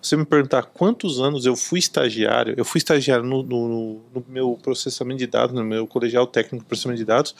Você 0.00 0.16
me 0.16 0.24
perguntar 0.24 0.62
quantos 0.62 1.18
anos 1.20 1.46
eu 1.46 1.57
fui 1.57 1.80
estagiário, 1.80 2.54
eu 2.57 2.64
fui 2.64 2.78
estagiário 2.78 3.24
no, 3.24 3.42
no- 3.42 4.00
no- 4.14 4.24
meu 4.28 4.57
processamento 4.62 5.18
de 5.18 5.26
dados, 5.26 5.52
no 5.54 5.64
meu 5.64 5.84
colegial 5.86 6.26
técnico 6.28 6.62
de 6.64 6.68
processamento 6.68 6.98
de 6.98 7.04
dados, 7.04 7.34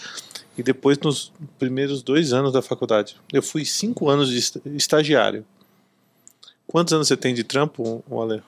e 0.59 0.62
depois 0.64 0.99
nos 0.99 1.33
primeiros 1.61 2.03
dois 2.03 2.33
anos 2.33 2.53
da 2.53 2.61
faculdade. 2.62 3.17
Eu 3.33 3.43
fui 3.43 3.64
cinco 3.64 4.09
anos 4.09 4.31
de 4.31 4.39
esta- 4.39 4.61
estagiário. 4.67 5.45
Quantos 6.67 6.93
anos 6.93 7.07
você 7.07 7.17
tem 7.17 7.33
de 7.35 7.45
trampo, 7.45 8.03
Ale? 8.11 8.43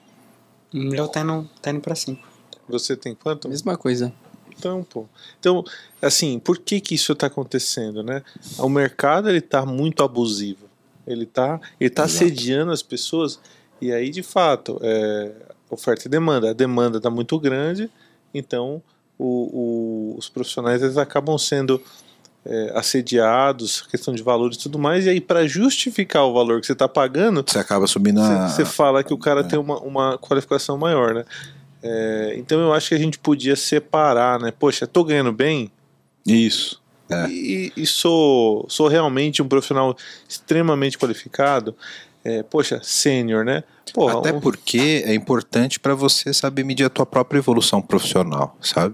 O 0.73 0.77
meu 0.77 1.07
tá 1.07 1.21
indo, 1.21 1.49
tá 1.61 1.73
pra 1.79 1.95
cinco. 1.95 2.27
Você 2.69 2.95
tem 2.95 3.15
quanto? 3.15 3.49
Mesma 3.49 3.75
coisa. 3.77 4.11
Então, 4.57 4.83
pô. 4.83 5.05
Então, 5.39 5.63
assim, 6.01 6.37
por 6.39 6.57
que 6.57 6.79
que 6.81 6.93
isso 6.95 7.13
está 7.13 7.27
acontecendo, 7.27 8.03
né? 8.03 8.21
O 8.57 8.67
mercado 8.69 9.29
ele 9.29 9.41
tá 9.41 9.65
muito 9.65 10.03
abusivo. 10.03 10.67
Ele 11.07 11.25
tá, 11.25 11.59
ele 11.79 11.89
tá 11.89 12.03
Exato. 12.03 12.25
assediando 12.25 12.71
as 12.71 12.83
pessoas 12.83 13.39
e 13.81 13.91
aí, 13.91 14.09
de 14.09 14.21
fato, 14.21 14.77
é, 14.83 15.31
oferta 15.69 16.07
e 16.07 16.09
demanda. 16.09 16.49
A 16.49 16.53
demanda 16.53 16.97
está 16.97 17.09
muito 17.09 17.39
grande, 17.39 17.89
então 18.33 18.81
o- 19.17 20.11
o- 20.13 20.15
os 20.17 20.27
profissionais 20.29 20.81
eles 20.83 20.97
acabam 20.97 21.37
sendo 21.37 21.81
é, 22.45 22.71
assediados, 22.73 23.81
questão 23.81 24.13
de 24.15 24.23
valores 24.23 24.55
e 24.57 24.61
tudo 24.61 24.79
mais, 24.79 25.05
e 25.05 25.09
aí 25.09 25.19
para 25.21 25.45
justificar 25.45 26.23
o 26.23 26.33
valor 26.33 26.61
que 26.61 26.67
você 26.67 26.71
está 26.73 26.87
pagando, 26.87 27.43
Você 27.45 27.59
acaba 27.59 27.85
subindo 27.85 28.21
a. 28.21 28.47
você 28.47 28.63
fala 28.63 29.03
que 29.03 29.13
o 29.13 29.17
cara 29.17 29.43
tem 29.43 29.59
uma, 29.59 29.77
uma 29.79 30.17
qualificação 30.17 30.77
maior, 30.77 31.13
né? 31.13 31.25
É, 31.81 32.33
então 32.37 32.59
eu 32.59 32.73
acho 32.73 32.89
que 32.89 32.95
a 32.95 32.99
gente 32.99 33.17
podia 33.17 33.55
separar, 33.55 34.39
né? 34.39 34.51
Poxa, 34.51 34.85
tô 34.85 35.03
ganhando 35.03 35.31
bem 35.31 35.71
Isso. 36.27 36.81
É. 37.09 37.27
e, 37.27 37.73
e 37.75 37.85
sou, 37.87 38.65
sou 38.69 38.87
realmente 38.87 39.41
um 39.41 39.47
profissional 39.47 39.95
extremamente 40.27 40.97
qualificado. 40.97 41.75
É, 42.23 42.43
poxa, 42.43 42.81
sênior, 42.83 43.45
né? 43.45 43.63
Porra, 43.93 44.19
Até 44.19 44.33
um- 44.33 44.41
porque 44.41 45.03
é 45.05 45.13
importante 45.13 45.79
para 45.79 45.95
você 45.95 46.33
saber 46.33 46.63
medir 46.65 46.83
a 46.85 46.89
tua 46.89 47.05
própria 47.05 47.39
evolução 47.39 47.81
profissional, 47.81 48.55
sabe? 48.61 48.93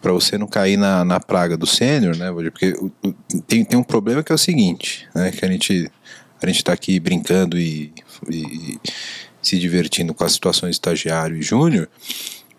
Para 0.00 0.12
você 0.12 0.38
não 0.38 0.46
cair 0.46 0.76
na, 0.76 1.04
na 1.04 1.20
praga 1.20 1.56
do 1.56 1.66
sênior, 1.66 2.16
né? 2.16 2.32
Porque 2.32 2.72
tem, 3.46 3.64
tem 3.64 3.78
um 3.78 3.82
problema 3.84 4.22
que 4.22 4.32
é 4.32 4.34
o 4.34 4.38
seguinte, 4.38 5.06
né? 5.14 5.30
Que 5.30 5.44
a 5.44 5.48
gente 5.48 5.90
a 6.40 6.46
gente 6.46 6.56
está 6.58 6.72
aqui 6.72 6.98
brincando 7.00 7.58
e, 7.58 7.92
e 8.30 8.78
se 9.42 9.58
divertindo 9.58 10.14
com 10.14 10.24
as 10.24 10.32
situações 10.32 10.70
de 10.70 10.76
estagiário 10.76 11.36
e 11.36 11.42
júnior, 11.42 11.88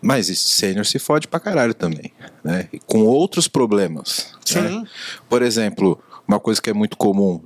mas 0.02 0.30
esse 0.30 0.48
sênior 0.48 0.86
se 0.86 0.98
fode 0.98 1.28
pra 1.28 1.40
caralho 1.40 1.74
também, 1.74 2.12
né? 2.44 2.68
E 2.72 2.80
com 2.80 3.00
outros 3.04 3.48
problemas. 3.48 4.34
né? 4.56 4.70
Sim. 4.70 4.86
Por 5.28 5.42
exemplo, 5.42 6.02
uma 6.28 6.40
coisa 6.40 6.62
que 6.62 6.70
é 6.70 6.74
muito 6.74 6.96
comum, 6.96 7.42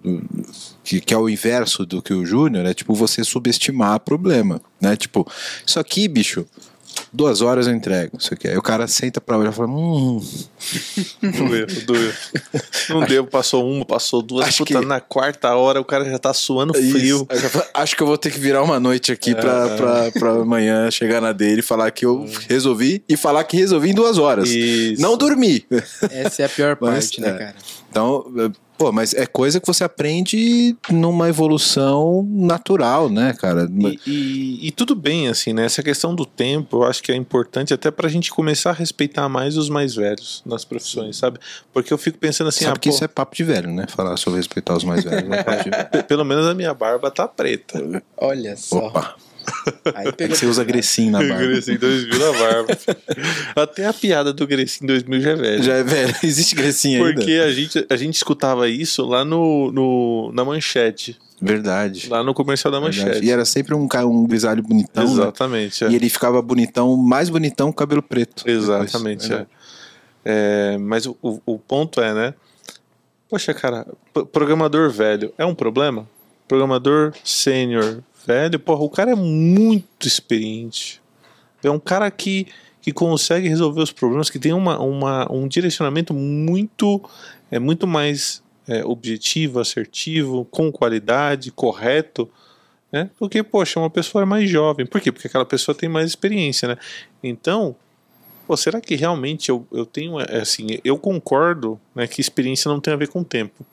que, 0.84 1.00
que 1.00 1.14
é 1.14 1.18
o 1.18 1.30
inverso 1.30 1.86
do 1.86 2.02
que 2.02 2.14
o 2.14 2.26
Júnior, 2.26 2.66
é 2.66 2.74
tipo 2.74 2.94
você 2.94 3.24
subestimar 3.24 4.00
problema, 4.02 4.62
né? 4.80 4.96
Tipo, 4.96 5.26
isso 5.66 5.80
aqui, 5.80 6.08
bicho, 6.08 6.46
duas 7.14 7.41
horas 7.41 7.68
eu 7.68 7.74
entrego. 7.76 8.18
Isso 8.18 8.34
aqui. 8.34 8.47
Aí 8.47 8.57
o 8.57 8.61
cara 8.61 8.88
senta 8.88 9.22
pra 9.22 9.38
olhar 9.38 9.51
e 9.51 9.55
fala, 9.55 9.70
hum, 9.70 10.20
Doeu, 11.22 11.68
doeu. 11.86 12.14
Não 12.89 13.01
deu, 13.05 13.26
passou 13.28 13.70
uma, 13.70 13.86
passou 13.86 14.22
duas. 14.22 14.47
Acho 14.47 14.66
Puta, 14.66 14.80
que- 14.80 14.86
na 14.86 14.99
quarta 14.99 15.55
hora 15.55 15.80
o 15.80 15.86
cara 15.86 16.05
já 16.05 16.18
tá 16.18 16.34
suando 16.34 16.78
Isso. 16.78 16.91
frio. 16.91 17.28
Falo, 17.49 17.66
Acho 17.74 17.95
que 17.95 18.03
eu 18.03 18.07
vou 18.07 18.18
ter 18.18 18.32
que 18.32 18.39
virar 18.39 18.64
uma 18.64 18.80
noite 18.80 19.11
aqui 19.11 19.32
É, 19.32 19.36
pra, 19.36 19.68
é. 19.68 19.76
pra, 19.78 20.11
pra 20.11 20.30
amanhã 20.41 20.89
chegar 20.91 21.22
na 21.22 21.32
dele 21.32 21.59
e 21.59 21.64
falar 21.64 21.91
que 21.91 22.05
eu 22.05 22.26
resolvi 22.49 23.03
e 23.07 23.16
falar 23.16 23.43
que 23.43 23.57
resolvi 23.57 23.91
em 23.91 23.93
duas 23.93 24.18
horas. 24.18 24.49
Isso. 24.49 25.01
Não 25.01 25.16
dormi. 25.18 25.66
Essa 26.11 26.41
é 26.43 26.45
a 26.45 26.49
pior 26.49 26.78
Mas, 26.82 27.05
parte, 27.05 27.22
né, 27.22 27.30
é. 27.30 27.38
cara? 27.38 27.55
Então, 27.89 28.26
pô, 28.78 28.92
mas 28.92 29.14
é 29.14 29.26
coisa 29.26 29.60
que 29.60 29.68
você 29.68 29.84
aprende 29.84 30.76
numa 30.90 31.30
evolução 31.30 32.28
natural, 32.30 33.10
né, 33.10 33.34
cara? 33.34 33.70
E, 33.72 34.00
e- 34.06 34.68
e 34.68 34.72
tudo 34.72 34.96
bem, 34.96 35.28
assim, 35.28 35.54
né? 35.54 35.66
Essa 35.66 35.82
questão 35.84 36.14
do 36.16 36.26
tempo 36.26 36.78
eu 36.78 36.84
acho 36.84 37.02
que 37.04 37.12
é 37.12 37.16
importante 37.16 37.74
até 37.74 37.90
pra 37.92 38.10
gente 38.10 38.32
começar 38.32 38.72
a 38.72 38.74
respeitar 38.74 39.28
mais 39.30 39.58
os 39.58 39.70
mais 39.70 39.96
velhos 39.96 40.42
nas 40.46 40.66
profissões, 40.66 41.18
sabe? 41.18 41.40
Porque 41.74 41.94
eu 41.94 41.98
fico 41.98 42.18
pensando 42.18 42.48
assim, 42.48 42.66
Sabe 42.66 42.78
ah, 42.78 42.80
que 42.80 42.90
pô, 42.90 42.96
isso 42.96 43.04
é 43.04 43.08
papo 43.08 43.36
de 43.36 43.44
velho, 43.44 43.72
né? 43.72 43.86
Falar 43.88 44.18
sobre 44.18 44.38
respeitar 44.40 44.76
os 44.76 44.84
mais 44.84 45.04
velhos. 45.04 45.32
É 45.32 45.44
papo 45.44 45.64
de 45.64 45.70
velho. 45.72 45.90
pe- 45.90 46.04
pelo 46.04 46.24
menos 46.26 46.48
a 46.48 46.54
minha 46.54 46.74
barba 46.74 47.10
tá 47.12 47.28
preta. 47.28 48.04
Olha 48.18 48.56
só. 48.58 48.88
Opa, 48.88 49.16
Aí 49.96 50.12
pegou 50.14 50.36
você 50.36 50.46
usa 50.46 50.64
Grecin 50.64 51.10
na 51.10 51.20
barba. 51.20 51.46
Grecinho 51.46 51.80
2000 51.80 52.20
na 52.20 52.39
barba. 52.39 52.78
Até 53.56 53.86
a 53.86 53.94
piada 53.94 54.34
do 54.34 54.46
Grecinho 54.48 54.88
2000 54.88 55.22
já 55.22 55.32
é 55.32 55.36
velha. 55.36 55.64
Já 55.64 55.74
é 55.76 55.84
velho, 55.84 56.16
existe 56.24 56.56
Grecin 56.56 56.96
ainda. 56.96 57.14
Porque 57.14 57.32
a 57.34 57.52
gente, 57.52 57.86
a 57.89 57.96
gente 57.96 58.16
escutava 58.16 58.68
isso 58.68 59.06
lá 59.06 59.24
no, 59.24 59.72
no, 59.72 60.32
na 60.34 60.44
manchete. 60.44 61.18
Verdade. 61.41 62.08
Lá 62.10 62.24
no 62.24 62.34
comercial 62.34 62.72
da 62.72 62.80
verdade. 62.80 63.06
manchete. 63.06 63.26
E 63.26 63.32
era 63.32 63.44
sempre 63.46 63.76
um, 63.76 63.88
um 64.06 64.26
grisalho 64.26 64.64
bonitão, 64.64 65.06
né? 65.06 65.12
Exatamente. 65.12 65.84
é. 65.84 65.89
E 65.89 65.96
ele 65.96 66.10
ficava 66.10 66.41
bonitão, 66.41 66.96
mais 66.96 67.30
bonitão 67.30 67.72
com 67.72 67.78
cabelo 67.78 68.02
preto. 68.02 68.48
Exatamente. 68.48 69.28
Depois. 69.28 69.48
é. 69.50 69.64
É, 70.26 70.78
mas 70.78 71.06
o, 71.06 71.18
o, 71.22 71.60
ponto 71.60 72.00
é, 72.00 72.14
né? 72.14 72.34
Poxa, 73.30 73.54
cara, 73.54 73.86
programador 74.32 74.89
velho 74.89 75.34
é 75.38 75.46
um 75.46 75.54
problema? 75.54 76.08
Programador 76.48 77.14
sênior 77.24 78.02
velho, 78.26 78.60
porra, 78.60 78.84
o 78.84 78.90
cara 78.90 79.12
é 79.12 79.16
muito 79.16 80.08
experiente. 80.08 81.02
É 81.64 81.70
um 81.70 81.80
cara 81.80 82.10
que, 82.12 82.48
que 82.82 82.92
consegue 82.92 83.48
resolver 83.48 83.82
os 83.82 83.92
problemas, 83.92 84.30
que 84.30 84.40
tem 84.40 84.54
uma, 84.54 84.80
uma, 84.80 85.32
um 85.32 85.48
direcionamento 85.48 86.14
muito, 86.14 87.02
é, 87.50 87.60
muito 87.60 87.88
mais 87.88 88.44
é, 88.68 88.84
objetivo, 88.84 89.60
assertivo, 89.60 90.46
com 90.46 90.72
qualidade, 90.72 91.52
correto. 91.52 92.30
Né? 92.92 93.10
Porque, 93.18 93.42
poxa, 93.42 93.80
uma 93.80 93.90
pessoa 93.90 94.22
é 94.22 94.26
mais 94.26 94.50
jovem. 94.50 94.86
Por 94.86 95.02
quê? 95.02 95.12
Porque 95.12 95.28
aquela 95.28 95.46
pessoa 95.46 95.76
tem 95.76 95.90
mais 95.90 96.08
experiência, 96.08 96.68
né? 96.68 96.78
Então, 97.24 97.76
pô, 98.46 98.56
será 98.56 98.80
que 98.80 98.96
realmente 98.96 99.50
eu, 99.50 99.66
eu 99.72 99.86
tenho, 99.86 100.20
é, 100.20 100.42
assim, 100.42 100.68
eu 100.84 100.98
concordo 100.98 101.80
né, 101.96 102.08
que 102.08 102.22
experiência 102.22 102.70
não 102.70 102.80
tem 102.80 102.94
a 102.94 102.98
ver 102.98 103.08
com 103.08 103.24
tempo. 103.24 103.66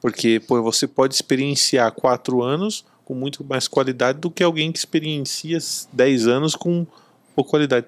Porque, 0.00 0.40
pô, 0.40 0.60
você 0.62 0.86
pode 0.86 1.14
experienciar 1.14 1.90
quatro 1.92 2.42
anos 2.42 2.84
com 3.04 3.14
muito 3.14 3.44
mais 3.44 3.68
qualidade 3.68 4.18
do 4.18 4.30
que 4.30 4.42
alguém 4.42 4.72
que 4.72 4.78
experiencia 4.78 5.58
10 5.92 6.26
anos 6.26 6.54
com 6.54 6.86
pouca 7.34 7.50
qualidade. 7.50 7.86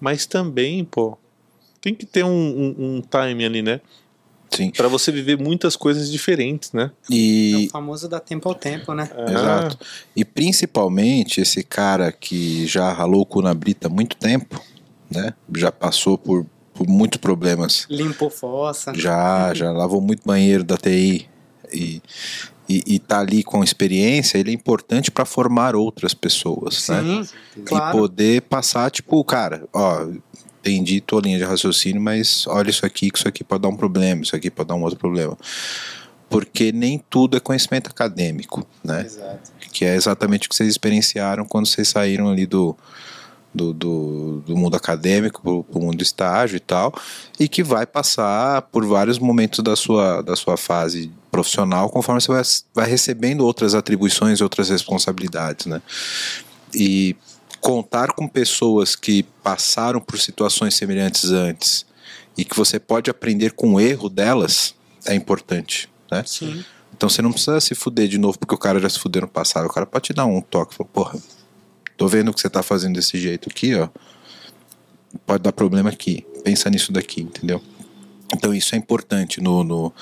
Mas 0.00 0.26
também, 0.26 0.84
pô, 0.84 1.18
tem 1.80 1.94
que 1.94 2.06
ter 2.06 2.24
um, 2.24 2.30
um, 2.30 2.74
um 2.78 3.02
time 3.02 3.44
ali, 3.44 3.62
né? 3.62 3.80
Sim. 4.50 4.70
Pra 4.70 4.86
você 4.86 5.10
viver 5.10 5.36
muitas 5.36 5.74
coisas 5.74 6.10
diferentes, 6.10 6.72
né? 6.72 6.90
É 7.10 7.14
E, 7.14 7.66
o 7.66 7.70
famoso 7.70 8.08
dar 8.08 8.20
tempo 8.20 8.48
ao 8.48 8.54
tempo, 8.54 8.94
né? 8.94 9.10
Exato. 9.28 9.78
E 10.14 10.24
principalmente 10.24 11.40
esse 11.40 11.62
cara 11.64 12.12
que 12.12 12.66
já 12.66 12.92
ralou 12.92 13.22
o 13.22 13.26
cu 13.26 13.42
na 13.42 13.52
brita 13.52 13.88
há 13.88 13.90
muito 13.90 14.16
tempo, 14.16 14.62
né? 15.10 15.34
Já 15.56 15.72
passou 15.72 16.16
por, 16.16 16.46
por 16.72 16.86
muitos 16.86 17.18
problemas. 17.18 17.86
Limpou 17.90 18.30
fossa. 18.30 18.92
Já, 18.94 19.52
já 19.54 19.72
lavou 19.72 20.00
muito 20.00 20.22
banheiro 20.24 20.62
da 20.62 20.76
TI 20.76 21.28
e, 21.72 22.00
e, 22.68 22.82
e 22.86 22.98
tá 22.98 23.20
ali 23.20 23.42
com 23.42 23.62
experiência, 23.62 24.38
ele 24.38 24.50
é 24.50 24.54
importante 24.54 25.10
para 25.10 25.24
formar 25.24 25.76
outras 25.76 26.14
pessoas, 26.14 26.88
né? 26.88 27.02
Sim, 27.02 27.28
E 27.56 27.60
claro. 27.62 27.98
poder 27.98 28.42
passar, 28.42 28.90
tipo, 28.90 29.22
cara, 29.24 29.64
ó, 29.72 30.06
entendi 30.60 31.00
tua 31.00 31.20
linha 31.20 31.38
de 31.38 31.44
raciocínio, 31.44 32.00
mas 32.00 32.46
olha 32.46 32.70
isso 32.70 32.86
aqui, 32.86 33.10
que 33.10 33.18
isso 33.18 33.28
aqui 33.28 33.44
pode 33.44 33.62
dar 33.62 33.68
um 33.68 33.76
problema, 33.76 34.22
isso 34.22 34.34
aqui 34.34 34.50
pode 34.50 34.68
dar 34.68 34.74
um 34.74 34.82
outro 34.82 34.98
problema. 34.98 35.36
Porque 36.28 36.72
nem 36.72 36.98
tudo 37.10 37.36
é 37.36 37.40
conhecimento 37.40 37.90
acadêmico, 37.90 38.66
né? 38.82 39.02
Exato. 39.04 39.52
que 39.72 39.84
é 39.84 39.94
exatamente 39.94 40.46
o 40.46 40.50
que 40.50 40.56
vocês 40.56 40.68
experienciaram 40.68 41.44
quando 41.44 41.66
vocês 41.66 41.88
saíram 41.88 42.30
ali 42.30 42.46
do, 42.46 42.76
do, 43.54 43.72
do, 43.72 44.42
do 44.46 44.56
mundo 44.56 44.76
acadêmico 44.76 45.40
para 45.40 45.78
o 45.78 45.82
mundo 45.82 45.98
do 45.98 46.02
estágio 46.02 46.56
e 46.56 46.60
tal, 46.60 46.92
e 47.38 47.48
que 47.48 47.62
vai 47.62 47.86
passar 47.86 48.62
por 48.62 48.84
vários 48.84 49.18
momentos 49.18 49.60
da 49.60 49.76
sua, 49.76 50.22
da 50.22 50.34
sua 50.34 50.56
fase 50.56 51.12
profissional 51.30 51.88
conforme 51.88 52.20
você 52.20 52.32
vai, 52.32 52.42
vai 52.74 52.88
recebendo 52.88 53.44
outras 53.44 53.74
atribuições, 53.74 54.40
outras 54.40 54.70
responsabilidades, 54.70 55.66
né? 55.66 55.80
E 56.74 57.16
contar 57.60 58.12
com 58.12 58.28
pessoas 58.28 58.94
que 58.94 59.22
passaram 59.42 60.00
por 60.00 60.18
situações 60.18 60.74
semelhantes 60.74 61.30
antes 61.30 61.86
e 62.36 62.44
que 62.44 62.56
você 62.56 62.78
pode 62.78 63.10
aprender 63.10 63.52
com 63.52 63.74
o 63.74 63.80
erro 63.80 64.08
delas 64.08 64.74
é 65.06 65.14
importante, 65.14 65.88
né? 66.10 66.22
Sim. 66.26 66.64
Então 66.96 67.08
você 67.08 67.20
não 67.20 67.32
precisa 67.32 67.60
se 67.60 67.74
fuder 67.74 68.06
de 68.08 68.18
novo 68.18 68.38
porque 68.38 68.54
o 68.54 68.58
cara 68.58 68.78
já 68.80 68.88
se 68.88 68.98
fudeu 68.98 69.22
no 69.22 69.28
passado. 69.28 69.66
O 69.66 69.72
cara 69.72 69.84
pode 69.84 70.04
te 70.04 70.12
dar 70.12 70.26
um 70.26 70.40
toque. 70.40 70.74
Fala, 70.74 70.88
porra, 70.92 71.18
tô 71.96 72.08
vendo 72.08 72.32
que 72.32 72.40
você 72.40 72.50
tá 72.50 72.62
fazendo 72.62 72.94
desse 72.94 73.18
jeito 73.18 73.48
aqui, 73.48 73.74
ó. 73.74 73.88
Pode 75.26 75.42
dar 75.42 75.52
problema 75.52 75.90
aqui. 75.90 76.26
Pensa 76.42 76.68
nisso 76.68 76.92
daqui, 76.92 77.22
entendeu? 77.22 77.62
Então 78.34 78.52
isso 78.52 78.74
é 78.74 78.78
importante 78.78 79.40
no, 79.40 79.62
no, 79.62 79.92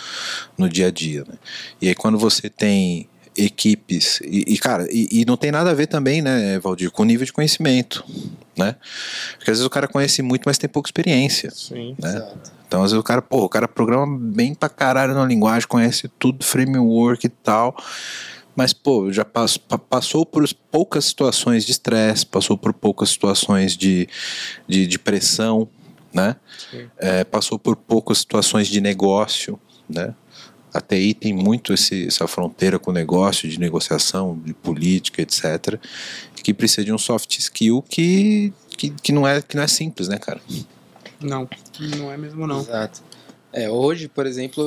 no 0.57 0.69
dia 0.69 0.89
a 0.89 0.91
dia. 0.91 1.25
Né? 1.27 1.35
E 1.81 1.89
aí 1.89 1.95
quando 1.95 2.19
você 2.19 2.49
tem 2.49 3.09
equipes, 3.37 4.21
e, 4.25 4.45
e, 4.55 4.59
cara, 4.59 4.87
e, 4.91 5.09
e 5.11 5.25
não 5.25 5.37
tem 5.37 5.51
nada 5.51 5.71
a 5.71 5.75
ver 5.75 5.87
também, 5.87 6.21
né, 6.21 6.59
Valdir, 6.59 6.91
com 6.91 7.03
o 7.03 7.07
nível 7.07 7.25
de 7.25 7.33
conhecimento, 7.33 8.05
né? 8.57 8.77
Porque 9.39 9.51
às 9.51 9.57
vezes 9.57 9.65
o 9.65 9.71
cara 9.71 9.89
conhece 9.89 10.21
muito, 10.21 10.43
mas 10.45 10.59
tem 10.59 10.69
pouca 10.69 10.89
experiência. 10.89 11.51
Sim. 11.51 11.97
Né? 11.99 12.11
Exato. 12.11 12.53
Então, 12.67 12.83
às 12.83 12.91
vezes 12.91 13.01
o 13.01 13.03
cara, 13.03 13.21
pô, 13.21 13.45
o 13.45 13.49
cara 13.49 13.69
programa 13.69 14.07
bem 14.19 14.55
pra 14.55 14.69
caralho 14.69 15.15
na 15.15 15.25
linguagem, 15.25 15.69
conhece 15.69 16.09
tudo, 16.19 16.45
framework 16.45 17.27
e 17.27 17.29
tal. 17.29 17.77
Mas, 18.55 18.73
pô, 18.73 19.11
já 19.13 19.25
pass- 19.25 19.57
pa- 19.57 19.79
passou 19.79 20.27
por 20.27 20.47
poucas 20.71 21.07
situações 21.07 21.65
de 21.65 21.73
estresse, 21.73 22.27
passou 22.27 22.57
por 22.59 22.73
poucas 22.73 23.11
situações 23.11 23.77
de, 23.77 24.09
de, 24.69 24.87
de 24.87 24.99
pressão, 24.99 25.69
né? 26.13 26.37
É, 26.99 27.25
passou 27.25 27.59
por 27.59 27.77
poucas 27.77 28.19
situações 28.19 28.69
de 28.69 28.81
negócio, 28.81 29.59
né? 29.89 30.15
A 30.75 30.81
TI 30.81 31.13
tem 31.15 31.33
muito 31.35 31.73
esse, 31.75 32.07
essa 32.07 32.27
fronteira 32.27 32.79
com 32.79 32.91
o 32.91 32.95
negócio, 32.95 33.49
de 33.49 33.59
negociação, 33.61 34.39
de 34.43 34.55
política, 34.55 35.21
etc. 35.21 35.79
Que 36.43 36.53
precisa 36.55 36.85
de 36.85 36.93
um 36.93 36.99
soft 36.99 37.39
skill 37.39 37.83
que, 37.89 38.53
que, 38.77 38.91
que, 38.91 39.13
não, 39.13 39.29
é, 39.29 39.43
que 39.43 39.55
não 39.55 39.63
é 39.63 39.69
simples, 39.69 40.09
né, 40.09 40.19
cara? 40.19 40.41
Não, 41.21 41.49
não 41.99 42.11
é 42.11 42.17
mesmo 42.17 42.47
não. 42.47 42.61
Exato. 42.61 43.03
É, 43.53 43.69
hoje, 43.69 44.09
por 44.09 44.27
exemplo, 44.27 44.63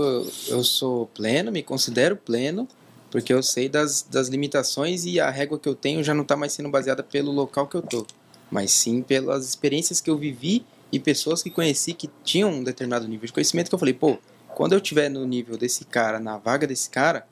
eu 0.48 0.64
sou 0.64 1.08
pleno, 1.08 1.52
me 1.52 1.64
considero 1.64 2.16
pleno, 2.16 2.68
porque 3.16 3.32
eu 3.32 3.42
sei 3.42 3.70
das, 3.70 4.02
das 4.02 4.28
limitações 4.28 5.06
e 5.06 5.22
a 5.22 5.30
régua 5.30 5.58
que 5.58 5.70
eu 5.70 5.74
tenho 5.74 6.04
já 6.04 6.14
não 6.14 6.24
está 6.24 6.36
mais 6.36 6.52
sendo 6.52 6.68
baseada 6.68 7.02
pelo 7.02 7.32
local 7.32 7.66
que 7.66 7.78
eu 7.78 7.82
tô, 7.82 8.06
mas 8.52 8.72
sim 8.72 9.02
pelas 9.02 9.48
experiências 9.48 10.02
que 10.02 10.10
eu 10.10 10.18
vivi 10.18 10.66
e 10.92 11.00
pessoas 11.00 11.42
que 11.42 11.50
conheci 11.50 11.94
que 11.94 12.10
tinham 12.26 12.50
um 12.50 12.62
determinado 12.62 13.08
nível 13.08 13.26
de 13.26 13.32
conhecimento 13.32 13.70
que 13.70 13.74
eu 13.74 13.80
falei, 13.80 13.94
pô, 13.94 14.18
quando 14.50 14.74
eu 14.74 14.82
tiver 14.82 15.08
no 15.08 15.26
nível 15.26 15.58
desse 15.58 15.86
cara, 15.86 16.20
na 16.20 16.38
vaga 16.38 16.68
desse 16.68 16.90
cara, 16.90 17.26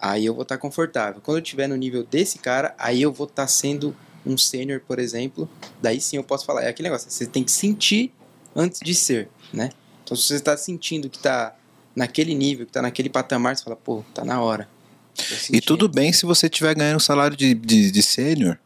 aí 0.00 0.26
eu 0.26 0.34
vou 0.34 0.42
estar 0.42 0.58
confortável. 0.58 1.20
Quando 1.22 1.36
eu 1.36 1.42
tiver 1.42 1.68
no 1.68 1.76
nível 1.76 2.02
desse 2.02 2.40
cara, 2.40 2.74
aí 2.76 3.00
eu 3.00 3.12
vou 3.12 3.28
estar 3.28 3.46
sendo 3.46 3.94
um 4.26 4.36
sênior, 4.36 4.80
por 4.80 4.98
exemplo, 4.98 5.48
daí 5.80 6.00
sim 6.00 6.16
eu 6.16 6.24
posso 6.24 6.44
falar, 6.44 6.64
é 6.64 6.68
aquele 6.68 6.88
negócio, 6.88 7.08
você 7.08 7.26
tem 7.26 7.44
que 7.44 7.52
sentir 7.52 8.12
antes 8.56 8.80
de 8.80 8.92
ser, 8.92 9.28
né? 9.52 9.70
Então 10.02 10.16
se 10.16 10.24
você 10.24 10.34
está 10.34 10.56
sentindo 10.56 11.08
que 11.08 11.18
está 11.18 11.54
naquele 11.94 12.34
nível, 12.34 12.66
que 12.66 12.70
está 12.70 12.82
naquele 12.82 13.08
patamar, 13.08 13.56
você 13.56 13.62
fala, 13.62 13.76
pô, 13.76 14.02
tá 14.12 14.24
na 14.24 14.42
hora. 14.42 14.68
E 15.52 15.60
tudo 15.60 15.88
bem 15.88 16.12
se 16.12 16.24
você 16.26 16.46
estiver 16.46 16.74
ganhando 16.74 16.96
um 16.96 17.00
salário 17.00 17.36
de, 17.36 17.54
de, 17.54 17.90
de 17.90 18.02
sênior. 18.02 18.58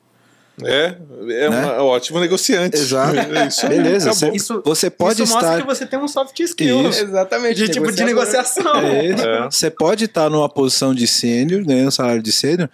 É, 0.63 0.97
é 1.29 1.51
Né? 1.51 1.67
uma 1.67 1.83
ótima 1.83 2.19
negociante. 2.19 2.79
Exato. 2.79 3.13
É 3.37 3.47
isso 3.47 3.69
Beleza, 3.69 4.11
você, 4.15 4.31
Isso, 4.31 4.63
você 4.65 4.89
pode 4.89 5.23
isso 5.23 5.31
mostra 5.35 5.51
estar. 5.53 5.61
que 5.61 5.67
você 5.69 5.85
tem 5.85 5.99
um 5.99 6.09
soft 6.09 6.41
skill 6.41 6.89
Isso. 6.89 7.03
Exatamente. 7.05 7.57
de 7.57 7.69
tipo 7.69 7.93
de 7.93 8.03
negociação. 8.03 8.75
É. 8.77 9.09
É. 9.11 9.45
Você 9.51 9.71
pode 9.71 10.07
estar 10.07 10.31
numa 10.31 10.49
posição 10.49 10.95
de 10.95 11.07
sênior, 11.07 11.63
ganhando 11.63 11.91
salário 11.91 12.23
de 12.23 12.33
sênior, 12.33 12.71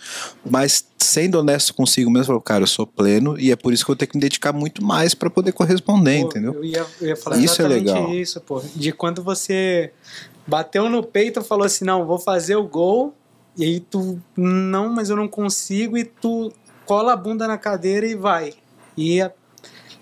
mas 0.48 0.84
sendo 0.96 1.40
honesto 1.40 1.74
consigo 1.74 2.08
mesmo, 2.08 2.26
falar, 2.26 2.40
cara, 2.42 2.62
eu 2.62 2.68
sou 2.68 2.86
pleno 2.86 3.36
e 3.36 3.50
é 3.50 3.56
por 3.56 3.72
isso 3.72 3.84
que 3.84 3.90
eu 3.90 3.96
tenho 3.96 4.08
que 4.12 4.16
me 4.16 4.22
dedicar 4.22 4.52
muito 4.52 4.84
mais 4.84 5.12
para 5.12 5.28
poder 5.28 5.50
corresponder, 5.50 6.20
Pô, 6.20 6.26
entendeu? 6.28 6.54
Eu 6.54 6.64
ia, 6.64 6.86
eu 7.00 7.08
ia 7.08 7.16
falar 7.16 7.36
Isso 7.38 7.60
é 7.62 7.64
exatamente 7.66 7.84
legal. 7.92 8.14
isso, 8.14 8.40
pô. 8.42 8.62
De 8.76 8.92
quando 8.92 9.24
você 9.24 9.90
bateu 10.46 10.88
no 10.88 11.02
peito 11.02 11.40
e 11.40 11.42
falou 11.42 11.66
assim, 11.66 11.84
não, 11.84 12.06
vou 12.06 12.18
fazer 12.20 12.54
o 12.54 12.62
gol 12.62 13.12
E 13.56 13.64
aí 13.64 13.80
tu, 13.80 14.20
não, 14.36 14.88
mas 14.92 15.10
eu 15.10 15.16
não 15.16 15.28
consigo, 15.28 15.96
e 15.98 16.04
tu 16.04 16.52
cola 16.86 17.12
a 17.12 17.16
bunda 17.16 17.46
na 17.46 17.58
cadeira 17.58 18.06
e 18.06 18.14
vai. 18.14 18.54
E 18.96 19.20
a- 19.20 19.30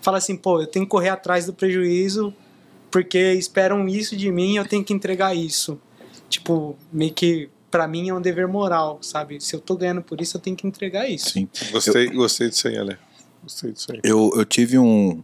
fala 0.01 0.19
assim, 0.19 0.37
pô, 0.37 0.61
eu 0.61 0.67
tenho 0.67 0.85
que 0.85 0.91
correr 0.91 1.09
atrás 1.11 1.47
do 1.47 1.53
prejuízo 1.53 2.33
porque 2.91 3.33
esperam 3.35 3.87
isso 3.89 4.17
de 4.17 4.31
mim, 4.33 4.57
eu 4.57 4.67
tenho 4.67 4.85
que 4.85 4.93
entregar 4.93 5.35
isso. 5.35 5.79
Tipo, 6.29 6.77
meio 6.93 7.13
que 7.13 7.49
pra 7.71 7.87
mim 7.87 8.09
é 8.09 8.15
um 8.15 8.21
dever 8.21 8.49
moral, 8.49 8.99
sabe? 9.01 9.41
Se 9.41 9.55
eu 9.55 9.61
tô 9.61 9.77
ganhando 9.77 10.03
por 10.03 10.21
isso, 10.21 10.37
eu 10.37 10.41
tenho 10.41 10.57
que 10.57 10.67
entregar 10.67 11.09
isso. 11.09 11.31
Sim. 11.31 11.49
Gostei, 11.71 12.09
gostei 12.09 12.49
disso 12.49 12.67
aí, 12.69 12.77
Ale. 12.77 12.97
Gostei 13.43 13.73
disso 13.73 13.93
aí. 13.93 14.01
Eu, 14.03 14.33
eu 14.35 14.45
tive 14.45 14.77
um, 14.79 15.23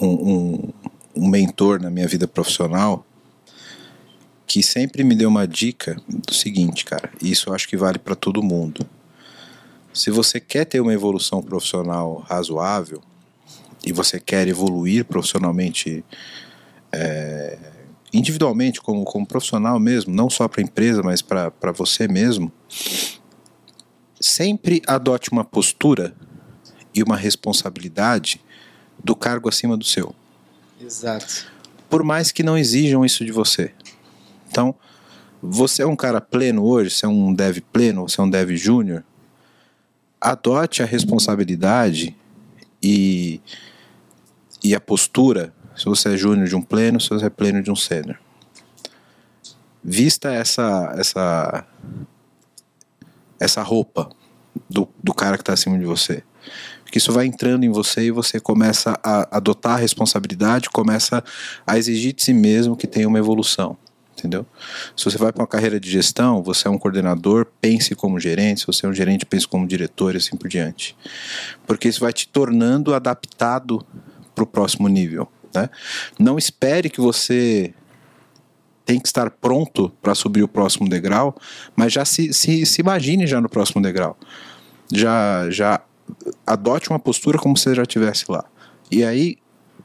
um, 0.00 0.08
um, 0.08 0.72
um 1.16 1.28
mentor 1.28 1.80
na 1.80 1.90
minha 1.90 2.08
vida 2.08 2.26
profissional 2.26 3.06
que 4.50 4.64
sempre 4.64 5.04
me 5.04 5.14
deu 5.14 5.28
uma 5.28 5.46
dica 5.46 5.96
do 6.08 6.34
seguinte, 6.34 6.84
cara. 6.84 7.08
e 7.22 7.30
Isso 7.30 7.48
eu 7.48 7.54
acho 7.54 7.68
que 7.68 7.76
vale 7.76 8.00
para 8.00 8.16
todo 8.16 8.42
mundo. 8.42 8.84
Se 9.94 10.10
você 10.10 10.40
quer 10.40 10.64
ter 10.64 10.80
uma 10.80 10.92
evolução 10.92 11.40
profissional 11.40 12.26
razoável 12.28 13.00
e 13.86 13.92
você 13.92 14.18
quer 14.18 14.48
evoluir 14.48 15.04
profissionalmente, 15.04 16.04
é, 16.90 17.58
individualmente, 18.12 18.80
como, 18.80 19.04
como 19.04 19.24
profissional 19.24 19.78
mesmo, 19.78 20.12
não 20.12 20.28
só 20.28 20.48
para 20.48 20.60
a 20.60 20.64
empresa, 20.64 21.00
mas 21.00 21.22
para 21.22 21.70
você 21.72 22.08
mesmo, 22.08 22.50
sempre 24.20 24.82
adote 24.84 25.30
uma 25.30 25.44
postura 25.44 26.12
e 26.92 27.04
uma 27.04 27.16
responsabilidade 27.16 28.40
do 28.98 29.14
cargo 29.14 29.48
acima 29.48 29.76
do 29.76 29.84
seu. 29.84 30.12
Exato. 30.80 31.46
Por 31.88 32.02
mais 32.02 32.32
que 32.32 32.42
não 32.42 32.58
exijam 32.58 33.04
isso 33.04 33.24
de 33.24 33.30
você. 33.30 33.72
Então, 34.50 34.74
você 35.40 35.82
é 35.82 35.86
um 35.86 35.96
cara 35.96 36.20
pleno 36.20 36.64
hoje, 36.64 36.90
você 36.90 37.06
é 37.06 37.08
um 37.08 37.32
dev 37.32 37.58
pleno, 37.72 38.08
você 38.08 38.20
é 38.20 38.24
um 38.24 38.28
dev 38.28 38.50
júnior, 38.56 39.04
adote 40.20 40.82
a 40.82 40.86
responsabilidade 40.86 42.16
e, 42.82 43.40
e 44.62 44.74
a 44.74 44.80
postura, 44.80 45.54
se 45.76 45.86
você 45.86 46.14
é 46.14 46.16
júnior 46.16 46.46
de 46.46 46.56
um 46.56 46.60
pleno, 46.60 47.00
se 47.00 47.08
você 47.08 47.26
é 47.26 47.30
pleno 47.30 47.62
de 47.62 47.70
um 47.70 47.76
sênior. 47.76 48.18
Vista 49.82 50.30
essa 50.30 50.94
essa 50.98 51.66
essa 53.38 53.62
roupa 53.62 54.10
do, 54.68 54.86
do 55.02 55.14
cara 55.14 55.38
que 55.38 55.42
está 55.42 55.54
acima 55.54 55.78
de 55.78 55.86
você. 55.86 56.22
Porque 56.84 56.98
isso 56.98 57.12
vai 57.12 57.24
entrando 57.24 57.64
em 57.64 57.70
você 57.70 58.06
e 58.06 58.10
você 58.10 58.38
começa 58.40 58.98
a 59.02 59.36
adotar 59.36 59.74
a 59.74 59.76
responsabilidade, 59.76 60.68
começa 60.68 61.22
a 61.66 61.78
exigir 61.78 62.12
de 62.12 62.22
si 62.22 62.34
mesmo 62.34 62.76
que 62.76 62.86
tenha 62.86 63.08
uma 63.08 63.18
evolução. 63.18 63.78
Entendeu? 64.20 64.46
Se 64.94 65.04
você 65.04 65.16
vai 65.16 65.32
para 65.32 65.40
uma 65.40 65.46
carreira 65.46 65.80
de 65.80 65.90
gestão, 65.90 66.42
você 66.42 66.68
é 66.68 66.70
um 66.70 66.78
coordenador, 66.78 67.46
pense 67.60 67.94
como 67.94 68.20
gerente. 68.20 68.60
Se 68.60 68.66
você 68.66 68.84
é 68.84 68.88
um 68.88 68.92
gerente, 68.94 69.24
pense 69.24 69.48
como 69.48 69.66
diretor 69.66 70.14
e 70.14 70.18
assim 70.18 70.36
por 70.36 70.48
diante. 70.48 70.94
Porque 71.66 71.88
isso 71.88 72.00
vai 72.00 72.12
te 72.12 72.28
tornando 72.28 72.94
adaptado 72.94 73.84
para 74.34 74.44
o 74.44 74.46
próximo 74.46 74.88
nível. 74.88 75.26
Né? 75.54 75.68
Não 76.18 76.36
espere 76.36 76.90
que 76.90 77.00
você 77.00 77.72
tem 78.84 79.00
que 79.00 79.08
estar 79.08 79.30
pronto 79.30 79.90
para 80.02 80.14
subir 80.14 80.42
o 80.42 80.48
próximo 80.48 80.88
degrau, 80.88 81.34
mas 81.74 81.92
já 81.92 82.04
se, 82.04 82.32
se, 82.32 82.66
se 82.66 82.80
imagine 82.80 83.26
já 83.26 83.40
no 83.40 83.48
próximo 83.48 83.80
degrau. 83.80 84.18
Já, 84.92 85.48
já 85.48 85.80
adote 86.46 86.90
uma 86.90 86.98
postura 86.98 87.38
como 87.38 87.56
se 87.56 87.64
você 87.64 87.74
já 87.74 87.82
estivesse 87.82 88.24
lá. 88.28 88.44
E 88.90 89.04
aí, 89.04 89.38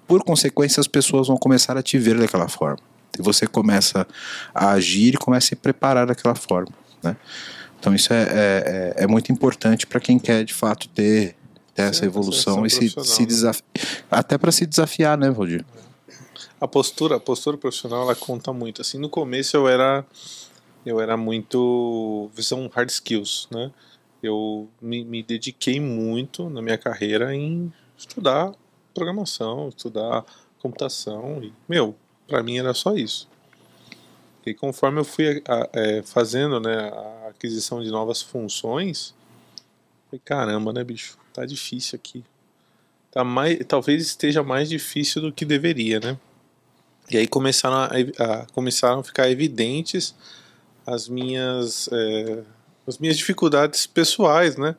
por 0.07 0.23
consequência, 0.23 0.81
as 0.81 0.87
pessoas 0.87 1.27
vão 1.27 1.37
começar 1.37 1.77
a 1.77 1.83
te 1.83 1.97
ver 1.97 2.17
daquela 2.17 2.47
forma. 2.47 2.94
Você 3.21 3.47
começa 3.47 4.07
a 4.53 4.71
agir 4.71 5.15
e 5.15 5.17
começa 5.17 5.47
a 5.47 5.49
se 5.49 5.55
preparar 5.55 6.07
daquela 6.07 6.35
forma. 6.35 6.73
Né? 7.03 7.15
Então 7.79 7.93
isso 7.93 8.11
é, 8.13 8.23
é, 8.23 9.03
é 9.03 9.07
muito 9.07 9.31
importante 9.31 9.85
para 9.85 9.99
quem 9.99 10.17
quer 10.17 10.43
de 10.43 10.53
fato 10.53 10.87
ter, 10.89 11.35
ter 11.73 11.83
essa 11.83 12.05
evolução 12.05 12.65
e 12.65 12.69
se, 12.69 12.89
se 12.89 13.21
né? 13.21 13.25
desafiar. 13.27 13.63
Até 14.09 14.37
para 14.37 14.51
se 14.51 14.65
desafiar, 14.65 15.17
né, 15.17 15.29
Valdir? 15.29 15.63
A 16.59 16.67
postura, 16.67 17.17
a 17.17 17.19
postura 17.19 17.57
profissional, 17.57 18.03
ela 18.03 18.15
conta 18.15 18.51
muito. 18.51 18.81
Assim, 18.81 18.97
no 18.97 19.09
começo 19.09 19.55
eu 19.55 19.67
era 19.67 20.05
eu 20.85 21.01
era 21.01 21.17
muito 21.17 22.29
visão 22.33 22.69
hard 22.73 22.89
skills, 22.89 23.47
né? 23.51 23.71
Eu 24.21 24.69
me, 24.81 25.03
me 25.03 25.21
dediquei 25.21 25.79
muito 25.79 26.49
na 26.49 26.61
minha 26.61 26.77
carreira 26.77 27.35
em 27.35 27.71
estudar 27.97 28.53
programação, 28.93 29.69
estudar 29.69 30.23
computação 30.59 31.43
e 31.43 31.53
meu, 31.67 31.95
para 32.27 32.41
mim 32.43 32.57
era 32.57 32.73
só 32.73 32.95
isso. 32.95 33.27
E 34.45 34.53
conforme 34.53 34.99
eu 34.99 35.03
fui 35.05 35.41
é, 35.73 36.03
fazendo, 36.03 36.59
né, 36.59 36.89
a 36.89 37.29
aquisição 37.29 37.81
de 37.81 37.89
novas 37.89 38.21
funções, 38.21 39.13
falei, 40.07 40.21
caramba, 40.23 40.71
né, 40.71 40.83
bicho, 40.83 41.17
tá 41.33 41.45
difícil 41.45 41.95
aqui. 41.95 42.23
Tá 43.11 43.23
mais, 43.23 43.57
talvez 43.67 44.05
esteja 44.05 44.43
mais 44.43 44.69
difícil 44.69 45.21
do 45.21 45.31
que 45.31 45.45
deveria, 45.45 45.99
né? 45.99 46.17
E 47.09 47.17
aí 47.17 47.27
começaram 47.27 47.75
a, 47.77 47.85
a- 48.23 48.45
começaram 48.53 48.99
a 48.99 49.03
ficar 49.03 49.29
evidentes 49.29 50.13
as 50.85 51.07
minhas 51.07 51.87
é, 51.91 52.43
as 52.87 52.97
minhas 52.99 53.17
dificuldades 53.17 53.87
pessoais, 53.87 54.57
né? 54.57 54.75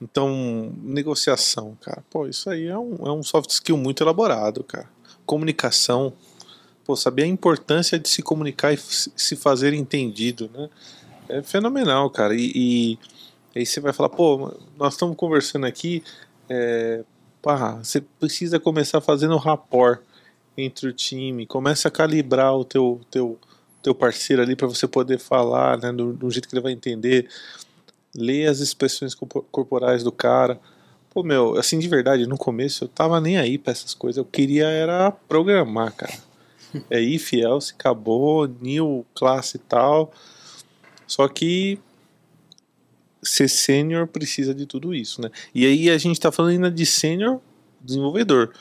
Então, 0.00 0.72
negociação, 0.82 1.76
cara, 1.80 2.04
pô, 2.08 2.26
isso 2.28 2.48
aí 2.48 2.66
é 2.66 2.78
um, 2.78 2.94
é 3.06 3.12
um 3.12 3.22
soft 3.22 3.50
skill 3.50 3.76
muito 3.76 4.02
elaborado, 4.02 4.62
cara. 4.62 4.88
Comunicação, 5.26 6.12
pô, 6.88 6.96
saber 6.96 7.24
a 7.24 7.26
importância 7.26 7.98
de 7.98 8.08
se 8.08 8.22
comunicar 8.22 8.72
e 8.72 8.78
se 8.78 9.36
fazer 9.36 9.74
entendido, 9.74 10.50
né? 10.54 10.70
É 11.28 11.42
fenomenal, 11.42 12.08
cara. 12.08 12.34
E, 12.34 12.50
e 12.54 12.98
aí 13.54 13.66
você 13.66 13.78
vai 13.78 13.92
falar, 13.92 14.08
pô, 14.08 14.54
nós 14.78 14.94
estamos 14.94 15.14
conversando 15.14 15.66
aqui, 15.66 16.02
é, 16.48 17.04
pá, 17.42 17.72
você 17.74 18.00
precisa 18.00 18.58
começar 18.58 19.02
fazendo 19.02 19.36
rapport 19.36 20.00
entre 20.56 20.88
o 20.88 20.92
time, 20.94 21.44
começa 21.44 21.88
a 21.88 21.90
calibrar 21.90 22.56
o 22.56 22.64
teu, 22.64 23.02
teu, 23.10 23.38
teu 23.82 23.94
parceiro 23.94 24.40
ali 24.40 24.56
para 24.56 24.66
você 24.66 24.88
poder 24.88 25.18
falar, 25.18 25.76
né, 25.76 25.92
do, 25.92 26.14
do 26.14 26.30
jeito 26.30 26.48
que 26.48 26.54
ele 26.54 26.62
vai 26.62 26.72
entender, 26.72 27.28
ler 28.16 28.46
as 28.46 28.60
expressões 28.60 29.14
corpo- 29.14 29.44
corporais 29.52 30.02
do 30.02 30.10
cara. 30.10 30.58
Pô, 31.10 31.22
meu, 31.22 31.58
assim, 31.58 31.78
de 31.78 31.86
verdade, 31.86 32.26
no 32.26 32.38
começo 32.38 32.84
eu 32.84 32.88
tava 32.88 33.20
nem 33.20 33.36
aí 33.36 33.58
pra 33.58 33.72
essas 33.72 33.92
coisas, 33.92 34.16
eu 34.16 34.24
queria 34.24 34.68
era 34.68 35.10
programar, 35.10 35.92
cara. 35.92 36.27
É 36.90 37.00
if, 37.00 37.32
else, 37.32 37.72
acabou, 37.72 38.46
new, 38.60 39.04
classe 39.14 39.56
e 39.56 39.60
tal. 39.60 40.12
Só 41.06 41.26
que 41.28 41.78
ser 43.22 43.48
sênior 43.48 44.06
precisa 44.06 44.54
de 44.54 44.66
tudo 44.66 44.94
isso, 44.94 45.20
né? 45.20 45.30
E 45.54 45.66
aí 45.66 45.90
a 45.90 45.98
gente 45.98 46.20
tá 46.20 46.30
falando 46.30 46.52
ainda 46.52 46.70
de 46.70 46.86
sênior 46.86 47.40
desenvolvedor. 47.80 48.52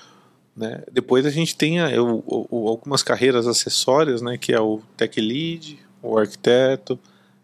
Né? 0.56 0.84
Depois 0.92 1.26
a 1.26 1.30
gente 1.30 1.56
tem 1.56 1.80
a- 1.80 2.02
o- 2.02 2.24
o- 2.50 2.68
algumas 2.68 3.04
carreiras 3.04 3.46
acessórias, 3.46 4.22
né? 4.22 4.38
que 4.38 4.52
é 4.54 4.60
o 4.60 4.82
tech 4.96 5.20
lead, 5.22 5.80
o 6.02 6.18
arquiteto, 6.18 7.00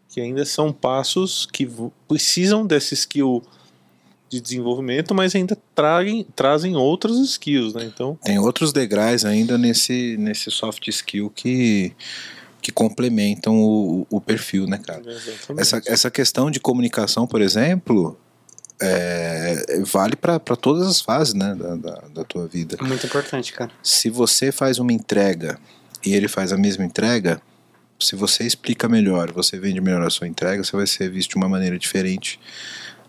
que 0.09 0.19
ainda 0.19 0.43
são 0.45 0.71
passos 0.73 1.45
que 1.45 1.67
precisam 2.07 2.65
desse 2.65 2.93
skill 2.95 3.43
de 4.33 4.41
desenvolvimento, 4.41 5.13
mas 5.13 5.35
ainda 5.35 5.55
tragem, 5.75 6.25
trazem 6.35 6.75
outros 6.75 7.19
skills. 7.19 7.73
Né? 7.73 7.85
Então, 7.85 8.17
Tem 8.23 8.39
outros 8.39 8.73
degraus 8.73 9.25
ainda 9.25 9.57
nesse, 9.57 10.17
nesse 10.17 10.49
soft 10.49 10.87
skill 10.87 11.29
que, 11.29 11.93
que 12.61 12.71
complementam 12.71 13.55
o, 13.55 14.07
o 14.09 14.19
perfil, 14.19 14.65
né, 14.65 14.79
cara? 14.79 15.03
Essa, 15.57 15.81
essa 15.85 16.09
questão 16.09 16.49
de 16.49 16.59
comunicação, 16.59 17.27
por 17.27 17.41
exemplo, 17.41 18.17
é, 18.81 19.81
vale 19.85 20.15
para 20.15 20.39
todas 20.39 20.87
as 20.87 20.99
fases 20.99 21.35
né, 21.35 21.53
da, 21.55 21.75
da, 21.75 22.03
da 22.13 22.23
tua 22.23 22.47
vida. 22.47 22.77
É 22.79 22.83
muito 22.83 23.05
importante, 23.05 23.53
cara. 23.53 23.71
Se 23.83 24.09
você 24.09 24.51
faz 24.51 24.79
uma 24.79 24.91
entrega 24.91 25.59
e 26.03 26.15
ele 26.15 26.27
faz 26.27 26.51
a 26.51 26.57
mesma 26.57 26.83
entrega, 26.83 27.39
se 27.99 28.15
você 28.15 28.43
explica 28.43 28.89
melhor, 28.89 29.31
você 29.31 29.59
vende 29.59 29.79
melhor 29.79 30.01
a 30.01 30.09
sua 30.09 30.27
entrega, 30.27 30.63
você 30.63 30.75
vai 30.75 30.87
ser 30.87 31.09
visto 31.09 31.31
de 31.31 31.35
uma 31.37 31.47
maneira 31.47 31.77
diferente 31.77 32.39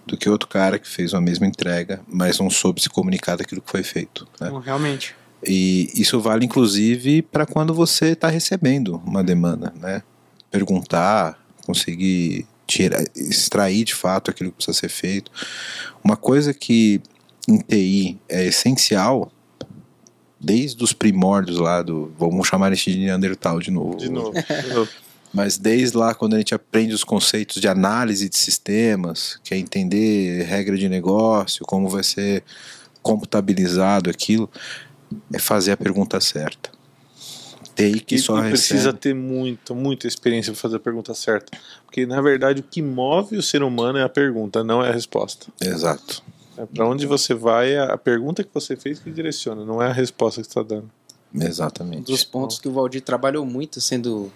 do 0.06 0.16
que 0.16 0.28
outro 0.28 0.48
cara 0.48 0.78
que 0.78 0.88
fez 0.88 1.14
a 1.14 1.20
mesma 1.20 1.46
entrega, 1.46 2.00
mas 2.06 2.38
não 2.38 2.50
soube 2.50 2.80
se 2.80 2.88
comunicar 2.88 3.36
daquilo 3.36 3.60
que 3.60 3.70
foi 3.70 3.82
feito. 3.82 4.26
né? 4.40 4.48
Então, 4.48 4.58
realmente. 4.60 5.14
E 5.46 5.90
isso 5.94 6.20
vale 6.20 6.44
inclusive 6.44 7.22
para 7.22 7.46
quando 7.46 7.74
você 7.74 8.08
está 8.08 8.28
recebendo 8.28 9.02
uma 9.04 9.22
demanda, 9.22 9.72
né? 9.80 10.02
Perguntar, 10.50 11.38
conseguir 11.66 12.46
tirar, 12.66 13.02
extrair 13.14 13.84
de 13.84 13.94
fato 13.94 14.30
aquilo 14.30 14.50
que 14.50 14.56
precisa 14.56 14.78
ser 14.78 14.88
feito. 14.88 15.30
Uma 16.02 16.16
coisa 16.16 16.54
que 16.54 17.00
em 17.46 17.58
TI 17.58 18.18
é 18.28 18.46
essencial, 18.46 19.30
desde 20.40 20.82
os 20.82 20.92
primórdios 20.92 21.58
lá 21.58 21.82
do, 21.82 22.12
vamos 22.18 22.46
chamar 22.46 22.72
isso 22.72 22.90
de 22.90 22.98
Neandertal 22.98 23.60
de 23.60 23.70
novo. 23.70 23.96
de 23.96 24.10
novo. 24.10 24.32
de 24.32 24.74
novo. 24.74 24.90
Mas 25.34 25.58
desde 25.58 25.96
lá, 25.96 26.14
quando 26.14 26.34
a 26.34 26.38
gente 26.38 26.54
aprende 26.54 26.94
os 26.94 27.02
conceitos 27.02 27.60
de 27.60 27.66
análise 27.66 28.28
de 28.28 28.36
sistemas, 28.36 29.40
que 29.42 29.52
é 29.52 29.58
entender 29.58 30.44
regra 30.44 30.76
de 30.78 30.88
negócio, 30.88 31.66
como 31.66 31.88
vai 31.88 32.04
ser 32.04 32.44
computabilizado 33.02 34.08
aquilo, 34.08 34.48
é 35.32 35.38
fazer 35.40 35.72
a 35.72 35.76
pergunta 35.76 36.20
certa. 36.20 36.70
take 37.74 38.14
E, 38.14 38.18
só 38.18 38.38
e 38.46 38.50
precisa 38.50 38.76
recebe. 38.76 38.98
ter 38.98 39.14
muita, 39.14 39.74
muita 39.74 40.06
experiência 40.06 40.52
para 40.52 40.60
fazer 40.62 40.76
a 40.76 40.80
pergunta 40.80 41.12
certa. 41.14 41.58
Porque, 41.84 42.06
na 42.06 42.20
verdade, 42.20 42.60
o 42.60 42.62
que 42.62 42.80
move 42.80 43.36
o 43.36 43.42
ser 43.42 43.64
humano 43.64 43.98
é 43.98 44.04
a 44.04 44.08
pergunta, 44.08 44.62
não 44.62 44.84
é 44.84 44.90
a 44.90 44.92
resposta. 44.92 45.48
Exato. 45.60 46.22
É 46.56 46.64
para 46.64 46.88
onde 46.88 47.06
você 47.06 47.34
vai, 47.34 47.72
é 47.72 47.80
a 47.80 47.98
pergunta 47.98 48.44
que 48.44 48.50
você 48.54 48.76
fez 48.76 49.00
que 49.00 49.10
direciona, 49.10 49.64
não 49.64 49.82
é 49.82 49.88
a 49.88 49.92
resposta 49.92 50.40
que 50.40 50.46
você 50.46 50.60
está 50.60 50.62
dando. 50.62 50.88
Um 51.34 51.42
Exatamente. 51.42 52.04
dos 52.04 52.22
pontos 52.22 52.60
que 52.60 52.68
o 52.68 52.72
Valdir 52.72 53.02
trabalhou 53.02 53.44
muito 53.44 53.80
sendo 53.80 54.30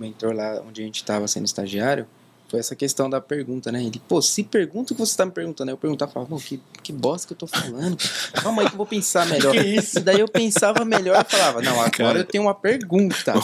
mentor 0.00 0.34
lá 0.34 0.62
onde 0.66 0.82
a 0.82 0.84
gente 0.84 0.96
estava 0.96 1.28
sendo 1.28 1.46
estagiário 1.46 2.06
foi 2.50 2.58
essa 2.58 2.74
questão 2.74 3.08
da 3.08 3.20
pergunta, 3.20 3.70
né? 3.70 3.80
Ele, 3.80 4.02
pô, 4.08 4.20
se 4.20 4.42
pergunta 4.42 4.92
o 4.92 4.96
que 4.96 5.00
você 5.00 5.16
tá 5.16 5.24
me 5.24 5.30
perguntando, 5.30 5.70
aí 5.70 5.72
eu 5.72 5.78
perguntava, 5.78 6.10
falava, 6.10 6.30
"Pô, 6.30 6.36
que, 6.36 6.60
que 6.82 6.92
bosta 6.92 7.28
que 7.28 7.32
eu 7.32 7.36
tô 7.36 7.46
falando. 7.46 7.96
Calma 8.32 8.62
aí 8.62 8.68
que 8.68 8.74
eu 8.74 8.76
vou 8.76 8.86
pensar 8.86 9.24
melhor. 9.30 9.52
Que 9.52 9.60
isso? 9.60 9.98
E 9.98 10.02
daí 10.02 10.18
eu 10.18 10.26
pensava 10.26 10.84
melhor 10.84 11.24
e 11.24 11.30
falava, 11.30 11.62
não, 11.62 11.74
agora 11.74 11.90
Cara. 11.90 12.18
eu 12.18 12.24
tenho 12.24 12.42
uma 12.42 12.54
pergunta. 12.54 13.34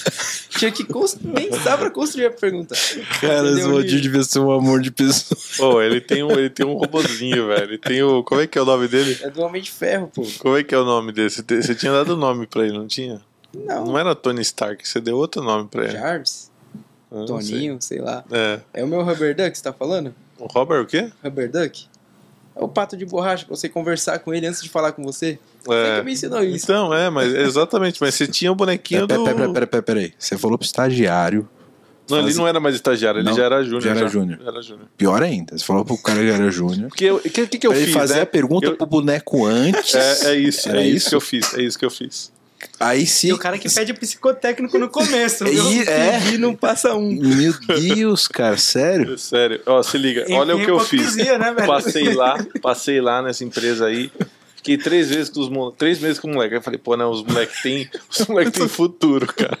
Tinha 0.56 0.72
que 0.72 0.84
pensar 0.84 1.76
pra 1.76 1.90
construir 1.90 2.26
a 2.26 2.30
pergunta. 2.30 2.74
Cara, 3.20 3.50
esse? 3.50 3.60
Valdir 3.60 4.00
devia 4.00 4.22
ser 4.22 4.38
um 4.38 4.50
amor 4.50 4.80
de 4.80 4.90
pessoa. 4.90 5.38
Pô, 5.58 5.82
ele 5.82 6.00
tem 6.00 6.22
um, 6.22 6.30
ele 6.30 6.48
tem 6.48 6.64
um 6.64 6.72
robozinho, 6.72 7.48
velho. 7.48 7.64
Ele 7.64 7.78
tem 7.78 8.02
o. 8.02 8.24
Como 8.24 8.40
é 8.40 8.46
que 8.46 8.58
é 8.58 8.62
o 8.62 8.64
nome 8.64 8.88
dele? 8.88 9.18
É 9.20 9.28
do 9.28 9.42
Homem 9.42 9.60
de 9.60 9.70
Ferro, 9.70 10.10
pô. 10.14 10.26
Como 10.38 10.56
é 10.56 10.64
que 10.64 10.74
é 10.74 10.78
o 10.78 10.84
nome 10.84 11.12
dele? 11.12 11.28
Você, 11.28 11.42
você 11.42 11.74
tinha 11.74 11.92
dado 11.92 12.14
o 12.14 12.16
nome 12.16 12.46
pra 12.46 12.64
ele, 12.64 12.78
não 12.78 12.86
tinha? 12.86 13.20
Não, 13.54 13.84
Não 13.86 13.98
era 13.98 14.14
Tony 14.14 14.42
Stark, 14.42 14.86
você 14.86 15.00
deu 15.00 15.16
outro 15.16 15.42
nome 15.42 15.68
pra 15.68 15.84
ele. 15.84 15.92
Jarvis, 15.92 16.50
Toninho, 17.26 17.78
sei 17.80 18.00
lá. 18.00 18.24
sei. 18.28 18.38
É. 18.38 18.60
É 18.74 18.84
o 18.84 18.86
meu 18.86 19.02
Rubber 19.02 19.34
Duck 19.34 19.50
que 19.50 19.58
você 19.58 19.64
tá 19.64 19.72
falando? 19.72 20.14
O 20.38 20.46
Robert 20.46 20.82
o 20.82 20.86
quê? 20.86 21.10
Rubber 21.24 21.50
Duck? 21.50 21.86
É 22.54 22.62
o 22.64 22.68
pato 22.68 22.96
de 22.96 23.04
borracha 23.04 23.44
pra 23.46 23.54
você 23.54 23.68
conversar 23.68 24.18
com 24.18 24.32
ele 24.34 24.46
antes 24.46 24.62
de 24.62 24.68
falar 24.68 24.92
com 24.92 25.02
você. 25.02 25.38
Você 25.64 25.74
É. 25.78 25.98
que 25.98 26.04
me 26.04 26.12
ensinou 26.12 26.42
isso. 26.42 26.64
Então, 26.64 26.92
é, 26.92 27.08
mas 27.10 27.32
exatamente, 27.34 27.98
mas 28.00 28.14
você 28.14 28.26
tinha 28.26 28.50
o 28.50 28.54
bonequinho 28.54 29.06
Pera, 29.06 29.18
do. 29.18 29.24
pera, 29.24 29.36
pera, 29.36 29.52
pera, 29.52 29.66
pera, 29.66 29.82
pera 29.82 30.00
aí. 30.00 30.12
Você 30.18 30.36
falou 30.38 30.56
pro 30.58 30.64
estagiário. 30.66 31.48
Não, 32.08 32.20
ele 32.20 32.32
não 32.34 32.46
era 32.46 32.60
mais 32.60 32.74
estagiário, 32.76 33.18
ele 33.18 33.28
Não, 33.28 33.36
já 33.36 33.44
era 33.46 33.62
júnior. 33.64 33.82
já 33.82 33.90
era 33.90 34.08
júnior. 34.08 34.38
Pior 34.96 35.20
ainda. 35.22 35.58
Você 35.58 35.64
falou 35.64 35.84
pro 35.84 35.98
cara 35.98 36.20
que 36.20 36.28
era 36.30 36.50
júnior. 36.52 36.88
Porque 36.88 37.10
o 37.10 37.18
que, 37.20 37.46
que, 37.48 37.58
que 37.58 37.66
eu 37.66 37.72
Pra 37.72 37.78
ele 37.80 37.86
fiz? 37.88 37.94
fazer 37.96 38.14
né? 38.14 38.20
a 38.20 38.26
pergunta 38.26 38.66
Eu- 38.68 38.76
pro 38.76 38.86
boneco 38.86 39.44
antes. 39.44 39.92
É, 39.94 40.28
é 40.32 40.36
isso, 40.36 40.68
é 40.68 40.86
isso 40.86 40.96
isso? 40.96 41.08
que 41.10 41.14
eu 41.16 41.20
fiz, 41.20 41.54
é 41.54 41.62
isso 41.62 41.76
que 41.78 41.84
eu 41.84 41.90
fiz. 41.90 42.32
Aí 42.78 43.06
sim. 43.06 43.28
E 43.28 43.32
o 43.32 43.38
cara 43.38 43.58
que 43.58 43.72
pede 43.72 43.94
psicotécnico 43.94 44.78
no 44.78 44.88
começo, 44.88 45.44
viu? 45.44 45.72
E- 45.72 45.88
é. 45.88 46.20
E 46.34 46.38
não 46.38 46.54
passa 46.54 46.94
um. 46.94 47.10
Meu 47.10 47.54
Deus, 47.94 48.28
cara, 48.28 48.56
sério? 48.58 49.16
Sério, 49.18 49.60
ó, 49.66 49.82
se 49.82 49.96
liga, 49.96 50.22
Enfim, 50.22 50.34
olha 50.34 50.56
o 50.56 50.64
que 50.64 50.70
eu 50.70 50.78
fiz. 50.80 51.16
Né, 51.16 51.24
velho? 51.52 51.66
Passei 51.66 52.12
lá, 52.14 52.36
passei 52.60 53.00
lá 53.00 53.22
nessa 53.22 53.44
empresa 53.44 53.86
aí. 53.86 54.10
Fiquei 54.56 54.76
três 54.78 55.08
vezes 55.08 55.30
com 55.30 55.40
os 55.40 55.74
três 55.76 56.00
meses 56.00 56.18
com 56.18 56.28
o 56.28 56.34
moleque. 56.34 56.54
Aí 56.54 56.58
eu 56.58 56.62
falei, 56.62 56.78
pô, 56.78 56.96
não, 56.96 57.12
os 57.12 57.22
moleques 57.22 57.62
têm 57.62 57.88
os 58.10 58.26
moleque 58.26 58.50
tem 58.50 58.66
futuro, 58.68 59.26
cara. 59.32 59.56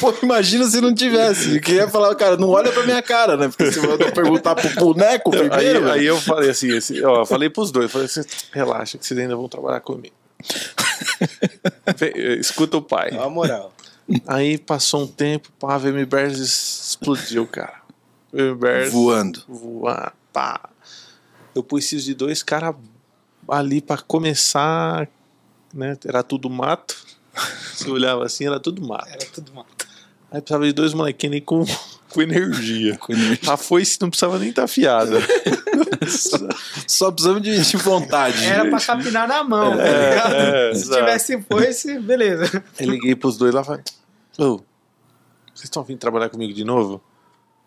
Pô, 0.00 0.12
imagina 0.20 0.64
se 0.66 0.80
não 0.80 0.92
tivesse. 0.92 1.54
Eu 1.54 1.60
queria 1.60 1.86
falar, 1.86 2.12
cara, 2.16 2.36
não 2.36 2.48
olha 2.48 2.72
pra 2.72 2.82
minha 2.82 3.00
cara, 3.00 3.36
né? 3.36 3.48
Porque 3.48 3.70
se 3.70 3.78
eu 3.78 3.96
perguntar 4.12 4.56
pro 4.56 4.68
boneco 4.74 5.32
Aí, 5.32 5.48
primeiro. 5.48 5.80
velho. 5.82 5.92
aí 5.92 6.04
eu 6.04 6.20
falei 6.20 6.50
assim, 6.50 6.76
esse, 6.76 7.02
ó, 7.04 7.24
falei 7.24 7.48
pros 7.48 7.70
dois, 7.70 7.88
falei 7.90 8.06
assim, 8.06 8.22
relaxa, 8.52 8.98
que 8.98 9.06
vocês 9.06 9.18
ainda 9.20 9.36
vão 9.36 9.48
trabalhar 9.48 9.80
comigo. 9.80 10.14
Eh, 12.00 12.34
Escuta 12.34 12.76
o 12.76 12.82
pai. 12.82 13.10
Ó 13.14 13.24
a 13.24 13.30
moral. 13.30 13.72
Aí 14.26 14.56
passou 14.58 15.02
um 15.02 15.06
tempo, 15.06 15.50
pá, 15.58 15.74
a 15.74 15.78
VM 15.78 16.04
Bears 16.06 16.38
explodiu, 16.38 17.46
cara. 17.46 17.82
VM 18.32 18.56
Bears 18.58 18.92
Voando. 18.92 19.42
voar, 19.48 20.14
pá. 20.32 20.70
Eu 21.54 21.62
preciso 21.62 22.04
de 22.06 22.14
dois 22.14 22.42
caras 22.42 22.74
ali 23.48 23.80
pra 23.80 23.98
começar, 23.98 25.08
né? 25.74 25.96
Era 26.04 26.22
tudo 26.22 26.48
mato. 26.48 26.96
Você 27.74 27.90
olhava 27.90 28.24
assim, 28.24 28.46
era 28.46 28.58
tudo 28.58 28.86
mato. 28.86 29.08
Era 29.08 29.26
tudo 29.26 29.52
mato. 29.54 29.86
Aí 30.30 30.40
precisava 30.40 30.64
de 30.66 30.72
dois 30.72 30.92
molequinhos 30.94 31.32
ali 31.34 31.40
com, 32.08 32.14
com 32.14 32.22
energia. 32.22 32.98
A 33.46 33.56
foice 33.56 33.98
não 34.00 34.08
precisava 34.10 34.38
nem 34.38 34.50
estar 34.50 34.64
afiada. 34.64 35.18
Só 36.86 37.10
precisamos 37.10 37.42
de, 37.42 37.60
de 37.62 37.76
vontade. 37.76 38.44
Era 38.44 38.68
pra 38.68 38.80
capinar 38.80 39.28
na 39.28 39.44
mão, 39.44 39.76
tá 39.76 39.84
ligado? 39.84 40.34
é, 40.34 40.74
Se 40.74 40.80
exato. 40.82 40.98
tivesse 41.00 41.42
foice, 41.42 41.98
beleza. 41.98 42.64
Aí 42.78 42.86
liguei 42.86 43.14
pros 43.14 43.36
dois 43.36 43.54
lá 43.54 43.62
e 43.62 43.64
falei: 43.64 43.82
Ô, 44.38 44.56
vocês 45.54 45.64
estão 45.64 45.82
vindo 45.84 45.98
trabalhar 45.98 46.28
comigo 46.28 46.52
de 46.52 46.64
novo? 46.64 47.00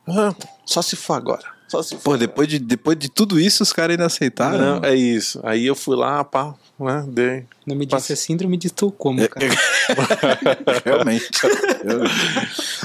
"Ah, 0.07 0.33
só 0.65 0.81
se 0.81 0.95
for 0.95 1.13
agora. 1.13 1.43
Só 1.67 1.81
se 1.83 1.95
for. 1.95 2.01
Pô, 2.03 2.17
depois 2.17 2.47
de, 2.47 2.59
depois 2.59 2.97
de 2.97 3.09
tudo 3.09 3.39
isso, 3.39 3.63
os 3.63 3.71
caras 3.71 3.91
ainda 3.91 4.05
aceitaram. 4.05 4.79
Não, 4.81 4.83
é 4.83 4.95
isso. 4.95 5.39
Aí 5.43 5.65
eu 5.65 5.75
fui 5.75 5.95
lá, 5.95 6.23
pá, 6.23 6.53
né? 6.85 7.05
Dei. 7.07 7.45
Não 7.65 7.75
me 7.75 7.85
disse 7.85 8.13
a 8.13 8.15
síndrome 8.15 8.57
de 8.57 8.67
Estocolmo, 8.67 9.27
cara. 9.27 9.47
Realmente. 10.83 11.29
Realmente. 11.83 12.19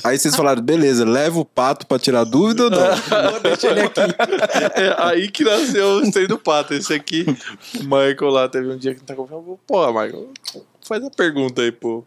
Aí 0.05 0.18
vocês 0.18 0.36
falaram, 0.36 0.62
beleza, 0.62 1.05
leva 1.05 1.38
o 1.38 1.44
pato 1.44 1.86
pra 1.86 1.99
tirar 1.99 2.24
dúvida 2.24 2.64
ou 2.64 2.70
não? 2.70 2.78
Vou 3.32 3.40
deixar 3.40 3.70
ele 3.72 3.80
aqui. 3.80 4.01
É 4.74 4.94
aí 4.99 5.28
que 5.28 5.44
nasceu 5.44 5.86
o 5.97 6.07
Stay 6.07 6.26
do 6.26 6.38
Pato. 6.38 6.74
Esse 6.74 6.94
aqui, 6.94 7.24
o 7.78 7.82
Michael 7.82 8.30
lá 8.30 8.49
teve 8.49 8.68
um 8.68 8.76
dia 8.76 8.94
que 8.94 9.03
tá 9.03 9.14
confiando. 9.14 9.59
Pô, 9.66 9.86
Michael, 9.88 10.30
faz 10.86 11.03
a 11.05 11.11
pergunta 11.11 11.62
aí 11.62 11.72
pro, 11.72 12.07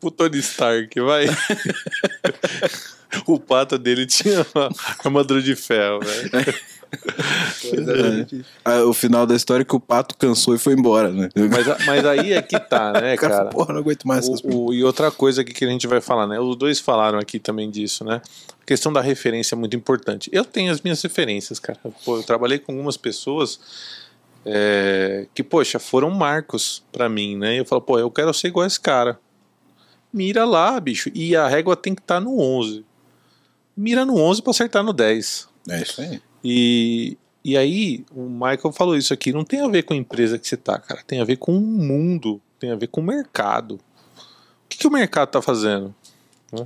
pro 0.00 0.10
Tony 0.10 0.38
Stark, 0.38 1.00
vai. 1.00 1.26
o 3.26 3.38
pato 3.38 3.78
dele 3.78 4.06
tinha 4.06 4.46
uma 4.54 4.70
armadura 5.04 5.42
de 5.42 5.56
ferro, 5.56 6.00
velho. 6.00 6.54
Ah, 8.64 8.84
o 8.84 8.92
final 8.92 9.26
da 9.26 9.34
história 9.34 9.62
é 9.62 9.64
que 9.64 9.74
o 9.74 9.80
pato 9.80 10.16
cansou 10.16 10.54
e 10.54 10.58
foi 10.58 10.74
embora, 10.74 11.10
né? 11.10 11.28
Mas, 11.34 11.86
mas 11.86 12.04
aí 12.04 12.32
é 12.32 12.42
que 12.42 12.58
tá, 12.58 12.92
né, 12.92 13.16
cara, 13.18 13.34
cara? 13.36 13.48
porra, 13.50 13.72
não 13.72 13.80
aguento 13.80 14.06
mais 14.06 14.28
O- 14.28 14.66
o- 14.68 14.74
e 14.74 14.84
outra 14.84 15.10
coisa 15.10 15.40
aqui 15.42 15.52
que 15.52 15.64
a 15.64 15.68
gente 15.68 15.86
vai 15.86 16.00
falar, 16.00 16.26
né? 16.26 16.38
Os 16.38 16.56
dois 16.56 16.78
falaram 16.80 17.18
aqui 17.18 17.38
também 17.38 17.70
disso, 17.70 18.04
né? 18.04 18.20
A 18.60 18.64
questão 18.64 18.92
da 18.92 19.00
referência 19.00 19.54
é 19.54 19.58
muito 19.58 19.76
importante. 19.76 20.28
Eu 20.32 20.44
tenho 20.44 20.70
as 20.70 20.80
minhas 20.80 21.00
referências, 21.02 21.58
cara. 21.58 21.78
Pô, 22.04 22.16
eu 22.18 22.22
trabalhei 22.22 22.58
com 22.58 22.72
algumas 22.72 22.96
pessoas 22.96 23.58
é, 24.44 25.26
que, 25.34 25.42
poxa, 25.42 25.78
foram 25.78 26.10
marcos 26.10 26.82
pra 26.92 27.08
mim, 27.08 27.36
né? 27.36 27.58
Eu 27.58 27.64
falo, 27.64 27.80
pô, 27.80 27.98
eu 27.98 28.10
quero 28.10 28.32
ser 28.34 28.48
igual 28.48 28.64
a 28.64 28.66
esse 28.66 28.80
cara. 28.80 29.18
Mira 30.12 30.44
lá, 30.44 30.78
bicho. 30.78 31.10
E 31.14 31.34
a 31.34 31.48
régua 31.48 31.74
tem 31.74 31.94
que 31.94 32.02
estar 32.02 32.20
no 32.20 32.38
11. 32.38 32.84
Mira 33.76 34.04
no 34.04 34.16
11 34.16 34.42
pra 34.42 34.50
acertar 34.50 34.82
no 34.84 34.92
10. 34.92 35.48
É 35.68 35.80
isso 35.82 36.00
aí. 36.00 36.20
E, 36.44 37.16
e 37.44 37.56
aí, 37.56 38.04
o 38.14 38.22
Michael 38.28 38.72
falou 38.72 38.96
isso 38.96 39.12
aqui, 39.12 39.32
não 39.32 39.44
tem 39.44 39.60
a 39.60 39.68
ver 39.68 39.82
com 39.82 39.94
a 39.94 39.96
empresa 39.96 40.38
que 40.38 40.46
você 40.46 40.56
tá, 40.56 40.78
cara, 40.78 41.02
tem 41.06 41.20
a 41.20 41.24
ver 41.24 41.36
com 41.36 41.56
o 41.56 41.60
mundo, 41.60 42.40
tem 42.58 42.70
a 42.70 42.76
ver 42.76 42.86
com 42.88 43.00
o 43.00 43.04
mercado. 43.04 43.74
O 43.76 44.68
que, 44.68 44.78
que 44.78 44.86
o 44.86 44.90
mercado 44.90 45.30
tá 45.30 45.42
fazendo? 45.42 45.94
Né? 46.52 46.64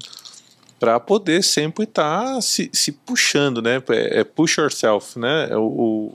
Para 0.79 1.01
poder 1.01 1.43
sempre 1.43 1.85
estar 1.85 2.41
se, 2.43 2.69
se 2.73 2.93
puxando, 2.93 3.63
né? 3.63 3.83
É, 3.89 4.21
é 4.21 4.25
push 4.25 4.59
yourself, 4.59 5.19
né? 5.19 5.49
É 5.51 5.57
o, 5.57 5.63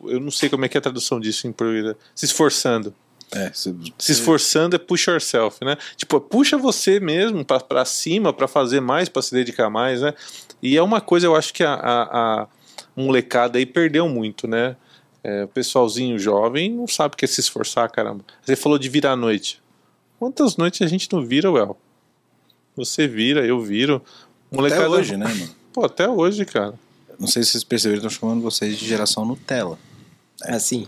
o- 0.04 0.10
eu 0.10 0.20
não 0.20 0.30
sei 0.30 0.50
como 0.50 0.64
é 0.64 0.70
que 0.70 0.78
é 0.78 0.80
a 0.80 0.82
tradução 0.82 1.20
disso 1.20 1.48
em 1.48 1.52
português. 1.52 1.96
Se 2.14 2.26
esforçando. 2.26 2.94
É, 3.34 3.50
se, 3.54 3.74
Se 3.98 4.12
esforçando 4.12 4.76
é 4.76 4.80
push 4.80 5.08
yourself, 5.08 5.64
né? 5.66 5.78
Tipo, 5.98 6.20
puxa 6.22 6.58
você 6.58 7.00
mesmo 7.00 7.44
pra 7.46 7.86
cima 7.86 8.32
pra 8.32 8.48
fazer 8.48 8.82
mais, 8.82 9.10
pra 9.10 9.22
se 9.24 9.34
dedicar 9.34 9.70
mais, 9.70 10.02
né? 10.02 10.14
E 10.62 10.78
é 10.78 10.82
uma 10.84 11.02
coisa, 11.02 11.26
eu 11.26 11.36
acho 11.36 11.52
que 11.54 11.64
a, 11.64 11.74
a, 11.74 12.42
a 12.44 12.48
molecada 12.96 13.58
aí 13.58 13.66
perdeu 13.66 14.08
muito, 14.08 14.48
né? 14.48 14.76
É, 15.24 15.44
o 15.44 15.48
pessoalzinho 15.48 16.18
jovem 16.18 16.72
não 16.72 16.88
sabe 16.88 17.14
o 17.14 17.18
que 17.18 17.26
é 17.26 17.28
se 17.28 17.40
esforçar, 17.40 17.90
caramba. 17.92 18.24
Você 18.44 18.56
falou 18.56 18.78
de 18.78 18.90
virar 18.90 19.12
a 19.12 19.16
noite. 19.16 19.62
Quantas 20.18 20.58
noites 20.58 20.82
a 20.82 20.88
gente 20.88 21.12
não 21.12 21.26
vira, 21.26 21.52
Well? 21.52 21.78
Você 22.76 23.08
vira, 23.08 23.46
eu 23.46 23.60
viro. 23.62 24.02
Molecada, 24.52 24.86
até 24.86 24.90
hoje, 24.90 25.18
né, 25.18 25.28
mano? 25.28 25.50
Pô, 25.74 25.86
até 25.86 26.10
hoje, 26.10 26.46
cara. 26.46 26.74
Não 27.20 27.28
sei 27.28 27.44
se 27.44 27.52
vocês 27.52 27.64
perceberam, 27.64 27.98
estão 27.98 28.10
chamando 28.10 28.42
vocês 28.42 28.78
de 28.78 28.86
geração 28.88 29.26
Nutella. 29.26 29.78
Assim, 30.44 30.88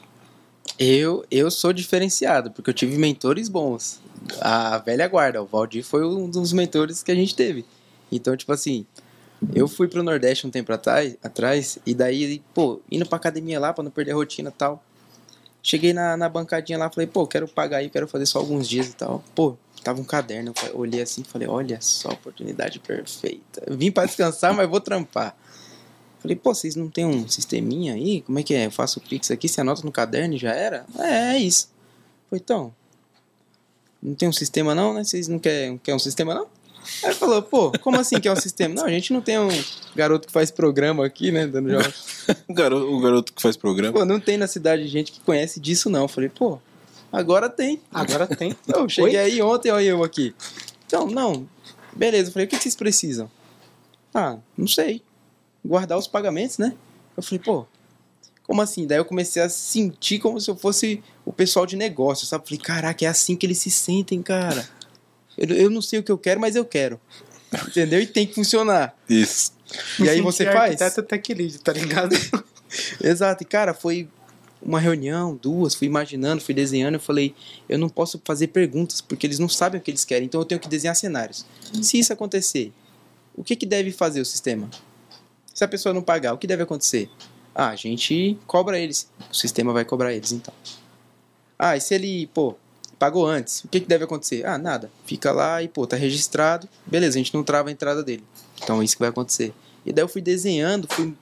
eu, 0.80 1.24
eu 1.30 1.52
sou 1.52 1.72
diferenciado, 1.72 2.52
porque 2.52 2.70
eu 2.70 2.74
tive 2.74 2.98
mentores 2.98 3.50
bons. 3.50 4.00
A 4.42 4.80
velha 4.80 5.08
guarda, 5.08 5.42
o 5.42 5.46
Valdir 5.46 5.84
foi 5.84 6.04
um 6.06 6.30
dos 6.30 6.52
mentores 6.52 7.04
que 7.04 7.12
a 7.12 7.16
gente 7.16 7.36
teve. 7.36 7.66
Então, 8.12 8.36
tipo 8.36 8.52
assim, 8.52 8.86
eu 9.54 9.68
fui 9.68 9.88
pro 9.88 10.04
Nordeste 10.04 10.46
um 10.48 10.52
tempo 10.52 10.72
atrás, 10.72 11.18
atrás 11.24 11.80
e 11.86 11.94
daí, 11.94 12.42
pô, 12.54 12.80
indo 12.92 13.06
pra 13.06 13.18
academia 13.18 13.60
lá 13.60 13.74
pra 13.74 13.84
não 13.84 13.92
perder 13.92 14.12
a 14.12 14.16
rotina 14.16 14.50
e 14.50 14.54
tal. 14.54 14.84
Cheguei 15.62 15.94
na, 15.94 16.18
na 16.18 16.28
bancadinha 16.28 16.78
lá, 16.78 16.90
falei, 16.90 17.08
pô, 17.08 17.26
quero 17.26 17.48
pagar 17.48 17.78
aí, 17.78 17.90
quero 17.90 18.08
fazer 18.08 18.26
só 18.26 18.40
alguns 18.40 18.68
dias 18.68 18.88
e 18.88 18.96
tal. 18.96 19.24
Pô, 19.34 19.56
tava 19.84 20.00
um 20.02 20.04
caderno, 20.04 20.54
eu 20.68 20.78
olhei 20.78 21.02
assim 21.02 21.24
falei, 21.24 21.48
olha 21.48 21.80
só, 21.82 22.10
oportunidade 22.10 22.80
perfeita. 22.80 23.64
Vim 23.70 23.92
pra 23.92 24.06
descansar, 24.06 24.54
mas 24.54 24.70
vou 24.70 24.82
trampar. 24.82 25.36
Falei, 26.20 26.36
pô, 26.36 26.54
vocês 26.54 26.76
não 26.76 26.90
tem 26.90 27.06
um 27.06 27.28
sisteminha 27.28 27.94
aí? 27.94 28.22
Como 28.22 28.40
é 28.40 28.44
que 28.44 28.54
é? 28.54 28.66
Eu 28.66 28.72
faço 28.72 29.00
o 29.00 29.02
Pix 29.02 29.30
aqui, 29.30 29.50
você 29.50 29.62
anota 29.62 29.82
no 29.84 29.92
caderno 29.92 30.36
e 30.36 30.38
já 30.38 30.52
era? 30.52 30.86
É, 30.98 31.36
é 31.36 31.38
isso. 31.38 31.70
Falei, 32.30 32.42
então, 32.44 32.74
não 34.02 34.16
tem 34.16 34.28
um 34.28 34.34
sistema 34.34 34.74
não, 34.74 34.94
né? 34.94 35.04
Vocês 35.04 35.28
não 35.28 35.40
querem 35.40 35.78
quer 35.78 35.96
um 35.96 36.00
sistema 36.00 36.34
não? 36.34 36.48
Aí 37.04 37.10
ele 37.10 37.16
falou, 37.16 37.42
pô, 37.42 37.72
como 37.80 38.00
assim 38.00 38.20
que 38.20 38.28
é 38.28 38.32
um 38.32 38.36
sistema? 38.36 38.76
Não, 38.76 38.86
a 38.86 38.90
gente 38.90 39.12
não 39.14 39.22
tem 39.22 39.40
um 39.40 39.50
garoto 39.96 40.28
que 40.28 40.34
faz 40.34 40.52
programa 40.52 41.06
aqui, 41.06 41.32
né, 41.32 41.48
dando 41.48 41.70
jogos. 41.70 42.14
O 42.48 42.54
garoto, 42.54 42.86
o 42.86 43.02
garoto 43.02 43.34
que 43.34 43.42
faz 43.42 43.58
programa. 43.58 44.00
Pô, 44.00 44.06
não 44.06 44.18
tem 44.18 44.38
na 44.38 44.48
cidade 44.48 44.88
gente 44.88 45.12
que 45.12 45.20
conhece 45.20 45.60
disso 45.60 45.90
não. 45.90 46.08
Falei, 46.08 46.30
pô, 46.30 46.58
agora 47.12 47.50
tem. 47.50 47.82
Agora 47.94 48.26
tem. 48.26 48.56
Eu 48.74 48.88
cheguei 48.88 49.18
aí 49.18 49.42
ontem, 49.42 49.70
olha 49.72 49.84
eu 49.84 50.04
aqui. 50.04 50.34
Então, 50.86 51.06
não, 51.08 51.46
Beleza, 51.96 52.30
eu 52.30 52.34
falei, 52.34 52.46
o 52.46 52.50
que 52.50 52.58
que 52.58 52.64
vocês 52.64 52.76
precisam? 52.76 53.30
Ah, 54.14 54.38
não 54.58 54.68
sei. 54.68 55.02
Guardar 55.64 55.98
os 55.98 56.08
pagamentos, 56.08 56.58
né? 56.58 56.76
Eu 57.16 57.24
falei, 57.24 57.40
pô, 57.40 57.66
como 58.44 58.62
assim? 58.62 58.88
Daí 58.88 58.98
eu 58.98 59.06
comecei 59.06 59.42
a 59.42 59.50
sentir 59.50 60.20
como 60.20 60.40
se 60.40 60.50
eu 60.50 60.56
fosse 60.56 61.04
o 61.26 61.32
pessoal 61.32 61.66
de 61.66 61.76
negócio, 61.76 62.26
sabe? 62.26 62.46
Falei, 62.46 62.60
caraca, 62.60 63.06
é 63.06 63.08
assim 63.08 63.36
que 63.36 63.46
eles 63.46 63.60
se 63.60 63.70
sentem, 63.70 64.22
cara. 64.22 64.68
Eu, 65.38 65.56
eu 65.56 65.70
não 65.70 65.82
sei 65.82 66.00
o 66.00 66.04
que 66.04 66.12
eu 66.12 66.18
quero, 66.18 66.40
mas 66.40 66.56
eu 66.56 66.66
quero. 66.66 67.00
Entendeu? 67.68 68.00
E 68.00 68.08
tem 68.08 68.26
que 68.26 68.34
funcionar. 68.34 68.96
Isso. 69.10 69.52
E 70.00 70.10
aí 70.10 70.22
você 70.22 70.46
faz? 70.46 70.82
Arquiteto 70.82 71.04
tech 71.04 71.34
lead, 71.34 71.60
tá 71.60 71.74
ligado? 71.74 72.16
Exato. 73.02 73.44
E, 73.44 73.46
cara, 73.46 73.74
foi 73.74 74.08
uma 74.62 74.80
reunião, 74.80 75.36
duas, 75.36 75.76
fui 75.76 75.88
imaginando, 75.88 76.42
fui 76.42 76.54
desenhando. 76.54 76.96
Eu 76.96 77.00
falei, 77.00 77.36
eu 77.68 77.78
não 77.78 77.90
posso 77.90 78.22
fazer 78.24 78.48
perguntas, 78.48 79.02
porque 79.02 79.28
eles 79.28 79.40
não 79.40 79.50
sabem 79.50 79.80
o 79.80 79.84
que 79.84 79.92
eles 79.92 80.06
querem. 80.06 80.26
Então 80.26 80.42
eu 80.42 80.46
tenho 80.46 80.60
que 80.60 80.70
desenhar 80.70 80.96
cenários. 80.96 81.46
Se 81.82 82.00
isso 82.00 82.14
acontecer, 82.14 82.72
o 83.36 83.44
que, 83.44 83.56
que 83.56 83.66
deve 83.66 83.92
fazer 83.92 84.22
o 84.22 84.26
sistema? 84.26 84.70
Se 85.54 85.64
a 85.64 85.68
pessoa 85.68 85.94
não 85.94 86.02
pagar, 86.02 86.34
o 86.34 86.38
que 86.38 86.48
deve 86.48 86.64
acontecer? 86.64 87.10
Ah, 87.54 87.70
a 87.70 87.76
gente 87.76 88.38
cobra 88.48 88.80
eles. 88.80 89.08
O 89.32 89.36
sistema 89.36 89.72
vai 89.72 89.86
cobrar 89.86 90.14
eles, 90.14 90.32
então. 90.32 90.54
Ah, 91.58 91.78
e 91.78 91.82
se 91.82 91.94
ele, 91.94 92.28
pô, 92.28 92.56
pagou 93.04 93.28
antes, 93.28 93.66
o 93.66 93.68
que, 93.68 93.82
que 93.82 93.86
deve 93.86 94.06
acontecer? 94.06 94.46
Ah, 94.46 94.58
nada. 94.58 94.90
Fica 95.06 95.30
lá 95.34 95.62
e, 95.62 95.68
pô, 95.68 95.86
tá 95.86 95.98
registrado. 95.98 96.70
Beleza, 96.86 97.18
a 97.18 97.22
gente 97.22 97.34
não 97.34 97.44
trava 97.44 97.68
a 97.68 97.72
entrada 97.72 98.02
dele. 98.02 98.24
Então 98.64 98.82
é 98.82 98.86
isso 98.86 98.96
que 98.96 99.02
vai 99.02 99.10
acontecer. 99.10 99.54
E 99.86 99.92
daí 99.92 100.06
eu 100.06 100.08
fui 100.08 100.22
desenhando, 100.22 100.88
fui, 100.90 101.14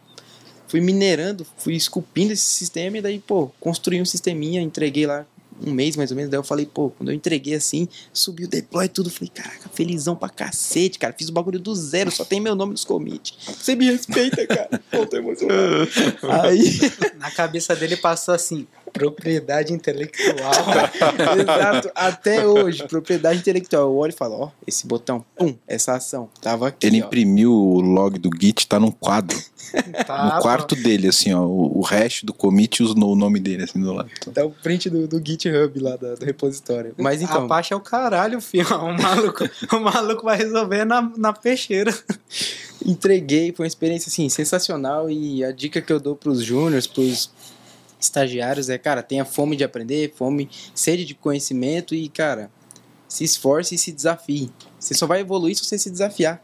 fui 0.67 0.79
minerando, 0.79 1.43
fui 1.57 1.73
esculpindo 1.73 2.33
esse 2.33 2.43
sistema 2.43 2.99
e 2.99 3.01
daí, 3.01 3.17
pô, 3.17 3.49
construí 3.59 3.99
um 3.99 4.05
sisteminha, 4.05 4.61
entreguei 4.61 5.07
lá 5.07 5.25
um 5.65 5.71
mês 5.71 5.95
mais 5.95 6.11
ou 6.11 6.17
menos. 6.17 6.29
Daí 6.29 6.37
eu 6.37 6.43
falei, 6.43 6.67
pô, 6.67 6.91
quando 6.91 7.09
eu 7.09 7.15
entreguei 7.15 7.55
assim, 7.55 7.87
subiu 8.13 8.45
o 8.45 8.49
deploy 8.49 8.85
e 8.85 8.89
tudo. 8.89 9.09
Falei, 9.09 9.31
caraca, 9.33 9.67
felizão 9.73 10.15
pra 10.15 10.29
cacete, 10.29 10.99
cara. 10.99 11.15
Fiz 11.17 11.29
o 11.29 11.33
bagulho 11.33 11.59
do 11.59 11.73
zero, 11.75 12.11
só 12.11 12.23
tem 12.23 12.39
meu 12.39 12.55
nome 12.55 12.73
nos 12.73 12.83
commits. 12.83 13.35
Você 13.59 13.75
me 13.75 13.85
respeita, 13.85 14.45
cara. 14.45 14.79
Pô, 14.91 15.05
tô 15.05 15.17
emocionado. 15.17 15.87
Aí, 16.43 16.79
Na 17.17 17.31
cabeça 17.31 17.75
dele 17.75 17.97
passou 17.97 18.33
assim, 18.33 18.67
propriedade 18.93 19.73
intelectual. 19.73 20.51
exato, 21.39 21.91
até 21.95 22.45
hoje, 22.45 22.87
propriedade 22.87 23.39
intelectual. 23.39 23.83
Eu 23.83 23.95
olho 23.95 24.11
e 24.11 24.15
falo, 24.15 24.35
ó, 24.39 24.49
esse 24.67 24.85
botão, 24.87 25.23
pum, 25.35 25.55
essa 25.67 25.93
ação, 25.93 26.29
tava 26.41 26.67
aqui, 26.67 26.85
Ele 26.87 27.01
ó. 27.01 27.05
imprimiu 27.05 27.53
o 27.53 27.81
log 27.81 28.17
do 28.19 28.29
Git, 28.39 28.67
tá 28.67 28.79
num 28.79 28.91
quadro. 28.91 29.37
Tá, 30.05 30.35
no 30.35 30.41
quarto 30.41 30.75
dele, 30.75 31.07
assim, 31.07 31.33
ó. 31.33 31.45
O, 31.45 31.79
o 31.79 31.81
hash 31.81 32.23
do 32.23 32.33
commit 32.33 32.83
usou 32.83 33.13
o 33.13 33.15
nome 33.15 33.39
dele, 33.39 33.63
assim, 33.63 33.79
do 33.79 33.93
lado. 33.93 34.09
Dá 34.27 34.45
o 34.45 34.51
print 34.51 34.89
do, 34.89 35.07
do 35.07 35.25
GitHub 35.25 35.79
lá, 35.79 35.95
da- 35.95 36.15
do 36.15 36.25
repositório. 36.25 36.93
Mas 36.97 37.21
então, 37.21 37.45
Apache 37.45 37.73
é 37.73 37.75
o 37.77 37.79
caralho, 37.79 38.41
filho. 38.41 38.67
O 38.81 38.93
maluco, 38.93 39.49
o 39.71 39.79
maluco 39.79 40.23
vai 40.25 40.35
resolver 40.37 40.83
na, 40.83 41.01
na 41.15 41.31
peixeira. 41.31 41.93
entreguei, 42.85 43.53
foi 43.53 43.63
uma 43.63 43.67
experiência 43.67 44.09
assim 44.09 44.27
sensacional 44.27 45.09
e 45.09 45.41
a 45.43 45.51
dica 45.53 45.81
que 45.81 45.93
eu 45.93 45.99
dou 46.01 46.15
pros 46.17 46.43
júniors, 46.43 46.87
pros 46.87 47.29
estagiários 48.01 48.69
é, 48.69 48.77
cara, 48.77 49.01
tenha 49.03 49.23
fome 49.25 49.55
de 49.55 49.63
aprender, 49.63 50.13
fome, 50.15 50.49
sede 50.73 51.05
de 51.05 51.13
conhecimento 51.15 51.93
e, 51.95 52.09
cara, 52.09 52.49
se 53.07 53.23
esforce 53.23 53.75
e 53.75 53.77
se 53.77 53.91
desafie. 53.91 54.51
Você 54.79 54.93
só 54.93 55.05
vai 55.07 55.19
evoluir 55.21 55.55
se 55.55 55.63
você 55.63 55.77
se 55.77 55.89
desafiar. 55.89 56.41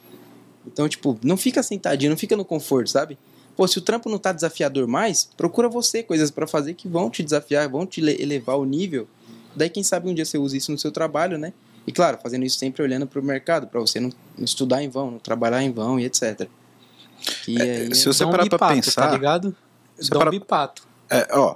Então, 0.66 0.88
tipo, 0.88 1.18
não 1.24 1.38
fica 1.38 1.64
sentadinho, 1.64 2.10
não 2.12 2.18
fica 2.18 2.36
no 2.36 2.44
conforto, 2.46 2.90
sabe? 2.90 3.18
Pô, 3.56 3.68
se 3.68 3.78
o 3.78 3.82
trampo 3.82 4.10
não 4.10 4.20
tá 4.20 4.32
desafiador 4.32 4.86
mais, 4.88 5.28
procura 5.36 5.68
você 5.68 6.04
coisas 6.04 6.30
pra 6.30 6.46
fazer 6.46 6.74
que 6.76 6.88
vão 6.88 7.10
te 7.10 7.24
desafiar, 7.24 7.68
vão 7.68 7.86
te 7.86 8.02
le- 8.02 8.22
elevar 8.22 8.58
o 8.58 8.66
nível. 8.66 9.08
Daí, 9.56 9.70
quem 9.70 9.84
sabe 9.84 10.10
um 10.10 10.14
dia 10.14 10.26
você 10.26 10.38
usa 10.38 10.56
isso 10.58 10.72
no 10.72 10.78
seu 10.78 10.92
trabalho, 10.92 11.38
né? 11.38 11.54
E 11.88 11.92
claro, 11.92 12.20
fazendo 12.22 12.46
isso 12.46 12.60
sempre 12.60 12.84
olhando 12.84 13.08
pro 13.08 13.24
mercado, 13.24 13.66
pra 13.66 13.80
você 13.80 14.00
não, 14.00 14.12
estudar 14.38 14.84
em 14.84 14.90
vão, 14.90 15.10
não 15.10 15.20
trabalhar 15.20 15.64
em 15.64 15.72
vão 15.72 16.00
e 16.00 16.06
etc. 16.06 16.48
E 17.48 17.60
aí, 17.60 17.96
se 17.96 18.06
você 18.06 18.24
Dom 18.26 18.32
parar 18.32 18.46
pra 18.48 18.58
Bipato, 18.58 18.74
pensar- 18.76 19.08
Tá 19.08 19.12
ligado? 19.14 19.56
Você 19.98 20.10
Dom 20.12 20.20
para- 20.20 20.30
Bipato. 20.32 20.86
É, 21.10 21.28
ó, 21.32 21.56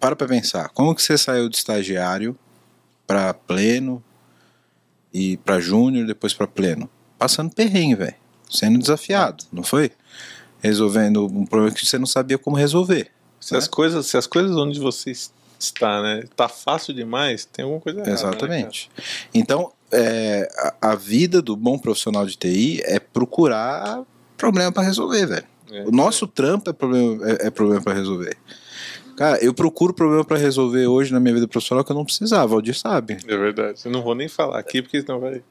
para 0.00 0.14
pra 0.16 0.26
pensar. 0.28 0.68
Como 0.70 0.94
que 0.94 1.02
você 1.02 1.16
saiu 1.18 1.48
de 1.48 1.56
estagiário 1.56 2.36
pra 3.06 3.32
pleno 3.34 4.02
e 5.12 5.36
pra 5.38 5.60
júnior, 5.60 6.06
depois 6.06 6.32
pra 6.34 6.46
pleno? 6.46 6.88
Passando 7.18 7.54
perrengue, 7.54 7.94
velho. 7.96 8.14
Sendo 8.50 8.78
desafiado, 8.78 9.44
não 9.52 9.62
foi? 9.62 9.90
Resolvendo 10.60 11.26
um 11.26 11.46
problema 11.46 11.74
que 11.74 11.84
você 11.86 11.98
não 11.98 12.06
sabia 12.06 12.38
como 12.38 12.56
resolver. 12.56 13.10
Se 13.40 13.56
as, 13.56 13.66
coisas, 13.66 14.06
se 14.06 14.16
as 14.16 14.26
coisas 14.26 14.54
onde 14.56 14.78
você 14.78 15.10
es- 15.10 15.32
está, 15.58 16.00
né, 16.02 16.24
tá 16.36 16.48
fácil 16.48 16.92
demais, 16.94 17.44
tem 17.44 17.64
alguma 17.64 17.80
coisa 17.80 17.98
errada. 18.00 18.12
Exatamente. 18.12 18.90
Então, 19.34 19.72
é, 19.90 20.48
a, 20.80 20.90
a 20.92 20.94
vida 20.94 21.40
do 21.42 21.56
bom 21.56 21.78
profissional 21.78 22.24
de 22.26 22.36
TI 22.36 22.80
é 22.84 22.98
procurar 23.00 24.02
problema 24.36 24.70
pra 24.70 24.82
resolver, 24.82 25.26
velho. 25.26 25.46
Né, 25.70 25.78
cara? 25.78 25.88
O 25.88 25.92
nosso 25.92 26.26
trampo 26.26 26.70
é 26.70 26.72
problema, 26.72 27.28
é, 27.28 27.46
é 27.46 27.50
problema 27.50 27.80
para 27.82 27.94
resolver. 27.94 28.36
Cara, 29.16 29.42
eu 29.44 29.52
procuro 29.52 29.92
problema 29.92 30.24
para 30.24 30.38
resolver 30.38 30.86
hoje 30.86 31.12
na 31.12 31.20
minha 31.20 31.34
vida 31.34 31.46
profissional 31.48 31.84
que 31.84 31.92
eu 31.92 31.96
não 31.96 32.04
precisava, 32.04 32.46
o 32.46 32.48
Valdir 32.48 32.76
sabe. 32.76 33.18
É 33.26 33.36
verdade. 33.36 33.80
Eu 33.84 33.90
não 33.90 34.02
vou 34.02 34.14
nem 34.14 34.28
falar 34.28 34.58
aqui, 34.58 34.80
porque 34.82 35.00
senão 35.00 35.20
vai. 35.20 35.42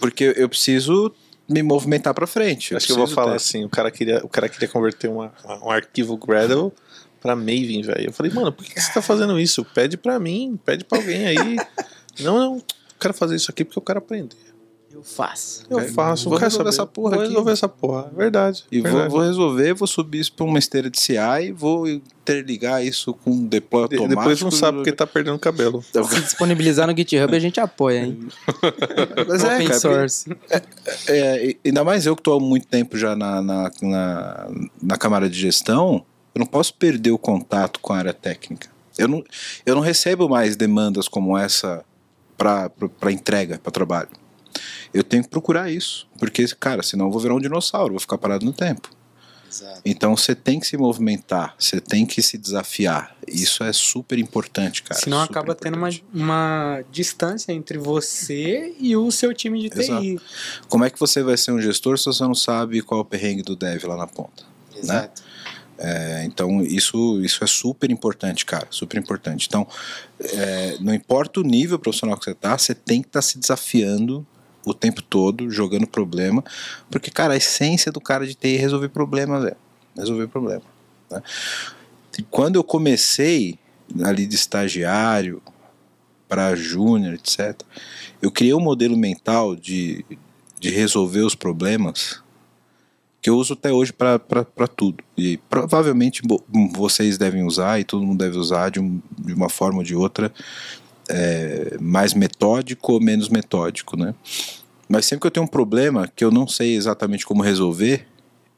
Porque 0.00 0.32
eu 0.36 0.48
preciso 0.48 1.12
me 1.48 1.62
movimentar 1.62 2.14
para 2.14 2.26
frente. 2.26 2.74
Acho 2.74 2.86
que 2.86 2.92
eu 2.92 2.96
vou 2.96 3.06
falar 3.06 3.30
ter- 3.32 3.36
assim: 3.36 3.64
o 3.64 3.68
cara 3.68 3.90
queria, 3.90 4.24
o 4.24 4.28
cara 4.28 4.48
queria 4.48 4.68
converter 4.68 5.08
uma, 5.08 5.32
um 5.62 5.70
arquivo 5.70 6.16
Gradle 6.16 6.72
pra 7.20 7.36
Maven, 7.36 7.82
velho. 7.82 8.08
Eu 8.08 8.12
falei, 8.12 8.32
mano, 8.32 8.50
por 8.52 8.64
que, 8.64 8.72
que 8.72 8.80
você 8.80 8.92
tá 8.92 9.02
fazendo 9.02 9.38
isso? 9.38 9.64
Pede 9.64 9.96
pra 9.96 10.18
mim, 10.18 10.58
pede 10.64 10.84
pra 10.84 10.98
alguém 10.98 11.26
aí. 11.26 11.36
não, 12.20 12.38
não, 12.38 12.54
eu 12.56 12.62
quero 12.98 13.12
fazer 13.12 13.36
isso 13.36 13.50
aqui 13.50 13.64
porque 13.64 13.78
eu 13.78 13.82
quero 13.82 13.98
aprender. 13.98 14.36
Eu 15.00 15.04
faço. 15.04 15.62
Eu 15.70 15.88
faço, 15.88 16.28
Vou 16.28 16.38
resolver 16.38 16.56
saber. 16.64 16.68
essa 16.68 16.86
porra 16.86 17.10
vou 17.12 17.20
aqui. 17.20 17.28
resolver 17.28 17.52
essa 17.52 17.68
porra. 17.68 18.10
Verdade. 18.16 18.64
E 18.70 18.80
vou, 18.80 18.90
verdade. 18.90 19.10
vou 19.10 19.20
resolver, 19.22 19.74
vou 19.74 19.88
subir 19.88 20.20
isso 20.20 20.32
para 20.32 20.44
uma 20.44 20.58
esteira 20.58 20.90
de 20.90 21.00
CI, 21.00 21.52
vou 21.54 21.88
interligar 21.88 22.84
isso 22.84 23.12
com 23.14 23.30
um 23.30 23.46
deploy 23.46 23.88
De- 23.88 23.96
automático. 23.96 24.20
Depois 24.20 24.40
não 24.42 24.50
sabe 24.50 24.78
porque 24.78 24.92
tá 24.92 25.06
perdendo 25.06 25.38
cabelo. 25.38 25.82
Se 25.90 26.20
disponibilizar 26.20 26.86
no 26.86 26.96
GitHub, 26.96 27.34
a 27.34 27.38
gente 27.38 27.58
apoia, 27.58 28.00
hein? 28.04 28.28
Mas 29.26 29.42
é, 29.44 29.54
Open 29.56 29.72
source. 29.72 30.30
É, 31.08 31.46
e- 31.46 31.58
ainda 31.64 31.82
mais 31.82 32.06
eu 32.06 32.14
que 32.14 32.20
estou 32.20 32.36
há 32.36 32.40
muito 32.40 32.66
tempo 32.66 32.96
já 32.98 33.16
na, 33.16 33.40
na, 33.42 33.70
na, 33.82 34.48
na 34.82 34.96
Câmara 34.96 35.28
de 35.28 35.38
Gestão, 35.38 36.04
eu 36.34 36.38
não 36.38 36.46
posso 36.46 36.74
perder 36.74 37.10
o 37.10 37.18
contato 37.18 37.80
com 37.80 37.92
a 37.92 37.98
área 37.98 38.12
técnica. 38.14 38.68
Eu 38.98 39.08
não, 39.08 39.24
eu 39.64 39.74
não 39.74 39.82
recebo 39.82 40.28
mais 40.28 40.56
demandas 40.56 41.08
como 41.08 41.36
essa 41.38 41.82
para 42.36 42.70
entrega, 43.12 43.58
para 43.62 43.70
trabalho. 43.70 44.08
Eu 44.92 45.04
tenho 45.04 45.22
que 45.22 45.28
procurar 45.28 45.70
isso, 45.70 46.08
porque, 46.18 46.46
cara, 46.58 46.82
senão 46.82 47.06
eu 47.06 47.10
vou 47.10 47.20
virar 47.20 47.34
um 47.34 47.40
dinossauro, 47.40 47.92
vou 47.92 48.00
ficar 48.00 48.18
parado 48.18 48.44
no 48.44 48.52
tempo. 48.52 48.90
Exato. 49.50 49.80
Então 49.84 50.16
você 50.16 50.32
tem 50.32 50.60
que 50.60 50.66
se 50.66 50.76
movimentar, 50.76 51.56
você 51.58 51.80
tem 51.80 52.06
que 52.06 52.22
se 52.22 52.38
desafiar. 52.38 53.16
Isso 53.26 53.64
é 53.64 53.72
super 53.72 54.16
importante, 54.18 54.82
cara. 54.84 55.00
Senão 55.00 55.20
super 55.20 55.32
acaba 55.32 55.54
tendo 55.56 55.76
uma, 55.76 55.88
uma 56.14 56.84
distância 56.92 57.52
entre 57.52 57.76
você 57.76 58.74
e 58.78 58.96
o 58.96 59.10
seu 59.10 59.34
time 59.34 59.60
de 59.60 59.70
TI. 59.70 60.20
Como 60.68 60.84
é 60.84 60.90
que 60.90 61.00
você 61.00 61.22
vai 61.22 61.36
ser 61.36 61.50
um 61.50 61.60
gestor 61.60 61.98
se 61.98 62.04
você 62.04 62.22
não 62.22 62.34
sabe 62.34 62.80
qual 62.80 63.00
é 63.00 63.02
o 63.02 63.04
perrengue 63.04 63.42
do 63.42 63.56
dev 63.56 63.82
lá 63.84 63.96
na 63.96 64.06
ponta? 64.06 64.44
Exato. 64.76 65.22
É, 65.82 66.24
então 66.26 66.60
isso, 66.62 67.20
isso 67.22 67.42
é 67.42 67.46
super 67.46 67.90
importante, 67.90 68.44
cara, 68.44 68.68
super 68.70 68.98
importante. 68.98 69.46
Então, 69.48 69.66
é, 70.20 70.76
não 70.78 70.94
importa 70.94 71.40
o 71.40 71.42
nível 71.42 71.78
profissional 71.78 72.16
que 72.18 72.24
você 72.24 72.34
tá, 72.34 72.56
você 72.56 72.74
tem 72.74 73.00
que 73.02 73.08
estar 73.08 73.22
se 73.22 73.38
desafiando 73.38 74.24
o 74.66 74.74
tempo 74.74 75.00
todo, 75.02 75.50
jogando 75.50 75.86
problema, 75.86 76.44
porque, 76.90 77.10
cara, 77.10 77.34
a 77.34 77.36
essência 77.36 77.90
do 77.90 78.00
cara 78.00 78.26
de 78.26 78.34
TI 78.34 78.56
é 78.56 78.60
resolver 78.60 78.88
problema, 78.88 79.40
velho. 79.40 79.56
Resolver 79.96 80.26
problema. 80.28 80.62
né? 81.10 81.22
Quando 82.30 82.56
eu 82.56 82.64
comecei 82.64 83.58
ali 84.04 84.26
de 84.26 84.34
estagiário 84.34 85.42
para 86.28 86.54
júnior, 86.54 87.14
etc., 87.14 87.60
eu 88.20 88.30
criei 88.30 88.54
um 88.54 88.60
modelo 88.60 88.96
mental 88.96 89.56
de, 89.56 90.04
de 90.58 90.70
resolver 90.70 91.20
os 91.20 91.34
problemas 91.34 92.22
que 93.22 93.28
eu 93.28 93.36
uso 93.36 93.52
até 93.52 93.70
hoje 93.72 93.92
para 93.92 94.18
tudo. 94.74 95.04
E 95.16 95.36
provavelmente 95.48 96.22
vocês 96.72 97.18
devem 97.18 97.42
usar, 97.44 97.78
e 97.78 97.84
todo 97.84 98.04
mundo 98.06 98.18
deve 98.18 98.38
usar 98.38 98.70
de, 98.70 98.80
um- 98.80 99.00
de 99.18 99.34
uma 99.34 99.48
forma 99.50 99.78
ou 99.78 99.84
de 99.84 99.94
outra, 99.94 100.32
é, 101.10 101.76
mais 101.80 102.14
metódico 102.14 102.92
ou 102.92 103.00
menos 103.00 103.28
metódico, 103.28 103.96
né? 103.96 104.14
Mas 104.88 105.06
sempre 105.06 105.20
que 105.20 105.26
eu 105.26 105.30
tenho 105.30 105.44
um 105.44 105.48
problema 105.48 106.08
que 106.08 106.24
eu 106.24 106.30
não 106.30 106.48
sei 106.48 106.74
exatamente 106.74 107.26
como 107.26 107.42
resolver, 107.42 108.06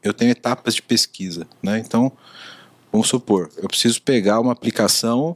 eu 0.01 0.13
tenho 0.13 0.31
etapas 0.31 0.75
de 0.75 0.81
pesquisa, 0.81 1.47
né? 1.61 1.79
Então, 1.79 2.11
vamos 2.91 3.07
supor, 3.07 3.49
eu 3.57 3.67
preciso 3.67 4.01
pegar 4.01 4.39
uma 4.39 4.51
aplicação 4.51 5.35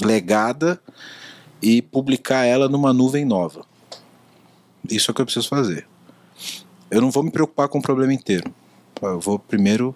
legada 0.00 0.80
e 1.62 1.80
publicar 1.80 2.44
ela 2.44 2.68
numa 2.68 2.92
nuvem 2.92 3.24
nova. 3.24 3.64
Isso 4.88 5.10
é 5.10 5.12
o 5.12 5.14
que 5.14 5.20
eu 5.20 5.26
preciso 5.26 5.48
fazer 5.48 5.86
eu 6.90 7.00
não 7.00 7.10
vou 7.10 7.22
me 7.22 7.30
preocupar 7.30 7.68
com 7.68 7.78
o 7.78 7.82
problema 7.82 8.12
inteiro. 8.12 8.52
Eu 9.02 9.20
vou 9.20 9.38
primeiro. 9.38 9.94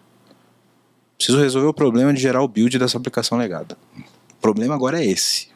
Preciso 1.17 1.39
resolver 1.39 1.69
o 1.69 1.75
problema 1.75 2.13
de 2.13 2.21
gerar 2.21 2.43
o 2.43 2.49
build 2.49 2.79
dessa 2.79 2.97
aplicação 2.97 3.37
legada. 3.37 3.77
O 3.99 4.41
problema 4.41 4.75
agora 4.75 5.03
é 5.03 5.07
esse. 5.07 5.50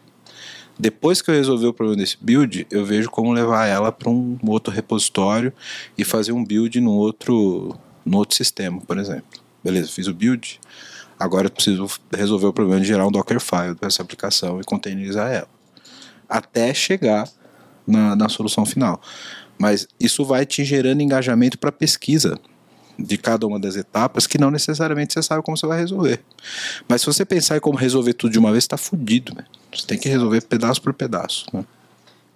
Depois 0.79 1.23
que 1.23 1.31
eu 1.31 1.35
resolver 1.35 1.67
o 1.67 1.73
problema 1.73 2.03
desse 2.03 2.17
build, 2.21 2.67
eu 2.71 2.85
vejo 2.85 3.09
como 3.09 3.33
levar 3.33 3.67
ela 3.67 3.93
para 3.93 4.11
um 4.11 4.39
outro 4.47 4.73
repositório 4.73 5.53
e 5.97 6.05
fazer 6.05 6.33
um 6.33 6.45
build 6.45 6.81
no 6.81 6.93
outro, 6.93 7.77
no 8.05 8.19
outro 8.19 8.37
sistema, 8.37 8.81
por 8.81 8.99
exemplo. 8.99 9.25
Beleza, 9.63 9.89
fiz 9.89 10.09
o 10.09 10.15
build. 10.15 10.61
Agora 11.19 11.47
eu 11.47 11.51
preciso 11.51 11.87
resolver 12.13 12.47
o 12.47 12.53
problema 12.53 12.81
de 12.81 12.89
gerar 12.89 13.07
um 13.07 13.13
Dockerfile 13.13 13.77
dessa 13.81 14.03
aplicação 14.03 14.61
e 14.61 14.65
containerizar 14.65 15.31
ela. 15.31 15.49
Até 16.29 16.75
chegar 16.75 17.29
na, 17.87 18.17
na 18.17 18.29
solução 18.29 18.67
final. 18.67 19.01
Mas 19.57 19.87
isso 20.01 20.25
vai 20.25 20.45
te 20.45 20.65
gerando 20.65 21.01
engajamento 21.01 21.57
para 21.57 21.71
pesquisa 21.71 22.39
de 22.99 23.19
cada 23.19 23.47
uma 23.47 23.59
das 23.59 23.77
etapas 23.77 24.27
que 24.27 24.39
não 24.39 24.51
necessariamente 24.51 25.13
você 25.13 25.23
sabe 25.23 25.43
como 25.43 25.57
você 25.57 25.67
vai 25.67 25.79
resolver. 25.79 26.21
Mas 26.89 27.01
se 27.01 27.07
você 27.07 27.25
pensar 27.25 27.57
em 27.57 27.61
como 27.61 27.77
resolver 27.77 28.15
tudo 28.15 28.33
de 28.33 28.39
uma 28.39 28.51
vez, 28.51 28.65
está 28.65 28.77
fudido. 28.77 29.35
Né? 29.35 29.45
Você 29.75 29.87
tem 29.87 29.99
que 29.99 30.09
resolver 30.09 30.43
pedaço 30.43 30.81
por 30.81 30.95
pedaço. 30.95 31.47
Né? 31.53 31.65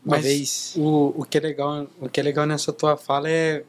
Mas 0.05 0.23
vez. 0.23 0.75
O, 0.77 1.15
o, 1.17 1.25
que 1.25 1.39
é 1.39 1.41
legal, 1.41 1.87
o 2.01 2.09
que 2.09 2.19
é 2.19 2.23
legal 2.23 2.47
nessa 2.47 2.73
tua 2.73 2.97
fala 2.97 3.29
é, 3.29 3.63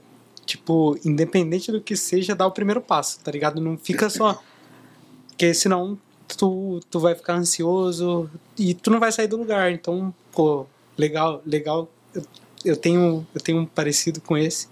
tipo, 0.45 0.97
independente 1.05 1.71
do 1.71 1.81
que 1.81 1.95
seja, 1.95 2.35
dar 2.35 2.47
o 2.47 2.51
primeiro 2.51 2.81
passo, 2.81 3.19
tá 3.19 3.31
ligado? 3.31 3.61
Não 3.61 3.77
fica 3.77 4.09
só. 4.09 4.41
Porque 5.29 5.53
senão 5.53 5.97
tu, 6.37 6.79
tu 6.89 6.99
vai 6.99 7.15
ficar 7.15 7.35
ansioso 7.35 8.29
e 8.57 8.73
tu 8.73 8.91
não 8.91 8.99
vai 8.99 9.11
sair 9.11 9.27
do 9.27 9.37
lugar. 9.37 9.71
Então, 9.71 10.13
pô, 10.31 10.65
legal, 10.97 11.41
legal. 11.45 11.89
Eu, 12.13 12.23
eu 12.65 12.75
tenho, 12.75 13.25
eu 13.33 13.41
tenho 13.41 13.59
um 13.59 13.65
parecido 13.65 14.19
com 14.21 14.37
esse, 14.37 14.67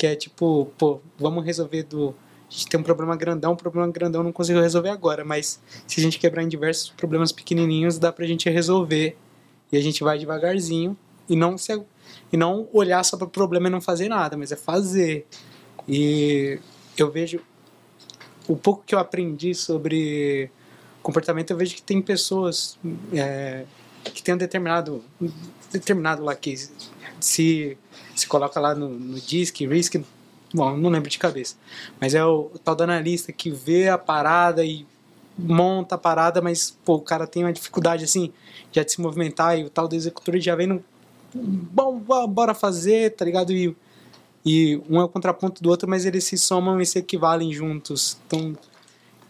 que 0.00 0.06
é 0.06 0.16
tipo, 0.16 0.72
pô, 0.78 0.98
vamos 1.18 1.44
resolver 1.44 1.82
do. 1.82 2.14
A 2.48 2.50
gente 2.50 2.68
tem 2.68 2.80
um 2.80 2.82
problema 2.82 3.14
grandão, 3.14 3.52
um 3.52 3.56
problema 3.56 3.86
grandão 3.92 4.22
não 4.22 4.32
consigo 4.32 4.58
resolver 4.58 4.88
agora, 4.88 5.26
mas 5.26 5.60
se 5.86 6.00
a 6.00 6.02
gente 6.02 6.18
quebrar 6.18 6.42
em 6.42 6.48
diversos 6.48 6.88
problemas 6.88 7.30
pequenininhos, 7.30 7.98
dá 7.98 8.10
pra 8.10 8.24
gente 8.24 8.48
resolver. 8.48 9.14
E 9.70 9.76
a 9.76 9.80
gente 9.82 10.02
vai 10.02 10.18
devagarzinho 10.18 10.96
e 11.28 11.36
não 11.36 11.58
se 11.58 11.78
e 12.32 12.36
não 12.38 12.66
olhar 12.72 13.04
só 13.04 13.18
para 13.18 13.26
o 13.26 13.30
problema 13.30 13.68
e 13.68 13.70
não 13.70 13.80
fazer 13.80 14.08
nada, 14.08 14.38
mas 14.38 14.50
é 14.50 14.56
fazer. 14.56 15.26
E 15.86 16.58
eu 16.96 17.10
vejo 17.10 17.38
o 18.48 18.56
pouco 18.56 18.82
que 18.86 18.94
eu 18.94 18.98
aprendi 18.98 19.54
sobre 19.54 20.50
comportamento, 21.02 21.50
eu 21.50 21.58
vejo 21.58 21.74
que 21.74 21.82
tem 21.82 22.00
pessoas 22.00 22.78
é, 23.12 23.66
que 24.02 24.22
tem 24.22 24.34
um 24.34 24.38
determinado 24.38 25.04
determinado 25.70 26.24
lá 26.24 26.34
que 26.34 26.54
se 27.26 27.76
se 28.14 28.26
coloca 28.26 28.60
lá 28.60 28.74
no, 28.74 28.88
no 28.88 29.20
DISC, 29.20 29.66
RISC, 29.66 30.04
bom, 30.52 30.76
não 30.76 30.90
lembro 30.90 31.08
de 31.08 31.18
cabeça, 31.18 31.56
mas 32.00 32.14
é 32.14 32.24
o, 32.24 32.50
o 32.54 32.58
tal 32.58 32.74
do 32.74 32.82
analista 32.82 33.32
que 33.32 33.50
vê 33.50 33.88
a 33.88 33.96
parada 33.96 34.64
e 34.64 34.86
monta 35.38 35.94
a 35.94 35.98
parada, 35.98 36.40
mas 36.40 36.76
pô, 36.84 36.96
o 36.96 37.00
cara 37.00 37.26
tem 37.26 37.44
uma 37.44 37.52
dificuldade 37.52 38.04
assim 38.04 38.32
já 38.72 38.82
de 38.82 38.92
se 38.92 39.00
movimentar 39.00 39.58
e 39.58 39.64
o 39.64 39.70
tal 39.70 39.88
do 39.88 39.96
executor 39.96 40.38
já 40.38 40.54
vem 40.54 40.66
no 40.66 40.84
bom, 41.34 41.98
bora 42.28 42.54
fazer, 42.54 43.14
tá 43.14 43.24
ligado? 43.24 43.52
E, 43.52 43.74
e 44.44 44.80
um 44.88 45.00
é 45.00 45.04
o 45.04 45.08
contraponto 45.08 45.62
do 45.62 45.68
outro, 45.68 45.88
mas 45.88 46.04
eles 46.04 46.24
se 46.24 46.36
somam 46.36 46.80
e 46.80 46.86
se 46.86 46.98
equivalem 46.98 47.52
juntos. 47.52 48.18
Então, 48.26 48.56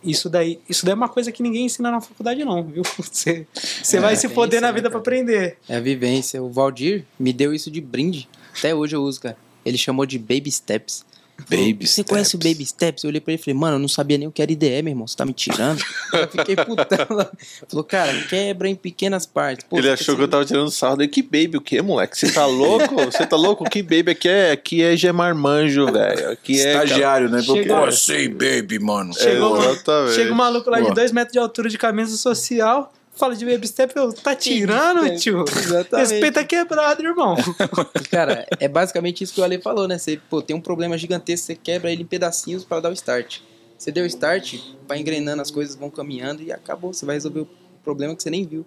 isso 0.03 0.29
daí, 0.31 0.59
isso 0.69 0.85
daí 0.85 0.93
é 0.93 0.95
uma 0.95 1.09
coisa 1.09 1.31
que 1.33 1.43
ninguém 1.43 1.67
ensina 1.67 1.91
na 1.91 2.01
faculdade 2.01 2.45
não, 2.45 2.63
viu? 2.65 2.83
Você, 2.99 3.47
você 3.83 3.97
É, 3.97 4.01
vai 4.01 4.17
se 4.17 4.27
tem 4.27 4.35
foder 4.35 4.55
isso, 4.59 4.63
na 4.63 4.69
né, 4.69 4.75
vida 4.75 4.91
pra 4.91 5.01
cara? 5.01 5.17
aprender. 5.17 5.59
É 5.69 5.77
a 5.77 5.81
vivência. 5.81 6.43
O 6.43 6.51
Valdir 6.51 7.05
me 7.19 7.33
deu 7.33 7.53
isso 7.55 7.71
de 7.71 7.81
brinde. 7.81 8.29
Até 8.59 8.75
hoje 8.75 8.97
eu 8.97 9.03
uso, 9.03 9.21
cara. 9.21 9.37
Ele 9.65 9.77
chamou 9.79 10.07
de 10.07 10.19
Baby 10.19 10.51
Steps. 10.51 11.05
Baby 11.49 11.87
Você 11.87 12.03
conhece 12.05 12.37
o 12.37 12.39
steps. 12.39 12.53
Baby 12.53 12.67
Steps? 12.67 13.05
Eu 13.05 13.09
olhei 13.09 13.21
pra 13.21 13.33
ele 13.33 13.41
e 13.41 13.45
falei, 13.45 13.59
mano, 13.59 13.77
eu 13.77 13.79
não 13.81 13.89
sabia 13.89 14.19
nem 14.19 14.29
o 14.29 14.33
que 14.33 14.43
era 14.43 14.51
IDE, 14.51 14.83
meu 14.83 14.93
irmão. 14.93 15.07
Você 15.07 15.17
tá 15.17 15.25
me 15.25 15.33
tirando? 15.33 15.81
eu 16.13 16.29
fiquei 16.29 16.57
putão 16.57 17.07
lá. 17.17 17.31
Falou, 17.69 17.85
cara, 17.85 18.13
quebra 18.29 18.69
em 18.69 18.75
pequenas 18.75 19.27
partes. 19.27 19.65
Pô, 19.69 19.79
Ele 19.79 19.91
achou 19.91 20.17
que 20.17 20.23
eu 20.23 20.29
tava 20.29 20.45
tirando 20.45 20.71
sarro 20.71 20.97
dele. 20.97 21.09
Que 21.11 21.23
baby 21.23 21.57
o 21.57 21.61
quê, 21.61 21.81
moleque? 21.83 22.19
Você 22.19 22.31
tá 22.33 22.47
louco? 22.47 22.95
Você 23.11 23.27
tá 23.27 23.37
louco? 23.37 23.65
Que 23.69 23.83
baby 23.83 24.11
aqui 24.11 24.29
é, 24.29 24.51
aqui 24.53 24.83
é 24.83 24.97
gemarmanjo, 24.97 25.87
velho. 25.93 26.31
Aqui 26.31 26.61
é. 26.61 26.69
Estagiário, 26.75 27.29
né? 27.29 27.43
Chega- 27.43 27.81
Pô, 27.81 27.93
sei, 27.93 28.29
baby, 28.29 28.79
mano. 28.79 29.15
Chegou, 29.15 29.59
É, 29.63 30.15
chega 30.15 30.33
um 30.33 30.37
maluco 30.37 30.71
lá 30.71 30.79
de 30.79 30.85
Boa. 30.85 30.95
dois 30.95 31.13
metros 31.13 31.33
de 31.33 31.39
altura 31.39 31.69
de 31.69 31.79
camisa 31.79 32.17
social, 32.17 32.93
fala 33.15 33.35
de 33.37 33.45
baby 33.45 33.67
step, 33.67 33.95
eu, 33.97 34.13
tá 34.13 34.35
tirando, 34.35 35.03
Baby 35.03 35.19
tio? 35.19 35.45
exatamente. 35.45 36.09
Respeita 36.11 36.41
a 36.41 36.45
quebrada, 36.45 37.03
irmão. 37.03 37.37
Cara, 38.11 38.47
é 38.59 38.67
basicamente 38.69 39.23
isso 39.25 39.35
que 39.35 39.41
o 39.41 39.45
Ale 39.45 39.61
falou, 39.61 39.87
né? 39.87 39.99
Você 39.99 40.21
pô, 40.31 40.41
tem 40.43 40.57
um 40.57 40.61
problema 40.61 40.97
gigantesco, 40.97 41.47
você 41.47 41.55
quebra 41.55 41.91
ele 41.93 42.03
em 42.03 42.07
pedacinhos 42.07 42.65
para 42.65 42.81
dar 42.81 42.91
o 42.91 42.93
start. 42.93 43.41
Você 43.79 43.91
deu 43.93 44.05
o 44.05 44.07
start, 44.07 44.59
vai 44.87 44.99
engrenando, 44.99 45.41
as 45.41 45.51
coisas 45.51 45.75
vão 45.75 45.91
caminhando 45.91 46.43
e 46.43 46.53
acabou. 46.53 46.93
Você 46.93 47.07
vai 47.07 47.17
resolver 47.17 47.41
o 47.41 47.49
problema 47.83 48.15
que 48.15 48.23
você 48.23 48.31
nem 48.31 48.45
viu. 48.47 48.65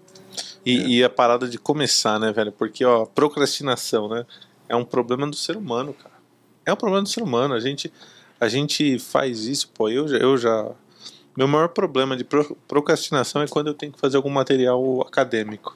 E, 0.65 0.97
e 0.97 1.03
a 1.03 1.09
parada 1.09 1.47
de 1.47 1.57
começar, 1.59 2.19
né, 2.19 2.31
velho? 2.31 2.51
Porque, 2.51 2.83
ó, 2.85 3.05
procrastinação, 3.05 4.07
né? 4.09 4.25
É 4.67 4.75
um 4.75 4.85
problema 4.85 5.27
do 5.29 5.35
ser 5.35 5.55
humano, 5.57 5.93
cara. 5.93 6.15
É 6.65 6.71
um 6.73 6.75
problema 6.75 7.03
do 7.03 7.09
ser 7.09 7.21
humano. 7.21 7.53
A 7.53 7.59
gente, 7.59 7.91
a 8.39 8.47
gente 8.47 8.97
faz 8.97 9.45
isso, 9.45 9.69
pô. 9.73 9.89
Eu, 9.89 10.07
já- 10.07 10.17
eu 10.17 10.37
já. 10.37 10.71
Meu 11.35 11.47
maior 11.47 11.69
problema 11.69 12.15
de 12.15 12.23
pro- 12.23 12.55
procrastinação 12.67 13.41
é 13.41 13.47
quando 13.47 13.67
eu 13.67 13.73
tenho 13.73 13.91
que 13.91 13.99
fazer 13.99 14.17
algum 14.17 14.29
material 14.29 15.01
acadêmico. 15.01 15.75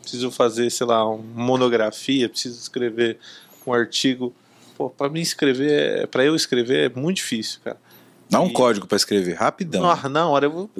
Preciso 0.00 0.30
fazer, 0.30 0.70
sei 0.70 0.86
lá, 0.86 1.06
uma 1.06 1.22
monografia, 1.44 2.28
preciso 2.28 2.58
escrever 2.58 3.18
um 3.66 3.72
artigo. 3.72 4.32
Pô, 4.76 4.88
pra 4.88 5.08
mim 5.08 5.20
escrever, 5.20 6.06
pra 6.08 6.24
eu 6.24 6.34
escrever 6.34 6.90
é 6.90 7.00
muito 7.00 7.16
difícil, 7.16 7.60
cara. 7.62 7.76
Dá 8.30 8.40
um 8.40 8.46
E- 8.48 8.52
código 8.52 8.86
pra 8.86 8.96
escrever, 8.96 9.34
rapidão. 9.34 9.88
Ah, 9.90 10.08
na 10.08 10.26
hora 10.28 10.46
eu 10.46 10.50
vou 10.50 10.70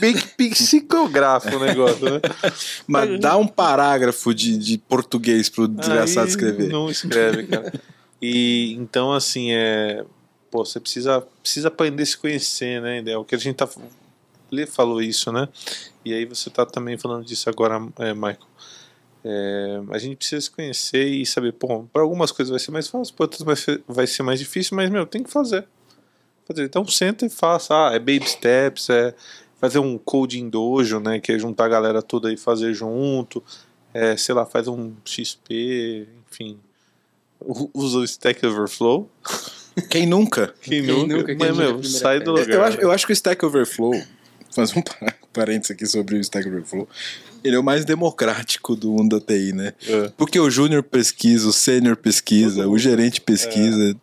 meio 0.00 0.14
que 0.14 0.26
psicografo 0.50 1.54
o 1.54 1.60
negócio, 1.60 2.02
né? 2.04 2.20
Mas 2.88 3.20
dá 3.20 3.36
um 3.36 3.46
parágrafo 3.46 4.34
de, 4.34 4.56
de 4.58 4.78
português 4.78 5.48
pro 5.48 5.68
desgraçado 5.68 6.28
escrever. 6.28 6.68
Não 6.70 6.90
escreve, 6.90 7.46
cara. 7.46 7.72
E 8.20 8.72
então, 8.78 9.12
assim, 9.12 9.52
é. 9.52 10.04
Pô, 10.54 10.64
você 10.64 10.78
precisa, 10.78 11.20
precisa 11.42 11.66
aprender 11.66 12.04
a 12.04 12.06
se 12.06 12.16
conhecer, 12.16 12.80
né? 12.80 13.02
É 13.04 13.18
o 13.18 13.24
que 13.24 13.34
a 13.34 13.38
gente 13.38 13.56
tá. 13.56 13.68
Ele 14.52 14.66
falou 14.66 15.02
isso, 15.02 15.32
né? 15.32 15.48
E 16.04 16.14
aí 16.14 16.24
você 16.24 16.48
tá 16.48 16.64
também 16.64 16.96
falando 16.96 17.24
disso 17.24 17.50
agora, 17.50 17.84
é, 17.98 18.14
Michael. 18.14 18.38
É, 19.24 19.80
a 19.90 19.98
gente 19.98 20.14
precisa 20.14 20.40
se 20.42 20.48
conhecer 20.52 21.08
e 21.08 21.26
saber, 21.26 21.54
pô, 21.54 21.82
para 21.92 22.02
algumas 22.02 22.30
coisas 22.30 22.50
vai 22.52 22.60
ser 22.60 22.70
mais 22.70 22.86
fácil, 22.86 23.12
para 23.16 23.24
outras 23.24 23.42
vai 23.42 23.56
ser, 23.56 23.82
vai 23.88 24.06
ser 24.06 24.22
mais 24.22 24.38
difícil, 24.38 24.76
mas, 24.76 24.88
meu, 24.90 25.04
tem 25.04 25.24
que 25.24 25.30
fazer. 25.30 25.66
fazer. 26.46 26.66
Então 26.66 26.86
senta 26.86 27.26
e 27.26 27.28
faça. 27.28 27.74
Ah, 27.74 27.92
é 27.92 27.98
baby 27.98 28.24
steps, 28.24 28.88
é 28.90 29.12
fazer 29.60 29.80
um 29.80 29.98
code 29.98 30.38
em 30.38 30.48
dojo, 30.48 31.00
né? 31.00 31.18
Que 31.18 31.32
é 31.32 31.38
juntar 31.38 31.64
a 31.64 31.68
galera 31.68 32.00
toda 32.00 32.32
e 32.32 32.36
fazer 32.36 32.72
junto. 32.74 33.42
É, 33.92 34.16
sei 34.16 34.36
lá, 34.36 34.46
faz 34.46 34.68
um 34.68 34.94
XP, 35.04 36.06
enfim. 36.30 36.60
Usa 37.40 37.98
o 37.98 38.04
Stack 38.04 38.46
Overflow. 38.46 39.10
Quem 39.90 40.06
nunca? 40.06 40.54
Quem, 40.62 40.84
Quem 40.84 40.92
nunca? 40.94 41.16
nunca? 41.16 41.26
Quem 41.26 41.36
Mas, 41.36 41.56
meu, 41.56 41.82
sai 41.82 42.20
do 42.20 42.32
lugar. 42.32 42.48
Eu 42.50 42.62
acho, 42.62 42.78
eu 42.80 42.90
acho 42.92 43.06
que 43.06 43.12
o 43.12 43.14
Stack 43.14 43.44
Overflow, 43.44 44.00
fazer 44.50 44.78
um 44.78 44.82
par- 44.82 45.14
parênteses 45.32 45.70
aqui 45.72 45.86
sobre 45.86 46.16
o 46.16 46.20
Stack 46.20 46.46
Overflow, 46.48 46.88
ele 47.42 47.56
é 47.56 47.58
o 47.58 47.62
mais 47.62 47.84
democrático 47.84 48.74
do 48.74 48.92
mundo 48.92 49.18
da 49.20 49.26
TI, 49.26 49.52
né? 49.52 49.74
É. 49.86 50.10
Porque 50.16 50.40
o 50.40 50.48
júnior 50.48 50.82
pesquisa, 50.82 51.46
o 51.46 51.52
sênior 51.52 51.94
pesquisa, 51.96 52.66
o 52.66 52.78
gerente 52.78 53.20
pesquisa. 53.20 53.94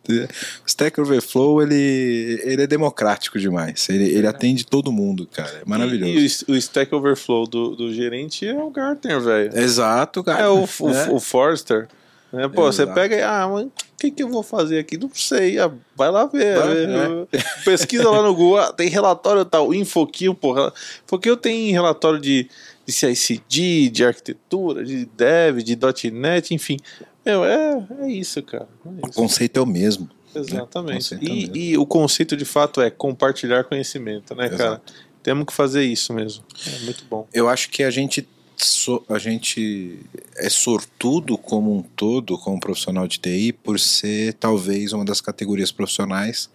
O 0.64 0.68
Stack 0.68 0.99
Overflow, 1.02 1.64
ele, 1.64 2.39
ele 2.43 2.61
é 2.61 2.68
democrático 2.68 3.39
demais. 3.39 3.89
Ele, 3.89 4.03
ele 4.03 4.27
atende 4.27 4.64
todo 4.64 4.91
mundo, 4.91 5.26
cara. 5.26 5.61
É 5.65 5.68
maravilhoso. 5.68 6.11
E, 6.11 6.52
e 6.52 6.52
o, 6.52 6.56
o 6.56 6.57
Stack 6.57 6.93
Overflow 6.93 7.48
do, 7.48 7.76
do 7.76 7.91
gerente 7.93 8.45
é 8.45 8.53
o 8.61 8.69
Gartner, 8.69 9.19
velho. 9.22 9.57
Exato, 9.57 10.23
cara. 10.23 10.43
É 10.43 10.48
o, 10.48 10.64
o, 10.65 10.89
É. 10.93 11.10
o 11.10 11.19
Forrester. 11.19 11.88
Né? 12.32 12.48
Pô, 12.48 12.64
você 12.72 12.84
Exato. 12.84 12.95
pega 12.95 13.16
e, 13.16 13.22
ah, 13.22 13.48
mas 13.52 13.66
o 13.66 13.72
que, 13.99 14.10
que 14.12 14.24
eu 14.24 14.30
vou 14.30 14.41
fazer 14.41 14.80
aqui? 14.80 14.98
Não 14.98 15.10
sei. 15.14 15.60
Ah, 15.60 15.72
vai 15.95 16.10
lá 16.10 16.26
ver. 16.26 16.58
Vai, 16.58 16.88
né? 16.88 17.28
Pesquisa 17.66 18.10
lá 18.10 18.22
no 18.22 18.34
Google. 18.34 18.58
Ah, 18.60 18.72
tem 18.72 18.88
relatório 18.90 19.44
tal. 19.45 19.74
Infoquil, 19.74 20.34
porra. 20.34 20.74
Infoquil 21.06 21.36
tem 21.38 21.72
relatório 21.72 22.20
de, 22.20 22.49
de 22.86 22.91
CICD, 22.94 23.90
de 23.90 24.06
arquitetura, 24.06 24.84
de 24.84 25.06
dev, 25.06 25.58
de 25.60 25.78
.NET, 26.12 26.53
enfim. 26.53 26.78
Meu, 27.26 27.44
é, 27.45 27.86
é 28.02 28.08
isso, 28.10 28.41
cara. 28.44 28.68
É 28.86 28.90
O 29.06 29.10
isso. 29.10 29.14
conceito 29.20 29.58
é 29.60 29.62
o 29.62 29.66
mesmo. 29.66 30.10
Exatamente. 30.34 30.95
conceito 31.16 31.24
é 31.24 31.28
E, 31.28 31.36
mesmo. 31.41 31.56
e 31.58 31.78
o 31.78 31.86
conceito 31.86 32.38
de 32.38 32.45
fato 32.45 32.82
é 32.82 32.90
compartilhar 32.90 33.66
conhecimento, 33.66 34.34
né, 34.34 34.48
cara? 34.49 34.64
Exato. 34.76 34.94
Temos 35.22 35.45
que 35.45 35.53
fazer 35.53 35.84
isso 35.84 36.14
mesmo. 36.14 36.44
É 36.66 36.80
muito 36.86 37.03
bom. 37.10 37.28
Eu 37.34 37.48
acho 37.48 37.70
que 37.70 37.84
a 37.84 37.91
gente, 37.91 38.28
so- 38.66 39.04
a 39.10 39.18
gente 39.18 40.00
é 40.38 40.50
sortudo 40.50 41.38
como 41.38 41.76
um 41.78 41.82
todo, 41.82 42.38
como 42.38 42.60
profissional 42.60 43.08
de 43.08 43.20
TI, 43.20 43.54
por 43.54 43.80
ser 43.80 44.34
talvez 44.34 44.94
uma 44.94 45.06
das 45.06 45.22
categorias 45.22 45.72
profissionais 45.72 46.50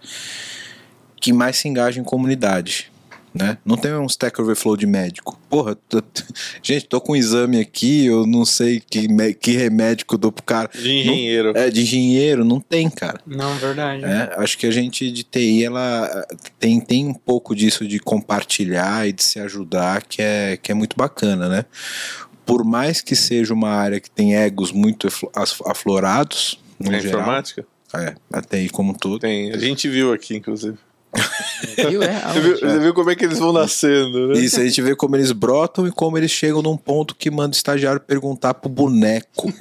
que 1.20 1.32
mais 1.32 1.56
se 1.56 1.68
engaja 1.68 2.00
em 2.00 2.04
comunidade. 2.04 2.90
Né? 3.38 3.58
Não 3.64 3.76
tem 3.76 3.92
um 3.92 4.06
Stack 4.06 4.40
Overflow 4.40 4.76
de 4.76 4.86
médico. 4.86 5.38
Porra, 5.50 5.74
tô- 5.74 6.02
gente, 6.62 6.86
tô 6.86 7.00
com 7.00 7.12
um 7.12 7.16
exame 7.16 7.60
aqui, 7.60 8.06
eu 8.06 8.26
não 8.26 8.44
sei 8.44 8.80
que, 8.80 9.06
me- 9.08 9.34
que 9.34 9.50
remédio 9.52 10.06
que 10.06 10.14
eu 10.14 10.18
dou 10.18 10.32
pro 10.32 10.42
cara. 10.42 10.70
De 10.72 10.90
engenheiro. 10.90 11.52
É, 11.54 11.68
de 11.70 11.82
engenheiro, 11.82 12.44
não 12.44 12.60
tem, 12.60 12.88
cara. 12.88 13.20
Não, 13.26 13.54
verdade. 13.56 14.04
É, 14.04 14.34
acho 14.38 14.56
que 14.56 14.66
a 14.66 14.70
gente 14.70 15.10
de 15.10 15.22
TI 15.22 15.64
ela 15.64 16.26
tem, 16.58 16.80
tem 16.80 17.06
um 17.06 17.14
pouco 17.14 17.54
disso 17.54 17.86
de 17.86 17.98
compartilhar 17.98 19.06
e 19.06 19.12
de 19.12 19.22
se 19.22 19.38
ajudar 19.40 20.02
que 20.04 20.22
é, 20.22 20.56
que 20.56 20.72
é 20.72 20.74
muito 20.74 20.96
bacana, 20.96 21.48
né? 21.48 21.64
por 22.46 22.64
mais 22.64 23.00
que 23.00 23.16
seja 23.16 23.52
uma 23.52 23.70
área 23.70 23.98
que 23.98 24.08
tem 24.08 24.36
egos 24.36 24.70
muito 24.70 25.08
aflorados, 25.64 26.58
no 26.78 26.92
É 26.94 27.00
geral, 27.00 27.20
informática? 27.22 27.66
é, 27.94 28.14
até 28.32 28.58
aí 28.58 28.68
como 28.68 28.92
um 28.92 28.94
todo. 28.94 29.18
Tem. 29.18 29.52
A 29.52 29.58
gente 29.58 29.88
viu 29.88 30.12
aqui, 30.12 30.36
inclusive. 30.36 30.78
Viu? 31.88 32.02
É, 32.02 32.20
Você 32.32 32.40
viu, 32.40 32.58
você 32.58 32.78
viu 32.78 32.94
como 32.94 33.10
é 33.10 33.14
que 33.14 33.24
eles 33.24 33.38
vão 33.38 33.52
nascendo, 33.52 34.28
né? 34.28 34.38
Isso, 34.38 34.60
a 34.60 34.64
gente 34.64 34.80
vê 34.82 34.94
como 34.96 35.16
eles 35.16 35.32
brotam 35.32 35.86
e 35.86 35.90
como 35.90 36.16
eles 36.18 36.30
chegam 36.30 36.62
num 36.62 36.76
ponto 36.76 37.14
que 37.14 37.30
manda 37.30 37.54
o 37.54 37.56
estagiário 37.56 38.00
perguntar 38.00 38.54
pro 38.54 38.68
boneco. 38.68 39.52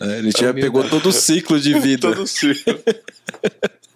É, 0.00 0.18
Ele 0.18 0.30
já 0.36 0.52
pegou 0.54 0.84
todo 0.88 1.08
o 1.08 1.12
ciclo 1.12 1.58
de 1.58 1.74
vida. 1.80 2.08
Todo 2.12 2.26
ciclo. 2.26 2.78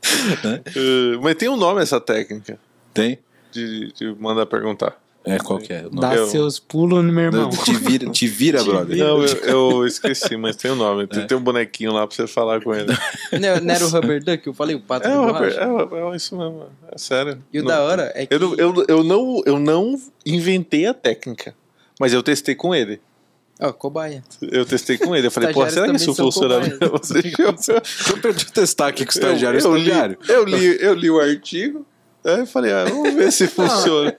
Eh, 0.02 1.19
Mas 1.23 1.36
tem 1.36 1.48
um 1.48 1.56
nome 1.56 1.81
essa 1.82 2.01
técnica 2.01 2.59
Tem? 2.93 3.19
de, 3.52 3.93
de 3.93 4.14
mandar 4.19 4.47
perguntar. 4.47 4.97
É, 5.24 5.39
qual 5.39 5.59
que 5.59 5.73
é? 5.73 5.86
o? 5.86 5.90
Dá 5.90 6.15
Eu- 6.16 6.27
seus 6.27 6.59
pulos 6.59 7.05
no 7.05 7.12
meu 7.12 7.24
irmão. 7.24 7.49
Te 7.51 7.74
vira, 7.74 8.11
te 8.11 8.27
vira 8.27 8.65
brother. 8.65 8.97
Não, 8.97 9.23
eu, 9.24 9.36
eu 9.44 9.86
esqueci, 9.86 10.36
mas 10.36 10.57
tem 10.57 10.70
um 10.73 10.74
nome. 10.74 11.07
Tem, 11.07 11.27
tem 11.27 11.36
um 11.36 11.40
bonequinho 11.40 11.93
lá 11.93 12.07
pra 12.07 12.15
você 12.16 12.27
falar 12.27 12.61
com 12.61 12.74
ele. 12.74 12.93
Não, 13.32 13.61
não 13.61 13.74
era 13.74 13.85
o 13.86 13.89
Rubber 13.89 14.23
Duck? 14.23 14.47
Eu 14.47 14.53
falei 14.53 14.74
o 14.74 14.81
pato 14.81 15.07
É, 15.07 15.11
de 15.12 15.16
o 15.16 15.20
borracha. 15.27 15.65
Robert, 15.65 15.99
é, 16.11 16.12
é 16.12 16.16
isso 16.16 16.36
mesmo. 16.36 16.66
É 16.90 16.99
sério. 16.99 17.43
E 17.53 17.61
o 17.61 17.62
Não- 17.62 17.69
da 17.70 17.82
hora 17.82 18.12
é 18.15 18.27
que... 18.27 18.35
Eu 18.35 18.40
não, 18.40 18.55
eu, 18.57 18.85
eu, 18.89 19.05
não, 19.05 19.43
eu 19.47 19.59
não 19.61 19.97
inventei 20.27 20.86
a 20.86 20.94
técnica, 20.94 21.55
mas 22.01 22.12
eu 22.12 22.23
testei 22.23 22.55
com 22.57 22.74
ele. 22.74 23.01
Ó, 23.61 23.73
cobaia. 23.73 24.24
Eu 24.40 24.66
testei 24.66 24.99
com 24.99 25.15
ele. 25.15 25.28
Eu 25.28 25.31
falei, 25.31 25.53
pô, 25.53 25.69
será 25.70 25.89
que 25.89 25.97
isso 25.97 26.12
funciona 26.16 26.59
mesmo? 26.59 26.78
eu, 26.82 26.99
perdi 28.20 28.44
o 28.47 28.51
testar 28.51 28.89
aqui 28.89 29.05
com 29.05 29.11
o 29.11 29.15
estagiário. 29.15 29.61
eu, 29.61 29.70
eu, 29.70 29.77
li, 29.77 29.90
eu, 30.28 30.44
li, 30.44 30.77
eu 30.81 30.94
li 30.94 31.11
o 31.11 31.20
artigo, 31.20 31.86
aí 32.24 32.40
eu 32.40 32.47
falei, 32.47 32.73
ah, 32.73 32.85
vamos 32.86 33.15
ver 33.15 33.31
se 33.31 33.47
funciona. 33.47 34.16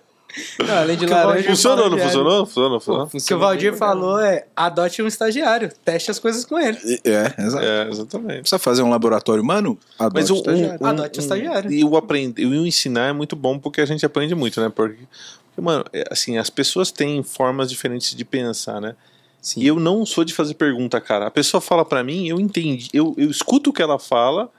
Não, 0.59 0.77
além 0.77 0.97
de 0.97 1.05
laranja... 1.05 1.49
Funcionou, 1.49 1.89
não 1.89 1.97
funcionou? 1.97 2.45
Funcionou, 2.45 2.79
Pô, 2.79 2.79
funcionou. 2.79 3.05
O 3.05 3.25
que 3.25 3.33
o 3.33 3.39
Valdir 3.39 3.71
bem, 3.71 3.79
falou 3.79 4.19
é: 4.19 4.45
adote 4.55 5.01
um 5.01 5.07
estagiário, 5.07 5.71
teste 5.83 6.11
as 6.11 6.19
coisas 6.19 6.43
com 6.45 6.59
ele. 6.59 6.77
É, 7.03 7.41
exato. 7.41 7.65
É, 7.65 7.89
exatamente. 7.89 8.39
Precisa 8.41 8.59
fazer 8.59 8.81
um 8.81 8.89
laboratório 8.89 9.43
humano? 9.43 9.77
Adote 9.97 10.15
Mas 10.15 10.29
o 10.29 10.33
um, 10.33 10.37
estagiário. 10.37 10.79
um, 10.81 10.85
Adote 10.85 11.19
o 11.19 11.21
estagiário. 11.21 11.71
E 11.71 11.83
o 11.83 11.95
aprender, 11.95 12.41
e 12.41 12.45
o 12.45 12.65
ensinar 12.65 13.09
é 13.09 13.13
muito 13.13 13.35
bom 13.35 13.59
porque 13.59 13.81
a 13.81 13.85
gente 13.85 14.05
aprende 14.05 14.33
muito, 14.33 14.59
né? 14.59 14.69
Porque, 14.69 15.03
porque, 15.47 15.61
mano, 15.61 15.85
é, 15.93 16.05
assim, 16.09 16.37
as 16.37 16.49
pessoas 16.49 16.91
têm 16.91 17.21
formas 17.21 17.69
diferentes 17.69 18.15
de 18.15 18.25
pensar, 18.25 18.81
né? 18.81 18.95
Sim. 19.41 19.61
E 19.61 19.67
eu 19.67 19.77
não 19.77 20.05
sou 20.05 20.23
de 20.23 20.33
fazer 20.33 20.53
pergunta, 20.53 21.01
cara. 21.01 21.27
A 21.27 21.31
pessoa 21.31 21.59
fala 21.59 21.83
pra 21.83 22.03
mim, 22.03 22.27
eu 22.27 22.39
entendi, 22.39 22.89
eu, 22.93 23.13
eu 23.17 23.29
escuto 23.29 23.69
o 23.69 23.73
que 23.73 23.81
ela 23.81 23.99
fala 23.99 24.49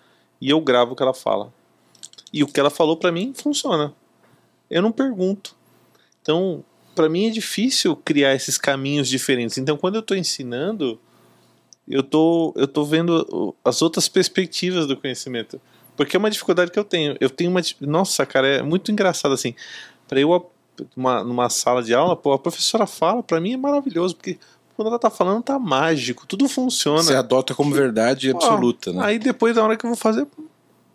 e 0.41 0.51
eu 0.51 0.61
gravo 0.61 0.93
o 0.93 0.97
que 0.97 1.03
ela 1.03 1.15
fala. 1.15 1.51
E 2.31 2.43
o 2.43 2.47
que 2.47 2.61
ela 2.61 2.69
falou 2.69 2.97
pra 2.97 3.11
mim 3.11 3.33
funciona. 3.35 3.95
Eu 4.71 4.83
não 4.83 4.93
pergunto. 4.93 5.54
Então, 6.25 6.65
pra 6.95 7.07
mim 7.07 7.27
é 7.27 7.31
difícil 7.31 7.95
criar 7.95 8.35
esses 8.35 8.57
caminhos 8.57 9.09
diferentes. 9.09 9.59
Então, 9.59 9.77
quando 9.77 9.97
eu 9.97 10.03
tô 10.03 10.15
ensinando, 10.15 10.99
eu 11.87 12.03
tô, 12.03 12.55
eu 12.57 12.67
tô 12.67 12.83
vendo 12.83 13.55
as 13.63 13.83
outras 13.83 14.09
perspectivas 14.09 14.87
do 14.87 14.97
conhecimento. 14.97 15.61
Porque 15.95 16.17
é 16.17 16.19
uma 16.19 16.31
dificuldade 16.31 16.71
que 16.71 16.79
eu 16.79 16.85
tenho. 16.85 17.15
Eu 17.21 17.29
tenho 17.29 17.51
uma. 17.51 17.61
Nossa, 17.83 18.25
cara, 18.25 18.49
é 18.49 18.63
muito 18.63 18.91
engraçado 18.91 19.35
assim. 19.35 19.55
Pra 20.09 20.19
eu, 20.19 20.51
uma, 20.97 21.23
numa 21.23 21.51
sala 21.51 21.83
de 21.83 21.95
aula, 21.95 22.17
pô, 22.17 22.33
a 22.33 22.39
professora 22.39 22.87
fala, 22.87 23.23
pra 23.23 23.39
mim 23.39 23.53
é 23.53 23.57
maravilhoso, 23.59 24.17
porque 24.17 24.39
quando 24.75 24.89
ela 24.89 24.99
tá 24.99 25.11
falando, 25.11 25.43
tá 25.43 25.59
mágico, 25.59 26.27
tudo 26.27 26.49
funciona. 26.49 27.03
Você 27.03 27.15
adota 27.15 27.55
como 27.55 27.73
verdade 27.75 28.33
Pô, 28.33 28.39
absoluta, 28.39 28.93
né? 28.93 29.05
Aí 29.05 29.19
depois, 29.19 29.55
na 29.55 29.63
hora 29.63 29.77
que 29.77 29.85
eu 29.85 29.91
vou 29.91 29.97
fazer, 29.97 30.27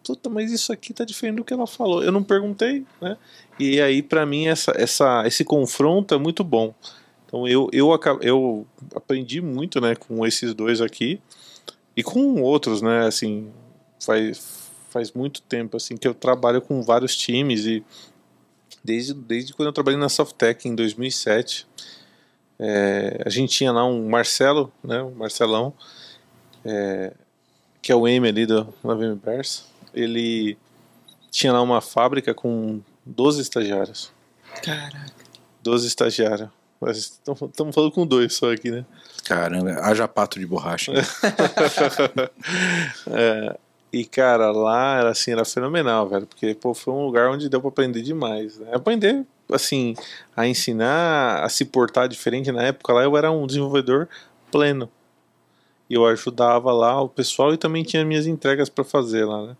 puta, 0.10 0.27
mas 0.27 0.52
isso 0.52 0.73
aqui 0.73 0.91
tá 0.91 1.06
diferente 1.06 1.36
do 1.36 1.44
que 1.44 1.53
ela 1.53 1.68
falou. 1.68 2.03
Eu 2.03 2.11
não 2.11 2.23
perguntei, 2.23 2.84
né? 2.99 3.15
E 3.60 3.80
aí, 3.80 4.02
pra 4.02 4.26
mim, 4.26 4.48
essa, 4.48 4.73
essa, 4.76 5.27
esse 5.27 5.45
confronto 5.45 6.15
é 6.15 6.18
muito 6.18 6.44
bom. 6.44 6.73
Então, 7.26 7.48
eu, 7.48 7.69
eu, 7.72 7.91
eu 8.23 8.68
aprendi 8.95 9.40
muito, 9.40 9.80
né, 9.80 9.94
com 9.94 10.26
esses 10.26 10.56
dois 10.56 10.81
aqui 10.81 11.22
e 11.95 12.02
com 12.02 12.41
outros, 12.41 12.81
né, 12.81 13.06
assim, 13.06 13.52
faz, 14.03 14.72
faz 14.90 15.11
muito 15.11 15.44
tempo, 15.44 15.77
assim, 15.77 15.95
que 15.95 16.07
eu 16.07 16.15
trabalho 16.15 16.60
com 16.60 16.81
vários 16.81 17.15
times 17.15 17.68
e 17.68 17.84
desde, 18.84 19.14
desde 19.14 19.53
quando 19.53 19.68
eu 19.68 19.73
trabalhei 19.73 19.99
na 19.99 20.10
Softec 20.10 20.68
em 20.68 20.73
2007, 20.73 21.68
é, 22.57 23.22
a 23.23 23.30
gente 23.30 23.53
tinha 23.53 23.72
lá 23.72 23.86
um 23.86 24.10
Marcelo, 24.10 24.73
né, 24.84 25.03
o 25.03 25.11
Marcelão, 25.11 25.72
é, 26.65 27.14
que 27.80 27.91
é 27.91 27.95
o 27.95 28.07
M 28.07 28.27
ali 28.27 28.48
do 28.48 28.64
da 28.84 28.95
VMverse, 28.95 29.69
ele 29.93 30.57
tinha 31.31 31.53
lá 31.53 31.61
uma 31.61 31.81
fábrica 31.81 32.33
com 32.33 32.81
12 33.05 33.41
estagiários. 33.41 34.11
Caraca. 34.63 35.13
12 35.61 35.87
estagiários. 35.87 36.49
Estamos 36.87 37.75
falando 37.75 37.91
com 37.91 38.07
dois 38.07 38.33
só 38.33 38.53
aqui, 38.53 38.71
né? 38.71 38.85
Caramba, 39.25 39.71
haja 39.81 40.07
pato 40.07 40.39
de 40.39 40.45
borracha. 40.45 40.93
É, 43.11 43.57
e, 43.91 44.05
cara, 44.05 44.51
lá 44.51 44.99
era 44.99 45.09
assim, 45.09 45.31
era 45.31 45.43
fenomenal, 45.43 46.07
velho. 46.07 46.27
Porque, 46.27 46.53
pô, 46.53 46.73
foi 46.73 46.93
um 46.93 47.05
lugar 47.05 47.29
onde 47.29 47.49
deu 47.49 47.59
pra 47.59 47.69
aprender 47.69 48.01
demais. 48.01 48.59
Né? 48.59 48.69
Aprender, 48.71 49.25
assim, 49.51 49.95
a 50.35 50.47
ensinar, 50.47 51.43
a 51.43 51.49
se 51.49 51.65
portar 51.65 52.07
diferente. 52.07 52.51
Na 52.51 52.63
época 52.63 52.93
lá 52.93 53.03
eu 53.03 53.17
era 53.17 53.31
um 53.31 53.47
desenvolvedor 53.47 54.07
pleno. 54.51 54.89
E 55.89 55.95
eu 55.95 56.05
ajudava 56.05 56.71
lá 56.71 57.01
o 57.01 57.09
pessoal 57.09 57.51
e 57.53 57.57
também 57.57 57.83
tinha 57.83 58.05
minhas 58.05 58.27
entregas 58.27 58.69
pra 58.69 58.83
fazer 58.83 59.25
lá, 59.25 59.47
né? 59.47 59.57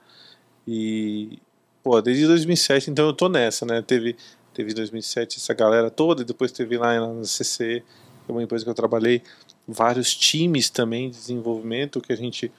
E, 0.68 1.40
pô, 1.84 2.02
desde 2.02 2.28
2007, 2.28 2.92
então 2.92 3.06
eu 3.06 3.14
tô 3.14 3.30
nessa, 3.30 3.66
né? 3.66 3.82
Teve, 3.82 4.16
teve 4.54 4.74
2007 4.74 5.38
essa 5.38 5.54
galera 5.54 5.90
toda, 5.90 6.24
depois 6.24 6.52
teve 6.52 6.78
lá 6.78 7.00
na 7.00 7.24
CC, 7.24 7.84
que 8.26 8.32
é 8.32 8.32
uma 8.32 8.44
empresa 8.44 8.64
que 8.64 8.70
eu 8.70 8.76
trabalhei, 8.76 9.22
vários 9.68 10.16
times 10.16 10.70
também 10.70 11.10
de 11.10 11.18
desenvolvimento 11.18 12.02
que 12.02 12.14
a 12.14 12.18
gente 12.18 12.52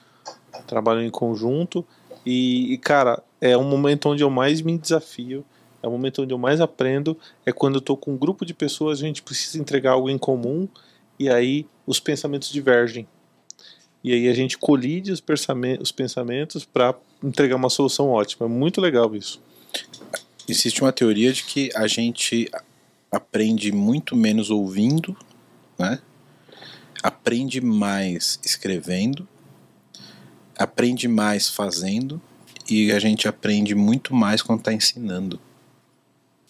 trabalhou 0.67 1.03
em 1.03 1.09
conjunto. 1.09 1.85
E, 2.25 2.73
e, 2.73 2.77
cara, 2.77 3.21
é 3.39 3.57
um 3.57 3.63
momento 3.63 4.09
onde 4.09 4.23
eu 4.23 4.29
mais 4.29 4.61
me 4.61 4.77
desafio, 4.77 5.43
é 5.81 5.87
o 5.87 5.91
momento 5.91 6.21
onde 6.21 6.33
eu 6.33 6.37
mais 6.37 6.61
aprendo, 6.61 7.17
é 7.45 7.51
quando 7.51 7.75
eu 7.75 7.81
tô 7.81 7.97
com 7.97 8.13
um 8.13 8.17
grupo 8.17 8.45
de 8.45 8.53
pessoas, 8.53 8.99
a 8.99 9.05
gente 9.05 9.23
precisa 9.23 9.57
entregar 9.59 9.91
algo 9.91 10.09
em 10.09 10.17
comum, 10.17 10.67
e 11.17 11.29
aí 11.29 11.65
os 11.85 11.99
pensamentos 11.99 12.49
divergem. 12.49 13.07
E 14.03 14.13
aí 14.13 14.27
a 14.27 14.33
gente 14.33 14.57
colide 14.57 15.11
os 15.11 15.23
os 15.79 15.91
pensamentos 15.91 16.65
para 16.65 16.95
entregar 17.23 17.55
uma 17.55 17.69
solução 17.69 18.09
ótima. 18.09 18.47
É 18.47 18.49
muito 18.49 18.81
legal 18.81 19.15
isso. 19.15 19.41
Existe 20.47 20.81
uma 20.81 20.91
teoria 20.91 21.31
de 21.31 21.43
que 21.43 21.69
a 21.75 21.87
gente 21.87 22.49
aprende 23.11 23.71
muito 23.71 24.15
menos 24.15 24.49
ouvindo, 24.49 25.15
né? 25.77 25.99
Aprende 27.03 27.61
mais 27.61 28.39
escrevendo, 28.43 29.27
aprende 30.57 31.07
mais 31.07 31.49
fazendo 31.49 32.21
e 32.69 32.91
a 32.91 32.99
gente 32.99 33.27
aprende 33.27 33.75
muito 33.75 34.13
mais 34.13 34.41
quando 34.41 34.59
está 34.59 34.73
ensinando. 34.73 35.39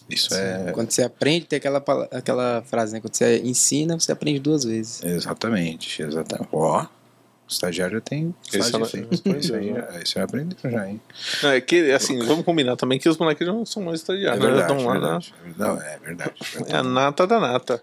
Isso 0.08 0.34
é 0.34 0.72
Quando 0.72 0.90
você 0.90 1.02
aprende, 1.02 1.46
tem 1.46 1.56
aquela, 1.56 1.82
aquela 2.10 2.62
frase, 2.62 2.92
né? 2.92 3.00
Quando 3.00 3.14
você 3.14 3.38
ensina, 3.38 3.98
você 3.98 4.12
aprende 4.12 4.38
duas 4.38 4.64
vezes. 4.64 5.02
exatamente, 5.02 6.02
exatamente. 6.02 6.48
Ó, 6.52 6.86
estagiário 7.52 8.00
tem 8.00 8.34
Esse 8.48 8.58
faz 8.58 8.72
eu 8.72 8.78
não- 8.78 8.86
efeito. 8.86 9.38
Isso 9.38 9.54
aí, 9.54 9.68
já- 9.74 10.00
isso 10.02 10.18
eu 10.18 10.24
aprendi 10.24 10.56
já, 10.64 10.88
hein? 10.88 11.00
Não, 11.42 11.50
é 11.50 11.60
que, 11.60 11.90
assim, 11.92 12.18
vamos 12.20 12.44
combinar 12.44 12.76
também 12.76 12.98
que 12.98 13.08
os 13.08 13.16
moleques 13.18 13.46
não 13.46 13.64
são 13.66 13.82
mais 13.82 14.00
É 14.00 14.02
estagiários. 14.02 14.42
né? 14.42 14.50
verdade, 14.50 14.72
Estão 14.72 14.86
lá 14.86 14.94
na- 14.94 15.18
verdade, 15.18 15.34
é 15.40 15.48
verdade, 15.48 15.84
é 15.84 15.98
verdade. 15.98 16.34
É 16.72 16.76
a 16.76 16.82
nata 16.82 17.26
da 17.26 17.40
nata. 17.40 17.82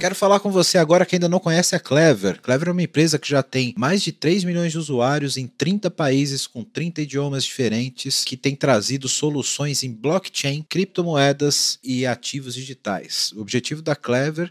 Quero 0.00 0.14
falar 0.14 0.40
com 0.40 0.50
você 0.50 0.78
agora 0.78 1.04
que 1.04 1.16
ainda 1.16 1.28
não 1.28 1.38
conhece 1.40 1.74
a 1.74 1.80
Clever. 1.80 2.40
Clever 2.40 2.68
é 2.68 2.70
uma 2.72 2.82
empresa 2.82 3.18
que 3.18 3.28
já 3.28 3.42
tem 3.42 3.74
mais 3.76 4.02
de 4.02 4.12
3 4.12 4.44
milhões 4.44 4.70
de 4.72 4.78
usuários 4.78 5.36
em 5.36 5.46
30 5.46 5.90
países 5.90 6.46
com 6.46 6.62
30 6.62 7.02
idiomas 7.02 7.44
diferentes, 7.44 8.22
que 8.22 8.36
tem 8.36 8.54
trazido 8.54 9.08
soluções 9.08 9.82
em 9.82 9.90
blockchain, 9.92 10.64
criptomoedas 10.68 11.78
e 11.82 12.06
ativos 12.06 12.54
digitais. 12.54 13.32
O 13.36 13.40
objetivo 13.40 13.82
da 13.82 13.96
Clever 13.96 14.50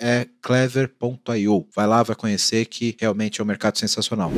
é 0.00 0.26
clever.io. 0.40 1.66
Vai 1.74 1.86
lá, 1.86 2.02
vai 2.02 2.16
conhecer 2.16 2.66
que 2.66 2.96
realmente 2.98 3.40
é 3.40 3.44
um 3.44 3.46
mercado 3.46 3.78
sensacional. 3.78 4.30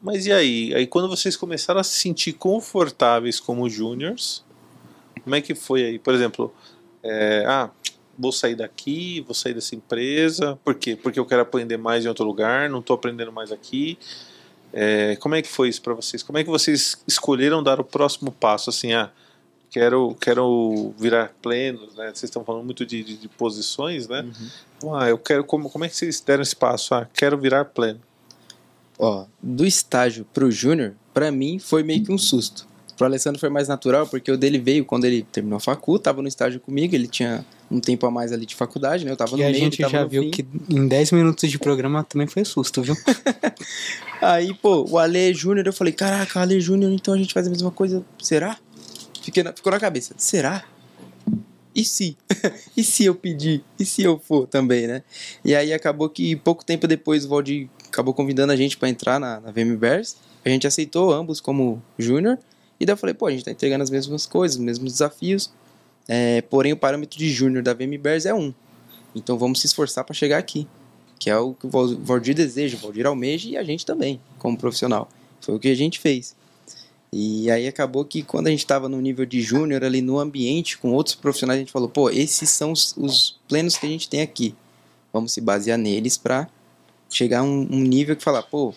Mas 0.00 0.26
e 0.26 0.32
aí? 0.32 0.74
Aí 0.74 0.86
quando 0.86 1.08
vocês 1.08 1.36
começaram 1.36 1.80
a 1.80 1.84
se 1.84 1.98
sentir 1.98 2.32
confortáveis 2.34 3.40
como 3.40 3.68
júniors, 3.68 4.44
como 5.22 5.34
é 5.34 5.40
que 5.40 5.54
foi 5.54 5.84
aí? 5.84 5.98
Por 5.98 6.14
exemplo, 6.14 6.54
é, 7.02 7.44
ah, 7.46 7.70
vou 8.18 8.30
sair 8.30 8.54
daqui, 8.54 9.20
vou 9.22 9.34
sair 9.34 9.54
dessa 9.54 9.74
empresa, 9.74 10.58
por 10.64 10.74
quê? 10.74 10.96
Porque 10.96 11.18
eu 11.18 11.26
quero 11.26 11.42
aprender 11.42 11.76
mais 11.76 12.04
em 12.04 12.08
outro 12.08 12.24
lugar, 12.24 12.70
não 12.70 12.78
estou 12.78 12.94
aprendendo 12.94 13.32
mais 13.32 13.50
aqui. 13.50 13.98
É, 14.72 15.16
como 15.16 15.34
é 15.34 15.42
que 15.42 15.48
foi 15.48 15.68
isso 15.68 15.82
para 15.82 15.94
vocês? 15.94 16.22
Como 16.22 16.38
é 16.38 16.44
que 16.44 16.50
vocês 16.50 17.02
escolheram 17.06 17.62
dar 17.62 17.80
o 17.80 17.84
próximo 17.84 18.30
passo? 18.30 18.70
Assim, 18.70 18.92
ah, 18.92 19.10
quero, 19.70 20.14
quero 20.20 20.94
virar 20.98 21.32
plenos, 21.42 21.94
né? 21.94 22.06
Vocês 22.06 22.24
estão 22.24 22.44
falando 22.44 22.64
muito 22.64 22.84
de, 22.86 23.02
de, 23.02 23.16
de 23.16 23.28
posições, 23.28 24.08
né? 24.08 24.24
Ah, 24.94 25.08
eu 25.08 25.18
quero. 25.18 25.44
Como, 25.44 25.68
como 25.70 25.84
é 25.84 25.88
que 25.88 25.96
vocês 25.96 26.20
deram 26.20 26.42
esse 26.42 26.56
passo? 26.56 26.94
Ah, 26.94 27.06
quero 27.12 27.36
virar 27.38 27.64
pleno. 27.66 28.00
Ó, 28.98 29.26
do 29.42 29.66
estágio 29.66 30.26
pro 30.32 30.50
júnior, 30.50 30.94
pra 31.12 31.30
mim 31.30 31.58
foi 31.58 31.82
meio 31.82 32.02
que 32.04 32.10
um 32.12 32.18
susto. 32.18 32.66
Pro 32.96 33.04
Alessandro 33.04 33.38
foi 33.38 33.50
mais 33.50 33.68
natural, 33.68 34.06
porque 34.06 34.32
o 34.32 34.38
dele 34.38 34.58
veio 34.58 34.82
quando 34.82 35.04
ele 35.04 35.22
terminou 35.30 35.58
a 35.58 35.60
facu, 35.60 35.98
tava 35.98 36.22
no 36.22 36.28
estágio 36.28 36.58
comigo, 36.58 36.94
ele 36.94 37.06
tinha 37.06 37.44
um 37.70 37.78
tempo 37.78 38.06
a 38.06 38.10
mais 38.10 38.32
ali 38.32 38.46
de 38.46 38.54
faculdade, 38.54 39.04
né? 39.04 39.10
Eu 39.10 39.16
tava 39.18 39.32
no 39.32 39.38
E 39.38 39.44
a 39.44 39.48
meio, 39.50 39.58
gente 39.58 39.82
já 39.82 40.02
no 40.02 40.08
viu 40.08 40.22
fim. 40.22 40.30
que 40.30 40.46
em 40.70 40.88
10 40.88 41.12
minutos 41.12 41.50
de 41.50 41.58
programa 41.58 42.02
também 42.04 42.26
foi 42.26 42.42
susto, 42.46 42.80
viu? 42.80 42.96
Aí, 44.22 44.54
pô, 44.54 44.86
o 44.88 44.98
Ale 44.98 45.34
Júnior, 45.34 45.66
eu 45.66 45.74
falei, 45.74 45.92
caraca, 45.92 46.40
Ale 46.40 46.58
Júnior, 46.58 46.90
então 46.90 47.12
a 47.12 47.18
gente 47.18 47.34
faz 47.34 47.46
a 47.46 47.50
mesma 47.50 47.70
coisa, 47.70 48.02
será? 48.22 48.56
Fiquei 49.26 49.42
na- 49.42 49.52
ficou 49.52 49.72
na 49.72 49.80
cabeça, 49.80 50.14
será? 50.16 50.64
E 51.74 51.84
se? 51.84 52.16
e 52.76 52.84
se 52.84 53.04
eu 53.04 53.14
pedir? 53.14 53.64
E 53.76 53.84
se 53.84 54.02
eu 54.02 54.18
for 54.20 54.46
também, 54.46 54.86
né? 54.86 55.02
E 55.44 55.52
aí 55.54 55.72
acabou 55.72 56.08
que 56.08 56.36
pouco 56.36 56.64
tempo 56.64 56.86
depois 56.86 57.24
o 57.24 57.28
Valdir 57.28 57.68
acabou 57.88 58.14
convidando 58.14 58.52
a 58.52 58.56
gente 58.56 58.76
pra 58.76 58.88
entrar 58.88 59.18
na, 59.18 59.40
na 59.40 59.50
VMBers. 59.50 60.16
A 60.44 60.48
gente 60.48 60.64
aceitou 60.66 61.12
ambos 61.12 61.40
como 61.40 61.82
júnior. 61.98 62.38
E 62.78 62.86
daí 62.86 62.92
eu 62.92 62.96
falei, 62.96 63.14
pô, 63.14 63.26
a 63.26 63.30
gente 63.32 63.44
tá 63.44 63.50
entregando 63.50 63.82
as 63.82 63.90
mesmas 63.90 64.26
coisas, 64.26 64.56
os 64.56 64.62
mesmos 64.62 64.92
desafios. 64.92 65.50
É, 66.06 66.40
porém, 66.42 66.72
o 66.72 66.76
parâmetro 66.76 67.18
de 67.18 67.28
júnior 67.28 67.64
da 67.64 67.74
VMBers 67.74 68.26
é 68.26 68.32
um. 68.32 68.54
Então 69.12 69.36
vamos 69.36 69.60
se 69.60 69.66
esforçar 69.66 70.04
pra 70.04 70.14
chegar 70.14 70.38
aqui 70.38 70.68
que 71.18 71.30
é 71.30 71.36
o 71.38 71.54
que 71.54 71.66
o 71.66 71.70
Val- 71.70 71.96
Valdir 71.98 72.34
deseja, 72.34 72.76
o 72.76 72.80
Valdir 72.80 73.06
almeja 73.06 73.48
e 73.48 73.56
a 73.56 73.64
gente 73.64 73.86
também, 73.86 74.20
como 74.38 74.56
profissional. 74.56 75.08
Foi 75.40 75.54
o 75.54 75.58
que 75.58 75.68
a 75.68 75.74
gente 75.74 75.98
fez. 75.98 76.36
E 77.12 77.50
aí 77.50 77.66
acabou 77.66 78.04
que 78.04 78.22
quando 78.22 78.48
a 78.48 78.50
gente 78.50 78.60
estava 78.60 78.88
no 78.88 79.00
nível 79.00 79.24
de 79.24 79.40
júnior 79.40 79.84
ali 79.84 80.02
no 80.02 80.18
ambiente 80.18 80.76
com 80.76 80.92
outros 80.92 81.14
profissionais, 81.14 81.58
a 81.58 81.60
gente 81.60 81.72
falou, 81.72 81.88
pô, 81.88 82.10
esses 82.10 82.50
são 82.50 82.72
os, 82.72 82.94
os 82.96 83.38
plenos 83.48 83.76
que 83.76 83.86
a 83.86 83.88
gente 83.88 84.08
tem 84.08 84.20
aqui. 84.20 84.54
Vamos 85.12 85.32
se 85.32 85.40
basear 85.40 85.78
neles 85.78 86.16
para 86.16 86.48
chegar 87.08 87.40
a 87.40 87.42
um, 87.42 87.66
um 87.70 87.80
nível 87.80 88.16
que 88.16 88.24
falar, 88.24 88.42
pô, 88.42 88.74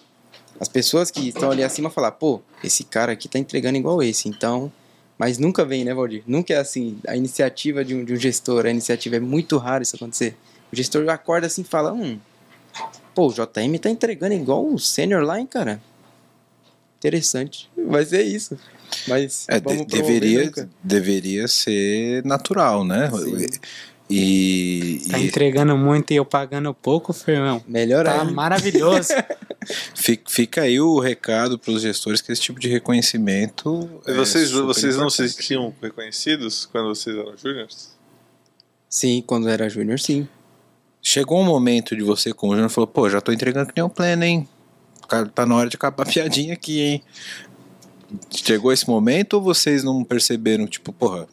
as 0.59 0.67
pessoas 0.67 1.09
que 1.09 1.29
estão 1.29 1.51
ali 1.51 1.63
acima 1.63 1.89
falar, 1.89 2.11
pô, 2.11 2.41
esse 2.63 2.83
cara 2.83 3.11
aqui 3.11 3.27
tá 3.27 3.39
entregando 3.39 3.77
igual 3.77 4.01
esse, 4.01 4.29
então... 4.29 4.71
Mas 5.17 5.37
nunca 5.37 5.65
vem, 5.65 5.83
né, 5.83 5.93
Valdir? 5.93 6.23
Nunca 6.25 6.53
é 6.53 6.57
assim, 6.57 6.97
a 7.05 7.13
iniciativa 7.13 7.83
de 7.83 7.93
um, 7.93 8.05
de 8.05 8.13
um 8.13 8.15
gestor, 8.15 8.65
a 8.65 8.69
iniciativa 8.69 9.17
é 9.17 9.19
muito 9.19 9.57
raro 9.57 9.83
isso 9.83 9.97
acontecer. 9.97 10.37
O 10.71 10.75
gestor 10.77 11.09
acorda 11.09 11.45
assim 11.45 11.59
e 11.59 11.65
fala, 11.65 11.91
hum, 11.91 12.17
Pô, 13.13 13.27
o 13.27 13.33
JM 13.33 13.77
tá 13.81 13.89
entregando 13.89 14.33
igual 14.33 14.65
o 14.65 14.79
sênior 14.79 15.23
lá, 15.23 15.39
hein, 15.39 15.45
cara? 15.45 15.81
Interessante. 16.99 17.69
Vai 17.87 18.05
ser 18.05 18.23
isso. 18.23 18.57
Mas 19.07 19.45
É, 19.47 19.59
de- 19.59 19.85
deveria, 19.85 20.45
nunca. 20.45 20.69
deveria 20.83 21.47
ser 21.47 22.23
natural, 22.25 22.83
né? 22.83 23.09
Sim. 23.11 23.45
E, 24.11 25.01
Tá 25.09 25.19
e 25.19 25.27
entregando 25.27 25.77
muito 25.77 26.11
e 26.11 26.15
eu 26.15 26.25
pagando 26.25 26.73
pouco, 26.73 27.13
firmão. 27.13 27.63
Melhor 27.67 28.05
Tá 28.05 28.23
maravilhoso. 28.25 29.09
fi- 29.95 30.19
fica 30.27 30.63
aí 30.63 30.79
o 30.81 30.99
recado 30.99 31.59
para 31.59 31.71
os 31.71 31.81
gestores 31.83 32.19
que 32.19 32.31
esse 32.31 32.41
tipo 32.41 32.59
de 32.59 32.67
reconhecimento. 32.67 33.87
E 34.07 34.11
é 34.11 34.13
vocês, 34.15 34.49
super 34.49 34.63
vocês 34.65 34.97
não 34.97 35.09
se 35.11 35.29
sentiam 35.29 35.73
reconhecidos 35.81 36.65
quando 36.65 36.87
vocês 36.87 37.15
eram 37.15 37.37
júniors? 37.37 37.89
Sim, 38.89 39.23
quando 39.25 39.47
era 39.47 39.69
júnior, 39.69 39.99
sim. 39.99 40.27
Chegou 41.01 41.39
um 41.39 41.45
momento 41.45 41.95
de 41.95 42.01
você 42.03 42.33
com 42.33 42.47
o 42.47 42.51
Júnior 42.51 42.69
e 42.69 42.73
falou: 42.73 42.87
pô, 42.87 43.07
já 43.09 43.21
tô 43.21 43.31
entregando 43.31 43.67
que 43.67 43.73
nem 43.75 43.85
um 43.85 43.89
pleno, 43.89 44.23
hein? 44.23 44.49
Tá 45.33 45.45
na 45.45 45.55
hora 45.55 45.69
de 45.69 45.75
acabar 45.75 46.03
a 46.03 46.05
piadinha 46.05 46.53
aqui, 46.53 46.81
hein? 46.81 47.03
Chegou 48.31 48.71
esse 48.71 48.87
momento 48.87 49.33
ou 49.33 49.41
vocês 49.41 49.83
não 49.83 50.03
perceberam, 50.03 50.65
tipo, 50.65 50.91
porra, 50.91 51.27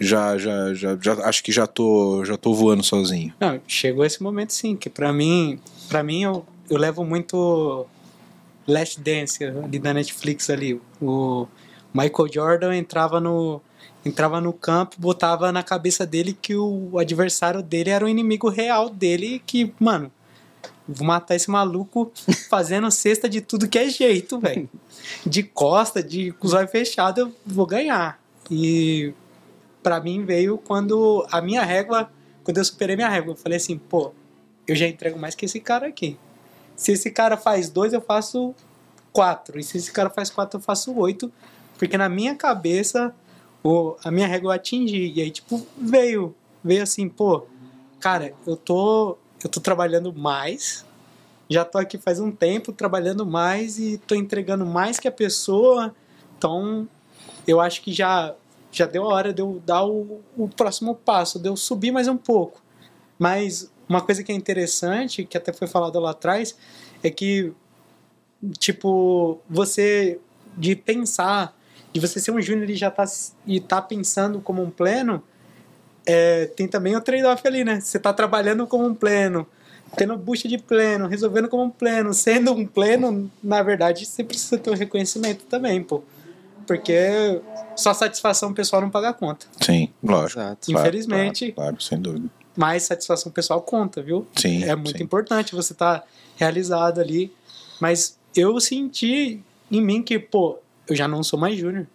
já, 0.00 0.36
já, 0.36 0.74
já, 0.74 0.98
já 1.00 1.12
acho 1.26 1.42
que 1.42 1.50
já 1.50 1.66
tô, 1.66 2.24
já 2.24 2.36
tô 2.36 2.54
voando 2.54 2.82
sozinho. 2.82 3.32
Não, 3.40 3.60
chegou 3.66 4.04
esse 4.04 4.22
momento 4.22 4.52
sim, 4.52 4.76
que 4.76 4.90
pra 4.90 5.12
mim, 5.12 5.58
para 5.88 6.02
mim 6.02 6.22
eu, 6.22 6.46
eu 6.68 6.76
levo 6.76 7.04
muito 7.04 7.86
Last 8.66 9.00
Dance 9.00 9.42
ali 9.44 9.78
da 9.78 9.94
Netflix 9.94 10.50
ali. 10.50 10.80
O 11.00 11.46
Michael 11.94 12.32
Jordan 12.32 12.76
entrava 12.76 13.20
no 13.20 13.60
entrava 14.04 14.40
no 14.40 14.52
campo, 14.52 14.96
botava 14.98 15.50
na 15.50 15.64
cabeça 15.64 16.06
dele 16.06 16.36
que 16.40 16.54
o 16.54 16.96
adversário 16.96 17.60
dele 17.60 17.90
era 17.90 18.04
o 18.04 18.08
inimigo 18.08 18.48
real 18.48 18.88
dele, 18.88 19.42
que, 19.44 19.74
mano, 19.80 20.12
vou 20.88 21.06
matar 21.06 21.34
esse 21.34 21.50
maluco 21.50 22.12
fazendo 22.48 22.90
cesta 22.90 23.28
de 23.28 23.40
tudo 23.40 23.68
que 23.68 23.78
é 23.78 23.88
jeito, 23.88 24.38
velho. 24.38 24.68
De 25.24 25.42
costa, 25.42 26.02
de 26.02 26.32
com 26.32 26.46
os 26.46 26.54
olhos 26.54 26.70
fechados, 26.70 27.24
eu 27.24 27.32
vou 27.44 27.66
ganhar. 27.66 28.20
E 28.50 29.12
pra 29.82 30.00
mim 30.00 30.24
veio 30.24 30.58
quando 30.58 31.26
a 31.30 31.40
minha 31.40 31.62
régua, 31.62 32.10
quando 32.44 32.58
eu 32.58 32.64
superei 32.64 32.96
minha 32.96 33.08
régua, 33.08 33.32
eu 33.32 33.36
falei 33.36 33.56
assim, 33.56 33.78
pô, 33.78 34.12
eu 34.66 34.74
já 34.74 34.86
entrego 34.86 35.18
mais 35.18 35.34
que 35.34 35.44
esse 35.44 35.60
cara 35.60 35.86
aqui. 35.86 36.18
Se 36.74 36.92
esse 36.92 37.10
cara 37.10 37.36
faz 37.36 37.70
dois, 37.70 37.92
eu 37.92 38.00
faço 38.00 38.54
quatro. 39.12 39.58
E 39.58 39.62
se 39.62 39.78
esse 39.78 39.90
cara 39.90 40.10
faz 40.10 40.28
quatro, 40.28 40.58
eu 40.58 40.62
faço 40.62 40.94
oito. 40.96 41.32
Porque 41.78 41.96
na 41.96 42.08
minha 42.08 42.34
cabeça, 42.34 43.14
o, 43.62 43.96
a 44.04 44.10
minha 44.10 44.26
régua 44.26 44.48
eu 44.48 44.56
atingi. 44.56 45.12
E 45.14 45.22
aí, 45.22 45.30
tipo, 45.30 45.66
veio. 45.76 46.34
Veio 46.62 46.82
assim, 46.82 47.08
pô, 47.08 47.46
cara, 48.00 48.34
eu 48.46 48.56
tô, 48.56 49.16
eu 49.42 49.50
tô 49.50 49.60
trabalhando 49.60 50.12
mais. 50.12 50.84
Já 51.48 51.64
tô 51.64 51.78
aqui 51.78 51.98
faz 51.98 52.18
um 52.18 52.30
tempo 52.30 52.72
trabalhando 52.72 53.24
mais 53.24 53.78
e 53.78 53.98
tô 53.98 54.14
entregando 54.14 54.66
mais 54.66 54.98
que 54.98 55.06
a 55.06 55.12
pessoa. 55.12 55.94
Então, 56.36 56.88
eu 57.46 57.60
acho 57.60 57.82
que 57.82 57.92
já 57.92 58.34
já 58.76 58.84
deu 58.84 59.04
a 59.04 59.14
hora 59.14 59.32
de 59.32 59.40
eu 59.40 59.62
dar 59.64 59.86
o, 59.86 60.20
o 60.36 60.48
próximo 60.48 60.94
passo, 60.94 61.38
de 61.38 61.48
eu 61.48 61.56
subir 61.56 61.90
mais 61.90 62.08
um 62.08 62.16
pouco. 62.16 62.60
Mas 63.18 63.70
uma 63.88 64.02
coisa 64.02 64.22
que 64.22 64.30
é 64.30 64.34
interessante, 64.34 65.24
que 65.24 65.38
até 65.38 65.52
foi 65.52 65.66
falado 65.66 65.98
lá 65.98 66.10
atrás, 66.10 66.56
é 67.02 67.08
que, 67.08 67.52
tipo, 68.58 69.40
você, 69.48 70.20
de 70.56 70.76
pensar, 70.76 71.56
de 71.92 72.00
você 72.00 72.20
ser 72.20 72.32
um 72.32 72.40
júnior 72.40 72.68
e 72.68 72.74
já 72.74 72.90
tá, 72.90 73.04
e 73.46 73.60
tá 73.60 73.80
pensando 73.80 74.40
como 74.40 74.62
um 74.62 74.70
pleno, 74.70 75.22
é, 76.06 76.46
tem 76.46 76.66
também 76.68 76.94
o 76.96 77.00
trade-off 77.00 77.46
ali, 77.46 77.64
né? 77.64 77.80
Você 77.80 77.98
tá 77.98 78.12
trabalhando 78.12 78.66
como 78.66 78.86
um 78.86 78.94
pleno, 78.94 79.46
tendo 79.96 80.16
bucha 80.16 80.48
de 80.48 80.56
pleno, 80.58 81.06
resolvendo 81.08 81.48
como 81.48 81.64
um 81.64 81.70
pleno, 81.70 82.14
sendo 82.14 82.52
um 82.52 82.66
pleno, 82.66 83.30
na 83.42 83.62
verdade, 83.62 84.06
você 84.06 84.22
precisa 84.24 84.56
ter 84.58 84.70
um 84.70 84.74
reconhecimento 84.74 85.44
também, 85.46 85.82
pô. 85.82 86.02
Porque 86.66 87.40
só 87.76 87.94
satisfação 87.94 88.52
pessoal 88.52 88.82
não 88.82 88.90
paga 88.90 89.10
a 89.10 89.12
conta. 89.12 89.46
Sim, 89.60 89.88
lógico. 90.02 90.40
Exato. 90.40 90.66
Claro, 90.72 90.80
Infelizmente. 90.88 91.52
Claro, 91.52 91.70
claro, 91.72 91.82
sem 91.82 91.98
dúvida. 92.00 92.28
Mas 92.56 92.84
satisfação 92.84 93.30
pessoal 93.30 93.60
conta, 93.62 94.02
viu? 94.02 94.26
Sim. 94.34 94.64
É 94.64 94.74
muito 94.74 94.96
sim. 94.98 95.04
importante 95.04 95.54
você 95.54 95.72
estar 95.72 96.04
realizado 96.36 97.00
ali. 97.00 97.32
Mas 97.80 98.18
eu 98.34 98.58
senti 98.60 99.40
em 99.70 99.80
mim 99.80 100.02
que, 100.02 100.18
pô, 100.18 100.58
eu 100.88 100.96
já 100.96 101.06
não 101.06 101.22
sou 101.22 101.38
mais 101.38 101.56
júnior. 101.56 101.86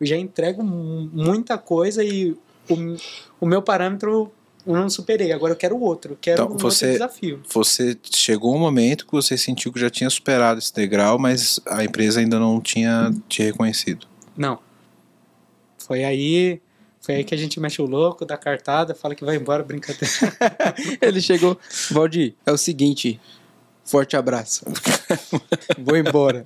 Eu 0.00 0.06
já 0.06 0.16
entrego 0.16 0.62
mu- 0.62 1.08
muita 1.12 1.56
coisa 1.56 2.02
e 2.02 2.36
o, 2.68 2.96
o 3.40 3.46
meu 3.46 3.62
parâmetro 3.62 4.32
eu 4.66 4.74
não 4.74 4.90
superei. 4.90 5.30
Agora 5.32 5.52
eu 5.52 5.56
quero 5.56 5.78
outro. 5.80 6.12
Eu 6.14 6.18
quero 6.20 6.42
Então, 6.42 6.54
um 6.54 6.58
você- 6.58 6.86
outro 6.86 6.98
desafio. 6.98 7.40
Você 7.52 7.96
chegou 8.12 8.54
um 8.54 8.58
momento 8.58 9.06
que 9.06 9.12
você 9.12 9.38
sentiu 9.38 9.72
que 9.72 9.78
já 9.78 9.88
tinha 9.88 10.10
superado 10.10 10.58
esse 10.58 10.74
degrau, 10.74 11.18
mas 11.18 11.60
a 11.66 11.84
empresa 11.84 12.18
ainda 12.20 12.38
não 12.40 12.60
tinha 12.60 13.14
te 13.28 13.42
reconhecido. 13.42 14.06
Não. 14.36 14.58
Foi 15.78 16.04
aí. 16.04 16.60
Foi 17.00 17.14
aí 17.14 17.24
que 17.24 17.32
a 17.32 17.38
gente 17.38 17.60
mexe 17.60 17.80
o 17.80 17.86
louco, 17.86 18.24
dá 18.26 18.36
cartada, 18.36 18.92
fala 18.92 19.14
que 19.14 19.24
vai 19.24 19.36
embora, 19.36 19.62
brincadeira. 19.62 20.08
Ele 21.00 21.20
chegou, 21.20 21.56
Valdir, 21.92 22.34
é 22.44 22.50
o 22.50 22.56
seguinte, 22.58 23.20
forte 23.86 24.16
abraço. 24.16 24.64
Vou 25.78 25.96
embora. 25.96 26.44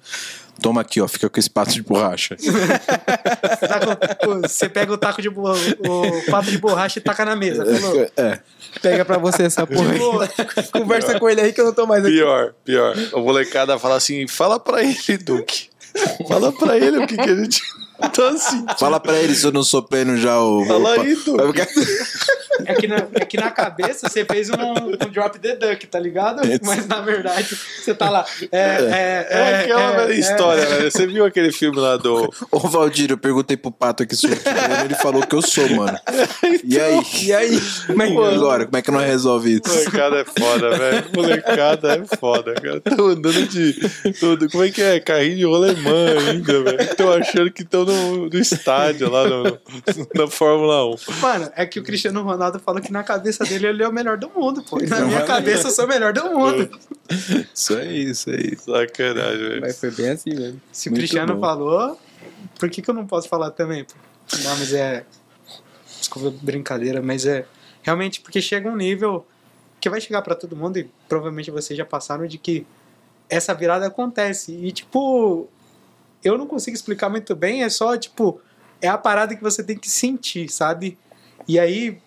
Toma 0.63 0.83
aqui, 0.83 1.01
ó, 1.01 1.09
fica 1.09 1.29
com 1.31 1.41
esse 1.41 1.49
pato 1.49 1.73
de 1.73 1.83
borracha. 1.83 2.37
O- 4.27 4.31
o- 4.31 4.41
Você 4.43 4.69
pega 4.69 4.93
o 4.93 4.99
taco 4.99 5.23
de 5.23 5.31
bo- 5.31 5.53
o 5.53 6.31
pato 6.31 6.51
de 6.51 6.59
borracha 6.59 6.99
e 6.99 7.03
taca 7.03 7.25
na 7.25 7.35
mesa. 7.37 7.65
Falou. 7.65 8.11
É, 8.17 8.39
Pega 8.83 9.05
pra 9.05 9.17
você 9.19 9.45
essa 9.45 9.67
porra. 9.67 9.95
Conversa 10.73 11.19
com 11.19 11.29
ele 11.29 11.41
aí 11.41 11.53
que 11.53 11.61
eu 11.61 11.65
não 11.67 11.73
tô 11.73 11.87
mais 11.87 12.05
aqui. 12.05 12.15
Pior, 12.15 12.53
pior. 12.65 12.95
A 13.15 13.19
molecada 13.19 13.79
fala 13.79 13.97
assim: 13.97 14.27
fala 14.29 14.59
pra 14.61 14.83
ele, 14.83 15.19
Duque. 15.19 15.71
Fala 16.29 16.53
pra 16.53 16.77
ele 16.77 16.99
o 16.99 17.07
que, 17.07 17.17
que 17.17 17.31
a 17.31 17.35
gente 17.37 17.61
tá 18.15 18.29
assim. 18.29 18.65
Fala 18.79 19.01
pra 19.01 19.19
ele 19.19 19.35
se 19.35 19.45
eu 19.47 19.53
não 19.53 19.63
sou 19.63 19.83
pleno 19.83 20.17
já, 20.17 20.39
o. 20.41 20.65
Fala 20.67 20.93
aí, 20.95 21.15
Duque. 21.17 21.61
É, 22.67 22.75
que 22.75 22.87
na, 22.87 22.97
é 23.15 23.25
que 23.25 23.37
na 23.37 23.51
cabeça 23.51 24.09
você 24.09 24.25
fez 24.25 24.51
um, 24.51 24.55
um 24.57 25.11
drop 25.11 25.39
the 25.39 25.57
duck, 25.57 25.87
tá 25.87 25.99
ligado? 25.99 26.43
Mas 26.63 26.87
na 26.87 27.01
verdade 27.01 27.55
você 27.55 27.95
tá 27.95 28.11
lá. 28.11 28.25
É, 28.53 28.59
é, 28.59 28.91
É, 28.91 29.27
é, 29.31 29.61
aquela 29.63 29.83
é, 29.83 29.97
velha 29.97 30.13
é. 30.13 30.19
história, 30.19 30.69
né? 30.69 30.91
Você 30.91 31.07
viu 31.07 31.25
aquele 31.25 31.53
filme 31.53 31.79
lá 31.79 31.97
do. 31.97 32.33
Ô, 32.51 32.59
Valdir, 32.61 33.11
eu 33.11 33.19
perguntei 33.19 33.57
pro 33.57 33.71
Pato 33.71 34.03
aqui 34.03 34.17
sobre 34.17 34.41
ele 34.85 34.95
falou 34.95 35.27
que 35.27 35.35
eu 35.35 35.43
sou, 35.43 35.69
mano. 35.71 35.99
E 36.65 36.79
aí? 36.79 37.01
E 37.23 37.33
aí? 37.33 37.61
Mas 37.95 38.11
e 38.11 38.19
agora? 38.19 38.65
Como 38.65 38.77
é 38.77 38.83
que 38.83 38.91
nós 38.91 39.07
resolve 39.07 39.55
isso? 39.55 39.63
Molecada 39.69 40.17
é 40.17 40.25
foda, 40.25 40.79
velho. 40.79 41.05
Molecada 41.15 41.93
é 41.95 42.17
foda, 42.17 42.55
cara. 42.55 42.81
Tão 42.81 43.07
andando 43.09 43.47
de. 43.47 43.75
Tudo. 44.19 44.49
Como 44.51 44.65
é 44.65 44.71
que 44.71 44.83
é? 44.83 45.01
Carrinho 45.01 45.37
de 45.37 45.45
rolemã 45.45 46.19
ainda, 46.19 46.63
velho. 46.63 46.81
Estão 46.81 47.13
achando 47.13 47.51
que 47.51 47.63
estão 47.63 47.85
no, 47.85 48.29
no 48.29 48.39
estádio 48.39 49.11
lá 49.11 49.29
no, 49.29 49.59
na 50.15 50.27
Fórmula 50.29 50.87
1. 50.87 50.97
Mano, 51.21 51.51
é 51.57 51.67
que 51.67 51.79
o 51.79 51.83
Cristiano 51.83 52.23
Ronaldo 52.23 52.50
falou 52.59 52.81
que 52.81 52.93
na 52.93 53.03
cabeça 53.03 53.45
dele 53.45 53.67
ele 53.67 53.83
é 53.83 53.89
o 53.89 53.93
melhor 53.93 54.17
do 54.17 54.31
mundo, 54.31 54.63
pô. 54.63 54.81
E 54.81 54.87
na 54.87 55.01
minha 55.01 55.25
cabeça 55.25 55.69
eu 55.69 55.71
sou 55.71 55.85
o 55.85 55.89
melhor 55.89 56.13
do 56.13 56.25
mundo. 56.31 56.69
Isso 57.55 57.77
aí, 57.77 58.11
isso 58.11 58.31
aí. 58.31 58.57
Sacanagem, 58.57 59.39
velho. 59.39 59.61
Mas 59.61 59.79
foi 59.79 59.91
bem 59.91 60.11
assim 60.11 60.35
mesmo. 60.35 60.61
Se 60.73 60.89
o 60.89 60.93
Cristiano 60.93 61.35
bom. 61.35 61.41
falou, 61.41 62.01
por 62.59 62.71
que, 62.71 62.83
que 62.83 62.91
eu 62.91 62.95
não 62.95 63.07
posso 63.07 63.29
falar 63.29 63.51
também? 63.51 63.85
pô? 63.85 63.95
Não, 64.43 64.57
mas 64.57 64.73
é. 64.73 65.05
Desculpa, 65.99 66.37
brincadeira, 66.43 67.03
mas 67.03 67.27
é. 67.27 67.47
Realmente, 67.83 68.21
porque 68.21 68.41
chega 68.41 68.69
um 68.69 68.77
nível 68.77 69.27
que 69.81 69.89
vai 69.89 70.01
chegar 70.01 70.23
pra 70.23 70.35
todo 70.35 70.55
mundo, 70.55 70.79
e 70.79 70.91
provavelmente 71.09 71.51
vocês 71.51 71.77
já 71.77 71.85
passaram, 71.85 72.27
de 72.27 72.37
que 72.39 72.67
essa 73.29 73.55
virada 73.55 73.87
acontece. 73.87 74.53
E, 74.53 74.71
tipo, 74.73 75.49
eu 76.23 76.37
não 76.37 76.47
consigo 76.47 76.75
explicar 76.75 77.09
muito 77.09 77.35
bem, 77.35 77.63
é 77.63 77.71
só, 77.71 77.97
tipo, 77.97 78.41
é 78.81 78.89
a 78.89 78.99
parada 78.99 79.35
que 79.35 79.43
você 79.43 79.63
tem 79.63 79.77
que 79.77 79.89
sentir, 79.91 80.51
sabe? 80.51 80.99
E 81.47 81.59
aí. 81.59 81.99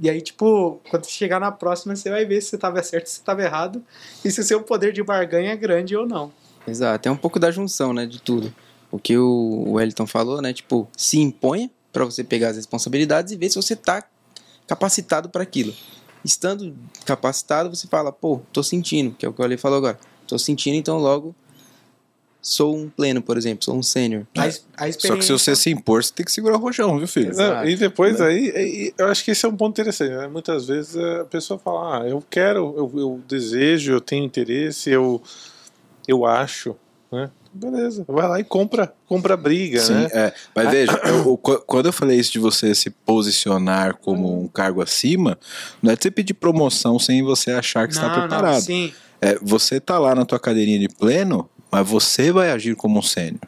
E 0.00 0.08
aí, 0.08 0.20
tipo, 0.20 0.80
quando 0.90 1.06
chegar 1.06 1.40
na 1.40 1.50
próxima, 1.50 1.96
você 1.96 2.08
vai 2.08 2.24
ver 2.24 2.40
se 2.40 2.50
você 2.50 2.58
tava 2.58 2.82
certo, 2.82 3.06
se 3.06 3.16
você 3.16 3.22
tava 3.22 3.42
errado, 3.42 3.82
e 4.24 4.30
se 4.30 4.40
o 4.40 4.44
seu 4.44 4.62
poder 4.62 4.92
de 4.92 5.02
barganha 5.02 5.52
é 5.52 5.56
grande 5.56 5.96
ou 5.96 6.06
não. 6.06 6.32
Exato, 6.66 7.08
é 7.08 7.12
um 7.12 7.16
pouco 7.16 7.38
da 7.40 7.50
junção, 7.50 7.92
né, 7.92 8.06
de 8.06 8.20
tudo. 8.20 8.54
O 8.90 8.98
que 8.98 9.18
o 9.18 9.72
Wellington 9.72 10.06
falou, 10.06 10.40
né, 10.40 10.52
tipo, 10.52 10.88
se 10.96 11.18
imponha 11.18 11.70
pra 11.92 12.04
você 12.04 12.22
pegar 12.22 12.50
as 12.50 12.56
responsabilidades 12.56 13.32
e 13.32 13.36
ver 13.36 13.48
se 13.50 13.56
você 13.56 13.74
tá 13.74 14.04
capacitado 14.66 15.28
para 15.28 15.42
aquilo. 15.42 15.74
Estando 16.24 16.76
capacitado, 17.04 17.74
você 17.74 17.86
fala, 17.88 18.12
pô, 18.12 18.40
tô 18.52 18.62
sentindo, 18.62 19.14
que 19.14 19.26
é 19.26 19.28
o 19.28 19.32
que 19.32 19.40
o 19.40 19.44
Ale 19.44 19.56
falou 19.56 19.78
agora. 19.78 19.98
Tô 20.26 20.38
sentindo, 20.38 20.76
então 20.76 20.98
logo 20.98 21.34
sou 22.40 22.76
um 22.76 22.88
pleno, 22.88 23.20
por 23.20 23.36
exemplo, 23.36 23.64
sou 23.64 23.76
um 23.76 23.82
sênior. 23.82 24.26
A, 24.36 24.46
es- 24.46 24.64
a 24.76 24.78
Só 24.78 24.82
que 24.84 24.88
experiência... 24.90 25.22
se 25.38 25.44
você 25.44 25.56
se 25.56 25.70
impor, 25.70 26.02
você 26.04 26.12
tem 26.12 26.24
que 26.24 26.32
segurar 26.32 26.56
o 26.56 26.60
rojão, 26.60 26.96
viu, 26.98 27.06
filho? 27.08 27.34
Não, 27.36 27.64
e 27.64 27.76
depois 27.76 28.20
aí, 28.20 28.52
aí, 28.54 28.94
eu 28.96 29.06
acho 29.08 29.24
que 29.24 29.30
esse 29.32 29.44
é 29.44 29.48
um 29.48 29.56
ponto 29.56 29.72
interessante. 29.78 30.10
Né? 30.12 30.28
Muitas 30.28 30.66
vezes 30.66 30.96
a 30.96 31.24
pessoa 31.24 31.58
fala, 31.58 32.02
ah, 32.02 32.08
eu 32.08 32.22
quero, 32.30 32.74
eu, 32.76 32.92
eu 33.00 33.20
desejo, 33.28 33.92
eu 33.92 34.00
tenho 34.00 34.24
interesse, 34.24 34.90
eu, 34.90 35.20
eu 36.06 36.24
acho, 36.24 36.74
né? 37.12 37.30
Beleza, 37.50 38.04
vai 38.06 38.28
lá 38.28 38.38
e 38.38 38.44
compra, 38.44 38.92
compra 39.06 39.32
a 39.32 39.36
briga, 39.36 39.80
Sim, 39.80 39.94
né? 39.94 40.08
é. 40.12 40.34
Mas 40.54 40.70
veja, 40.70 40.92
eu- 41.06 41.36
quando 41.66 41.86
eu 41.86 41.92
falei 41.92 42.18
isso 42.18 42.30
de 42.30 42.38
você 42.38 42.74
se 42.74 42.90
posicionar 42.90 43.96
como 43.96 44.40
um 44.42 44.46
cargo 44.46 44.82
acima, 44.82 45.38
não 45.82 45.90
é 45.90 45.96
de 45.96 46.02
você 46.02 46.10
pedir 46.10 46.34
promoção 46.34 46.98
sem 46.98 47.22
você 47.22 47.50
achar 47.52 47.88
que 47.88 47.94
está 47.94 48.06
Não, 48.06 48.12
preparado. 48.12 48.54
Não, 48.54 48.60
sim. 48.60 48.92
É, 49.20 49.36
você 49.42 49.80
tá 49.80 49.98
lá 49.98 50.14
na 50.14 50.24
tua 50.26 50.38
cadeirinha 50.38 50.78
de 50.78 50.88
pleno, 50.88 51.48
mas 51.70 51.88
você 51.88 52.30
vai 52.32 52.50
agir 52.50 52.74
como 52.76 52.98
um 52.98 53.02
sênior. 53.02 53.40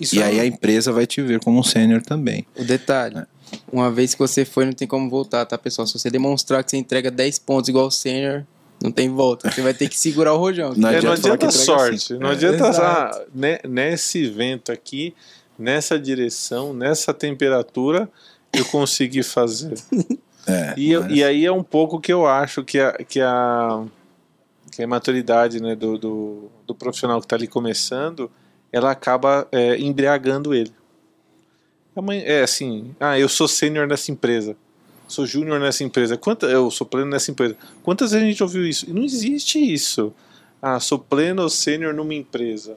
Isso 0.00 0.16
E 0.16 0.20
é 0.20 0.24
aí 0.24 0.38
um- 0.38 0.42
a 0.42 0.46
empresa 0.46 0.90
vai 0.92 1.06
te 1.06 1.20
ver 1.20 1.38
como 1.40 1.60
um 1.60 1.62
sênior 1.62 2.00
também. 2.02 2.46
O 2.56 2.64
detalhe, 2.64 3.24
uma 3.70 3.90
vez 3.90 4.14
que 4.14 4.18
você 4.20 4.44
foi, 4.44 4.64
não 4.64 4.72
tem 4.72 4.88
como 4.88 5.08
voltar, 5.10 5.44
tá, 5.44 5.58
pessoal? 5.58 5.86
Se 5.86 5.98
você 5.98 6.08
demonstrar 6.10 6.64
que 6.64 6.70
você 6.70 6.76
entrega 6.78 7.10
10 7.10 7.38
pontos 7.38 7.68
igual 7.68 7.86
o 7.86 7.90
sênior, 7.90 8.44
não 8.82 8.90
tem 8.90 9.08
volta. 9.10 9.50
Você 9.50 9.60
vai 9.62 9.74
ter 9.74 9.88
que 9.88 9.98
segurar 9.98 10.32
o 10.34 10.38
rojão. 10.38 10.72
Não 10.76 10.88
É, 10.88 11.00
não 11.02 11.12
adianta 11.12 11.32
adianta 11.34 11.50
sorte, 11.50 11.94
assim. 11.96 12.18
não 12.18 12.30
É, 12.30 12.32
adianta 12.32 12.68
exato. 12.68 13.18
ah, 13.18 13.24
ne- 13.34 13.60
nesse 13.68 14.24
evento 14.24 14.72
aqui, 14.72 15.14
nessa 15.58 15.98
direção, 15.98 16.72
nessa 16.74 17.12
temperatura, 17.14 18.08
eu 18.52 18.64
consegui 18.66 19.22
fazer. 19.22 19.74
É, 20.48 20.74
E, 20.76 20.92
eu- 20.92 21.10
e 21.10 21.24
aí 21.24 21.44
é 21.44 21.50
um 21.50 21.64
pouco 21.64 21.98
que 22.00 22.12
eu 22.12 22.24
acho 22.24 22.62
que 22.62 22.78
a, 22.78 22.92
que 22.92 23.20
a, 23.20 23.82
que 24.76 24.82
a 24.82 24.86
maturidade 24.86 25.60
né, 25.60 25.74
do, 25.74 25.96
do, 25.96 26.50
do 26.66 26.74
profissional 26.74 27.18
que 27.18 27.24
está 27.24 27.34
ali 27.34 27.46
começando, 27.46 28.30
ela 28.70 28.90
acaba 28.90 29.48
é, 29.50 29.78
embriagando 29.78 30.52
ele. 30.54 30.70
É 32.26 32.42
assim, 32.42 32.94
ah, 33.00 33.18
eu 33.18 33.26
sou 33.26 33.48
sênior 33.48 33.86
nessa 33.86 34.12
empresa, 34.12 34.54
sou 35.08 35.24
júnior 35.24 35.58
nessa 35.58 35.82
empresa, 35.82 36.18
Quanta, 36.18 36.44
eu 36.44 36.70
sou 36.70 36.86
pleno 36.86 37.08
nessa 37.08 37.30
empresa. 37.30 37.56
Quantas 37.82 38.10
vezes 38.10 38.26
a 38.26 38.30
gente 38.30 38.42
ouviu 38.42 38.66
isso? 38.66 38.92
Não 38.92 39.02
existe 39.02 39.58
isso. 39.58 40.12
Ah, 40.60 40.78
sou 40.78 40.98
pleno 40.98 41.42
ou 41.42 41.48
sênior 41.48 41.94
numa 41.94 42.12
empresa. 42.12 42.76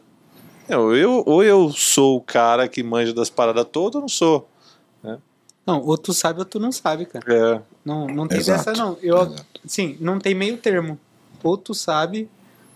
Não, 0.70 0.96
eu, 0.96 1.22
ou 1.26 1.44
eu 1.44 1.70
sou 1.74 2.16
o 2.16 2.22
cara 2.22 2.70
que 2.70 2.82
manja 2.82 3.14
das 3.14 3.30
paradas 3.30 3.68
todas 3.70 3.96
ou 3.96 4.02
não 4.02 4.08
sou. 4.08 4.50
Não, 5.68 5.82
ou 5.82 5.98
tu 5.98 6.14
sabe 6.14 6.40
ou 6.40 6.46
tu 6.46 6.60
não 6.60 6.72
sabe, 6.72 7.06
cara. 7.06 7.26
É, 7.28 7.62
Não, 7.84 8.08
não 8.08 8.28
tem 8.28 8.40
Exato, 8.40 8.66
dessa, 8.66 8.82
não. 8.82 8.98
Eu, 9.04 9.18
exato. 9.18 9.46
sim, 9.68 9.98
não 10.00 10.18
tem 10.18 10.34
meio 10.34 10.58
termo. 10.58 10.98
Ou 11.44 11.58
tu 11.58 11.74
sabe, 11.74 12.30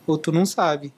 ou 0.06 0.18
tu 0.18 0.32
não 0.32 0.46
sabe. 0.46 0.94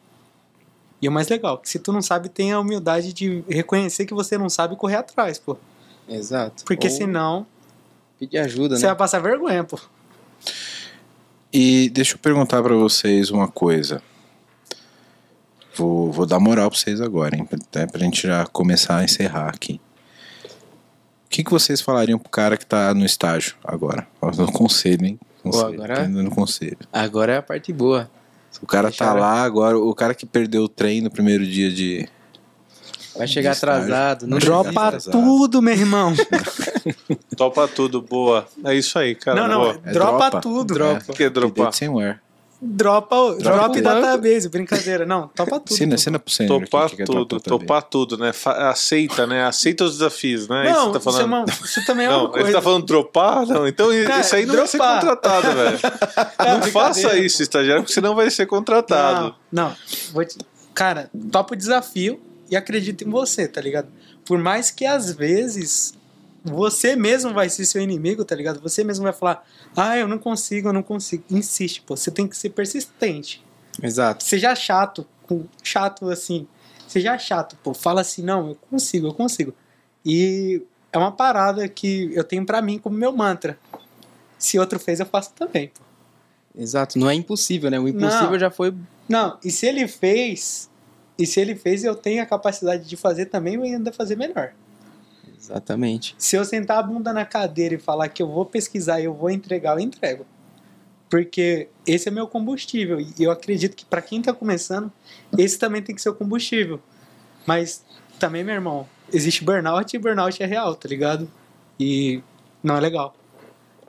E 1.01 1.07
o 1.07 1.11
mais 1.11 1.27
legal, 1.27 1.57
que 1.57 1.69
se 1.69 1.79
tu 1.79 1.91
não 1.91 2.01
sabe, 2.01 2.29
tem 2.29 2.51
a 2.51 2.59
humildade 2.59 3.13
de 3.13 3.43
reconhecer 3.47 4.05
que 4.05 4.13
você 4.13 4.37
não 4.37 4.49
sabe 4.49 4.73
e 4.73 4.77
correr 4.77 4.95
atrás, 4.95 5.37
pô. 5.37 5.57
Exato. 6.07 6.63
Porque 6.65 6.87
Ou 6.87 6.93
senão, 6.93 7.47
pedir 8.19 8.37
ajuda, 8.37 8.75
você 8.75 8.83
né? 8.83 8.87
vai 8.89 8.97
passar 8.97 9.19
vergonha, 9.19 9.63
pô. 9.63 9.79
E 11.51 11.89
deixa 11.89 12.15
eu 12.15 12.19
perguntar 12.19 12.61
pra 12.61 12.75
vocês 12.75 13.29
uma 13.29 13.47
coisa. 13.47 14.01
Vou, 15.75 16.11
vou 16.11 16.25
dar 16.25 16.39
moral 16.39 16.69
pra 16.69 16.79
vocês 16.79 17.01
agora, 17.01 17.35
hein? 17.35 17.47
Até 17.51 17.85
pra 17.85 17.99
gente 17.99 18.25
já 18.27 18.45
começar 18.47 18.97
a 18.97 19.03
encerrar 19.03 19.49
aqui. 19.49 19.79
O 21.25 21.29
que, 21.29 21.43
que 21.43 21.51
vocês 21.51 21.81
falariam 21.81 22.17
pro 22.17 22.29
cara 22.29 22.55
que 22.55 22.65
tá 22.65 22.93
no 22.93 23.05
estágio 23.05 23.55
agora? 23.63 24.07
No 24.21 24.51
conselho, 24.53 25.05
hein? 25.05 25.19
Conselho, 25.51 25.73
agora- 25.75 25.95
tá 25.95 26.03
indo 26.05 26.23
no 26.23 26.29
conselho. 26.31 26.77
Agora 26.91 27.33
é 27.33 27.37
a 27.37 27.41
parte 27.41 27.71
boa. 27.73 28.09
O 28.61 28.65
cara 28.65 28.91
tá 28.91 29.13
lá 29.13 29.43
agora, 29.43 29.77
o 29.77 29.93
cara 29.93 30.13
que 30.15 30.25
perdeu 30.25 30.63
o 30.63 30.69
trem 30.69 31.01
no 31.01 31.09
primeiro 31.11 31.45
dia 31.45 31.69
de. 31.71 32.07
Vai 33.17 33.27
chegar 33.27 33.51
De 33.51 33.57
atrasado. 33.57 34.27
Não 34.27 34.37
Dropa 34.39 34.63
Dropa 34.71 34.87
atrasado. 34.87 35.11
tudo, 35.11 35.61
meu 35.61 35.73
irmão. 35.73 36.13
topa 37.37 37.67
tudo, 37.67 38.01
boa. 38.01 38.47
É 38.63 38.73
isso 38.75 38.97
aí, 38.99 39.15
cara. 39.15 39.39
não, 39.41 39.47
não, 39.47 39.59
boa. 39.61 39.79
É 39.85 39.91
dropa, 39.91 40.17
dropa. 40.29 40.41
tudo. 40.41 40.73
Dropa. 40.73 41.03
O 41.09 41.13
que 41.13 41.23
é 41.23 41.29
dropar? 41.29 41.73
Somewhere. 41.73 42.19
Dropa, 42.61 43.15
o- 43.15 43.37
drop 43.37 43.73
tudo. 43.73 43.83
database, 43.83 44.47
brincadeira. 44.49 45.05
Não, 45.05 45.27
topa 45.27 45.59
tudo. 45.59 45.75
Cena, 45.77 45.97
cena 45.97 46.17
pro 46.17 46.33
Topar 46.47 46.89
quer 46.89 47.03
tudo, 47.05 47.25
dropar 47.25 47.41
também. 47.41 47.59
topar 47.59 47.83
tudo, 47.83 48.17
né? 48.17 48.31
Fa- 48.33 48.69
aceita, 48.69 49.27
né? 49.27 49.43
Aceita 49.45 49.83
os 49.83 49.93
desafios, 49.97 50.47
né? 50.47 50.63
Não, 50.63 50.71
isso, 50.71 50.91
tá 50.91 50.99
isso, 50.99 51.09
é 51.09 51.11
falando. 51.11 51.25
uma- 51.27 51.45
isso 51.45 51.85
também 51.85 52.05
é 52.05 52.09
uma 52.09 52.17
Não, 52.17 52.29
coisa. 52.31 52.47
ele 52.47 52.53
tá 52.55 52.61
falando 52.61 52.85
dropar? 52.85 53.45
Não, 53.45 53.67
então 53.67 53.89
Cara, 54.07 54.21
isso 54.21 54.35
aí 54.35 54.45
não 54.45 54.55
vai 54.55 54.67
ser 54.67 54.77
dropar. 54.77 54.95
contratado, 55.01 55.51
velho. 55.51 55.79
Não 56.61 56.61
faça 56.71 57.17
isso, 57.17 57.41
estagiário, 57.43 57.83
porque 57.83 57.93
você 57.93 58.01
não 58.01 58.15
vai 58.15 58.29
ser 58.31 58.45
contratado. 58.45 59.35
Não, 59.51 59.65
não. 59.69 59.75
Vou 60.13 60.23
te- 60.25 60.37
Cara, 60.73 61.09
topa 61.31 61.53
o 61.53 61.57
desafio 61.57 62.19
e 62.49 62.55
acredita 62.55 63.03
em 63.03 63.09
você, 63.09 63.47
tá 63.47 63.59
ligado? 63.61 63.87
Por 64.25 64.37
mais 64.39 64.71
que 64.71 64.85
às 64.85 65.11
vezes 65.13 65.93
você 66.45 66.95
mesmo 66.95 67.33
vai 67.33 67.49
ser 67.49 67.65
seu 67.65 67.81
inimigo, 67.81 68.23
tá 68.23 68.35
ligado? 68.35 68.59
Você 68.61 68.83
mesmo 68.83 69.03
vai 69.03 69.13
falar, 69.13 69.45
ah, 69.75 69.97
eu 69.97 70.07
não 70.07 70.17
consigo, 70.19 70.69
eu 70.69 70.73
não 70.73 70.83
consigo. 70.83 71.23
Insiste, 71.29 71.81
pô. 71.81 71.97
Você 71.97 72.11
tem 72.11 72.27
que 72.27 72.37
ser 72.37 72.51
persistente. 72.51 73.43
Exato. 73.81 74.23
Seja 74.23 74.55
chato, 74.55 75.05
com- 75.23 75.45
chato 75.63 76.09
assim. 76.09 76.47
Seja 76.87 77.17
chato, 77.17 77.57
pô. 77.63 77.73
Fala 77.73 78.01
assim, 78.01 78.21
não, 78.21 78.49
eu 78.49 78.55
consigo, 78.69 79.07
eu 79.07 79.13
consigo. 79.13 79.53
E 80.05 80.61
é 80.93 80.97
uma 80.97 81.11
parada 81.11 81.67
que 81.67 82.11
eu 82.13 82.23
tenho 82.23 82.45
pra 82.45 82.61
mim 82.61 82.77
como 82.79 82.95
meu 82.95 83.11
mantra. 83.11 83.57
Se 84.37 84.59
outro 84.59 84.79
fez, 84.79 84.99
eu 84.99 85.05
faço 85.05 85.31
também, 85.33 85.69
pô. 85.69 85.81
Exato. 86.57 86.97
Não 86.97 87.09
é 87.09 87.13
impossível, 87.15 87.69
né? 87.69 87.79
O 87.79 87.87
impossível 87.87 88.31
Não. 88.31 88.39
já 88.39 88.49
foi. 88.51 88.73
Não, 89.09 89.37
e 89.43 89.51
se 89.51 89.65
ele 89.65 89.87
fez, 89.87 90.69
e 91.17 91.25
se 91.25 91.39
ele 91.41 91.55
fez, 91.55 91.83
eu 91.83 91.95
tenho 91.95 92.21
a 92.23 92.25
capacidade 92.25 92.87
de 92.87 92.95
fazer 92.95 93.25
também 93.25 93.55
e 93.55 93.73
ainda 93.73 93.91
fazer 93.91 94.15
melhor. 94.15 94.53
Exatamente. 95.45 96.15
Se 96.17 96.35
eu 96.35 96.43
sentar 96.43 96.79
a 96.79 96.83
bunda 96.83 97.13
na 97.13 97.25
cadeira 97.25 97.75
e 97.75 97.77
falar 97.77 98.09
que 98.09 98.21
eu 98.21 98.27
vou 98.27 98.45
pesquisar 98.45 98.99
e 98.99 99.05
eu 99.05 99.13
vou 99.13 99.29
entregar, 99.29 99.73
eu 99.73 99.79
entrego. 99.79 100.25
Porque 101.09 101.69
esse 101.85 102.07
é 102.07 102.11
meu 102.11 102.27
combustível. 102.27 102.99
E 102.99 103.13
eu 103.19 103.31
acredito 103.31 103.75
que 103.75 103.85
para 103.85 104.01
quem 104.01 104.21
tá 104.21 104.33
começando, 104.33 104.91
esse 105.37 105.57
também 105.59 105.81
tem 105.81 105.95
que 105.95 106.01
ser 106.01 106.09
o 106.09 106.15
combustível. 106.15 106.79
Mas 107.45 107.85
também, 108.19 108.43
meu 108.43 108.55
irmão, 108.55 108.87
existe 109.13 109.43
burnout 109.43 109.95
e 109.95 109.99
burnout 109.99 110.41
é 110.41 110.45
real, 110.45 110.75
tá 110.75 110.89
ligado? 110.89 111.29
E 111.79 112.23
não 112.63 112.75
é 112.75 112.79
legal. 112.79 113.15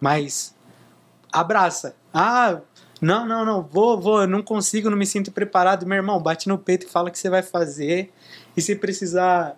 Mas 0.01 0.55
abraça. 1.33 1.97
Ah, 2.13 2.61
não, 3.01 3.27
não, 3.27 3.45
não, 3.45 3.63
vou, 3.63 4.01
vou, 4.01 4.27
não 4.27 4.43
consigo, 4.43 4.91
não 4.91 4.97
me 4.97 5.07
sinto 5.07 5.33
preparado. 5.33 5.87
Meu 5.87 5.97
irmão, 5.97 6.21
bate 6.21 6.49
no 6.49 6.59
peito 6.59 6.87
e 6.87 6.89
fala 6.89 7.11
que 7.11 7.19
você 7.19 7.31
vai 7.31 7.43
fazer. 7.43 8.13
E 8.57 8.61
se 8.61 8.77
precisar, 8.77 9.57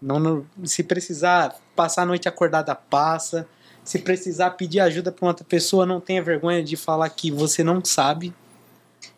não, 0.00 0.18
não- 0.18 0.46
se 0.64 0.82
precisar 0.82 1.54
passar 1.74 2.02
a 2.02 2.06
noite 2.06 2.28
acordada, 2.28 2.74
passa. 2.74 3.46
Se 3.84 3.98
precisar 3.98 4.50
pedir 4.50 4.80
ajuda 4.80 5.10
pra 5.10 5.28
outra 5.28 5.44
pessoa, 5.44 5.86
não 5.86 6.00
tenha 6.00 6.22
vergonha 6.22 6.62
de 6.62 6.76
falar 6.76 7.08
que 7.10 7.30
você 7.30 7.64
não 7.64 7.82
sabe. 7.84 8.34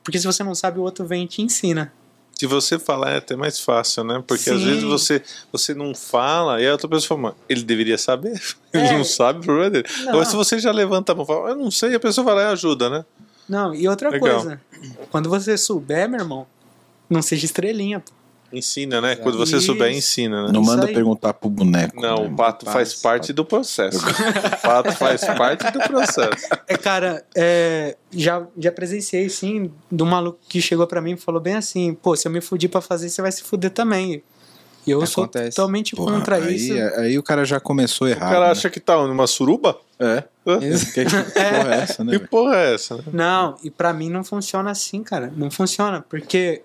Porque 0.04 0.18
se 0.18 0.26
você 0.26 0.42
não 0.44 0.54
sabe, 0.54 0.78
o 0.78 0.82
outro 0.82 1.04
vem 1.04 1.24
e 1.24 1.26
te 1.26 1.42
ensina. 1.42 1.92
Se 2.34 2.46
você 2.46 2.78
falar 2.78 3.10
é 3.10 3.16
até 3.18 3.36
mais 3.36 3.60
fácil, 3.60 4.02
né? 4.04 4.22
Porque 4.26 4.48
às 4.48 4.58
Sim. 4.60 4.64
vezes 4.64 4.82
você, 4.84 5.22
você 5.52 5.74
não 5.74 5.94
fala 5.94 6.60
e 6.62 6.66
a 6.66 6.72
outra 6.72 6.88
pessoa 6.88 7.08
fala, 7.20 7.34
"Mas 7.34 7.34
ele 7.48 7.62
deveria 7.64 7.98
saber. 7.98 8.40
Ele 8.72 8.86
É. 8.86 8.92
não 8.96 9.04
sabe, 9.04 9.40
o 9.40 9.42
problema 9.42 9.68
dele. 9.70 9.86
Não. 10.04 10.08
Agora, 10.10 10.24
se 10.24 10.36
você 10.36 10.58
já 10.58 10.70
levanta 10.72 11.12
a 11.12 11.14
mão 11.14 11.24
e 11.24 11.26
fala, 11.26 11.50
eu 11.50 11.56
não 11.56 11.70
sei, 11.70 11.94
a 11.94 12.00
pessoa 12.00 12.24
vai 12.24 12.34
lá 12.36 12.42
e 12.42 12.52
ajuda, 12.52 12.88
né? 12.88 13.04
Não, 13.48 13.74
e 13.74 13.86
outra 13.88 14.08
Legal. 14.08 14.36
coisa. 14.40 14.60
Quando 15.10 15.28
você 15.28 15.58
souber, 15.58 16.08
meu 16.08 16.20
irmão, 16.20 16.46
não 17.10 17.20
seja 17.20 17.44
estrelinha, 17.44 17.98
pô. 18.00 18.12
Ensina, 18.52 19.00
né? 19.00 19.16
Quando 19.16 19.38
você 19.38 19.56
Isso. 19.58 19.66
souber, 19.66 19.90
ensina, 19.92 20.46
né? 20.46 20.52
Não 20.52 20.62
Isso 20.62 20.70
manda 20.70 20.86
aí. 20.86 20.94
perguntar 20.94 21.32
pro 21.34 21.48
boneco. 21.48 22.00
Não, 22.00 22.24
né? 22.24 22.28
o 22.28 22.34
pato 22.36 22.64
faz 22.64 22.92
Faz. 22.92 22.94
parte 23.02 23.32
do 23.32 23.44
processo. 23.44 23.98
O 23.98 24.60
pato 24.62 24.92
faz 24.92 25.24
parte 25.24 25.70
do 25.70 25.78
processo. 25.80 26.48
É, 26.66 26.76
cara, 26.76 27.24
é, 27.34 27.96
já, 28.10 28.46
já 28.58 28.72
presenciei, 28.72 29.28
sim, 29.28 29.70
do 29.90 30.04
maluco 30.04 30.38
que 30.48 30.60
chegou 30.60 30.86
pra 30.86 31.00
mim 31.00 31.12
e 31.12 31.16
falou 31.16 31.40
bem 31.40 31.54
assim: 31.54 31.94
pô, 31.94 32.16
se 32.16 32.26
eu 32.26 32.32
me 32.32 32.40
fudir 32.40 32.68
pra 32.68 32.80
fazer, 32.80 33.08
você 33.08 33.22
vai 33.22 33.30
se 33.32 33.42
fuder 33.42 33.70
também. 33.70 34.22
E 34.86 34.90
eu 34.92 35.06
sou 35.06 35.24
Acontece. 35.24 35.54
totalmente 35.56 35.94
Porra, 35.94 36.12
contra 36.16 36.36
aí, 36.36 36.56
isso. 36.56 36.72
aí 36.98 37.18
o 37.18 37.22
cara 37.22 37.44
já 37.44 37.60
começou 37.60 38.06
O 38.06 38.10
errado. 38.10 38.30
cara 38.30 38.46
né? 38.46 38.50
acha 38.52 38.70
que 38.70 38.80
tá 38.80 38.96
numa 39.06 39.26
suruba? 39.26 39.78
É. 39.98 40.24
Que, 40.94 41.04
que 41.04 41.10
porra 41.10 41.74
é 41.74 41.80
essa, 41.82 42.02
né? 42.02 42.18
Que 42.18 42.26
porra 42.26 42.56
é 42.56 42.74
essa, 42.74 42.96
né? 42.96 43.02
Não, 43.12 43.56
e 43.62 43.70
pra 43.70 43.92
mim 43.92 44.08
não 44.08 44.24
funciona 44.24 44.70
assim, 44.70 45.02
cara. 45.02 45.30
Não 45.36 45.50
funciona, 45.50 46.04
porque 46.08 46.62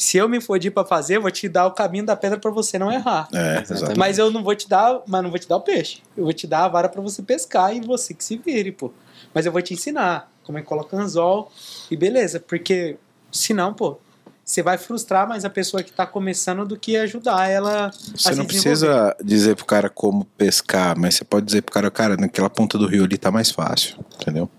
se 0.00 0.16
eu 0.16 0.26
me 0.30 0.40
fodir 0.40 0.72
pra 0.72 0.82
fazer, 0.82 1.18
eu 1.18 1.20
vou 1.20 1.30
te 1.30 1.46
dar 1.46 1.66
o 1.66 1.72
caminho 1.72 2.06
da 2.06 2.16
pedra 2.16 2.38
pra 2.38 2.50
você 2.50 2.78
não 2.78 2.90
errar. 2.90 3.28
É, 3.34 3.60
exatamente. 3.60 3.98
Mas 3.98 4.16
eu 4.16 4.30
não 4.30 4.42
vou 4.42 4.56
te 4.56 4.66
dar, 4.66 5.02
mas 5.06 5.22
não 5.22 5.28
vou 5.28 5.38
te 5.38 5.46
dar 5.46 5.56
o 5.56 5.60
peixe. 5.60 6.00
Eu 6.16 6.24
vou 6.24 6.32
te 6.32 6.46
dar 6.46 6.64
a 6.64 6.68
vara 6.68 6.88
pra 6.88 7.02
você 7.02 7.22
pescar 7.22 7.76
e 7.76 7.82
você 7.82 8.14
que 8.14 8.24
se 8.24 8.38
vire, 8.38 8.72
pô. 8.72 8.90
Mas 9.34 9.44
eu 9.44 9.52
vou 9.52 9.60
te 9.60 9.74
ensinar 9.74 10.32
como 10.42 10.56
é 10.56 10.62
que 10.62 10.66
coloca 10.66 10.96
anzol 10.96 11.52
e 11.90 11.96
beleza, 11.98 12.40
porque 12.40 12.96
senão, 13.30 13.74
pô, 13.74 13.98
você 14.42 14.62
vai 14.62 14.78
frustrar 14.78 15.28
mais 15.28 15.44
a 15.44 15.50
pessoa 15.50 15.82
que 15.82 15.92
tá 15.92 16.06
começando 16.06 16.64
do 16.64 16.78
que 16.78 16.96
ajudar 16.96 17.50
ela 17.50 17.88
a 17.88 17.90
Você 17.90 18.30
se 18.30 18.34
não 18.34 18.46
precisa 18.46 19.14
dizer 19.22 19.54
pro 19.54 19.66
cara 19.66 19.90
como 19.90 20.24
pescar, 20.24 20.98
mas 20.98 21.16
você 21.16 21.24
pode 21.24 21.44
dizer 21.44 21.60
pro 21.60 21.74
cara, 21.74 21.90
cara, 21.90 22.16
naquela 22.16 22.48
ponta 22.48 22.78
do 22.78 22.86
rio 22.86 23.04
ali 23.04 23.18
tá 23.18 23.30
mais 23.30 23.50
fácil, 23.50 24.02
entendeu? 24.18 24.50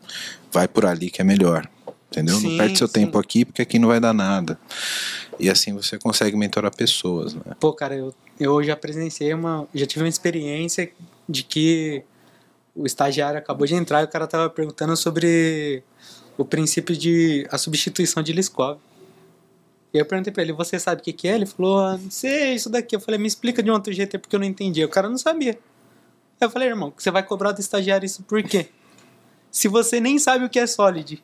Vai 0.51 0.67
por 0.67 0.85
ali 0.85 1.09
que 1.09 1.19
é 1.19 1.23
melhor, 1.23 1.67
entendeu? 2.11 2.35
Sim, 2.35 2.51
não 2.51 2.57
perde 2.59 2.77
seu 2.77 2.87
sim. 2.87 2.93
tempo 2.93 3.17
aqui 3.17 3.43
porque 3.43 3.63
aqui 3.63 3.79
não 3.79 3.87
vai 3.87 3.99
dar 3.99 4.13
nada. 4.13 4.59
E 5.41 5.49
assim 5.49 5.73
você 5.73 5.97
consegue 5.97 6.37
mentorar 6.37 6.73
pessoas, 6.73 7.33
né? 7.33 7.41
Pô, 7.59 7.73
cara, 7.73 7.95
eu, 7.95 8.13
eu 8.39 8.63
já 8.63 8.75
presenciei 8.75 9.33
uma. 9.33 9.67
Já 9.73 9.87
tive 9.87 10.03
uma 10.03 10.09
experiência 10.09 10.91
de 11.27 11.41
que 11.41 12.03
o 12.75 12.85
estagiário 12.85 13.39
acabou 13.39 13.65
de 13.65 13.73
entrar 13.73 14.01
e 14.01 14.05
o 14.05 14.07
cara 14.07 14.27
tava 14.27 14.49
perguntando 14.51 14.95
sobre 14.95 15.83
o 16.37 16.45
princípio 16.45 16.95
de. 16.95 17.47
a 17.49 17.57
substituição 17.57 18.21
de 18.21 18.31
Liskov. 18.31 18.77
E 19.91 19.97
eu 19.97 20.05
perguntei 20.05 20.31
pra 20.31 20.43
ele, 20.43 20.53
você 20.53 20.79
sabe 20.79 21.01
o 21.01 21.03
que, 21.03 21.11
que 21.11 21.27
é? 21.27 21.35
Ele 21.35 21.45
falou, 21.45 21.79
ah, 21.79 21.97
não 21.97 22.11
sei, 22.11 22.53
isso 22.53 22.69
daqui. 22.69 22.95
Eu 22.95 22.99
falei, 23.01 23.19
me 23.19 23.27
explica 23.27 23.61
de 23.63 23.69
um 23.69 23.73
outro 23.73 23.91
jeito 23.91 24.17
porque 24.19 24.35
eu 24.35 24.39
não 24.39 24.47
entendi. 24.47 24.85
O 24.85 24.89
cara 24.89 25.09
não 25.09 25.17
sabia. 25.17 25.59
Eu 26.39 26.49
falei, 26.49 26.69
irmão, 26.69 26.93
você 26.95 27.11
vai 27.11 27.23
cobrar 27.23 27.51
do 27.51 27.59
estagiário 27.59 28.05
isso 28.05 28.23
por 28.23 28.41
quê? 28.43 28.69
Se 29.51 29.67
você 29.67 29.99
nem 29.99 30.17
sabe 30.17 30.45
o 30.45 30.49
que 30.49 30.59
é 30.59 30.67
solid, 30.67 31.21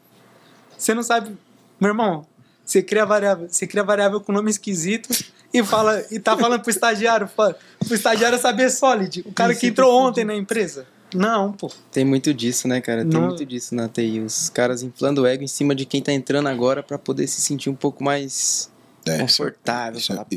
você 0.77 0.93
não 0.93 1.03
sabe. 1.03 1.37
Meu 1.79 1.91
irmão, 1.91 2.25
você 2.67 2.83
cria 2.83 3.05
variável, 3.05 3.47
você 3.49 3.65
cria 3.65 3.83
variável 3.83 4.19
com 4.19 4.31
nome 4.33 4.51
esquisito 4.51 5.09
e 5.53 5.63
fala 5.63 6.03
e 6.11 6.19
tá 6.19 6.37
falando 6.37 6.61
pro 6.61 6.69
estagiário, 6.69 7.27
pro 7.27 7.55
estagiário 7.95 8.37
saber 8.37 8.69
solid. 8.69 9.23
O 9.25 9.31
cara 9.31 9.55
que 9.55 9.67
entrou 9.67 9.91
ontem 9.99 10.25
na 10.25 10.35
empresa. 10.35 10.85
Não, 11.15 11.53
pô. 11.53 11.71
Tem 11.89 12.03
muito 12.03 12.33
disso, 12.33 12.67
né, 12.67 12.81
cara? 12.81 13.03
Tem 13.05 13.13
Não- 13.19 13.27
muito 13.29 13.45
disso 13.45 13.73
na 13.73 13.87
TI. 13.87 14.19
Os 14.19 14.49
caras 14.49 14.83
inflando 14.83 15.21
o 15.21 15.25
ego 15.25 15.41
em 15.41 15.47
cima 15.47 15.73
de 15.73 15.85
quem 15.85 16.01
tá 16.01 16.11
entrando 16.11 16.49
agora 16.49 16.83
pra 16.83 16.97
poder 16.97 17.27
se 17.27 17.39
sentir 17.39 17.69
um 17.69 17.75
pouco 17.75 18.03
mais 18.03 18.69
É, 19.09 19.19
confortável. 19.19 19.99
isso 19.99 20.11
é- 20.11 20.15
falar, 20.15 20.27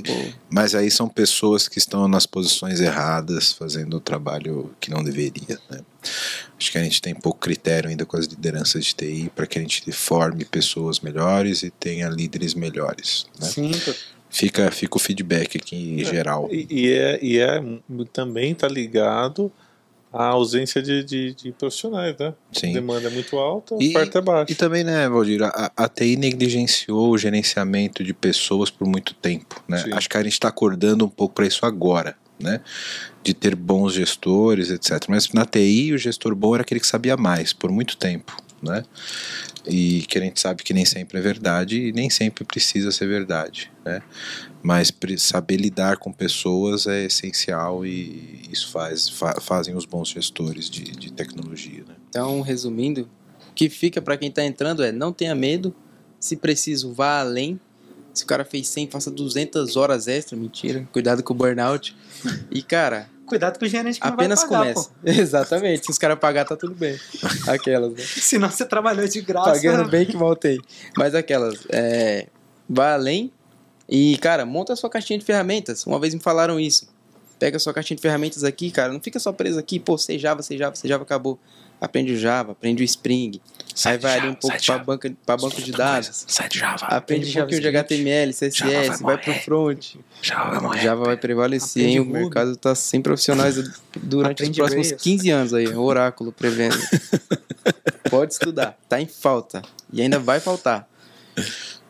Mas 0.49 0.75
aí 0.75 0.91
são 0.91 1.09
pessoas 1.09 1.69
que 1.69 1.79
estão 1.79 2.07
nas 2.09 2.27
posições 2.27 2.81
erradas, 2.81 3.53
fazendo 3.53 3.97
o 3.97 4.01
trabalho 4.01 4.75
que 4.81 4.91
não 4.91 5.03
deveria. 5.03 5.59
Né? 5.71 5.81
Acho 6.59 6.73
que 6.73 6.79
a 6.79 6.83
gente 6.83 7.01
tem 7.01 7.15
pouco 7.15 7.39
critério 7.39 7.91
ainda 7.91 8.05
com 8.05 8.17
as 8.17 8.27
lideranças 8.27 8.85
de 8.85 8.95
TI 8.95 9.33
para 9.35 9.47
que 9.47 9.59
a 9.59 9.63
gente 9.63 9.91
forme 9.93 10.45
pessoas 10.45 11.01
melhores 11.01 11.63
e 11.63 11.71
tenha 11.71 12.09
líderes 12.09 12.55
melhores. 12.55 13.27
Né? 13.39 13.49
Sim, 13.49 13.71
pô. 13.85 13.93
Fica, 14.33 14.71
fica 14.71 14.97
o 14.97 15.01
feedback 15.01 15.59
aqui 15.59 16.01
em 16.01 16.05
geral. 16.05 16.49
E, 16.53 16.67
e 16.71 16.93
é, 16.93 17.19
e 17.21 17.39
é 17.39 17.61
também 18.13 18.55
tá 18.55 18.69
ligado 18.69 19.51
à 20.13 20.25
ausência 20.27 20.83
de, 20.83 21.05
de, 21.05 21.35
de 21.35 21.53
profissionais, 21.53 22.17
né? 22.19 22.29
A 22.55 22.59
Sim. 22.59 22.73
demanda 22.73 23.09
é 23.09 23.11
muito 23.11 23.37
alta, 23.39 23.75
a 23.75 23.79
E- 23.81 23.91
oferta 23.91 24.19
é 24.19 24.23
baixa. 24.23 24.53
E 24.53 24.55
também, 24.55 24.83
né, 24.83 25.09
Valdir, 25.09 25.43
a, 25.43 25.71
a 25.77 25.89
TI 25.89 26.17
negligenciou 26.17 27.11
o 27.11 27.19
gerenciamento 27.19 28.03
de 28.03 28.13
pessoas 28.13 28.71
por 28.71 28.87
muito 28.89 29.15
tempo. 29.15 29.63
Né? 29.69 29.79
Sim. 29.79 29.93
Acho 29.93 30.09
que 30.09 30.17
a 30.17 30.23
gente 30.23 30.33
está 30.33 30.49
acordando 30.49 31.05
um 31.05 31.09
pouco 31.09 31.35
para 31.35 31.47
isso 31.47 31.65
agora, 31.65 32.17
né? 32.39 32.61
De 33.23 33.33
ter 33.35 33.55
bons 33.55 33.93
gestores, 33.95 34.71
etc. 34.71 35.05
Mas 35.09 35.29
na 35.33 35.45
TI, 35.47 35.93
o 35.93 35.99
gestor 35.99 36.35
bom 36.35 36.55
era 36.55 36.63
aquele 36.63 36.81
que 36.81 36.87
sabia 36.87 37.17
mais, 37.17 37.53
por 37.53 37.71
muito 37.71 37.97
tempo, 37.97 38.37
né? 38.63 38.83
E 39.67 40.03
que 40.09 40.19
a 40.19 40.21
gente 40.21 40.41
sabe 40.41 40.63
que 40.63 40.73
nem 40.73 40.85
sempre 40.85 41.19
é 41.19 41.21
verdade 41.21 41.89
e 41.89 41.93
nem 41.93 42.09
sempre 42.11 42.45
precisa 42.45 42.91
ser 42.91 43.07
verdade, 43.07 43.71
né? 43.85 44.03
Mas 44.63 44.93
saber 45.19 45.57
lidar 45.57 45.97
com 45.97 46.13
pessoas 46.13 46.87
é 46.87 47.05
essencial 47.05 47.85
e 47.87 48.43
isso 48.51 48.71
faz, 48.71 49.09
fa- 49.09 49.41
fazem 49.41 49.75
os 49.75 49.85
bons 49.85 50.09
gestores 50.09 50.69
de, 50.69 50.85
de 50.85 51.13
tecnologia, 51.13 51.85
né? 51.89 51.95
Então, 52.09 52.41
resumindo, 52.41 53.09
o 53.51 53.55
que 53.55 53.69
fica 53.69 54.01
pra 54.03 54.17
quem 54.17 54.31
tá 54.31 54.45
entrando 54.45 54.83
é 54.83 54.93
não 54.93 55.13
tenha 55.13 55.35
medo, 55.35 55.75
se 56.19 56.37
preciso, 56.37 56.93
vá 56.93 57.21
além. 57.21 57.59
Se 58.13 58.25
o 58.25 58.27
cara 58.27 58.45
fez 58.45 58.69
100, 58.69 58.89
faça 58.91 59.11
200 59.11 59.77
horas 59.77 60.09
extra, 60.09 60.37
mentira. 60.37 60.87
Cuidado 60.93 61.23
com 61.23 61.33
o 61.33 61.37
burnout. 61.37 61.97
E, 62.51 62.61
cara, 62.61 63.09
Cuidado 63.31 63.61
com 63.61 63.65
o 63.65 63.69
gerente 63.69 64.01
que 64.01 64.07
apenas 64.09 64.43
não 64.43 64.49
vai 64.49 64.59
pagar, 64.59 64.75
começa. 64.75 64.91
Exatamente. 65.23 65.85
Se 65.85 65.93
os 65.93 65.99
caras 65.99 66.19
pagar, 66.19 66.45
tá 66.45 66.57
tudo 66.57 66.75
bem. 66.75 66.99
Aquelas, 67.47 67.93
né? 67.93 67.97
pô. 68.03 68.21
Senão 68.21 68.51
você 68.51 68.67
trabalhou 68.67 69.07
de 69.07 69.21
graça. 69.21 69.53
Pagando 69.53 69.89
bem 69.89 70.05
que 70.05 70.17
voltei. 70.17 70.59
Mas 70.97 71.15
aquelas, 71.15 71.61
é, 71.71 72.27
vá 72.69 72.95
além 72.95 73.31
e, 73.89 74.19
cara, 74.19 74.45
monta 74.45 74.73
a 74.73 74.77
sua 74.77 74.91
caixinha 74.91 75.17
de 75.17 75.25
ferramentas. 75.25 75.87
Uma 75.87 76.01
vez 76.01 76.13
me 76.13 76.19
falaram 76.19 76.59
isso. 76.59 76.89
Pega 77.39 77.57
a 77.57 77.61
sua 77.61 77.73
caixinha 77.73 77.95
de 77.95 78.03
ferramentas 78.03 78.43
aqui, 78.43 78.69
cara. 78.73 78.93
Não 78.93 79.01
fica 79.01 79.21
só 79.21 79.33
preso 79.33 79.61
aqui, 79.61 79.79
pô, 79.79 79.97
sei 79.97 80.19
Java, 80.19 80.43
sei 80.43 80.59
Java, 80.59 80.75
sei 80.75 80.89
Java, 80.89 81.05
acabou. 81.05 81.39
Aprende 81.81 82.15
o 82.15 82.19
Java, 82.19 82.51
aprende 82.51 82.83
o 82.83 82.85
Spring. 82.85 83.41
Aí 83.89 83.99
vai 83.99 84.19
ali 84.19 84.29
um 84.29 84.35
pouco 84.35 84.57
pra, 84.65 84.79
banca, 84.79 85.13
pra 85.25 85.37
banco 85.37 85.63
de 85.63 85.73
dados. 85.73 86.25
Sai 86.27 86.49
de 86.49 86.59
Java. 86.59 86.87
Aprende 86.87 87.31
um 87.31 87.41
pouquinho 87.41 87.61
de. 87.61 87.69
HTML, 87.69 88.33
CSS, 88.33 89.03
vai 89.03 89.17
pro 89.17 89.35
front. 89.35 89.97
Java 90.21 90.61
vai 90.61 90.83
Java 90.83 91.05
vai 91.05 91.17
prevalecer, 91.17 91.87
hein? 91.87 92.01
O 92.01 92.05
mercado 92.05 92.57
tá 92.57 92.75
sem 92.75 93.01
profissionais 93.01 93.57
durante 93.97 94.43
Aprende 94.43 94.51
os 94.51 94.57
próximos 94.57 94.87
Rails. 94.89 95.03
15 95.03 95.31
anos 95.31 95.55
aí. 95.55 95.69
O 95.69 95.83
Oráculo 95.83 96.33
prevendo. 96.33 96.77
Pode 98.11 98.33
estudar, 98.33 98.77
tá 98.89 99.01
em 99.01 99.07
falta. 99.07 99.63
E 99.93 100.03
ainda 100.03 100.19
vai 100.19 100.41
faltar. 100.41 100.89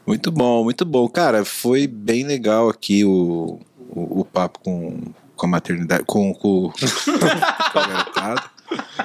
Muito 0.06 0.30
bom, 0.30 0.64
muito 0.64 0.84
bom. 0.84 1.08
Cara, 1.08 1.44
foi 1.44 1.86
bem 1.86 2.26
legal 2.26 2.68
aqui 2.68 3.04
o, 3.04 3.58
o, 3.78 4.20
o 4.20 4.24
papo 4.24 4.58
com, 4.60 5.12
com 5.36 5.46
a 5.46 5.48
maternidade, 5.48 6.04
com, 6.04 6.34
com, 6.34 6.70
com 7.72 7.78
a 7.78 7.86
garotada. 7.86 8.59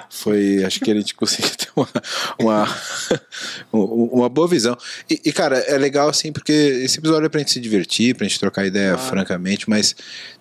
Foi, 0.09 0.63
acho 0.63 0.79
que 0.79 0.91
a 0.91 0.95
gente 0.95 1.13
conseguiu 1.15 1.51
ter 1.55 1.69
uma, 1.75 1.87
uma, 2.39 2.77
uma 3.71 4.29
boa 4.29 4.47
visão. 4.47 4.77
E, 5.09 5.21
e, 5.25 5.31
cara, 5.31 5.57
é 5.57 5.77
legal 5.77 6.07
assim, 6.09 6.31
porque 6.31 6.51
esse 6.51 6.99
episódio 6.99 7.25
é 7.25 7.29
pra 7.29 7.39
gente 7.39 7.51
se 7.51 7.59
divertir, 7.59 8.15
pra 8.15 8.27
gente 8.27 8.39
trocar 8.39 8.65
ideia 8.65 8.93
Claro. 8.93 9.09
francamente, 9.09 9.69
mas 9.69 9.95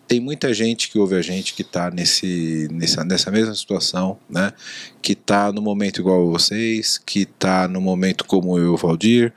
tem 0.07 0.21
muita 0.21 0.53
gente 0.53 0.91
que 0.91 0.99
ouve 0.99 1.17
a 1.17 1.23
gente 1.23 1.55
que 1.55 1.65
tá 1.65 1.91
nesse, 1.91 2.69
nessa, 2.71 3.05
nessa 3.05 3.31
mesma 3.31 3.55
situação, 3.55 4.19
né? 4.29 4.53
Que 5.01 5.15
tá 5.15 5.51
no 5.51 5.63
momento 5.63 6.01
igual 6.01 6.23
a 6.23 6.31
vocês, 6.31 6.99
que 6.99 7.25
tá 7.25 7.67
no 7.67 7.81
momento 7.81 8.25
como 8.25 8.59
eu 8.59 8.65
e 8.65 8.69
o 8.69 8.77
Valdir, 8.77 9.33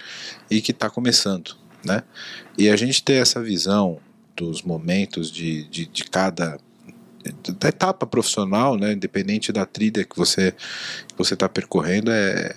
e 0.51 0.61
que 0.61 0.73
tá 0.73 0.89
começando, 0.89 1.55
né? 1.85 2.03
E 2.57 2.69
a 2.69 2.75
gente 2.75 3.01
ter 3.01 3.21
essa 3.21 3.41
visão 3.41 3.99
dos 4.35 4.61
momentos 4.61 5.31
de, 5.31 5.63
de, 5.69 5.85
de 5.87 6.03
cada 6.03 6.59
da 7.59 7.69
etapa 7.69 8.05
profissional, 8.05 8.75
né, 8.77 8.93
independente 8.93 9.51
da 9.51 9.65
trilha 9.65 10.03
que 10.03 10.17
você 10.17 10.51
que 10.51 11.17
você 11.17 11.33
está 11.33 11.47
percorrendo, 11.49 12.11
é, 12.11 12.55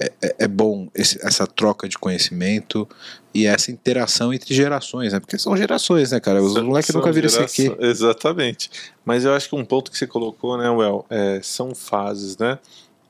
é, 0.00 0.34
é 0.40 0.48
bom 0.48 0.88
esse- 0.94 1.18
essa 1.24 1.46
troca 1.46 1.88
de 1.88 1.98
conhecimento 1.98 2.88
e 3.34 3.44
essa 3.46 3.70
interação 3.70 4.32
entre 4.32 4.54
gerações, 4.54 5.12
né? 5.12 5.20
Porque 5.20 5.38
são 5.38 5.54
gerações, 5.56 6.10
né, 6.12 6.18
cara? 6.20 6.42
Os 6.42 6.54
São- 6.54 6.64
moleques 6.64 6.90
são 6.90 7.00
nunca 7.00 7.12
viram 7.12 7.26
isso 7.28 7.40
aqui. 7.40 7.70
Exatamente. 7.78 8.70
Mas 9.04 9.24
eu 9.24 9.34
acho 9.34 9.48
que 9.48 9.54
um 9.54 9.64
ponto 9.64 9.90
que 9.90 9.98
você 9.98 10.06
colocou, 10.06 10.56
né, 10.56 10.70
Well, 10.70 11.04
é, 11.10 11.40
são 11.42 11.74
fases, 11.74 12.36
né? 12.38 12.58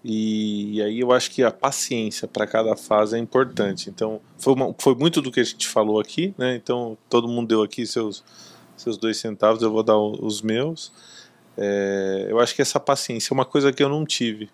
E, 0.05 0.77
e 0.77 0.82
aí 0.82 1.01
eu 1.01 1.12
acho 1.12 1.31
que 1.31 1.43
a 1.43 1.51
paciência 1.51 2.27
para 2.27 2.47
cada 2.47 2.74
fase 2.74 3.16
é 3.16 3.19
importante. 3.19 3.91
Então, 3.91 4.20
foi, 4.39 4.55
uma- 4.55 4.74
foi 4.78 4.95
muito 4.95 5.20
do 5.20 5.31
que 5.31 5.41
a 5.41 5.45
gente 5.45 5.69
falou 5.69 6.01
aqui, 6.01 6.35
né? 6.39 6.57
Então, 6.57 6.97
todo 7.09 7.28
mundo 7.28 7.49
deu 7.49 7.62
aqui 7.62 7.87
seus, 7.87 8.24
seus 8.81 8.97
dois 8.97 9.19
centavos, 9.19 9.62
eu 9.62 9.70
vou 9.70 9.82
dar 9.82 9.98
os 9.98 10.43
meus. 10.43 10.93
É, 11.57 12.27
eu 12.28 12.40
acho 12.40 12.55
que 12.55 12.62
essa 12.62 12.81
paciência 12.81 13.32
é 13.32 13.35
uma 13.35 13.44
coisa 13.44 13.73
que 13.73 13.82
eu 13.82 13.89
não 13.89 14.05
tive. 14.05 14.51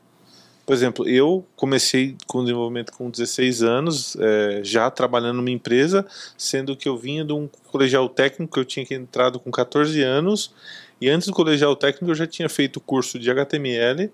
Por 0.67 0.75
exemplo, 0.75 1.09
eu 1.09 1.47
comecei 1.55 2.17
com 2.27 2.43
desenvolvimento 2.43 2.93
com 2.93 3.09
16 3.09 3.63
anos, 3.63 4.17
é, 4.19 4.61
já 4.65 4.91
trabalhando 4.91 5.37
numa 5.37 5.51
empresa, 5.51 6.05
sendo 6.37 6.77
que 6.77 6.89
eu 6.89 6.99
vinha 6.99 7.25
de 7.25 7.33
um 7.33 7.49
colegial 7.71 8.09
técnico, 8.09 8.59
eu 8.59 8.65
tinha 8.65 8.85
entrado 8.91 9.39
com 9.39 9.49
14 9.49 10.03
anos, 10.03 10.53
e 11.01 11.09
antes 11.09 11.29
do 11.29 11.35
colegial 11.35 11.77
técnico 11.77 12.11
eu 12.11 12.17
já 12.17 12.27
tinha 12.27 12.49
feito 12.49 12.81
curso 12.81 13.17
de 13.17 13.31
HTML, 13.31 14.11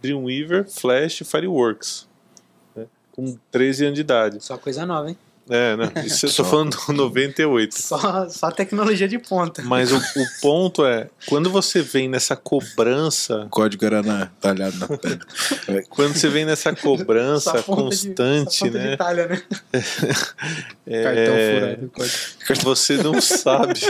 Dreamweaver, 0.00 0.70
Flash 0.70 1.22
e 1.22 1.24
Fireworks, 1.24 2.06
né, 2.76 2.86
com 3.10 3.36
13 3.50 3.86
anos 3.86 3.94
de 3.96 4.00
idade. 4.02 4.44
Só 4.44 4.56
coisa 4.56 4.86
nova, 4.86 5.10
hein? 5.10 5.18
É, 5.50 5.76
né? 5.76 5.92
Isso 6.04 6.26
eu 6.26 6.32
tô 6.34 6.44
falando 6.44 6.76
do 6.86 6.92
98. 6.92 7.80
Só, 7.80 8.28
só 8.28 8.50
tecnologia 8.50 9.08
de 9.08 9.18
ponta. 9.18 9.62
Mas 9.62 9.90
o, 9.92 9.96
o 9.96 10.26
ponto 10.42 10.84
é, 10.84 11.08
quando 11.26 11.48
você 11.50 11.80
vem 11.80 12.08
nessa 12.08 12.36
cobrança, 12.36 13.44
O 13.46 13.48
código 13.48 13.84
era 13.84 14.02
na, 14.02 14.26
talhado 14.40 14.76
na 14.78 14.88
pedra. 14.88 15.26
quando 15.88 16.14
você 16.14 16.28
vem 16.28 16.44
nessa 16.44 16.74
cobrança 16.74 17.52
Só 17.52 17.62
ponta 17.62 17.96
de- 17.96 18.06
constante, 18.08 18.64
de 18.64 18.70
né? 18.70 18.92
Itália, 18.94 19.26
né? 19.26 19.42
Cartão 21.02 21.34
É, 21.34 21.60
furado. 21.60 21.90
código. 21.94 22.64
você 22.64 22.96
não 22.98 23.20
sabe. 23.20 23.80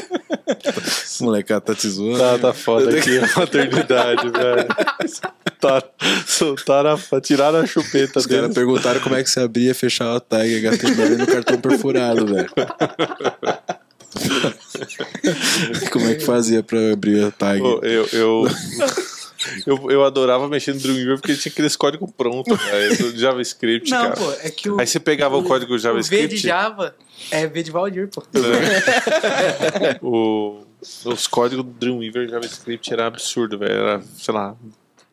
Esse 0.86 1.22
molecada 1.22 1.60
tá 1.60 1.74
te 1.74 1.88
zoando. 1.88 2.18
Tá, 2.18 2.38
tá 2.38 2.52
foda 2.52 2.96
aqui 2.96 3.18
a 3.18 3.38
maternidade, 3.38 4.28
velho. 4.30 4.68
Tá, 5.60 5.82
soltaram 6.26 6.98
a, 7.12 7.20
tiraram 7.20 7.58
a 7.58 7.66
chupeta 7.66 8.18
Os 8.18 8.26
caras 8.26 8.42
dele. 8.42 8.54
perguntaram 8.54 9.00
como 9.00 9.16
é 9.16 9.22
que 9.22 9.30
você 9.30 9.40
abria 9.40 9.72
e 9.72 9.74
fechava 9.74 10.16
a 10.16 10.20
tag 10.20 10.66
HTML 10.66 11.16
no 11.16 11.26
cartão 11.26 11.60
perfurado, 11.60 12.26
velho. 12.26 12.48
como 15.92 16.08
é 16.08 16.14
que 16.14 16.24
fazia 16.24 16.62
pra 16.62 16.92
abrir 16.92 17.24
a 17.24 17.30
tag? 17.30 17.60
Pô, 17.60 17.80
eu, 17.82 18.08
eu, 18.12 18.46
eu, 19.66 19.90
eu 19.90 20.04
adorava 20.04 20.48
mexer 20.48 20.74
no 20.74 20.80
Dreamweaver 20.80 21.18
porque 21.20 21.34
tinha 21.36 21.52
aqueles 21.52 21.76
códigos 21.76 22.10
prontos, 22.12 22.58
velho, 22.58 23.12
do 23.12 23.18
JavaScript, 23.18 23.90
Não, 23.90 24.02
cara. 24.02 24.16
pô, 24.16 24.32
é 24.40 24.50
que 24.50 24.70
o, 24.70 24.80
Aí 24.80 24.86
você 24.86 25.00
pegava 25.00 25.36
o 25.36 25.42
código 25.42 25.72
o 25.72 25.76
V 25.76 25.82
JavaScript. 25.82 26.28
de 26.28 26.36
Java 26.36 26.94
é 27.30 27.46
V 27.46 27.62
de 27.62 27.70
Valdir, 27.70 28.08
pô. 28.08 28.22
o, 30.02 30.64
os 31.04 31.26
códigos 31.26 31.64
do 31.64 31.70
Dreamweaver 31.72 32.28
JavaScript 32.28 32.92
era 32.92 33.06
absurdo, 33.06 33.58
velho. 33.58 33.72
Era, 33.72 34.02
sei 34.16 34.34
lá, 34.34 34.56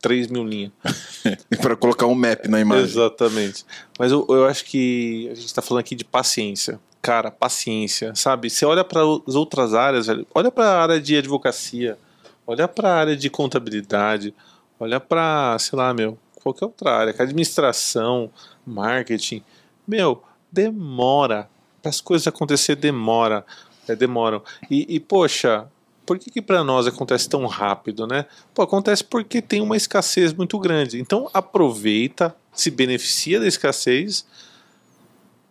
3 0.02 0.28
mil 0.28 0.44
linhas. 0.46 0.72
pra 1.62 1.76
colocar 1.76 2.06
um 2.06 2.16
map 2.16 2.46
na 2.48 2.60
imagem. 2.60 2.86
Exatamente. 2.86 3.66
Mas 3.98 4.12
eu, 4.12 4.26
eu 4.30 4.46
acho 4.46 4.66
que 4.66 5.30
a 5.32 5.36
gente 5.36 5.54
tá 5.54 5.62
falando 5.62 5.82
aqui 5.82 5.96
de 5.96 6.06
paciência. 6.06 6.80
Cara, 7.02 7.30
paciência, 7.30 8.16
sabe? 8.16 8.50
Você 8.50 8.66
olha 8.66 8.84
para 8.84 9.02
as 9.02 9.36
outras 9.36 9.74
áreas, 9.76 10.08
velho. 10.08 10.26
Olha 10.34 10.50
para 10.50 10.66
a 10.66 10.82
área 10.82 11.00
de 11.00 11.16
advocacia, 11.18 11.98
olha 12.46 12.68
para 12.68 12.90
a 12.90 12.96
área 12.96 13.16
de 13.16 13.30
contabilidade, 13.30 14.34
olha 14.80 15.00
para, 15.00 15.58
sei 15.60 15.78
lá, 15.78 15.94
meu, 15.94 16.18
qualquer 16.44 16.66
outra 16.66 16.92
área, 16.92 17.14
que 17.14 17.22
administração, 17.22 18.32
marketing. 18.66 19.44
Meu, 19.88 20.22
demora. 20.52 21.50
As 21.84 22.02
coisas 22.02 22.28
acontecer, 22.28 22.76
demora. 22.76 23.46
É, 23.88 23.96
demoram. 23.96 24.42
E, 24.70 24.96
e, 24.96 25.00
poxa, 25.00 25.68
por 26.06 26.20
que, 26.20 26.30
que 26.30 26.42
para 26.42 26.64
nós 26.64 26.88
acontece 26.88 27.28
tão 27.28 27.46
rápido, 27.46 28.06
né? 28.06 28.26
Pô, 28.54 28.62
acontece 28.62 29.04
porque 29.04 29.42
tem 29.42 29.62
uma 29.62 29.76
escassez 29.76 30.34
muito 30.34 30.58
grande. 30.60 31.00
Então 31.00 31.30
aproveita, 31.34 32.36
se 32.54 32.70
beneficia 32.70 33.40
da 33.40 33.48
escassez, 33.48 34.26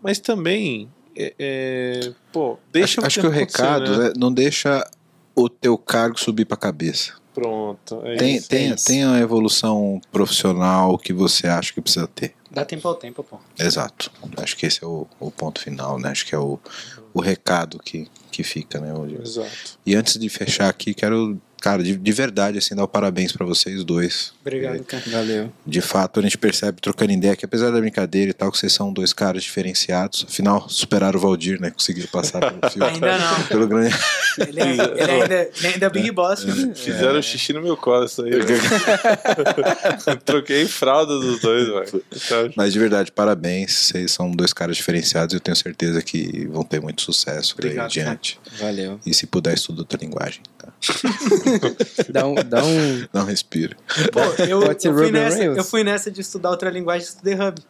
mas 0.02 0.18
também, 0.18 0.88
é, 1.16 1.34
é, 1.38 2.12
pô, 2.32 2.58
deixa 2.72 3.00
acho, 3.00 3.06
acho 3.06 3.20
que 3.20 3.26
o 3.26 3.30
recado 3.30 3.90
né? 3.90 4.04
né, 4.04 4.12
não 4.16 4.32
deixa 4.32 4.88
o 5.34 5.48
teu 5.48 5.76
cargo 5.76 6.18
subir 6.18 6.44
pra 6.44 6.56
cabeça. 6.56 7.14
Pronto, 7.34 8.00
é 8.04 8.16
Tem, 8.16 8.36
isso. 8.36 8.48
tem, 8.48 8.70
é 8.70 8.74
isso. 8.74 8.84
tem 8.86 9.04
a 9.04 9.18
evolução 9.18 10.00
profissional 10.12 10.96
que 10.96 11.12
você 11.12 11.48
acha 11.48 11.72
que 11.72 11.80
precisa 11.80 12.06
ter. 12.06 12.32
Dá 12.48 12.64
tempo 12.64 12.86
ao 12.86 12.94
tempo, 12.94 13.24
pô. 13.24 13.38
Exato. 13.58 14.10
Acho 14.36 14.56
que 14.56 14.66
esse 14.66 14.84
é 14.84 14.86
o, 14.86 15.06
o 15.18 15.30
ponto 15.32 15.60
final, 15.60 15.98
né? 15.98 16.10
Acho 16.10 16.24
que 16.24 16.34
é 16.34 16.38
o, 16.38 16.60
o 17.12 17.20
recado 17.20 17.80
que, 17.80 18.08
que 18.30 18.44
fica, 18.44 18.78
né, 18.80 18.94
hoje. 18.94 19.18
Exato. 19.20 19.78
E 19.84 19.96
antes 19.96 20.16
de 20.16 20.28
fechar 20.28 20.68
aqui, 20.68 20.94
quero, 20.94 21.36
cara, 21.64 21.82
de, 21.82 21.96
de 21.96 22.12
verdade, 22.12 22.58
assim, 22.58 22.74
dar 22.74 22.84
o 22.84 22.88
parabéns 22.88 23.32
pra 23.32 23.46
vocês 23.46 23.82
dois. 23.84 24.34
Obrigado, 24.42 24.84
cara. 24.84 25.02
Valeu. 25.06 25.50
De 25.66 25.80
fato, 25.80 26.20
a 26.20 26.22
gente 26.22 26.36
percebe, 26.36 26.78
trocando 26.78 27.10
ideia, 27.12 27.34
que 27.34 27.46
apesar 27.46 27.70
da 27.70 27.80
brincadeira 27.80 28.30
e 28.30 28.34
tal, 28.34 28.52
que 28.52 28.58
vocês 28.58 28.70
são 28.72 28.92
dois 28.92 29.14
caras 29.14 29.42
diferenciados. 29.42 30.26
Afinal, 30.28 30.68
superaram 30.68 31.18
o 31.18 31.22
Valdir, 31.22 31.58
né? 31.58 31.70
Conseguiram 31.70 32.08
passar 32.08 32.40
pelo 32.40 32.60
fio. 32.70 32.84
Ainda 32.84 33.16
não. 33.18 33.42
Pelo 33.46 33.66
grande... 33.66 33.94
Ele, 34.36 34.60
é- 34.60 34.72
ele 34.72 35.10
ainda, 35.10 35.34
ele 35.56 35.66
ainda 35.68 35.86
é 35.86 35.90
Big 35.90 36.10
Boss. 36.10 36.44
né? 36.44 36.74
Fizeram 36.74 37.22
xixi 37.22 37.52
no 37.54 37.62
meu 37.62 37.76
colo 37.76 38.04
isso 38.04 38.22
aí. 38.22 38.32
Troquei 40.24 40.66
fralda 40.66 41.18
dos 41.18 41.40
dois, 41.40 41.66
velho. 41.68 42.04
Então, 42.14 42.50
Mas 42.56 42.72
de 42.72 42.78
verdade, 42.78 43.10
parabéns. 43.12 43.72
Vocês 43.72 44.12
são 44.12 44.30
dois 44.30 44.52
caras 44.52 44.76
diferenciados 44.76 45.32
e 45.32 45.36
eu 45.36 45.40
tenho 45.40 45.56
certeza 45.56 46.02
que 46.02 46.46
vão 46.46 46.62
ter 46.64 46.80
muito 46.80 47.00
sucesso 47.02 47.54
por 47.54 47.64
aí 47.64 47.70
Obrigado, 47.70 47.86
adiante. 47.86 48.38
Valeu. 48.58 49.00
E 49.06 49.14
se 49.14 49.26
puder, 49.26 49.54
estuda 49.54 49.80
outra 49.80 49.98
linguagem. 50.00 50.40
Tá? 50.64 50.72
Dá 52.10 52.26
um, 52.26 52.34
dá 52.34 52.64
um, 52.64 53.06
Não 53.12 53.24
respira. 53.24 53.76
Pô, 54.12 54.20
eu, 54.42 54.62
eu, 54.62 54.94
fui 54.94 55.10
nessa, 55.10 55.44
eu 55.44 55.64
fui 55.64 55.84
nessa 55.84 56.10
de 56.10 56.20
estudar 56.20 56.50
outra 56.50 56.70
linguagem, 56.70 57.06
estudei 57.06 57.34
Hub. 57.34 57.60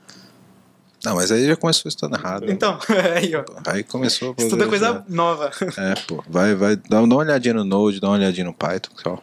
Não, 1.05 1.17
mas 1.17 1.31
aí 1.31 1.47
já 1.47 1.57
começou 1.57 1.89
estudando 1.89 2.19
errado. 2.19 2.51
Então, 2.51 2.79
aí, 3.15 3.35
ó. 3.35 3.45
Aí 3.67 3.83
começou 3.83 4.35
Estuda 4.39 4.67
coisa 4.67 4.87
já. 4.87 5.05
nova. 5.09 5.51
É, 5.77 5.95
pô. 6.07 6.25
Vai, 6.29 6.55
vai. 6.55 6.77
Dá, 6.77 6.83
dá 6.89 7.03
uma 7.03 7.17
olhadinha 7.17 7.55
no 7.55 7.65
Node, 7.65 8.01
dá 8.01 8.09
uma 8.09 8.17
olhadinha 8.17 8.47
no 8.47 8.55
Python. 8.55 8.91
Só. 9.03 9.23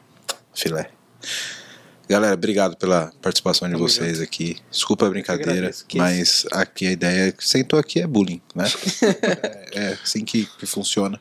Filé. 0.54 0.92
Galera, 2.08 2.34
obrigado 2.34 2.76
pela 2.76 3.12
participação 3.22 3.70
de 3.70 3.76
vocês 3.76 4.20
aqui. 4.20 4.58
Desculpa 4.70 5.08
a 5.08 5.10
brincadeira, 5.10 5.52
agradeço. 5.52 5.86
Mas 5.96 6.46
aqui 6.52 6.86
a 6.86 6.92
ideia 6.92 7.30
é 7.30 7.32
que 7.32 7.48
sentou 7.48 7.80
aqui 7.80 8.02
é 8.02 8.06
bullying, 8.06 8.42
né? 8.54 8.66
é, 9.74 9.80
é 9.80 9.98
assim 10.04 10.26
que, 10.26 10.46
que 10.60 10.66
funciona. 10.66 11.18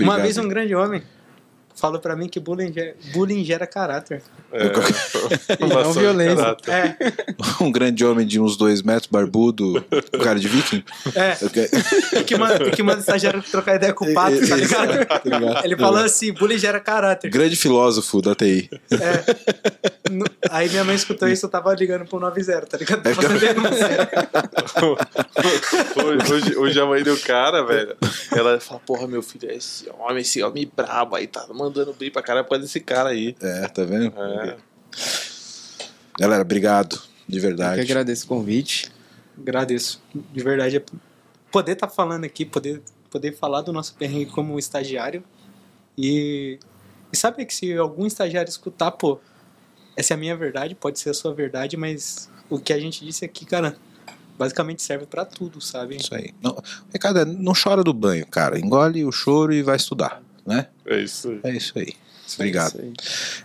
Uma 0.00 0.14
Obrigado. 0.14 0.22
vez 0.22 0.38
um 0.38 0.48
grande 0.48 0.74
homem 0.74 1.02
falou 1.76 2.00
pra 2.00 2.16
mim 2.16 2.28
que 2.28 2.40
bullying 2.40 2.72
gera, 2.72 2.94
bullying 3.12 3.44
gera 3.44 3.66
caráter. 3.66 4.22
é, 4.52 4.64
não 5.84 5.92
violência. 5.92 6.56
caráter. 6.62 7.14
É, 7.60 7.62
um 7.62 7.70
grande 7.70 8.04
homem 8.04 8.26
de 8.26 8.40
uns 8.40 8.56
dois 8.56 8.82
metros, 8.82 9.06
barbudo, 9.10 9.84
com 10.12 10.18
cara 10.18 10.38
de 10.40 10.48
viking. 10.48 10.82
é. 11.14 11.36
Que- 11.48 12.18
E 12.20 12.24
que 12.24 12.36
manda, 12.36 12.66
e 12.66 12.70
que 12.70 12.82
manda 12.82 13.00
estagiário 13.00 13.42
trocar 13.42 13.76
ideia 13.76 13.92
com 13.92 14.04
o 14.04 14.14
pato, 14.14 14.36
tá 14.48 14.56
ligado? 14.56 15.06
Tá 15.06 15.20
ligado? 15.24 15.64
Ele 15.64 15.76
falou 15.76 16.00
assim, 16.00 16.32
bullying 16.32 16.58
gera 16.58 16.80
caráter. 16.80 17.30
Grande 17.30 17.56
filósofo 17.56 18.20
da 18.22 18.34
TI. 18.34 18.68
É. 18.90 19.36
Aí 20.50 20.68
minha 20.68 20.84
mãe 20.84 20.94
escutou 20.94 21.28
isso, 21.28 21.46
eu 21.46 21.50
tava 21.50 21.74
ligando 21.74 22.06
pro 22.06 22.18
90, 22.20 22.66
tá 22.66 22.76
ligado? 22.78 23.02
Pra 23.02 23.14
fazer 23.14 23.38
denúncia. 23.54 24.08
hoje, 26.04 26.32
hoje, 26.32 26.56
hoje 26.56 26.80
a 26.80 26.86
mãe 26.86 27.02
do 27.02 27.16
cara, 27.20 27.62
velho, 27.64 27.96
ela 28.32 28.58
fala, 28.60 28.80
porra, 28.80 29.06
meu 29.06 29.22
filho, 29.22 29.50
é 29.50 29.54
esse 29.56 29.88
homem, 29.98 30.18
esse 30.22 30.42
homem 30.42 30.70
brabo 30.74 31.16
aí, 31.16 31.26
tá 31.26 31.46
mandando 31.66 31.92
bem 31.92 32.10
pra 32.10 32.22
caralho 32.22 32.44
por 32.44 32.50
causa 32.50 32.64
desse 32.64 32.80
cara 32.80 33.10
aí. 33.10 33.36
É, 33.40 33.66
tá 33.68 33.84
vendo? 33.84 34.12
É. 34.16 34.56
Galera, 36.18 36.42
obrigado. 36.42 37.02
De 37.28 37.36
eu 37.36 37.40
que 37.40 37.46
verdade. 37.46 37.80
agradeço 37.80 38.24
o 38.24 38.28
convite. 38.28 38.90
Agradeço. 39.38 40.00
De 40.32 40.42
verdade, 40.42 40.76
é 40.76 40.84
poder 41.50 41.72
estar 41.72 41.88
falando 41.88 42.24
aqui, 42.24 42.44
poder, 42.44 42.82
poder 43.10 43.36
falar 43.36 43.62
do 43.62 43.72
nosso 43.72 43.94
perrengue 43.94 44.30
como 44.30 44.58
estagiário. 44.58 45.22
E, 45.98 46.58
e 47.12 47.16
saber 47.16 47.44
que 47.46 47.54
se 47.54 47.76
algum 47.76 48.06
estagiário 48.06 48.48
escutar, 48.48 48.92
pô, 48.92 49.18
essa 49.96 50.14
é 50.14 50.16
a 50.16 50.18
minha 50.18 50.36
verdade, 50.36 50.74
pode 50.74 50.98
ser 50.98 51.10
a 51.10 51.14
sua 51.14 51.34
verdade, 51.34 51.76
mas 51.76 52.30
o 52.48 52.58
que 52.58 52.72
a 52.72 52.78
gente 52.78 53.04
disse 53.04 53.24
aqui, 53.24 53.44
cara, 53.44 53.76
basicamente 54.38 54.82
serve 54.82 55.06
pra 55.06 55.24
tudo, 55.24 55.60
sabe? 55.60 55.96
Isso 55.96 56.14
aí. 56.14 56.32
Não, 56.42 56.56
recado 56.92 57.18
é, 57.18 57.24
não 57.24 57.52
chora 57.54 57.82
do 57.82 57.92
banho, 57.92 58.26
cara. 58.26 58.58
Engole 58.58 59.04
o 59.04 59.12
choro 59.12 59.52
e 59.52 59.62
vai 59.62 59.76
estudar, 59.76 60.22
né? 60.46 60.66
É 60.86 61.00
isso 61.00 61.28
aí. 61.28 61.40
É 61.42 61.56
isso 61.56 61.78
aí. 61.78 61.94
Obrigado. 62.34 62.68
Isso 62.68 62.80
aí. 62.80 62.92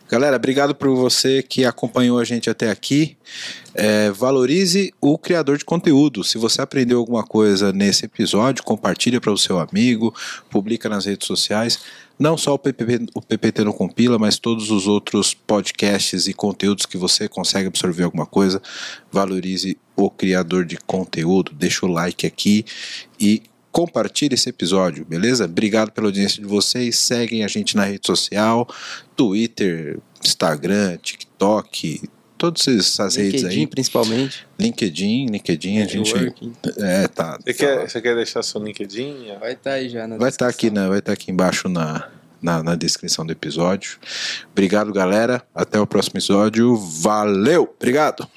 Galera, 0.09 0.35
obrigado 0.35 0.73
por 0.73 0.89
você 0.95 1.43
que 1.43 1.65
acompanhou 1.65 2.19
a 2.19 2.23
gente 2.23 2.49
até 2.49 2.69
aqui. 2.69 3.15
É, 3.73 4.11
valorize 4.11 4.93
o 4.99 5.17
criador 5.17 5.57
de 5.57 5.65
conteúdo. 5.65 6.23
Se 6.23 6.37
você 6.37 6.61
aprendeu 6.61 6.99
alguma 6.99 7.23
coisa 7.23 7.71
nesse 7.71 8.05
episódio, 8.05 8.63
compartilha 8.63 9.21
para 9.21 9.31
o 9.31 9.37
seu 9.37 9.59
amigo, 9.59 10.13
publica 10.49 10.89
nas 10.89 11.05
redes 11.05 11.27
sociais. 11.27 11.79
Não 12.19 12.37
só 12.37 12.53
o 12.53 12.59
PPT, 12.59 13.07
o 13.15 13.21
PPT 13.21 13.63
não 13.63 13.73
compila, 13.73 14.19
mas 14.19 14.37
todos 14.37 14.69
os 14.69 14.85
outros 14.87 15.33
podcasts 15.33 16.27
e 16.27 16.33
conteúdos 16.33 16.85
que 16.85 16.97
você 16.97 17.27
consegue 17.27 17.67
absorver 17.67 18.03
alguma 18.03 18.25
coisa. 18.25 18.61
Valorize 19.11 19.77
o 19.95 20.09
criador 20.09 20.65
de 20.65 20.77
conteúdo. 20.77 21.51
Deixa 21.53 21.85
o 21.85 21.89
like 21.89 22.27
aqui 22.27 22.65
e 23.19 23.41
compartilhe 23.71 24.35
esse 24.35 24.49
episódio, 24.49 25.05
beleza? 25.05 25.45
Obrigado 25.45 25.91
pela 25.91 26.07
audiência 26.07 26.41
de 26.41 26.47
vocês. 26.47 26.97
Seguem 26.97 27.43
a 27.43 27.47
gente 27.47 27.75
na 27.75 27.85
rede 27.85 28.05
social, 28.05 28.67
Twitter, 29.15 29.99
Instagram, 30.23 30.97
TikTok, 30.97 32.01
todas 32.37 32.67
essas 32.67 33.15
redes 33.15 33.43
LinkedIn, 33.43 33.59
aí. 33.61 33.67
principalmente. 33.67 34.47
LinkedIn, 34.59 35.27
LinkedIn, 35.27 35.81
a 35.81 35.85
gente. 35.85 36.33
É, 36.77 37.07
tá. 37.07 37.37
Você 37.43 37.53
quer, 37.53 37.89
você 37.89 38.01
quer 38.01 38.15
deixar 38.15 38.43
seu 38.43 38.63
LinkedIn? 38.63 39.27
Vai 39.39 39.53
estar 39.53 39.73
aí 39.73 39.89
já 39.89 40.07
na 40.07 40.17
Vai 40.17 40.29
estar 40.29 40.47
aqui, 40.47 40.69
descrição. 40.69 40.83
né? 40.83 40.89
Vai 40.89 40.99
estar 40.99 41.13
aqui 41.13 41.31
embaixo 41.31 41.69
na, 41.69 42.09
na, 42.41 42.63
na 42.63 42.75
descrição 42.75 43.25
do 43.25 43.31
episódio. 43.31 43.97
Obrigado, 44.51 44.91
galera. 44.91 45.43
Até 45.53 45.79
o 45.79 45.85
próximo 45.85 46.17
episódio. 46.17 46.75
Valeu! 46.75 47.73
Obrigado! 47.77 48.27